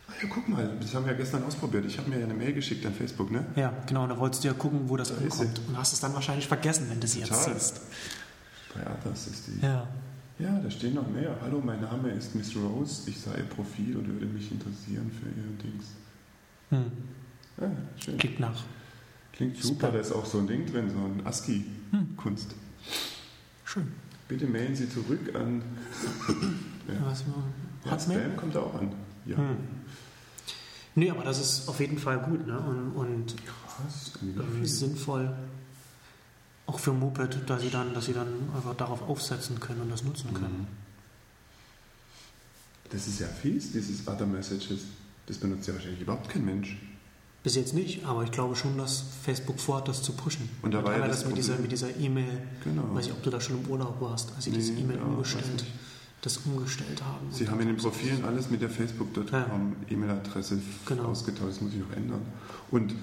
Ah 0.09 0.13
ja, 0.21 0.27
guck 0.29 0.49
mal, 0.49 0.69
das 0.81 0.93
haben 0.93 1.05
wir 1.05 1.13
ja 1.13 1.17
gestern 1.17 1.43
ausprobiert. 1.43 1.85
Ich 1.85 1.97
habe 1.97 2.09
mir 2.09 2.19
ja 2.19 2.25
eine 2.25 2.33
Mail 2.33 2.53
geschickt 2.53 2.85
an 2.85 2.93
Facebook, 2.93 3.31
ne? 3.31 3.45
Ja, 3.55 3.73
genau, 3.85 4.03
und 4.03 4.09
da 4.09 4.17
wolltest 4.17 4.43
du 4.43 4.49
ja 4.49 4.53
gucken, 4.53 4.89
wo 4.89 4.97
das 4.97 5.09
da 5.09 5.15
ankommt. 5.15 5.61
Und 5.67 5.77
hast 5.77 5.93
es 5.93 6.01
dann 6.01 6.13
wahrscheinlich 6.13 6.47
vergessen, 6.47 6.87
wenn 6.89 6.99
du 6.99 7.07
sie 7.07 7.21
jetzt 7.21 7.43
siehst. 7.43 7.79
Bei 8.73 8.85
Athas 8.85 9.27
ist 9.27 9.47
die. 9.47 9.65
Ja. 9.65 9.87
Ja, 10.39 10.59
da 10.59 10.69
stehen 10.69 10.93
noch 10.93 11.09
mehr. 11.09 11.35
Hallo, 11.41 11.61
mein 11.65 11.81
Name 11.81 12.11
ist 12.11 12.35
Miss 12.35 12.55
Rose. 12.55 13.09
Ich 13.09 13.19
sah 13.19 13.35
Ihr 13.35 13.43
Profil 13.43 13.97
und 13.97 14.07
würde 14.07 14.27
mich 14.27 14.51
interessieren 14.51 15.11
für 15.11 15.27
Ihr 15.29 15.71
Dings. 15.71 15.85
Hm. 16.69 16.91
Ah, 17.59 17.75
schön. 17.99 18.17
Klingt 18.19 18.39
nach. 18.39 18.63
Klingt 19.33 19.57
super, 19.57 19.91
da 19.91 19.99
ist 19.99 20.11
auch 20.11 20.25
so 20.25 20.37
ein 20.37 20.47
Ding 20.47 20.67
drin, 20.67 20.91
so 20.91 20.97
ein 20.97 21.25
ASCII-Kunst. 21.25 22.51
Hm. 22.51 22.57
Schön. 23.65 23.87
Bitte 24.27 24.45
mailen 24.45 24.75
Sie 24.75 24.87
zurück 24.87 25.33
an. 25.33 25.63
ja. 26.87 26.93
Was 27.03 27.23
ja, 27.85 27.99
Spam 27.99 28.37
kommt 28.37 28.55
da 28.55 28.59
auch 28.59 28.75
an. 28.75 28.91
Ja. 29.25 29.37
Hm. 29.37 29.57
Nee, 30.93 31.09
aber 31.09 31.23
das 31.23 31.39
ist 31.39 31.67
auf 31.67 31.79
jeden 31.79 31.97
Fall 31.97 32.19
gut 32.19 32.45
ne? 32.45 32.59
und, 32.59 32.91
und 32.91 33.35
Krass, 33.45 34.13
sinnvoll. 34.63 35.35
Auch 36.67 36.79
für 36.79 36.93
Moped, 36.93 37.49
dass 37.49 37.61
sie 37.61 37.69
dann, 37.69 37.93
dass 37.93 38.05
sie 38.05 38.13
dann 38.13 38.27
einfach 38.55 38.75
darauf 38.75 39.01
aufsetzen 39.09 39.59
können 39.59 39.81
und 39.81 39.89
das 39.89 40.03
nutzen 40.03 40.33
können. 40.33 40.59
Mhm. 40.59 40.67
Das 42.91 43.07
ist 43.07 43.19
ja 43.19 43.27
fies, 43.27 43.71
dieses 43.71 44.07
Other 44.07 44.25
Messages. 44.25 44.81
Das 45.25 45.37
benutzt 45.37 45.67
ja 45.67 45.73
wahrscheinlich 45.73 46.01
überhaupt 46.01 46.29
kein 46.29 46.45
Mensch. 46.45 46.77
Bis 47.43 47.55
jetzt 47.55 47.73
nicht, 47.73 48.05
aber 48.05 48.23
ich 48.23 48.31
glaube 48.31 48.55
schon, 48.55 48.77
dass 48.77 49.03
Facebook 49.23 49.59
vorhat, 49.59 49.87
das 49.87 50.03
zu 50.03 50.13
pushen. 50.13 50.49
Und 50.61 50.73
da 50.73 50.83
war 50.83 50.97
ja 50.97 51.07
das, 51.07 51.19
das 51.19 51.27
mit 51.27 51.37
dieser, 51.37 51.57
mit 51.57 51.71
dieser 51.71 51.95
E-Mail, 51.95 52.41
genau. 52.63 52.93
weiß 52.93 53.07
ich, 53.07 53.11
ob 53.11 53.23
du 53.23 53.29
da 53.29 53.39
schon 53.39 53.63
im 53.63 53.69
Urlaub 53.69 54.01
warst, 54.01 54.33
als 54.35 54.45
sie 54.45 54.51
nee, 54.51 54.57
diese 54.57 54.73
E-Mail 54.73 54.97
ja, 54.97 55.03
umgestellt, 55.03 55.63
das 56.21 56.37
umgestellt 56.39 57.01
haben. 57.03 57.27
Sie 57.31 57.47
haben 57.47 57.59
in 57.61 57.67
den 57.67 57.77
Profilen 57.77 58.25
alles 58.25 58.49
mit 58.49 58.61
der 58.61 58.69
Facebook.com 58.69 59.25
ja. 59.31 59.47
E-Mail-Adresse 59.89 60.59
genau. 60.85 61.03
ausgetauscht, 61.03 61.51
das 61.51 61.61
muss 61.61 61.73
ich 61.73 61.79
noch 61.79 61.95
ändern. 61.95 62.21
Und, 62.71 62.95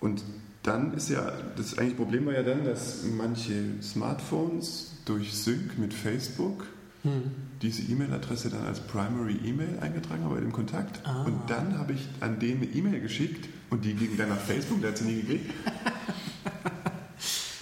und 0.00 0.22
dann 0.68 0.94
ist 0.94 1.08
ja, 1.08 1.32
das 1.56 1.78
eigentliche 1.78 2.02
Problem 2.02 2.26
war 2.26 2.34
ja 2.34 2.42
dann, 2.42 2.64
dass 2.64 3.04
manche 3.04 3.82
Smartphones 3.82 4.92
durch 5.04 5.34
Sync 5.34 5.78
mit 5.78 5.94
Facebook 5.94 6.66
hm. 7.02 7.22
diese 7.62 7.82
E-Mail-Adresse 7.82 8.50
dann 8.50 8.66
als 8.66 8.80
Primary 8.80 9.38
E-Mail 9.44 9.78
eingetragen 9.80 10.24
haben 10.24 10.34
bei 10.34 10.40
dem 10.40 10.52
Kontakt. 10.52 11.00
Ah. 11.06 11.24
Und 11.24 11.48
dann 11.48 11.78
habe 11.78 11.92
ich 11.92 12.08
an 12.20 12.38
den 12.38 12.58
eine 12.58 12.66
E-Mail 12.66 13.00
geschickt 13.00 13.48
und 13.70 13.84
die 13.84 13.94
ging 13.94 14.16
dann 14.16 14.28
nach 14.28 14.40
Facebook, 14.40 14.80
der 14.80 14.90
hat 14.90 14.98
sie 14.98 15.04
nie 15.04 15.22
gekriegt. 15.22 15.50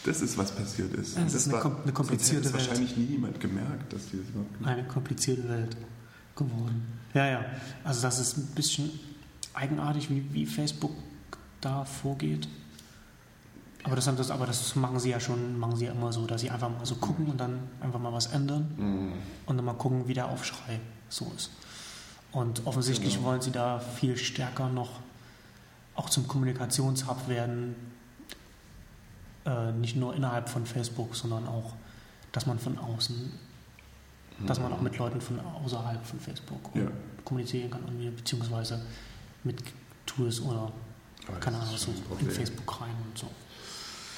Das 0.04 0.20
ist, 0.22 0.38
was 0.38 0.52
passiert 0.52 0.94
ist. 0.94 1.16
Das, 1.16 1.24
das 1.24 1.34
ist 1.34 1.52
eine, 1.52 1.64
war, 1.64 1.82
eine 1.82 1.92
komplizierte 1.92 2.44
Welt. 2.44 2.54
wahrscheinlich 2.54 2.96
nie 2.96 3.06
jemand 3.06 3.40
gemerkt, 3.40 3.92
dass 3.92 4.06
die 4.06 4.18
das 4.18 4.28
überhaupt 4.28 4.64
Eine 4.64 4.84
komplizierte 4.86 5.48
Welt 5.48 5.76
geworden. 6.36 6.82
Ja, 7.12 7.26
ja. 7.26 7.44
Also 7.82 8.02
das 8.02 8.20
ist 8.20 8.36
ein 8.36 8.46
bisschen 8.54 8.88
eigenartig, 9.52 10.08
wie, 10.08 10.22
wie 10.32 10.46
Facebook 10.46 10.92
da 11.60 11.84
vorgeht. 11.84 12.46
Aber 13.86 13.94
das, 13.96 14.04
das, 14.04 14.30
aber 14.32 14.46
das 14.46 14.74
machen 14.74 14.98
sie 14.98 15.10
ja 15.10 15.20
schon, 15.20 15.58
machen 15.58 15.76
sie 15.76 15.86
ja 15.86 15.92
immer 15.92 16.12
so, 16.12 16.26
dass 16.26 16.40
sie 16.40 16.50
einfach 16.50 16.68
mal 16.68 16.84
so 16.84 16.96
gucken 16.96 17.26
und 17.28 17.38
dann 17.38 17.60
einfach 17.80 18.00
mal 18.00 18.12
was 18.12 18.26
ändern 18.26 18.74
mhm. 18.76 19.12
und 19.46 19.56
dann 19.56 19.64
mal 19.64 19.74
gucken, 19.74 20.08
wie 20.08 20.14
der 20.14 20.28
Aufschrei 20.28 20.80
so 21.08 21.32
ist. 21.36 21.50
Und 22.32 22.66
offensichtlich 22.66 23.14
genau. 23.14 23.28
wollen 23.28 23.40
sie 23.40 23.52
da 23.52 23.78
viel 23.78 24.16
stärker 24.16 24.68
noch 24.68 24.90
auch 25.94 26.10
zum 26.10 26.26
Kommunikationshub 26.26 27.28
werden, 27.28 27.76
äh, 29.46 29.72
nicht 29.72 29.96
nur 29.96 30.14
innerhalb 30.14 30.48
von 30.48 30.66
Facebook, 30.66 31.14
sondern 31.14 31.46
auch, 31.46 31.72
dass 32.32 32.44
man 32.44 32.58
von 32.58 32.76
außen, 32.78 33.16
mhm. 34.40 34.46
dass 34.46 34.58
man 34.58 34.72
auch 34.72 34.80
mit 34.80 34.98
Leuten 34.98 35.20
von 35.20 35.38
außerhalb 35.64 36.04
von 36.04 36.18
Facebook 36.18 36.70
ja. 36.74 36.88
kommunizieren 37.24 37.70
kann, 37.70 37.82
beziehungsweise 38.16 38.84
mit 39.44 39.62
Tools 40.04 40.40
oder 40.40 40.72
keine 41.40 41.58
Ahnung, 41.58 41.76
so 41.76 41.92
in 42.20 42.30
Facebook 42.30 42.80
rein 42.80 42.94
und 43.04 43.16
so. 43.16 43.26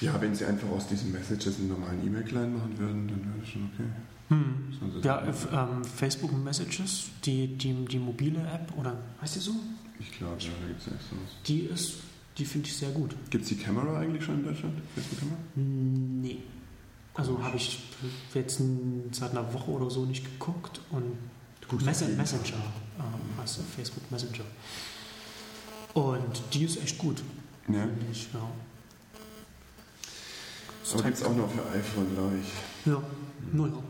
Ja, 0.01 0.21
wenn 0.21 0.35
sie 0.35 0.45
einfach 0.45 0.69
aus 0.71 0.87
diesen 0.87 1.13
Messages 1.13 1.59
einen 1.59 1.69
normalen 1.69 2.07
E-Mail-Client 2.07 2.57
machen 2.57 2.79
würden, 2.79 3.09
dann 3.09 3.25
wäre 3.25 3.39
das 3.41 3.49
schon 3.49 3.71
okay. 3.75 3.89
Hm. 4.29 5.01
Ja, 5.03 5.23
ähm, 5.27 5.85
Facebook 5.85 6.33
Messages, 6.45 7.07
die, 7.25 7.47
die, 7.47 7.73
die 7.87 7.99
mobile 7.99 8.41
App, 8.41 8.73
oder 8.77 8.97
heißt 9.21 9.37
die 9.37 9.41
so? 9.41 9.53
Ich 9.99 10.13
glaube, 10.13 10.37
ja, 10.41 10.51
da 10.61 10.69
gibt 10.69 10.81
es 10.81 10.87
echt 10.87 11.11
sowas. 11.11 11.31
Die 11.47 11.61
ist, 11.61 11.95
die 12.37 12.45
finde 12.45 12.69
ich 12.69 12.77
sehr 12.77 12.91
gut. 12.91 13.17
Gibt 13.31 13.43
es 13.43 13.49
die 13.49 13.57
Kamera 13.57 13.99
eigentlich 13.99 14.25
schon 14.25 14.37
in 14.37 14.45
Deutschland? 14.45 14.75
Facebook-Kamera? 14.95 15.39
Nee. 15.57 16.39
Also 17.15 17.43
habe 17.43 17.57
ich 17.57 17.81
jetzt 18.33 18.63
seit 19.11 19.31
einer 19.33 19.53
Woche 19.53 19.71
oder 19.73 19.91
so 19.91 20.05
nicht 20.05 20.25
geguckt 20.25 20.81
und 20.91 21.17
Messenger, 21.85 22.17
Messenger 22.17 22.63
ähm, 22.99 23.43
heißt 23.43 23.61
Facebook 23.75 24.11
Messenger. 24.11 24.45
Und 25.95 26.43
die 26.53 26.65
ist 26.65 26.81
echt 26.81 26.97
gut. 26.97 27.23
Ja. 27.69 27.89
Ich, 28.13 28.29
ja. 28.33 28.49
Aber 30.93 31.03
gibt 31.03 31.17
es 31.17 31.23
auch 31.23 31.37
noch 31.37 31.51
für 31.51 31.67
iPhone, 31.71 32.15
glaube 32.15 32.39
ich. 32.39 32.49
Ja, 32.87 33.03
naja. 33.53 33.83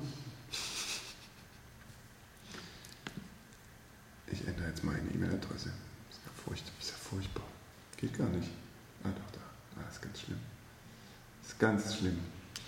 Ich 4.31 4.47
ändere 4.47 4.69
jetzt 4.69 4.85
meine 4.85 5.09
E-Mail-Adresse. 5.15 5.71
Ist, 6.11 6.21
ja 6.25 6.33
furchtbar. 6.45 6.73
ist 6.81 6.91
ja 6.91 6.97
furchtbar. 6.97 7.45
Geht 7.97 8.19
gar 8.19 8.29
nicht. 8.29 8.49
Ah, 9.05 9.09
doch, 9.09 9.33
da. 9.33 9.81
Ah, 9.81 9.89
ist 9.91 10.03
ganz 10.03 10.21
schlimm. 10.21 10.39
Ist 11.47 11.59
ganz 11.59 11.97
schlimm. 11.97 12.19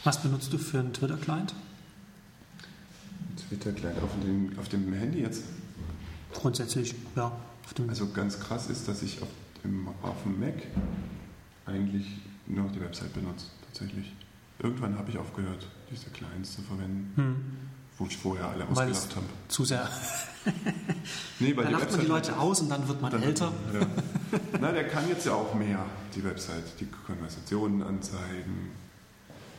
Was 0.04 0.22
benutzt 0.22 0.52
du 0.52 0.58
für 0.58 0.78
einen 0.78 0.92
Twitter-Client? 0.92 1.54
Twitter-Client 3.48 4.02
auf 4.02 4.10
dem, 4.22 4.58
auf 4.58 4.68
dem 4.68 4.92
Handy 4.92 5.20
jetzt? 5.20 5.42
Grundsätzlich, 6.32 6.94
ja. 7.16 7.32
also 7.88 8.08
ganz 8.10 8.38
krass 8.38 8.70
ist, 8.70 8.86
dass 8.86 9.02
ich 9.02 9.20
auf 9.20 9.28
dem, 9.64 9.88
auf 10.02 10.22
dem 10.22 10.38
Mac 10.38 10.54
eigentlich 11.66 12.06
nur 12.46 12.64
noch 12.64 12.72
die 12.72 12.80
Website 12.80 13.12
benutze 13.12 13.46
tatsächlich. 13.66 14.12
Irgendwann 14.62 14.98
habe 14.98 15.10
ich 15.10 15.18
aufgehört, 15.18 15.66
diese 15.90 16.10
Clients 16.10 16.56
zu 16.56 16.62
verwenden, 16.62 17.12
hm. 17.16 17.36
wo 17.98 18.06
ich 18.06 18.16
vorher 18.16 18.48
alle 18.48 18.66
weil 18.70 18.90
ausgelacht 18.90 19.16
habe. 19.16 19.26
Zu 19.48 19.64
sehr. 19.64 19.88
nee, 21.38 21.56
weil 21.56 21.64
dann 21.64 21.72
lacht 21.72 21.90
man 21.90 22.00
die 22.00 22.06
Leute 22.06 22.38
aus 22.38 22.60
und 22.60 22.68
dann 22.68 22.86
wird 22.86 23.00
man 23.00 23.10
dann 23.10 23.22
älter. 23.22 23.52
ja. 23.72 23.86
Na, 24.60 24.72
der 24.72 24.86
kann 24.88 25.08
jetzt 25.08 25.24
ja 25.26 25.32
auch 25.32 25.54
mehr, 25.54 25.84
die 26.14 26.22
Website, 26.24 26.78
die 26.78 26.86
Konversationen 27.06 27.82
anzeigen. 27.82 28.70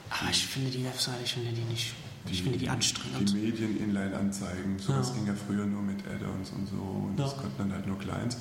Aber 0.09 0.29
ich 0.29 0.45
finde 0.45 0.69
die 0.69 0.83
Website, 0.83 1.15
ich 1.23 1.33
finde 1.33 1.51
die 1.51 1.61
nicht. 1.61 1.95
Die, 2.27 2.33
ich 2.33 2.43
finde 2.43 2.59
die 2.59 2.69
anstrengend. 2.69 3.29
Die 3.29 3.35
Medien 3.35 3.77
inline 3.79 4.15
anzeigen. 4.15 4.77
Sowas 4.77 5.09
ja. 5.09 5.15
ging 5.15 5.27
ja 5.27 5.33
früher 5.33 5.65
nur 5.65 5.81
mit 5.81 6.05
Add-ons 6.05 6.51
und 6.51 6.67
so 6.67 6.75
und 6.75 7.17
ja. 7.17 7.25
das 7.25 7.37
konnten 7.37 7.57
dann 7.57 7.73
halt 7.73 7.87
nur 7.87 7.97
Clients. 7.97 8.37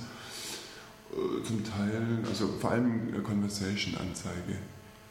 Äh, 1.12 1.42
zum 1.44 1.64
Teil, 1.64 2.18
also 2.28 2.48
vor 2.60 2.72
allem 2.72 3.14
äh, 3.14 3.20
Conversation-Anzeige. 3.20 4.58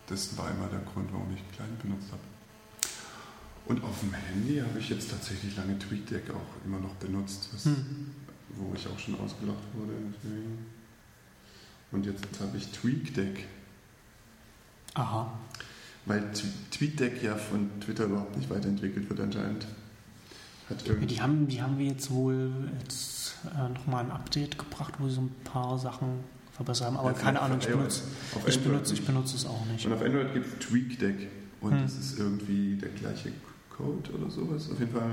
Das 0.09 0.35
war 0.37 0.49
immer 0.51 0.67
der 0.67 0.79
Grund, 0.79 1.11
warum 1.13 1.27
ich 1.35 1.55
Klein 1.55 1.69
benutzt 1.81 2.07
habe. 2.11 2.21
Und 3.67 3.83
auf 3.83 3.99
dem 3.99 4.11
Handy 4.13 4.57
habe 4.59 4.79
ich 4.79 4.89
jetzt 4.89 5.11
tatsächlich 5.11 5.55
lange 5.55 5.77
TweetDeck 5.77 6.31
auch 6.31 6.65
immer 6.65 6.79
noch 6.79 6.95
benutzt, 6.95 7.49
was, 7.53 7.65
Hm. 7.65 8.11
wo 8.55 8.73
ich 8.73 8.87
auch 8.87 8.97
schon 8.97 9.19
ausgelacht 9.19 9.63
wurde. 9.73 9.93
Und 11.91 12.05
jetzt 12.05 12.23
habe 12.41 12.57
ich 12.57 12.67
TweakDeck, 12.71 13.45
Aha. 14.95 15.31
weil 16.05 16.19
Tw- 16.33 16.45
TweetDeck 16.71 17.21
ja 17.21 17.35
von 17.35 17.69
Twitter 17.79 18.05
überhaupt 18.05 18.35
nicht 18.37 18.49
weiterentwickelt 18.49 19.07
wird 19.09 19.19
anscheinend. 19.19 19.67
Die 21.07 21.19
haben, 21.21 21.47
die 21.47 21.61
haben 21.63 21.79
wir 21.79 21.87
jetzt 21.87 22.11
wohl 22.11 22.51
jetzt 22.79 23.35
äh, 23.55 23.69
nochmal 23.69 24.05
ein 24.05 24.11
Update 24.11 24.57
gebracht, 24.59 24.93
wo 24.99 25.07
sie 25.07 25.15
so 25.15 25.21
ein 25.21 25.35
paar 25.43 25.79
Sachen 25.79 26.23
verbessert 26.59 26.87
haben. 26.87 26.97
Aber 26.97 27.11
Ja, 27.11 27.17
keine 27.17 27.41
Ahnung, 27.41 27.57
ich 27.61 27.67
benutze, 27.67 28.01
ich, 28.47 28.59
benutze, 28.61 28.93
ich 28.93 29.05
benutze 29.05 29.35
es 29.37 29.45
auch 29.45 29.65
nicht. 29.71 29.85
Und 29.85 29.93
auf 29.93 30.01
Android 30.01 30.33
gibt 30.33 30.45
es 30.47 30.67
TweakDeck 30.67 31.27
und 31.61 31.71
Hm. 31.71 31.83
es 31.85 31.97
ist 31.97 32.19
irgendwie 32.19 32.75
der 32.75 32.89
gleiche 32.89 33.31
Code 33.75 34.11
oder 34.13 34.29
sowas. 34.29 34.69
Auf 34.71 34.79
jeden 34.79 34.91
Fall, 34.91 35.11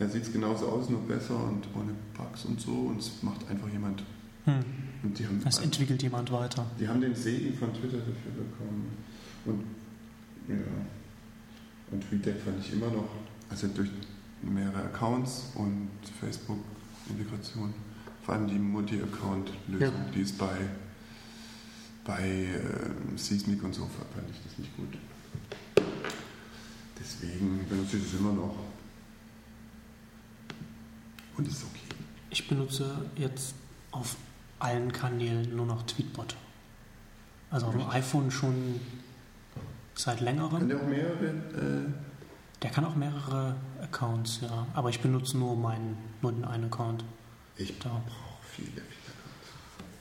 er 0.00 0.08
sieht 0.08 0.24
es 0.24 0.32
genauso 0.32 0.66
aus, 0.68 0.88
nur 0.90 1.00
besser 1.02 1.36
und 1.36 1.64
ohne 1.74 1.92
Bugs 2.16 2.44
und 2.44 2.60
so 2.60 2.72
und 2.72 2.98
es 3.00 3.22
macht 3.22 3.48
einfach 3.48 3.68
jemand. 3.72 4.02
Hm. 4.44 4.54
Und 5.04 5.18
die 5.18 5.26
haben, 5.26 5.40
Das 5.44 5.58
entwickelt 5.60 6.02
jemand 6.02 6.30
weiter. 6.32 6.66
die 6.80 6.88
haben 6.88 7.00
den 7.00 7.14
Segen 7.14 7.56
von 7.56 7.72
Twitter 7.72 7.98
dafür 7.98 8.32
bekommen. 8.32 8.90
Und 9.46 9.64
ja, 10.48 10.56
und 11.92 12.00
TweetDeck 12.08 12.40
fand 12.44 12.58
ich 12.60 12.72
immer 12.72 12.88
noch, 12.88 13.08
also 13.50 13.66
durch 13.68 13.88
mehrere 14.42 14.82
Accounts 14.84 15.52
und 15.54 15.88
Facebook-Integration, 16.20 17.72
vor 18.24 18.34
allem 18.34 18.46
die 18.48 18.58
Multi-Account-Lösung, 18.58 19.80
Ja. 19.80 20.10
die 20.14 20.20
ist 20.20 20.38
bei, 20.38 20.56
bei 22.04 22.22
äh, 22.22 23.16
Seismic 23.16 23.62
und 23.62 23.74
so 23.74 23.82
fand 23.82 24.30
ich 24.30 24.40
das 24.44 24.58
nicht 24.58 24.74
gut. 24.76 24.96
Deswegen 26.98 27.66
benutze 27.68 27.96
ich 27.98 28.04
das 28.04 28.14
immer 28.20 28.32
noch. 28.32 28.56
Und 31.36 31.48
ist 31.48 31.64
okay. 31.64 31.80
Ich 32.30 32.48
benutze 32.48 33.04
jetzt 33.16 33.54
auf 33.90 34.16
allen 34.58 34.92
Kanälen 34.92 35.54
nur 35.54 35.66
noch 35.66 35.82
Tweetbot. 35.84 36.36
Also 37.50 37.66
auf 37.66 37.72
dem 37.76 37.88
iPhone 37.90 38.30
schon 38.30 38.80
seit 39.94 40.16
Kann 40.18 40.24
längerem. 40.26 40.68
der 40.68 40.78
auch 40.80 40.86
mehrere? 40.86 41.26
Äh, 41.26 41.92
Der 42.62 42.70
kann 42.70 42.84
auch 42.86 42.96
mehrere 42.96 43.54
Accounts, 43.82 44.40
ja. 44.40 44.66
Aber 44.74 44.88
ich 44.88 45.00
benutze 45.00 45.36
nur 45.36 45.54
meinen, 45.56 45.96
nur 46.22 46.32
den 46.32 46.44
einen 46.44 46.64
Account. 46.64 47.04
Ich 47.56 47.78
brauche 47.78 48.02
viele, 48.54 48.70
viele. 48.70 48.82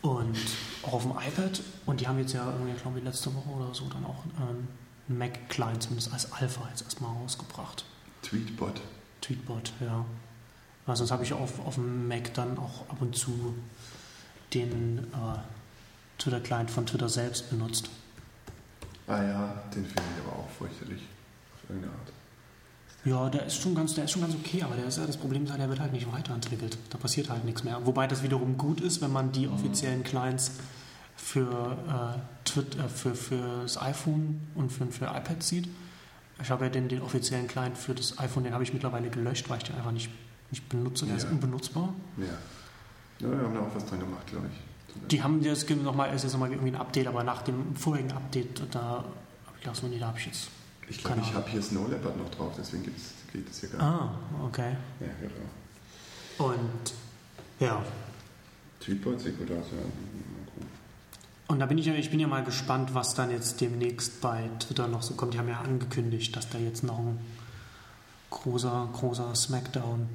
Und 0.01 0.37
auch 0.83 0.93
auf 0.93 1.03
dem 1.03 1.11
iPad. 1.11 1.61
Und 1.85 2.01
die 2.01 2.07
haben 2.07 2.19
jetzt 2.19 2.33
ja 2.33 2.45
irgendwie, 2.51 2.73
glaube 2.79 2.99
ich, 2.99 3.05
letzte 3.05 3.33
Woche 3.33 3.49
oder 3.49 3.73
so 3.73 3.87
dann 3.87 4.05
auch 4.05 4.23
ähm, 4.39 4.67
einen 5.07 5.17
Mac-Client 5.17 5.83
zumindest 5.83 6.11
als 6.11 6.31
Alpha 6.31 6.67
jetzt 6.69 6.83
erstmal 6.83 7.15
rausgebracht. 7.15 7.85
Tweetbot. 8.21 8.81
Tweetbot, 9.21 9.71
ja. 9.79 10.05
Weil 10.85 10.95
sonst 10.95 11.11
habe 11.11 11.23
ich 11.23 11.31
auf, 11.31 11.65
auf 11.65 11.75
dem 11.75 12.07
Mac 12.07 12.33
dann 12.33 12.57
auch 12.57 12.89
ab 12.89 12.97
und 13.01 13.15
zu 13.15 13.55
den 14.53 14.99
äh, 14.99 15.37
Twitter-Client 16.17 16.69
von 16.69 16.85
Twitter 16.85 17.07
selbst 17.07 17.49
benutzt. 17.49 17.89
Ah 19.07 19.23
ja, 19.23 19.63
den 19.73 19.85
finde 19.85 20.03
ich 20.15 20.27
aber 20.27 20.39
auch 20.39 20.49
fürchterlich. 20.49 21.01
Auf 21.55 21.69
irgendeine 21.69 21.93
Art. 21.93 22.11
Ja, 23.05 23.29
der 23.29 23.45
ist 23.45 23.61
schon 23.61 23.75
ganz, 23.75 23.95
der 23.95 24.05
ist 24.05 24.11
schon 24.11 24.21
ganz 24.21 24.33
okay, 24.33 24.63
aber 24.63 24.75
der 24.75 24.85
ist 24.85 24.97
ja 24.97 25.05
das 25.05 25.17
Problem, 25.17 25.43
ist 25.43 25.49
halt, 25.51 25.59
der 25.59 25.67
wird 25.69 25.79
halt 25.81 25.91
nicht 25.91 26.09
weiterentwickelt. 26.11 26.77
Da 26.89 26.97
passiert 26.97 27.29
halt 27.29 27.43
nichts 27.43 27.63
mehr. 27.63 27.85
Wobei 27.85 28.07
das 28.07 28.23
wiederum 28.23 28.57
gut 28.57 28.79
ist, 28.79 29.01
wenn 29.01 29.11
man 29.11 29.31
die 29.33 29.47
offiziellen 29.49 30.03
Clients 30.03 30.51
für, 31.17 31.77
äh, 32.15 32.19
Twit, 32.45 32.75
äh, 32.77 32.87
für, 32.87 33.13
für 33.15 33.61
das 33.63 33.81
iPhone 33.81 34.41
und 34.55 34.71
für, 34.71 34.85
für 34.87 35.05
iPad 35.05 35.43
sieht. 35.43 35.67
Ich 36.41 36.49
habe 36.49 36.65
ja 36.65 36.69
den, 36.71 36.87
den 36.87 37.01
offiziellen 37.01 37.47
Client 37.47 37.77
für 37.77 37.93
das 37.93 38.17
iPhone, 38.19 38.43
den 38.45 38.53
habe 38.53 38.63
ich 38.63 38.73
mittlerweile 38.73 39.09
gelöscht, 39.09 39.49
weil 39.49 39.57
ich 39.57 39.63
den 39.65 39.75
einfach 39.75 39.91
nicht, 39.91 40.09
nicht 40.51 40.67
benutze. 40.69 41.05
Der 41.05 41.17
ist 41.17 41.23
Ja. 41.23 41.29
unbenutzbar. 41.29 41.93
Ja. 42.17 42.23
Ja, 43.19 43.31
wir 43.31 43.37
haben 43.45 43.53
da 43.53 43.61
auch 43.61 43.75
was 43.75 43.85
dran 43.85 43.99
gemacht, 43.99 44.25
glaube 44.27 44.47
ich. 44.51 45.07
Die 45.09 45.21
haben 45.21 45.41
jetzt 45.41 45.67
gibt 45.67 45.83
noch 45.83 45.95
mal, 45.95 46.05
ist 46.07 46.23
jetzt 46.23 46.33
nochmal 46.33 46.51
irgendwie 46.51 46.71
ein 46.71 46.75
Update, 46.79 47.07
aber 47.07 47.23
nach 47.23 47.41
dem 47.41 47.75
vorigen 47.75 48.11
Update, 48.11 48.61
da 48.71 48.81
habe 48.81 49.05
ich 49.57 49.61
gedacht, 49.63 49.75
so, 49.77 49.87
nee, 49.87 49.99
da 49.99 50.07
habe 50.07 50.19
ich 50.19 50.25
jetzt. 50.25 50.47
Ich 50.89 51.03
glaube, 51.03 51.21
ich 51.21 51.33
habe 51.33 51.49
hier 51.49 51.61
Snow 51.61 51.87
Leopard 51.89 52.17
noch 52.17 52.29
drauf, 52.29 52.53
deswegen 52.57 52.83
gibt's, 52.83 53.13
geht 53.31 53.49
es 53.49 53.59
hier 53.59 53.69
gar 53.69 53.77
nicht. 53.77 53.85
Ah, 53.85 54.45
okay. 54.45 54.75
Ja, 54.99 55.07
genau. 55.19 56.51
Und 56.51 56.93
ja, 57.59 57.83
ja. 59.73 59.77
Mal 59.77 60.45
gucken. 60.45 60.67
Und 61.47 61.59
da 61.59 61.65
bin 61.65 61.77
ich 61.77 61.85
ja, 61.85 61.93
ich 61.93 62.09
bin 62.09 62.19
ja 62.19 62.27
mal 62.27 62.43
gespannt, 62.43 62.93
was 62.93 63.15
dann 63.15 63.31
jetzt 63.31 63.61
demnächst 63.61 64.21
bei 64.21 64.49
Twitter 64.59 64.87
noch 64.87 65.03
so 65.03 65.13
kommt. 65.13 65.33
Die 65.33 65.39
haben 65.39 65.49
ja 65.49 65.61
angekündigt, 65.61 66.35
dass 66.35 66.49
da 66.49 66.57
jetzt 66.57 66.83
noch 66.83 66.99
ein 66.99 67.19
großer, 68.29 68.89
großer 68.93 69.33
Smackdown 69.35 70.09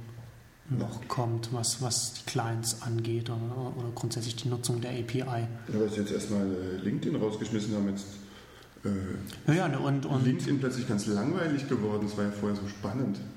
noch 0.70 1.08
kommt, 1.08 1.52
was, 1.52 1.80
was 1.80 2.12
die 2.14 2.30
Clients 2.30 2.82
angeht 2.82 3.30
oder, 3.30 3.72
oder 3.76 3.88
grundsätzlich 3.94 4.36
die 4.36 4.48
Nutzung 4.48 4.80
der 4.80 4.90
API. 4.90 5.22
Ja, 5.22 5.46
weil 5.72 5.88
sie 5.88 6.00
jetzt 6.00 6.12
erstmal 6.12 6.46
äh, 6.46 6.76
LinkedIn 6.82 7.16
rausgeschmissen 7.16 7.74
haben, 7.74 7.88
jetzt 7.88 8.06
äh, 8.84 9.54
Ja, 9.56 9.68
ne, 9.68 9.78
und, 9.78 10.06
und 10.06 10.24
LinkedIn 10.24 10.60
plötzlich 10.60 10.86
ganz 10.88 11.06
langweilig 11.06 11.68
geworden. 11.68 12.06
Das 12.08 12.16
war 12.16 12.24
ja 12.24 12.30
vorher 12.30 12.56
so 12.60 12.66
spannend. 12.68 13.18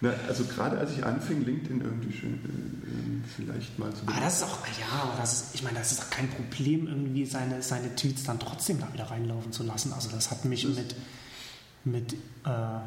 Na, 0.00 0.10
also 0.28 0.44
gerade 0.44 0.78
als 0.78 0.92
ich 0.92 1.04
anfing, 1.04 1.44
LinkedIn 1.44 1.80
irgendwie 1.80 2.12
schön, 2.16 2.34
äh, 2.34 3.26
vielleicht 3.36 3.76
mal 3.80 3.92
zu 3.92 4.02
aber 4.06 4.20
das 4.20 4.36
ist 4.36 4.42
auch, 4.44 4.58
ja, 4.78 5.02
aber 5.02 5.16
das 5.20 5.32
ist, 5.32 5.54
ich 5.56 5.62
meine, 5.64 5.78
das 5.78 5.90
ist 5.90 6.00
auch 6.02 6.10
kein 6.10 6.28
Problem, 6.30 6.86
irgendwie 6.86 7.26
seine, 7.26 7.62
seine 7.62 7.92
Tweets 7.96 8.22
dann 8.22 8.38
trotzdem 8.38 8.78
da 8.78 8.92
wieder 8.92 9.10
reinlaufen 9.10 9.50
zu 9.50 9.64
lassen. 9.64 9.92
Also 9.92 10.08
das 10.10 10.30
hat 10.30 10.44
mich 10.44 10.62
Das- 10.62 10.76
mit, 10.76 10.94
mit 11.84 12.14
äh, 12.44 12.80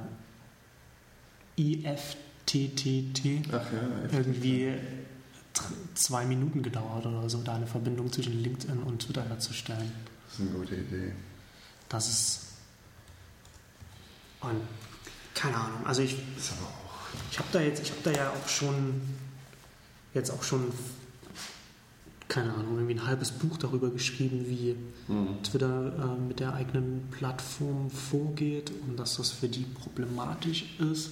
IFTTT 1.61 3.41
Ach 3.51 3.59
ja, 3.73 4.09
irgendwie 4.17 4.73
zwei 5.95 6.25
Minuten 6.25 6.61
gedauert 6.63 7.05
oder 7.05 7.29
so, 7.29 7.41
da 7.43 7.55
eine 7.55 7.67
Verbindung 7.67 8.11
zwischen 8.11 8.41
LinkedIn 8.41 8.83
und 8.83 8.99
Twitter 9.01 9.23
herzustellen. 9.23 9.91
Das 10.27 10.35
ist 10.35 10.41
eine 10.41 10.49
gute 10.51 10.75
Idee. 10.75 11.11
Das 11.89 12.07
ist. 12.09 12.39
Und 14.41 14.61
keine 15.35 15.55
Ahnung. 15.57 15.85
Also 15.85 16.01
ich, 16.01 16.15
Das 16.35 16.45
ist 16.45 16.51
aber 16.53 16.67
auch. 16.67 17.31
ich 17.31 17.39
habe 17.39 17.49
da 17.51 17.59
jetzt, 17.61 17.81
ich 17.81 17.91
habe 17.91 18.01
da 18.03 18.11
ja 18.11 18.29
auch 18.31 18.47
schon 18.47 19.01
jetzt 20.13 20.29
auch 20.31 20.43
schon 20.43 20.71
keine 22.27 22.53
Ahnung, 22.53 22.75
irgendwie 22.75 22.93
ein 22.93 23.05
halbes 23.05 23.29
Buch 23.31 23.57
darüber 23.57 23.89
geschrieben, 23.89 24.45
wie 24.47 24.75
Mhm. 25.11 25.43
Twitter 25.43 25.93
äh, 26.15 26.21
mit 26.27 26.39
der 26.39 26.53
eigenen 26.53 27.09
Plattform 27.11 27.89
vorgeht 27.89 28.71
und 28.87 28.97
dass 28.97 29.17
das 29.17 29.31
für 29.31 29.49
die 29.49 29.63
problematisch 29.65 30.63
ist. 30.79 31.09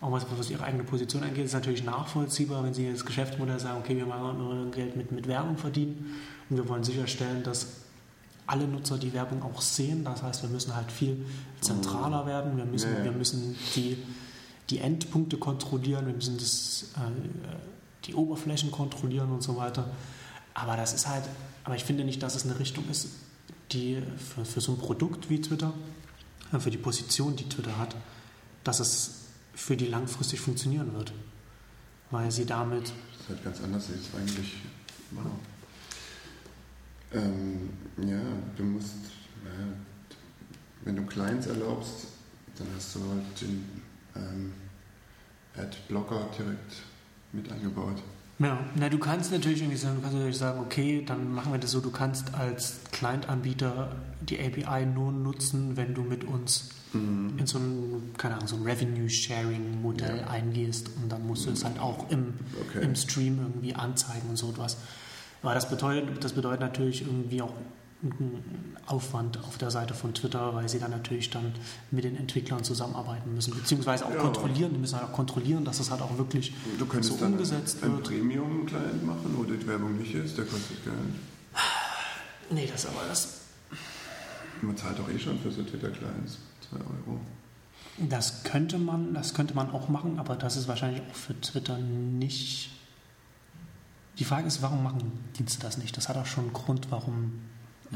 Auch 0.00 0.12
was, 0.12 0.26
was 0.36 0.48
ihre 0.48 0.64
eigene 0.64 0.84
Position 0.84 1.22
angeht, 1.22 1.44
ist 1.44 1.52
natürlich 1.52 1.84
nachvollziehbar, 1.84 2.64
wenn 2.64 2.72
sie 2.72 2.90
das 2.90 3.04
Geschäftsmodell 3.04 3.60
sagen, 3.60 3.80
okay, 3.80 3.96
wir 3.96 4.06
wollen 4.06 4.38
nur 4.38 4.70
Geld 4.70 4.96
mit, 4.96 5.12
mit 5.12 5.28
Werbung 5.28 5.58
verdienen 5.58 6.16
und 6.48 6.56
wir 6.56 6.68
wollen 6.68 6.84
sicherstellen, 6.84 7.42
dass 7.42 7.66
alle 8.46 8.66
Nutzer 8.66 8.98
die 8.98 9.12
Werbung 9.12 9.42
auch 9.42 9.60
sehen. 9.60 10.04
Das 10.04 10.22
heißt, 10.22 10.42
wir 10.42 10.50
müssen 10.50 10.74
halt 10.74 10.90
viel 10.90 11.24
zentraler 11.60 12.26
werden, 12.26 12.56
wir 12.56 12.64
müssen, 12.64 12.92
ja. 12.92 13.04
wir 13.04 13.12
müssen 13.12 13.56
die, 13.76 13.98
die 14.70 14.78
Endpunkte 14.78 15.36
kontrollieren, 15.36 16.06
wir 16.06 16.14
müssen 16.14 16.36
das, 16.38 16.88
äh, 16.96 18.06
die 18.06 18.14
Oberflächen 18.14 18.70
kontrollieren 18.70 19.30
und 19.30 19.42
so 19.42 19.56
weiter. 19.56 19.88
Aber 20.54 20.76
das 20.76 20.94
ist 20.94 21.06
halt, 21.06 21.24
aber 21.64 21.76
ich 21.76 21.84
finde 21.84 22.04
nicht, 22.04 22.22
dass 22.22 22.34
es 22.34 22.44
eine 22.44 22.58
Richtung 22.58 22.88
ist, 22.90 23.08
die 23.70 24.02
für, 24.16 24.44
für 24.44 24.60
so 24.60 24.72
ein 24.72 24.78
Produkt 24.78 25.30
wie 25.30 25.40
Twitter, 25.40 25.72
äh, 26.52 26.58
für 26.58 26.70
die 26.70 26.78
Position, 26.78 27.36
die 27.36 27.48
Twitter 27.48 27.78
hat, 27.78 27.94
dass 28.64 28.80
es 28.80 29.20
für 29.54 29.76
die 29.76 29.86
langfristig 29.86 30.40
funktionieren 30.40 30.92
wird. 30.94 31.12
Weil 32.10 32.30
sie 32.30 32.44
damit, 32.44 32.92
Das 33.12 33.20
ist 33.20 33.28
halt 33.28 33.44
ganz 33.44 33.60
anders 33.62 33.88
als 33.90 34.20
eigentlich. 34.20 34.56
Wow. 35.12 35.26
Ähm, 37.12 37.70
ja, 38.06 38.20
du 38.56 38.64
musst, 38.64 38.96
ja, 39.44 39.66
wenn 40.84 40.96
du 40.96 41.04
Clients 41.06 41.46
erlaubst, 41.46 42.06
dann 42.56 42.68
hast 42.76 42.94
du 42.94 43.00
halt 43.00 43.40
den 43.40 43.64
ähm, 44.16 44.52
Ad-Blocker 45.56 46.28
direkt 46.38 46.82
mit 47.32 47.50
eingebaut. 47.50 48.02
Ja, 48.40 48.58
na, 48.74 48.88
du 48.88 48.98
kannst 48.98 49.30
natürlich 49.30 49.60
irgendwie 49.60 49.76
sagen, 49.78 49.96
du 49.96 50.00
kannst 50.02 50.16
natürlich 50.16 50.38
sagen, 50.38 50.60
okay, 50.60 51.04
dann 51.06 51.32
machen 51.32 51.52
wir 51.52 51.58
das 51.60 51.70
so, 51.70 51.80
du 51.80 51.90
kannst 51.90 52.34
als 52.34 52.80
Client-Anbieter 52.90 53.92
die 54.20 54.38
API 54.40 54.86
nur 54.86 55.12
nutzen, 55.12 55.76
wenn 55.76 55.94
du 55.94 56.02
mit 56.02 56.24
uns 56.24 56.70
Mhm. 56.92 57.34
in 57.38 57.46
so 57.46 57.58
ein, 57.58 58.10
keine 58.18 58.34
Ahnung, 58.34 58.48
so 58.48 58.56
ein 58.56 58.62
Revenue-Sharing-Modell 58.62 60.18
Ja. 60.22 60.26
eingehst 60.26 60.90
und 61.00 61.10
dann 61.12 61.24
musst 61.26 61.46
du 61.46 61.50
es 61.52 61.64
halt 61.64 61.78
auch 61.78 62.10
im, 62.10 62.34
Okay. 62.68 62.84
im 62.84 62.96
Stream 62.96 63.38
irgendwie 63.38 63.74
anzeigen 63.76 64.28
und 64.28 64.36
so 64.36 64.50
etwas. 64.50 64.76
Aber 65.42 65.54
das 65.54 65.70
bedeutet, 65.70 66.22
das 66.24 66.32
bedeutet 66.32 66.60
natürlich 66.60 67.02
irgendwie 67.02 67.42
auch 67.42 67.52
Aufwand 68.86 69.38
auf 69.44 69.58
der 69.58 69.70
Seite 69.70 69.92
von 69.94 70.14
Twitter, 70.14 70.54
weil 70.54 70.68
sie 70.68 70.78
dann 70.78 70.90
natürlich 70.90 71.28
dann 71.30 71.52
mit 71.90 72.04
den 72.04 72.16
Entwicklern 72.16 72.64
zusamarbeiten 72.64 73.34
müssen, 73.34 73.54
beziehungsweise 73.54 74.06
auch 74.06 74.10
Ja. 74.14 74.16
kontrollieren, 74.20 74.72
die 74.72 74.78
müssen 74.78 74.96
halt 74.98 75.08
auch 75.08 75.12
kontrollieren, 75.12 75.64
dass 75.64 75.78
das 75.78 75.90
halt 75.90 76.00
auch 76.00 76.16
wirklich 76.16 76.54
Du 76.78 76.86
könntest 76.86 77.12
so 77.14 77.18
dann 77.20 77.32
umgesetzt 77.32 77.82
einen 77.82 77.96
wird. 77.96 78.04
Premium-Client 78.08 79.04
machen, 79.04 79.34
wo 79.36 79.44
die 79.44 79.66
Werbung 79.66 79.98
nicht 79.98 80.14
ist, 80.14 80.38
der 80.38 80.46
kostet 80.46 80.82
Geld. 80.84 80.96
Nee, 82.50 82.68
das 82.72 82.86
aber 82.86 83.02
das. 83.08 83.40
Man 84.62 84.76
zahlt 84.76 84.98
doch 84.98 85.08
eh 85.10 85.18
schon 85.18 85.38
für 85.38 85.50
so 85.50 85.62
Twitter-Clients. 85.62 86.38
2 86.70 86.76
Euro. 86.78 87.20
Das 87.98 88.44
könnte 88.44 88.78
man, 88.78 89.12
das 89.14 89.34
könnte 89.34 89.54
man 89.54 89.70
auch 89.70 89.88
machen, 89.88 90.18
aber 90.18 90.36
das 90.36 90.56
ist 90.56 90.68
wahrscheinlich 90.68 91.02
auch 91.02 91.14
für 91.14 91.38
Twitter 91.40 91.76
nicht. 91.78 92.70
Die 94.18 94.24
Frage 94.24 94.46
ist, 94.46 94.62
warum 94.62 94.82
machen 94.82 95.12
Dienste 95.38 95.60
das 95.60 95.76
nicht? 95.78 95.96
Das 95.96 96.08
hat 96.08 96.16
auch 96.16 96.26
schon 96.26 96.44
einen 96.44 96.52
Grund, 96.52 96.90
warum 96.90 97.40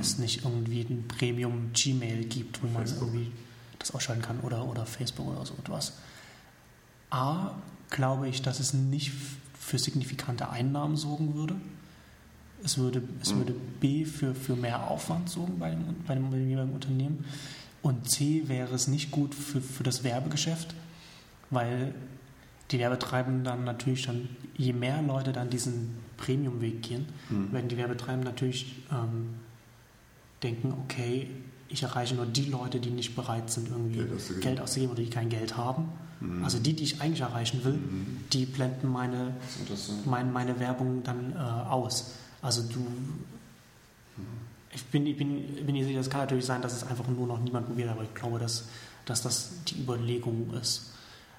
es 0.01 0.19
nicht 0.19 0.45
irgendwie 0.45 0.81
ein 0.83 1.07
Premium 1.09 1.71
Gmail 1.73 2.25
gibt, 2.25 2.63
wo 2.63 2.67
man 2.67 2.85
irgendwie 2.87 3.31
das 3.79 3.93
ausschalten 3.95 4.23
kann 4.23 4.41
oder, 4.41 4.65
oder 4.67 4.87
Facebook 4.87 5.29
oder 5.29 5.45
so 5.47 5.55
etwas. 5.55 5.93
A, 7.11 7.53
glaube 7.91 8.29
ich, 8.29 8.43
dass 8.43 8.61
es 8.61 8.73
nicht 8.75 9.13
für 9.59 9.79
signifikante 9.79 10.49
Einnahmen 10.49 10.97
sorgen 10.97 11.35
würde. 11.35 11.57
Es 12.63 12.79
würde, 12.79 13.03
es 13.21 13.33
Mhm. 13.33 13.39
würde 13.39 13.55
B 13.81 14.05
für, 14.05 14.35
für 14.35 14.57
mehr 14.57 14.91
Aufwand 14.91 15.29
sorgen 15.29 15.59
bei 15.59 15.71
dem, 15.71 15.85
bei 16.07 16.15
dem 16.15 16.73
Unternehmen. 16.73 17.25
Und 17.83 18.09
C 18.11 18.49
wäre 18.49 18.75
es 18.75 18.89
nicht 18.89 19.11
gut 19.11 19.35
für, 19.35 19.61
für 19.61 19.83
das 19.83 20.03
Werbegeschäft, 20.05 20.75
weil 21.51 21.95
die 22.71 22.79
Werbetreibenden 22.79 23.45
dann 23.45 23.65
natürlich 23.65 24.07
dann, 24.07 24.29
je 24.57 24.73
mehr 24.73 25.03
Leute 25.03 25.33
dann 25.33 25.51
diesen 25.51 25.91
Premium-Weg 26.17 26.83
gehen, 26.83 27.05
Mhm. 27.29 27.53
werden 27.53 27.69
die 27.69 27.77
Werbetreibenden 27.77 28.25
natürlich 28.25 28.83
ähm, 28.91 29.35
denken, 30.45 30.73
okay, 30.85 31.29
ich 31.69 31.83
erreiche 31.83 32.15
nur 32.15 32.27
die 32.27 32.45
Leute, 32.45 32.79
die 32.79 32.91
nicht 32.91 33.17
bereit 33.17 33.51
sind, 33.51 33.69
irgendwie 33.69 33.97
Geld 33.97 34.13
auszugeben. 34.13 34.41
Geld 34.43 34.61
auszugeben 34.61 34.93
oder 34.93 35.03
die 35.03 35.11
kein 35.11 35.29
Geld 35.29 35.57
haben. 35.57 35.89
Mhm. 36.21 36.45
Also 36.45 36.59
die, 36.61 36.75
die 36.75 36.85
ich 36.85 37.01
eigentlich 37.01 37.23
erreichen 37.23 37.65
will, 37.65 37.73
Mhm. 37.73 38.19
die 38.33 38.47
blenden 38.47 38.93
meine, 38.93 39.35
mein, 40.05 40.33
meine 40.33 40.61
Werbung 40.61 41.03
dann 41.03 41.33
äh, 41.33 41.37
aus. 41.37 42.13
Also 42.43 42.63
du, 42.63 42.87
ich 44.73 44.85
bin, 44.87 45.07
ich 45.07 45.17
bin, 45.17 45.45
bin 45.67 45.75
nicht 45.75 45.87
sicher, 45.87 45.99
es 46.01 46.11
kann 46.11 46.21
natürlich 46.21 46.45
sein, 46.45 46.63
dass 46.63 46.73
es 46.75 46.85
einfach 46.85 47.09
nur 47.09 47.27
noch 47.27 47.41
niemand 47.41 47.67
probiert, 47.67 47.89
aber 47.89 48.03
ich 48.05 48.15
glaube, 48.15 48.39
dass, 48.39 48.67
dass 49.07 49.23
das 49.23 49.51
die 49.69 49.81
Überlegung 49.81 50.53
ist, 50.61 50.91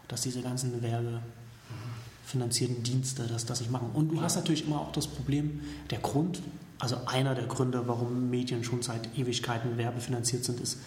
dass 0.07 0.21
diese 0.21 0.41
ganzen 0.41 0.81
werbefinanzierten 0.81 2.83
Dienste 2.83 3.27
das, 3.27 3.45
das 3.45 3.59
nicht 3.61 3.71
machen. 3.71 3.89
Und 3.93 4.09
du 4.09 4.21
hast 4.21 4.35
natürlich 4.35 4.65
immer 4.65 4.81
auch 4.81 4.91
das 4.91 5.07
Problem, 5.07 5.61
der 5.89 5.99
Grund, 5.99 6.41
also 6.79 6.97
einer 7.05 7.35
der 7.35 7.45
Gründe, 7.45 7.87
warum 7.87 8.29
Medien 8.29 8.63
schon 8.63 8.81
seit 8.81 9.17
Ewigkeiten 9.17 9.77
werbefinanziert 9.77 10.43
sind, 10.43 10.59
ist, 10.59 10.79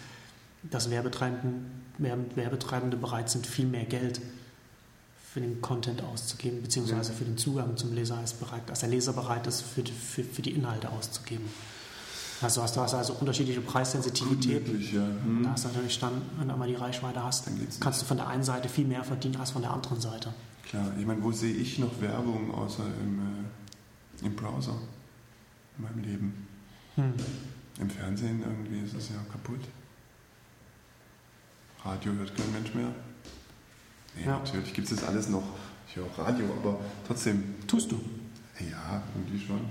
dass 0.63 0.89
Werbetreibende, 0.89 1.65
Werbe- 1.97 2.35
Werbetreibende 2.35 2.97
bereit 2.97 3.29
sind, 3.29 3.47
viel 3.47 3.65
mehr 3.65 3.85
Geld 3.85 4.21
für 5.33 5.41
den 5.41 5.61
Content 5.61 6.03
auszugeben, 6.03 6.61
beziehungsweise 6.61 7.13
für 7.13 7.23
den 7.23 7.37
Zugang 7.37 7.77
zum 7.77 7.93
Leser 7.93 8.21
ist 8.23 8.39
bereit, 8.39 8.63
dass 8.67 8.79
der 8.79 8.89
Leser 8.89 9.13
bereit 9.13 9.45
ist, 9.47 9.61
für 9.61 9.83
die, 9.83 9.91
für, 9.91 10.23
für 10.23 10.41
die 10.41 10.51
Inhalte 10.51 10.89
auszugeben. 10.89 11.45
Also 12.41 12.63
hast 12.63 12.75
du 12.75 12.81
hast 12.81 12.93
also 12.93 13.13
unterschiedliche 13.13 13.61
Preissensitivitäten. 13.61 14.71
möglich, 14.71 14.93
ja. 14.93 15.03
Mhm. 15.03 15.43
Da 15.43 15.51
hast 15.51 15.65
du 15.65 15.67
natürlich 15.69 15.99
dann, 15.99 16.21
wenn 16.37 16.47
du 16.47 16.53
einmal 16.53 16.67
die 16.69 16.75
Reichweite 16.75 17.21
hast, 17.23 17.47
Dann 17.47 17.59
kannst 17.79 18.01
du 18.01 18.05
von 18.05 18.17
der 18.17 18.27
einen 18.27 18.43
Seite 18.43 18.69
viel 18.69 18.85
mehr 18.85 19.03
verdienen 19.03 19.35
als 19.35 19.51
von 19.51 19.61
der 19.61 19.71
anderen 19.71 19.99
Seite. 19.99 20.33
Klar, 20.67 20.91
ich 20.97 21.05
meine, 21.05 21.21
wo 21.21 21.31
sehe 21.31 21.53
ich 21.53 21.79
noch 21.79 21.99
Werbung 21.99 22.53
außer 22.53 22.85
im, 23.01 23.19
äh, 23.19 24.25
im 24.25 24.35
Browser 24.35 24.77
in 25.79 25.83
meinem 25.83 26.03
Leben? 26.03 26.47
Hm. 26.95 27.13
Im 27.79 27.89
Fernsehen 27.89 28.41
irgendwie 28.41 28.79
ist 28.85 28.93
es 28.95 29.09
ja 29.09 29.15
kaputt. 29.31 29.61
Radio 31.83 32.11
hört 32.13 32.35
kein 32.35 32.51
Mensch 32.51 32.73
mehr. 32.73 32.89
Nee, 34.15 34.25
Ja. 34.25 34.37
natürlich 34.39 34.73
gibt 34.73 34.89
es 34.91 34.97
das 34.99 35.07
alles 35.07 35.29
noch. 35.29 35.43
Ich 35.87 35.95
höre 35.95 36.05
auch 36.05 36.17
Radio, 36.19 36.45
aber 36.61 36.79
trotzdem, 37.07 37.55
Tust 37.67 37.91
du. 37.91 37.99
ja, 38.59 39.01
irgendwie 39.15 39.39
schon. 39.45 39.61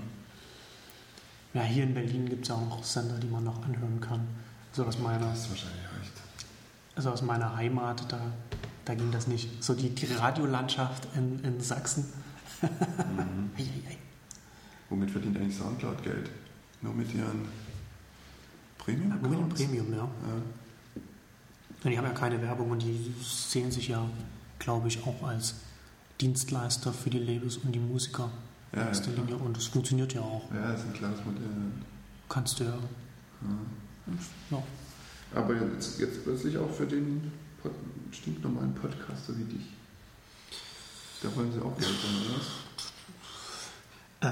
Ja, 1.53 1.61
hier 1.63 1.83
in 1.83 1.93
Berlin 1.93 2.27
gibt 2.27 2.43
es 2.43 2.49
ja 2.49 2.55
auch 2.55 2.67
noch 2.67 2.83
Sender, 2.83 3.17
die 3.19 3.27
man 3.27 3.43
noch 3.43 3.63
anhören 3.63 3.99
kann. 4.01 4.27
So 4.71 4.85
aus 4.85 4.97
meiner, 4.99 5.27
Das 5.27 5.39
ist 5.45 5.49
wahrscheinlich 5.49 5.83
recht. 5.99 6.13
also 6.95 7.11
aus 7.11 7.21
meiner 7.21 7.55
Heimat, 7.55 8.11
da, 8.11 8.19
da 8.85 8.95
ging 8.95 9.11
das 9.11 9.27
nicht. 9.27 9.63
So 9.63 9.73
die, 9.75 9.89
die 9.89 10.05
Radiolandschaft 10.13 11.07
in, 11.15 11.39
in 11.43 11.59
Sachsen. 11.61 12.05
Mhm. 12.61 13.51
Ei, 13.57 13.61
ei, 13.61 13.91
ei. 13.91 13.97
Womit 14.89 15.11
verdient 15.11 15.37
eigentlich 15.37 15.55
Soundcloud 15.57 16.03
Geld? 16.03 16.29
Nur 16.81 16.93
mit 16.93 17.13
ihren 17.13 17.47
premium 18.77 19.09
Nur 19.21 19.29
mit 19.31 19.39
dem 19.39 19.49
Premium, 19.49 19.91
ja. 19.93 19.97
Ja. 21.83 21.89
Die 21.89 21.97
haben 21.97 22.05
ja 22.05 22.11
keine 22.13 22.41
Werbung 22.41 22.71
und 22.71 22.81
die 22.81 23.13
sehen 23.23 23.71
sich 23.71 23.87
ja, 23.89 24.05
glaube 24.59 24.87
ich, 24.87 25.05
auch 25.05 25.23
als 25.23 25.55
Dienstleister 26.19 26.91
für 26.91 27.09
die 27.09 27.19
Labels 27.19 27.57
und 27.57 27.71
die 27.71 27.79
Musiker 27.79 28.29
in 28.71 28.79
Ja, 28.79 28.83
ja, 28.85 28.89
erster 28.89 29.11
klar. 29.11 29.25
Linie. 29.25 29.41
Und 29.43 29.55
das 29.57 29.65
funktioniert 29.67 30.13
ja 30.13 30.21
auch. 30.21 30.51
ja, 30.53 30.71
das 30.71 30.81
ist 30.81 30.87
ein 30.87 30.93
klares 30.93 31.19
Modell. 31.25 31.43
Kannst 32.27 32.59
du 32.59 32.63
ja. 32.65 32.71
Ja. 32.71 34.13
ja. 34.57 34.63
Aber 35.35 35.53
jetzt, 35.55 35.99
jetzt 35.99 36.23
plötzlich 36.23 36.57
auch 36.57 36.71
für 36.71 36.85
den 36.87 37.31
Pod, 37.61 37.71
stinknormalen 38.11 38.73
Podcaster 38.75 39.33
wie 39.37 39.43
dich. 39.43 39.65
Da 41.21 41.33
wollen 41.35 41.51
sie 41.53 41.59
auch 41.61 41.77
Geld 41.77 41.91
haben, 41.91 42.25
oder 42.25 42.37
was? 42.39 42.47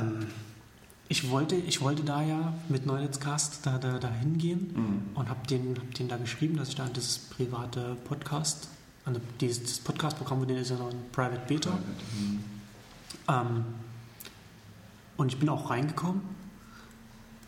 Ähm, 0.01 0.27
ich, 1.09 1.29
wollte, 1.29 1.55
ich 1.55 1.81
wollte 1.81 2.03
da 2.03 2.21
ja 2.21 2.53
mit 2.69 2.85
Neunetzcast 2.85 3.65
da, 3.65 3.77
da, 3.77 3.97
da 3.99 4.09
hingehen 4.09 4.71
Mhm. 4.75 5.01
und 5.15 5.29
habe 5.29 5.45
den, 5.47 5.75
hab 5.77 5.93
den 5.93 6.07
da 6.07 6.17
geschrieben, 6.17 6.57
dass 6.57 6.69
ich 6.69 6.75
da 6.75 6.85
an 6.85 6.93
das 6.93 7.17
private 7.17 7.95
Podcast, 8.05 8.67
an 9.05 9.19
dieses 9.39 9.63
das 9.63 9.79
Podcast-Programm, 9.79 10.39
von 10.39 10.47
denen 10.47 10.61
ist 10.61 10.69
ja 10.71 10.77
noch 10.77 10.89
ein 10.89 10.99
Private 11.11 11.41
Beta. 11.47 11.71
Mhm. 11.71 12.43
Ähm, 13.29 13.65
und 15.17 15.31
ich 15.33 15.39
bin 15.39 15.49
auch 15.49 15.69
reingekommen. 15.69 16.21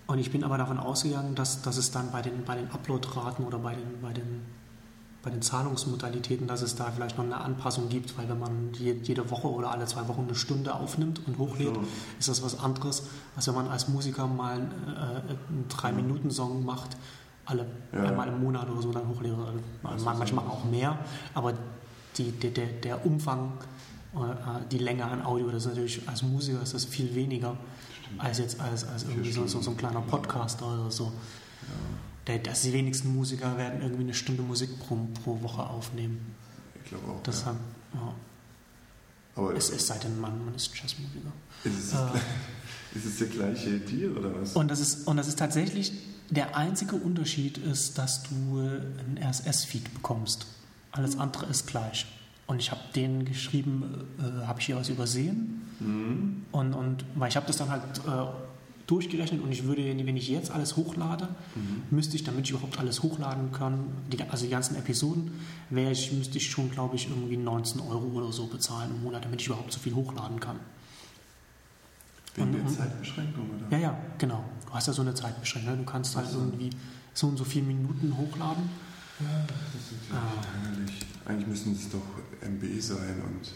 Und 0.08 0.18
ich 0.18 0.32
bin 0.32 0.44
aber 0.44 0.58
davon 0.58 0.80
ausgegangen, 0.80 1.36
dass, 1.36 1.62
dass 1.62 1.78
es 1.78 1.92
dann 1.92 2.12
bei 2.12 2.22
den, 2.24 2.44
bei 2.44 2.56
den 2.56 2.72
Uploadraten 2.72 3.46
oder 3.46 3.60
bei 3.60 3.76
den, 3.76 4.02
bei, 4.02 4.12
den, 4.12 4.42
bei 5.30 5.36
den 5.36 5.42
Zahlungsmodalitäten, 5.44 6.48
dass 6.48 6.62
es 6.64 6.76
da 6.76 6.92
vielleicht 6.92 7.18
noch 7.18 7.24
eine 7.26 7.38
Anpassung 7.38 7.88
gibt, 7.90 8.18
weil 8.18 8.28
wenn 8.30 8.40
man 8.40 8.74
je, 8.74 8.94
jede 9.04 9.30
Woche 9.30 9.48
oder 9.48 9.72
alle 9.72 9.86
zwei 9.86 10.08
Wochen 10.08 10.24
eine 10.24 10.34
Stunde 10.36 10.74
aufnimmt 10.74 11.22
und 11.28 11.38
hochlädt, 11.38 11.76
So. 11.76 11.82
ist 12.18 12.28
das 12.30 12.44
was 12.44 12.60
anderes, 12.60 13.04
als 13.36 13.48
wenn 13.48 13.54
man 13.56 13.68
als 13.68 13.88
Musiker 13.88 14.26
mal 14.26 14.54
einen, 14.56 14.72
äh, 14.88 15.50
einen 15.50 15.66
Drei-Minuten-Song 15.70 16.66
macht, 16.66 16.98
alle 17.46 17.68
Ja. 17.94 18.04
einmal 18.06 18.28
im 18.28 18.42
Monat 18.42 18.70
oder 18.70 18.82
so 18.82 18.92
dann 18.92 19.08
hochlädt. 19.08 19.34
Ist 19.96 20.04
manchmal 20.06 20.46
ja- 20.46 20.52
auch 20.52 20.64
mehr, 20.66 20.98
aber 21.36 21.54
die, 22.18 22.32
der, 22.32 22.50
der, 22.52 22.68
der 22.68 23.06
Umfang, 23.06 23.54
äh, 24.16 24.18
die 24.72 24.80
Länge 24.80 25.06
an 25.06 25.24
Audio, 25.24 25.50
das 25.52 25.64
ist 25.66 25.70
natürlich 25.70 26.10
als 26.10 26.24
Musiker 26.24 26.62
ist 26.64 26.74
das 26.74 26.86
viel 26.86 27.14
weniger 27.14 27.56
als 28.18 28.40
jetzt 28.40 28.60
als, 28.60 28.88
als 28.88 29.04
irgendwie 29.04 29.32
so, 29.32 29.46
so, 29.46 29.62
so 29.62 29.70
ein 29.70 29.78
kleiner 29.78 30.02
Podcaster 30.02 30.66
oder 30.66 30.90
so. 30.90 31.06
Der, 31.62 32.09
dass 32.38 32.62
die 32.62 32.74
wenigsten 32.74 33.16
Musiker 33.16 33.58
werden 33.58 33.82
irgendwie 33.82 34.04
eine 34.04 34.14
Stunde 34.14 34.44
Musik 34.44 34.78
pro, 34.80 34.98
pro 35.24 35.42
Woche 35.42 35.64
aufnehmen. 35.64 36.36
Ich 36.84 36.90
glaube 36.90 37.12
auch. 37.12 37.24
Das 37.24 37.44
ja. 37.46 37.56
ja. 37.94 38.14
Aber 39.36 39.56
es, 39.56 39.70
es 39.70 39.88
sei 39.88 39.98
denn, 39.98 40.20
man, 40.20 40.46
man 40.46 40.54
ist 40.54 40.72
Jazzmusiker. 40.76 41.32
ist, 41.64 41.78
es, 41.78 41.94
Äh, 41.94 42.98
ist 42.98 43.06
es 43.06 43.18
der 43.20 43.28
gleiche 43.28 43.80
Deal 43.80 44.18
oder 44.18 44.40
was? 44.40 44.54
Und 44.54 44.70
das 44.70 44.80
ist, 44.80 45.08
und 45.08 45.18
das 45.18 45.28
ist 45.28 45.40
tatsächlich, 45.40 45.94
der 46.30 46.56
einzige 46.56 46.96
Unterschied 46.96 47.58
ist, 47.58 47.98
dass 47.98 48.24
du 48.24 48.60
äh, 48.60 48.82
einen 49.00 49.20
RSS-Feed 49.24 49.94
bekommst. 49.94 50.46
Alles 50.92 51.18
andere 51.18 51.46
ist 51.48 51.68
gleich. 51.68 52.06
Und 52.48 52.60
ich 52.60 52.72
habe 52.72 52.82
denen 52.96 53.26
geschrieben, 53.26 54.08
äh, 54.20 54.46
habe 54.46 54.60
ich 54.60 54.66
hier 54.66 54.76
was 54.76 54.90
übersehen? 54.90 55.62
Mhm. 55.80 56.46
Und, 56.52 56.74
und 56.74 57.06
weil 57.16 57.30
ich 57.30 57.36
habe 57.36 57.46
das 57.48 57.58
dann 57.58 57.70
halt 57.70 57.84
äh, 58.08 58.12
durchgerechnet 58.90 59.42
und 59.42 59.52
ich 59.52 59.64
würde, 59.66 59.84
wenn 59.84 60.18
ich 60.18 60.28
jetzt 60.30 60.52
alles 60.52 60.76
hochlade, 60.76 61.28
Mhm. 61.56 61.84
müsste 61.92 62.16
ich, 62.16 62.24
damit 62.24 62.46
ich 62.46 62.52
überhaupt 62.52 62.80
alles 62.80 63.04
hochladen 63.04 63.52
kann, 63.52 63.86
die, 64.12 64.22
also 64.24 64.46
die 64.46 64.52
ganzen 64.52 64.76
Episoden, 64.76 65.32
wäre 65.70 65.92
ich, 65.92 66.12
müsste 66.14 66.38
ich 66.38 66.50
schon, 66.50 66.72
glaube 66.72 66.96
ich, 66.96 67.10
irgendwie 67.10 67.38
19 67.38 67.82
Euro 67.82 68.06
oder 68.08 68.32
so 68.32 68.48
bezahlen 68.48 68.92
im 68.96 69.04
Monat, 69.04 69.26
damit 69.26 69.42
ich 69.42 69.48
überhaupt 69.48 69.72
so 69.72 69.80
viel 69.80 69.94
hochladen 69.94 70.40
kann. 70.40 70.60
Wegen 72.36 72.52
der 72.54 72.68
Zeitbeschränkung, 72.68 73.50
oder? 73.50 73.78
Ja, 73.78 73.84
ja, 73.84 73.98
genau. 74.18 74.44
Du 74.68 74.74
hast 74.74 74.88
ja 74.88 74.94
so 74.94 75.02
eine 75.02 75.14
Zeitbeschränkung. 75.14 75.72
ne? 75.72 75.78
Du 75.80 75.84
kannst 75.92 76.16
halt 76.16 76.28
Ach 76.30 76.34
so. 76.34 76.40
irgendwie 76.40 76.70
so 77.14 77.28
und 77.28 77.38
so 77.38 77.44
viele 77.44 77.66
Minuten 77.66 78.16
hochladen. 78.16 78.70
Ja, 79.20 79.26
das 79.48 79.92
ist 79.92 80.10
ja 80.10 80.16
Ah. 80.18 81.30
Eigentlich 81.30 81.48
müssen 81.48 81.74
es 81.74 81.90
doch 81.90 82.02
MB 82.42 82.80
sein 82.82 83.22
und 83.26 83.52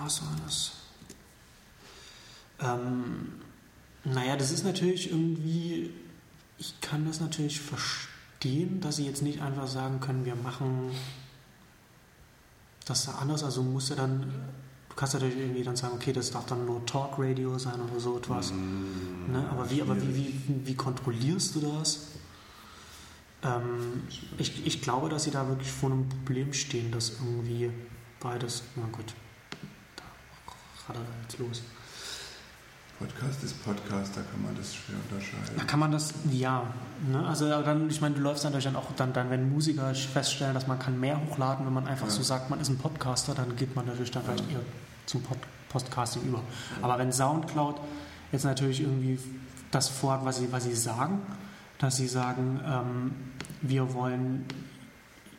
Was 0.00 0.22
war 0.22 0.36
das? 0.44 0.72
Ähm, 2.60 3.32
naja, 4.04 4.36
das 4.36 4.50
ist 4.50 4.64
natürlich 4.64 5.10
irgendwie, 5.10 5.90
ich 6.58 6.80
kann 6.80 7.06
das 7.06 7.20
natürlich 7.20 7.60
verstehen, 7.60 8.80
dass 8.80 8.96
sie 8.96 9.06
jetzt 9.06 9.22
nicht 9.22 9.40
einfach 9.40 9.66
sagen 9.66 10.00
können, 10.00 10.24
wir 10.24 10.36
machen 10.36 10.90
das 12.84 13.08
anders. 13.08 13.42
Also 13.42 13.62
musst 13.62 13.90
du 13.90 13.94
dann, 13.94 14.20
du 14.90 14.94
kannst 14.94 15.14
natürlich 15.14 15.38
irgendwie 15.38 15.62
dann 15.62 15.76
sagen, 15.76 15.94
okay, 15.94 16.12
das 16.12 16.30
darf 16.30 16.46
dann 16.46 16.66
nur 16.66 16.84
Talk 16.84 17.18
Radio 17.18 17.58
sein 17.58 17.80
oder 17.80 17.98
so 17.98 18.18
etwas. 18.18 18.52
Mm, 18.52 19.32
Ne? 19.32 19.48
Aber, 19.50 19.70
wie, 19.70 19.80
aber 19.80 20.00
wie, 20.00 20.14
wie, 20.14 20.66
wie 20.66 20.74
kontrollierst 20.74 21.54
du 21.54 21.60
das? 21.60 22.08
Ähm, 23.42 24.02
ich, 24.38 24.66
ich 24.66 24.82
glaube, 24.82 25.08
dass 25.08 25.24
sie 25.24 25.30
da 25.30 25.48
wirklich 25.48 25.70
vor 25.70 25.90
einem 25.90 26.08
Problem 26.08 26.52
stehen, 26.52 26.90
dass 26.92 27.10
irgendwie 27.10 27.70
beides, 28.20 28.62
na 28.76 28.86
gut, 28.92 29.14
da 29.96 30.02
radert 30.88 31.06
er 31.08 31.22
jetzt 31.22 31.38
los. 31.38 31.62
Podcast 32.98 33.42
ist 33.42 33.62
Podcast, 33.64 34.16
da 34.16 34.20
kann 34.22 34.42
man 34.44 34.54
das 34.56 34.74
schwer 34.74 34.96
unterscheiden. 35.10 35.56
Da 35.58 35.64
kann 35.64 35.80
man 35.80 35.90
das, 35.90 36.14
ja. 36.30 36.62
Ne? 37.10 37.26
Also 37.26 37.48
dann, 37.48 37.90
ich 37.90 38.00
meine, 38.00 38.14
du 38.14 38.20
läufst 38.20 38.44
natürlich 38.44 38.64
dann 38.64 38.76
auch, 38.76 38.92
dann, 38.96 39.12
dann, 39.12 39.30
wenn 39.30 39.50
Musiker 39.52 39.92
feststellen, 39.94 40.54
dass 40.54 40.66
man 40.68 40.78
kann 40.78 40.98
mehr 41.00 41.20
hochladen, 41.20 41.66
wenn 41.66 41.72
man 41.74 41.86
einfach 41.88 42.06
Ja. 42.06 42.12
so 42.12 42.22
sagt, 42.22 42.50
man 42.50 42.60
ist 42.60 42.68
ein 42.68 42.78
Podcaster, 42.78 43.34
dann 43.34 43.56
geht 43.56 43.74
man 43.74 43.86
natürlich 43.86 44.12
dann 44.12 44.22
vielleicht 44.22 44.50
eher 44.50 44.60
zum 45.06 45.22
Pod 45.22 45.38
Podcasting 45.70 46.22
über. 46.22 46.40
Aber 46.82 46.96
wenn 46.98 47.12
Soundcloud 47.12 47.80
jetzt 48.30 48.44
natürlich 48.44 48.80
irgendwie 48.80 49.18
das 49.72 49.88
vorhat, 49.88 50.24
was 50.24 50.38
sie, 50.38 50.52
was 50.52 50.62
sie 50.62 50.74
sagen, 50.74 51.20
dass 51.78 51.96
sie 51.96 52.06
sagen, 52.06 52.60
ähm, 52.64 53.10
wir 53.60 53.92
wollen 53.92 54.44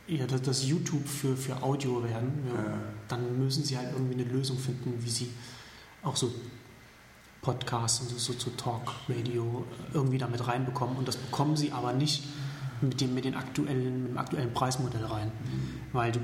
eher 0.09 0.27
das, 0.27 0.41
das 0.41 0.65
YouTube 0.67 1.07
für, 1.07 1.37
für 1.37 1.63
Audio 1.63 2.03
werden, 2.03 2.33
Ja. 2.53 2.63
dann 3.07 3.39
müssen 3.39 3.63
sie 3.63 3.77
halt 3.77 3.93
irgendwie 3.93 4.15
eine 4.21 4.25
Lösung 4.25 4.57
finden, 4.57 4.93
wie 4.99 5.09
sie 5.09 5.29
auch 6.03 6.17
so 6.17 6.33
Podcasts 7.45 8.01
und 8.01 8.09
so, 8.09 8.17
so, 8.17 8.33
so 8.33 8.49
Talk, 8.57 8.91
Radio 9.07 9.63
irgendwie 9.93 10.17
damit 10.17 10.47
reinbekommen. 10.47 10.97
Und 10.97 11.07
das 11.07 11.15
bekommen 11.15 11.55
sie 11.55 11.71
aber 11.71 11.93
nicht 11.93 12.23
mit 12.81 12.99
dem, 12.99 13.13
mit 13.13 13.23
den 13.23 13.35
aktuellen, 13.35 14.01
mit 14.01 14.11
dem 14.11 14.17
aktuellen 14.17 14.51
Preismodell 14.51 15.05
rein. 15.05 15.31
Weil 15.93 16.11
du, 16.11 16.19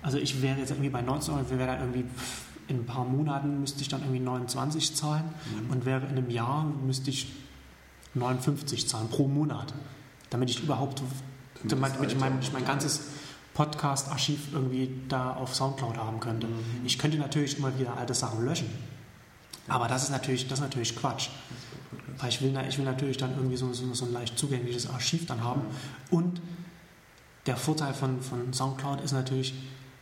also 0.00 0.16
ich 0.16 0.40
wäre 0.40 0.58
jetzt 0.58 0.70
irgendwie 0.70 0.88
bei 0.88 1.02
19 1.02 1.34
Euro, 1.34 1.50
wäre 1.50 1.66
dann 1.66 1.80
irgendwie 1.80 2.04
in 2.68 2.78
ein 2.78 2.86
paar 2.86 3.04
Monaten 3.04 3.60
müsste 3.60 3.82
ich 3.82 3.88
dann 3.88 4.00
irgendwie 4.00 4.20
29 4.20 4.94
zahlen 4.96 5.24
und 5.68 5.84
wäre 5.84 6.06
in 6.06 6.16
einem 6.16 6.30
Jahr 6.30 6.64
müsste 6.64 7.10
ich 7.10 7.30
59 8.14 8.88
zahlen 8.88 9.08
pro 9.08 9.28
Monat, 9.28 9.74
damit 10.30 10.48
ich 10.48 10.62
überhaupt, 10.62 11.02
Damit 11.68 11.94
damit, 11.96 12.12
ich 12.12 12.18
mein, 12.18 12.40
ich 12.40 12.52
mein 12.52 12.64
ganzes 12.64 13.08
Podcast-Archiv 13.52 14.54
irgendwie 14.54 14.90
da 15.08 15.34
auf 15.34 15.54
Soundcloud 15.54 15.98
haben 15.98 16.20
könnte. 16.20 16.46
Ich 16.84 16.98
könnte 16.98 17.18
natürlich 17.18 17.58
immer 17.58 17.78
wieder 17.78 17.96
alte 17.98 18.14
Sachen 18.14 18.42
löschen. 18.44 18.70
Aber 19.68 19.88
das 19.88 20.04
ist 20.04 20.10
natürlich, 20.10 20.48
das 20.48 20.58
ist 20.58 20.64
natürlich 20.64 20.96
Quatsch. 20.96 21.28
Weil 22.18 22.28
ich 22.28 22.40
will, 22.42 22.56
ich 22.68 22.78
will 22.78 22.84
natürlich 22.84 23.16
dann 23.16 23.30
irgendwie 23.36 23.56
so, 23.56 23.72
so, 23.72 23.92
so 23.94 24.04
ein 24.04 24.12
leicht 24.12 24.38
zugängliches 24.38 24.88
Archiv 24.90 25.26
dann 25.26 25.42
haben. 25.42 25.62
Und 26.10 26.40
der 27.46 27.56
Vorteil 27.56 27.94
von, 27.94 28.20
von 28.20 28.52
Soundcloud 28.52 29.00
ist 29.00 29.12
natürlich, 29.12 29.54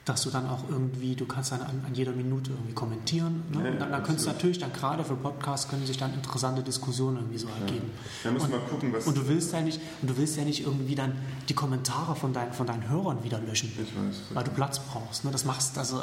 dass 0.05 0.23
du 0.23 0.31
dann 0.31 0.49
auch 0.49 0.65
irgendwie, 0.69 1.15
du 1.15 1.24
kannst 1.27 1.53
dann 1.53 1.61
an, 1.61 1.85
an 1.87 1.95
jeder 1.95 2.12
Minute 2.12 2.51
irgendwie 2.51 2.73
kommentieren. 2.73 3.43
Ne? 3.51 3.65
Ja, 3.65 3.70
und 3.70 3.78
dann, 3.81 3.93
dann 3.93 4.03
könntest 4.03 4.27
du 4.27 4.31
natürlich 4.32 4.59
dann 4.59 4.73
gerade 4.73 5.05
für 5.05 5.15
Podcasts 5.15 5.69
können 5.69 5.87
sich 5.87 5.99
dann 5.99 6.12
interessante 6.15 6.62
Diskussionen 6.62 7.19
irgendwie 7.19 7.39
so 7.39 7.49
ergeben. 7.49 7.91
Da 8.24 8.31
müssen 8.31 8.47
Und- 8.47 8.53
wir 8.53 8.59
mal 8.59 8.66
gucken, 8.69 8.93
was. 8.93 9.07
Und 9.07 9.16
du 9.16 9.28
willst 9.28 9.53
ja 9.53 9.61
nicht, 9.61 9.81
und 10.03 10.11
du 10.11 10.16
willst 10.16 10.37
ja 10.37 10.45
nicht 10.45 10.62
irgendwie 10.65 10.95
dann 10.95 11.15
die 11.49 11.55
Kommentare 11.55 12.16
von 12.16 12.32
deinen, 12.32 12.53
von 12.53 12.66
deinen 12.66 12.89
Hörern 12.89 13.23
wieder 13.23 13.39
löschen, 13.41 13.70
ich 13.73 13.78
weiß. 13.78 14.23
weil 14.35 14.45
du 14.45 14.51
Platz 14.51 14.81
brauchst. 14.81 15.24
Ne? 15.24 15.31
Das 15.31 15.45
machst 15.45 15.78
also, 15.78 16.01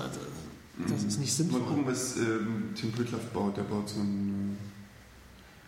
das 0.87 1.03
ist 1.03 1.19
nicht 1.19 1.33
sinnvoll. 1.33 1.61
Mal 1.61 1.67
gucken, 1.67 1.85
was 1.87 2.17
ähm, 2.17 2.69
Tim 2.75 2.91
Pritloff 2.91 3.25
baut. 3.31 3.57
Der 3.57 3.63
baut 3.63 3.89
so 3.89 3.99
ein. 3.99 4.57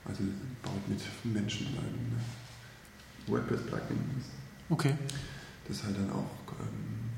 äh, 0.06 0.10
Also 0.10 0.23
baut 0.64 0.88
mit 0.88 1.02
Menschen 1.23 1.68
ein 1.68 1.73
ne? 1.73 2.19
WordPress-Plugin. 3.27 3.98
Okay. 4.69 4.95
Das 5.68 5.77
ist 5.77 5.84
halt 5.84 5.98
dann 5.98 6.10
auch. 6.11 6.31
Ähm, 6.61 7.10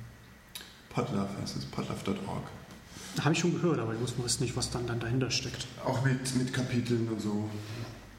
Podlove 0.89 1.29
heißt 1.41 1.57
es, 1.57 1.65
podlove.org. 1.65 2.43
Habe 3.21 3.33
ich 3.33 3.39
schon 3.39 3.53
gehört, 3.53 3.79
aber 3.79 3.93
ich 3.93 3.99
wusste 4.17 4.43
nicht, 4.43 4.55
was 4.55 4.69
dann, 4.71 4.87
dann 4.87 4.99
dahinter 4.99 5.29
steckt. 5.31 5.67
Auch 5.85 6.03
mit, 6.03 6.35
mit 6.35 6.53
Kapiteln 6.53 7.07
und 7.09 7.19
so. 7.21 7.49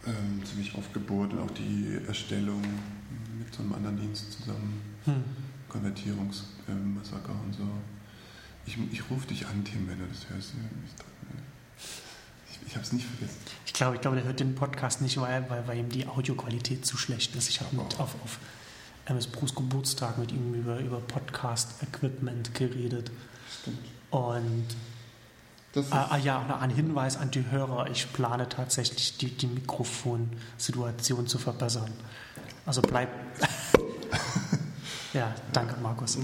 Ähm, 0.07 0.43
ziemlich 0.45 0.75
aufgebohrt 0.75 1.33
und 1.33 1.39
auch 1.41 1.51
die 1.53 1.99
Erstellung 2.07 2.61
mit 3.39 3.55
so 3.55 3.63
einem 3.63 3.73
anderen 3.75 3.99
Dienst 4.01 4.33
zusammen. 4.33 4.81
Hm. 5.05 5.23
Konvertierungsmassaker 5.69 7.33
und 7.45 7.55
so. 7.57 7.69
Ich, 8.67 8.79
ich 8.93 9.11
rufe 9.11 9.27
dich 9.27 9.47
an, 9.47 9.65
Tim, 9.65 9.89
wenn 9.89 9.99
du 9.99 10.07
das 10.07 10.29
hörst. 10.31 10.53
Ich, 12.51 12.69
ich 12.69 12.75
habe 12.75 12.85
es 12.85 12.93
nicht 12.93 13.07
vergessen. 13.07 13.39
Ich 13.67 13.73
glaube, 13.73 13.97
ich 13.97 14.01
glaube, 14.01 14.17
der 14.17 14.25
hört 14.25 14.41
den 14.41 14.55
Podcast 14.55 15.01
nicht, 15.01 15.21
weil, 15.21 15.49
weil, 15.51 15.67
weil 15.67 15.79
ihm 15.79 15.89
die 15.89 16.07
Audioqualität 16.07 16.87
zu 16.87 16.97
schlecht 16.97 17.35
ist. 17.35 17.49
Ich 17.49 17.61
habe 17.61 17.75
mit 17.75 17.99
auf, 17.99 18.15
auf 18.23 18.39
MS 19.07 19.27
Bruce 19.27 19.55
Geburtstag 19.55 20.19
mit 20.19 20.31
ihm 20.31 20.55
über, 20.55 20.79
über 20.79 21.01
Podcast-Equipment 21.01 22.55
geredet. 22.55 23.11
Stimmt. 23.61 23.79
Und 24.11 24.67
ah, 25.91 26.09
ah, 26.11 26.19
ja, 26.19 26.45
noch 26.45 26.61
ein 26.61 26.71
Hinweis 26.71 27.17
an 27.17 27.31
die 27.31 27.45
Hörer, 27.51 27.91
ich 27.91 28.13
plane 28.13 28.49
tatsächlich 28.49 29.17
die, 29.19 29.37
die 29.37 29.49
Mikrofonsituation 29.49 31.27
zu 31.27 31.39
verbessern. 31.39 31.91
Also 32.65 32.81
bleib. 32.83 33.09
ja, 35.13 35.35
danke, 35.53 35.81
Markus. 35.81 36.17
Äh, 36.17 36.21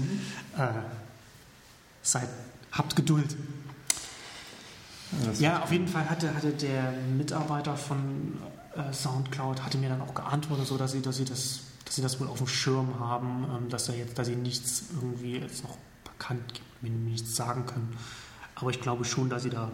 seid, 2.11 2.29
habt 2.71 2.95
Geduld. 2.95 3.35
das 5.25 5.39
Ja, 5.39 5.63
auf 5.63 5.71
jeden 5.71 5.87
Fall 5.87 6.09
hatte, 6.09 6.33
hatte 6.33 6.51
der 6.51 6.93
Mitarbeiter 7.15 7.75
von 7.75 8.37
äh, 8.75 8.93
Soundcloud 8.93 9.63
hatte 9.63 9.77
mir 9.77 9.89
dann 9.89 10.01
auch 10.01 10.13
geantwortet, 10.13 10.67
so 10.67 10.77
dass 10.77 10.91
sie, 10.91 11.01
dass 11.01 11.17
sie 11.17 11.25
das, 11.25 11.61
dass 11.85 11.95
sie 11.95 12.01
das 12.01 12.19
wohl 12.19 12.27
auf 12.27 12.37
dem 12.37 12.47
Schirm 12.47 12.99
haben, 12.99 13.45
ähm, 13.55 13.69
dass 13.69 13.89
er 13.89 13.97
jetzt, 13.97 14.17
dass 14.17 14.27
sie 14.27 14.35
nichts 14.35 14.85
irgendwie 14.93 15.37
jetzt 15.37 15.63
noch 15.63 15.77
bekannt 16.03 16.53
gibt, 16.53 16.83
mir 16.83 16.89
nichts 16.91 17.35
sagen 17.35 17.65
können. 17.65 17.95
Aber 18.55 18.69
ich 18.71 18.81
glaube 18.81 19.05
schon, 19.05 19.29
dass 19.29 19.43
sie 19.43 19.49
da 19.49 19.71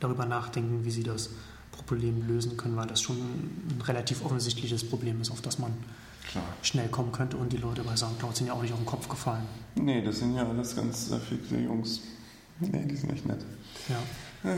darüber 0.00 0.26
nachdenken, 0.26 0.84
wie 0.84 0.90
sie 0.90 1.02
das 1.02 1.30
Problem 1.72 2.26
lösen 2.26 2.56
können, 2.56 2.76
weil 2.76 2.86
das 2.86 3.00
schon 3.00 3.16
ein 3.16 3.82
relativ 3.82 4.24
offensichtliches 4.24 4.88
Problem 4.88 5.20
ist, 5.20 5.30
auf 5.30 5.40
das 5.40 5.58
man 5.58 5.72
klar. 6.30 6.44
schnell 6.62 6.88
kommen 6.88 7.12
könnte. 7.12 7.36
Und 7.36 7.52
die 7.52 7.56
Leute 7.58 7.82
bei 7.82 7.96
Soundcloud 7.96 8.36
sind 8.36 8.46
ja 8.48 8.52
auch 8.52 8.62
nicht 8.62 8.72
auf 8.72 8.78
den 8.78 8.86
Kopf 8.86 9.08
gefallen. 9.08 9.44
Nee, 9.74 10.02
das 10.02 10.18
sind 10.18 10.34
ja 10.34 10.48
alles 10.48 10.74
ganz 10.76 11.10
äh, 11.10 11.18
fixe 11.18 11.56
Jungs. 11.58 12.00
Nee, 12.60 12.84
die 12.86 12.96
sind 12.96 13.12
echt 13.12 13.26
nett. 13.26 13.44
Ja, 13.88 13.96
Ah, 14.44 14.54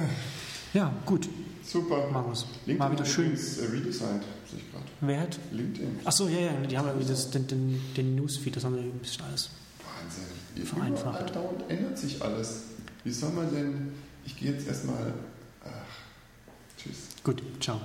ja 0.74 0.92
gut, 1.06 1.28
Super. 1.64 2.10
Markus. 2.10 2.46
LinkedIn 2.66 2.78
Mal 2.78 2.92
wieder 2.92 3.04
schön. 3.04 3.32
äh, 3.32 3.64
redesigned, 3.72 4.22
sehe 4.50 4.58
ich 4.58 4.70
gerade. 4.72 4.84
Wer 5.00 5.20
hat? 5.20 5.38
LinkedIn. 5.52 6.00
Achso, 6.04 6.28
ja, 6.28 6.40
ja, 6.40 6.52
die 6.66 6.76
haben 6.76 6.88
irgendwie 6.88 7.08
das, 7.08 7.30
den, 7.30 7.46
den, 7.46 7.80
den 7.96 8.14
Newsfeed, 8.16 8.56
das 8.56 8.64
haben 8.64 8.74
wir 8.76 8.82
ein 8.82 8.90
bisschen 8.98 9.24
alles. 9.24 9.50
Wahnsinn. 9.78 10.66
Vereinfacht. 10.66 11.30
Überall 11.30 11.32
dauernd 11.32 11.70
ändert 11.70 11.96
sich 11.98 12.20
alles. 12.22 12.64
Wie 13.04 13.10
soll 13.12 13.30
man 13.32 13.50
denn. 13.54 13.92
Ich 14.26 14.36
gehe 14.36 14.52
jetzt 14.52 14.66
erstmal. 14.66 15.14
Ach, 15.64 15.70
tschüss. 16.76 16.96
Gut, 17.24 17.42
ciao. 17.60 17.80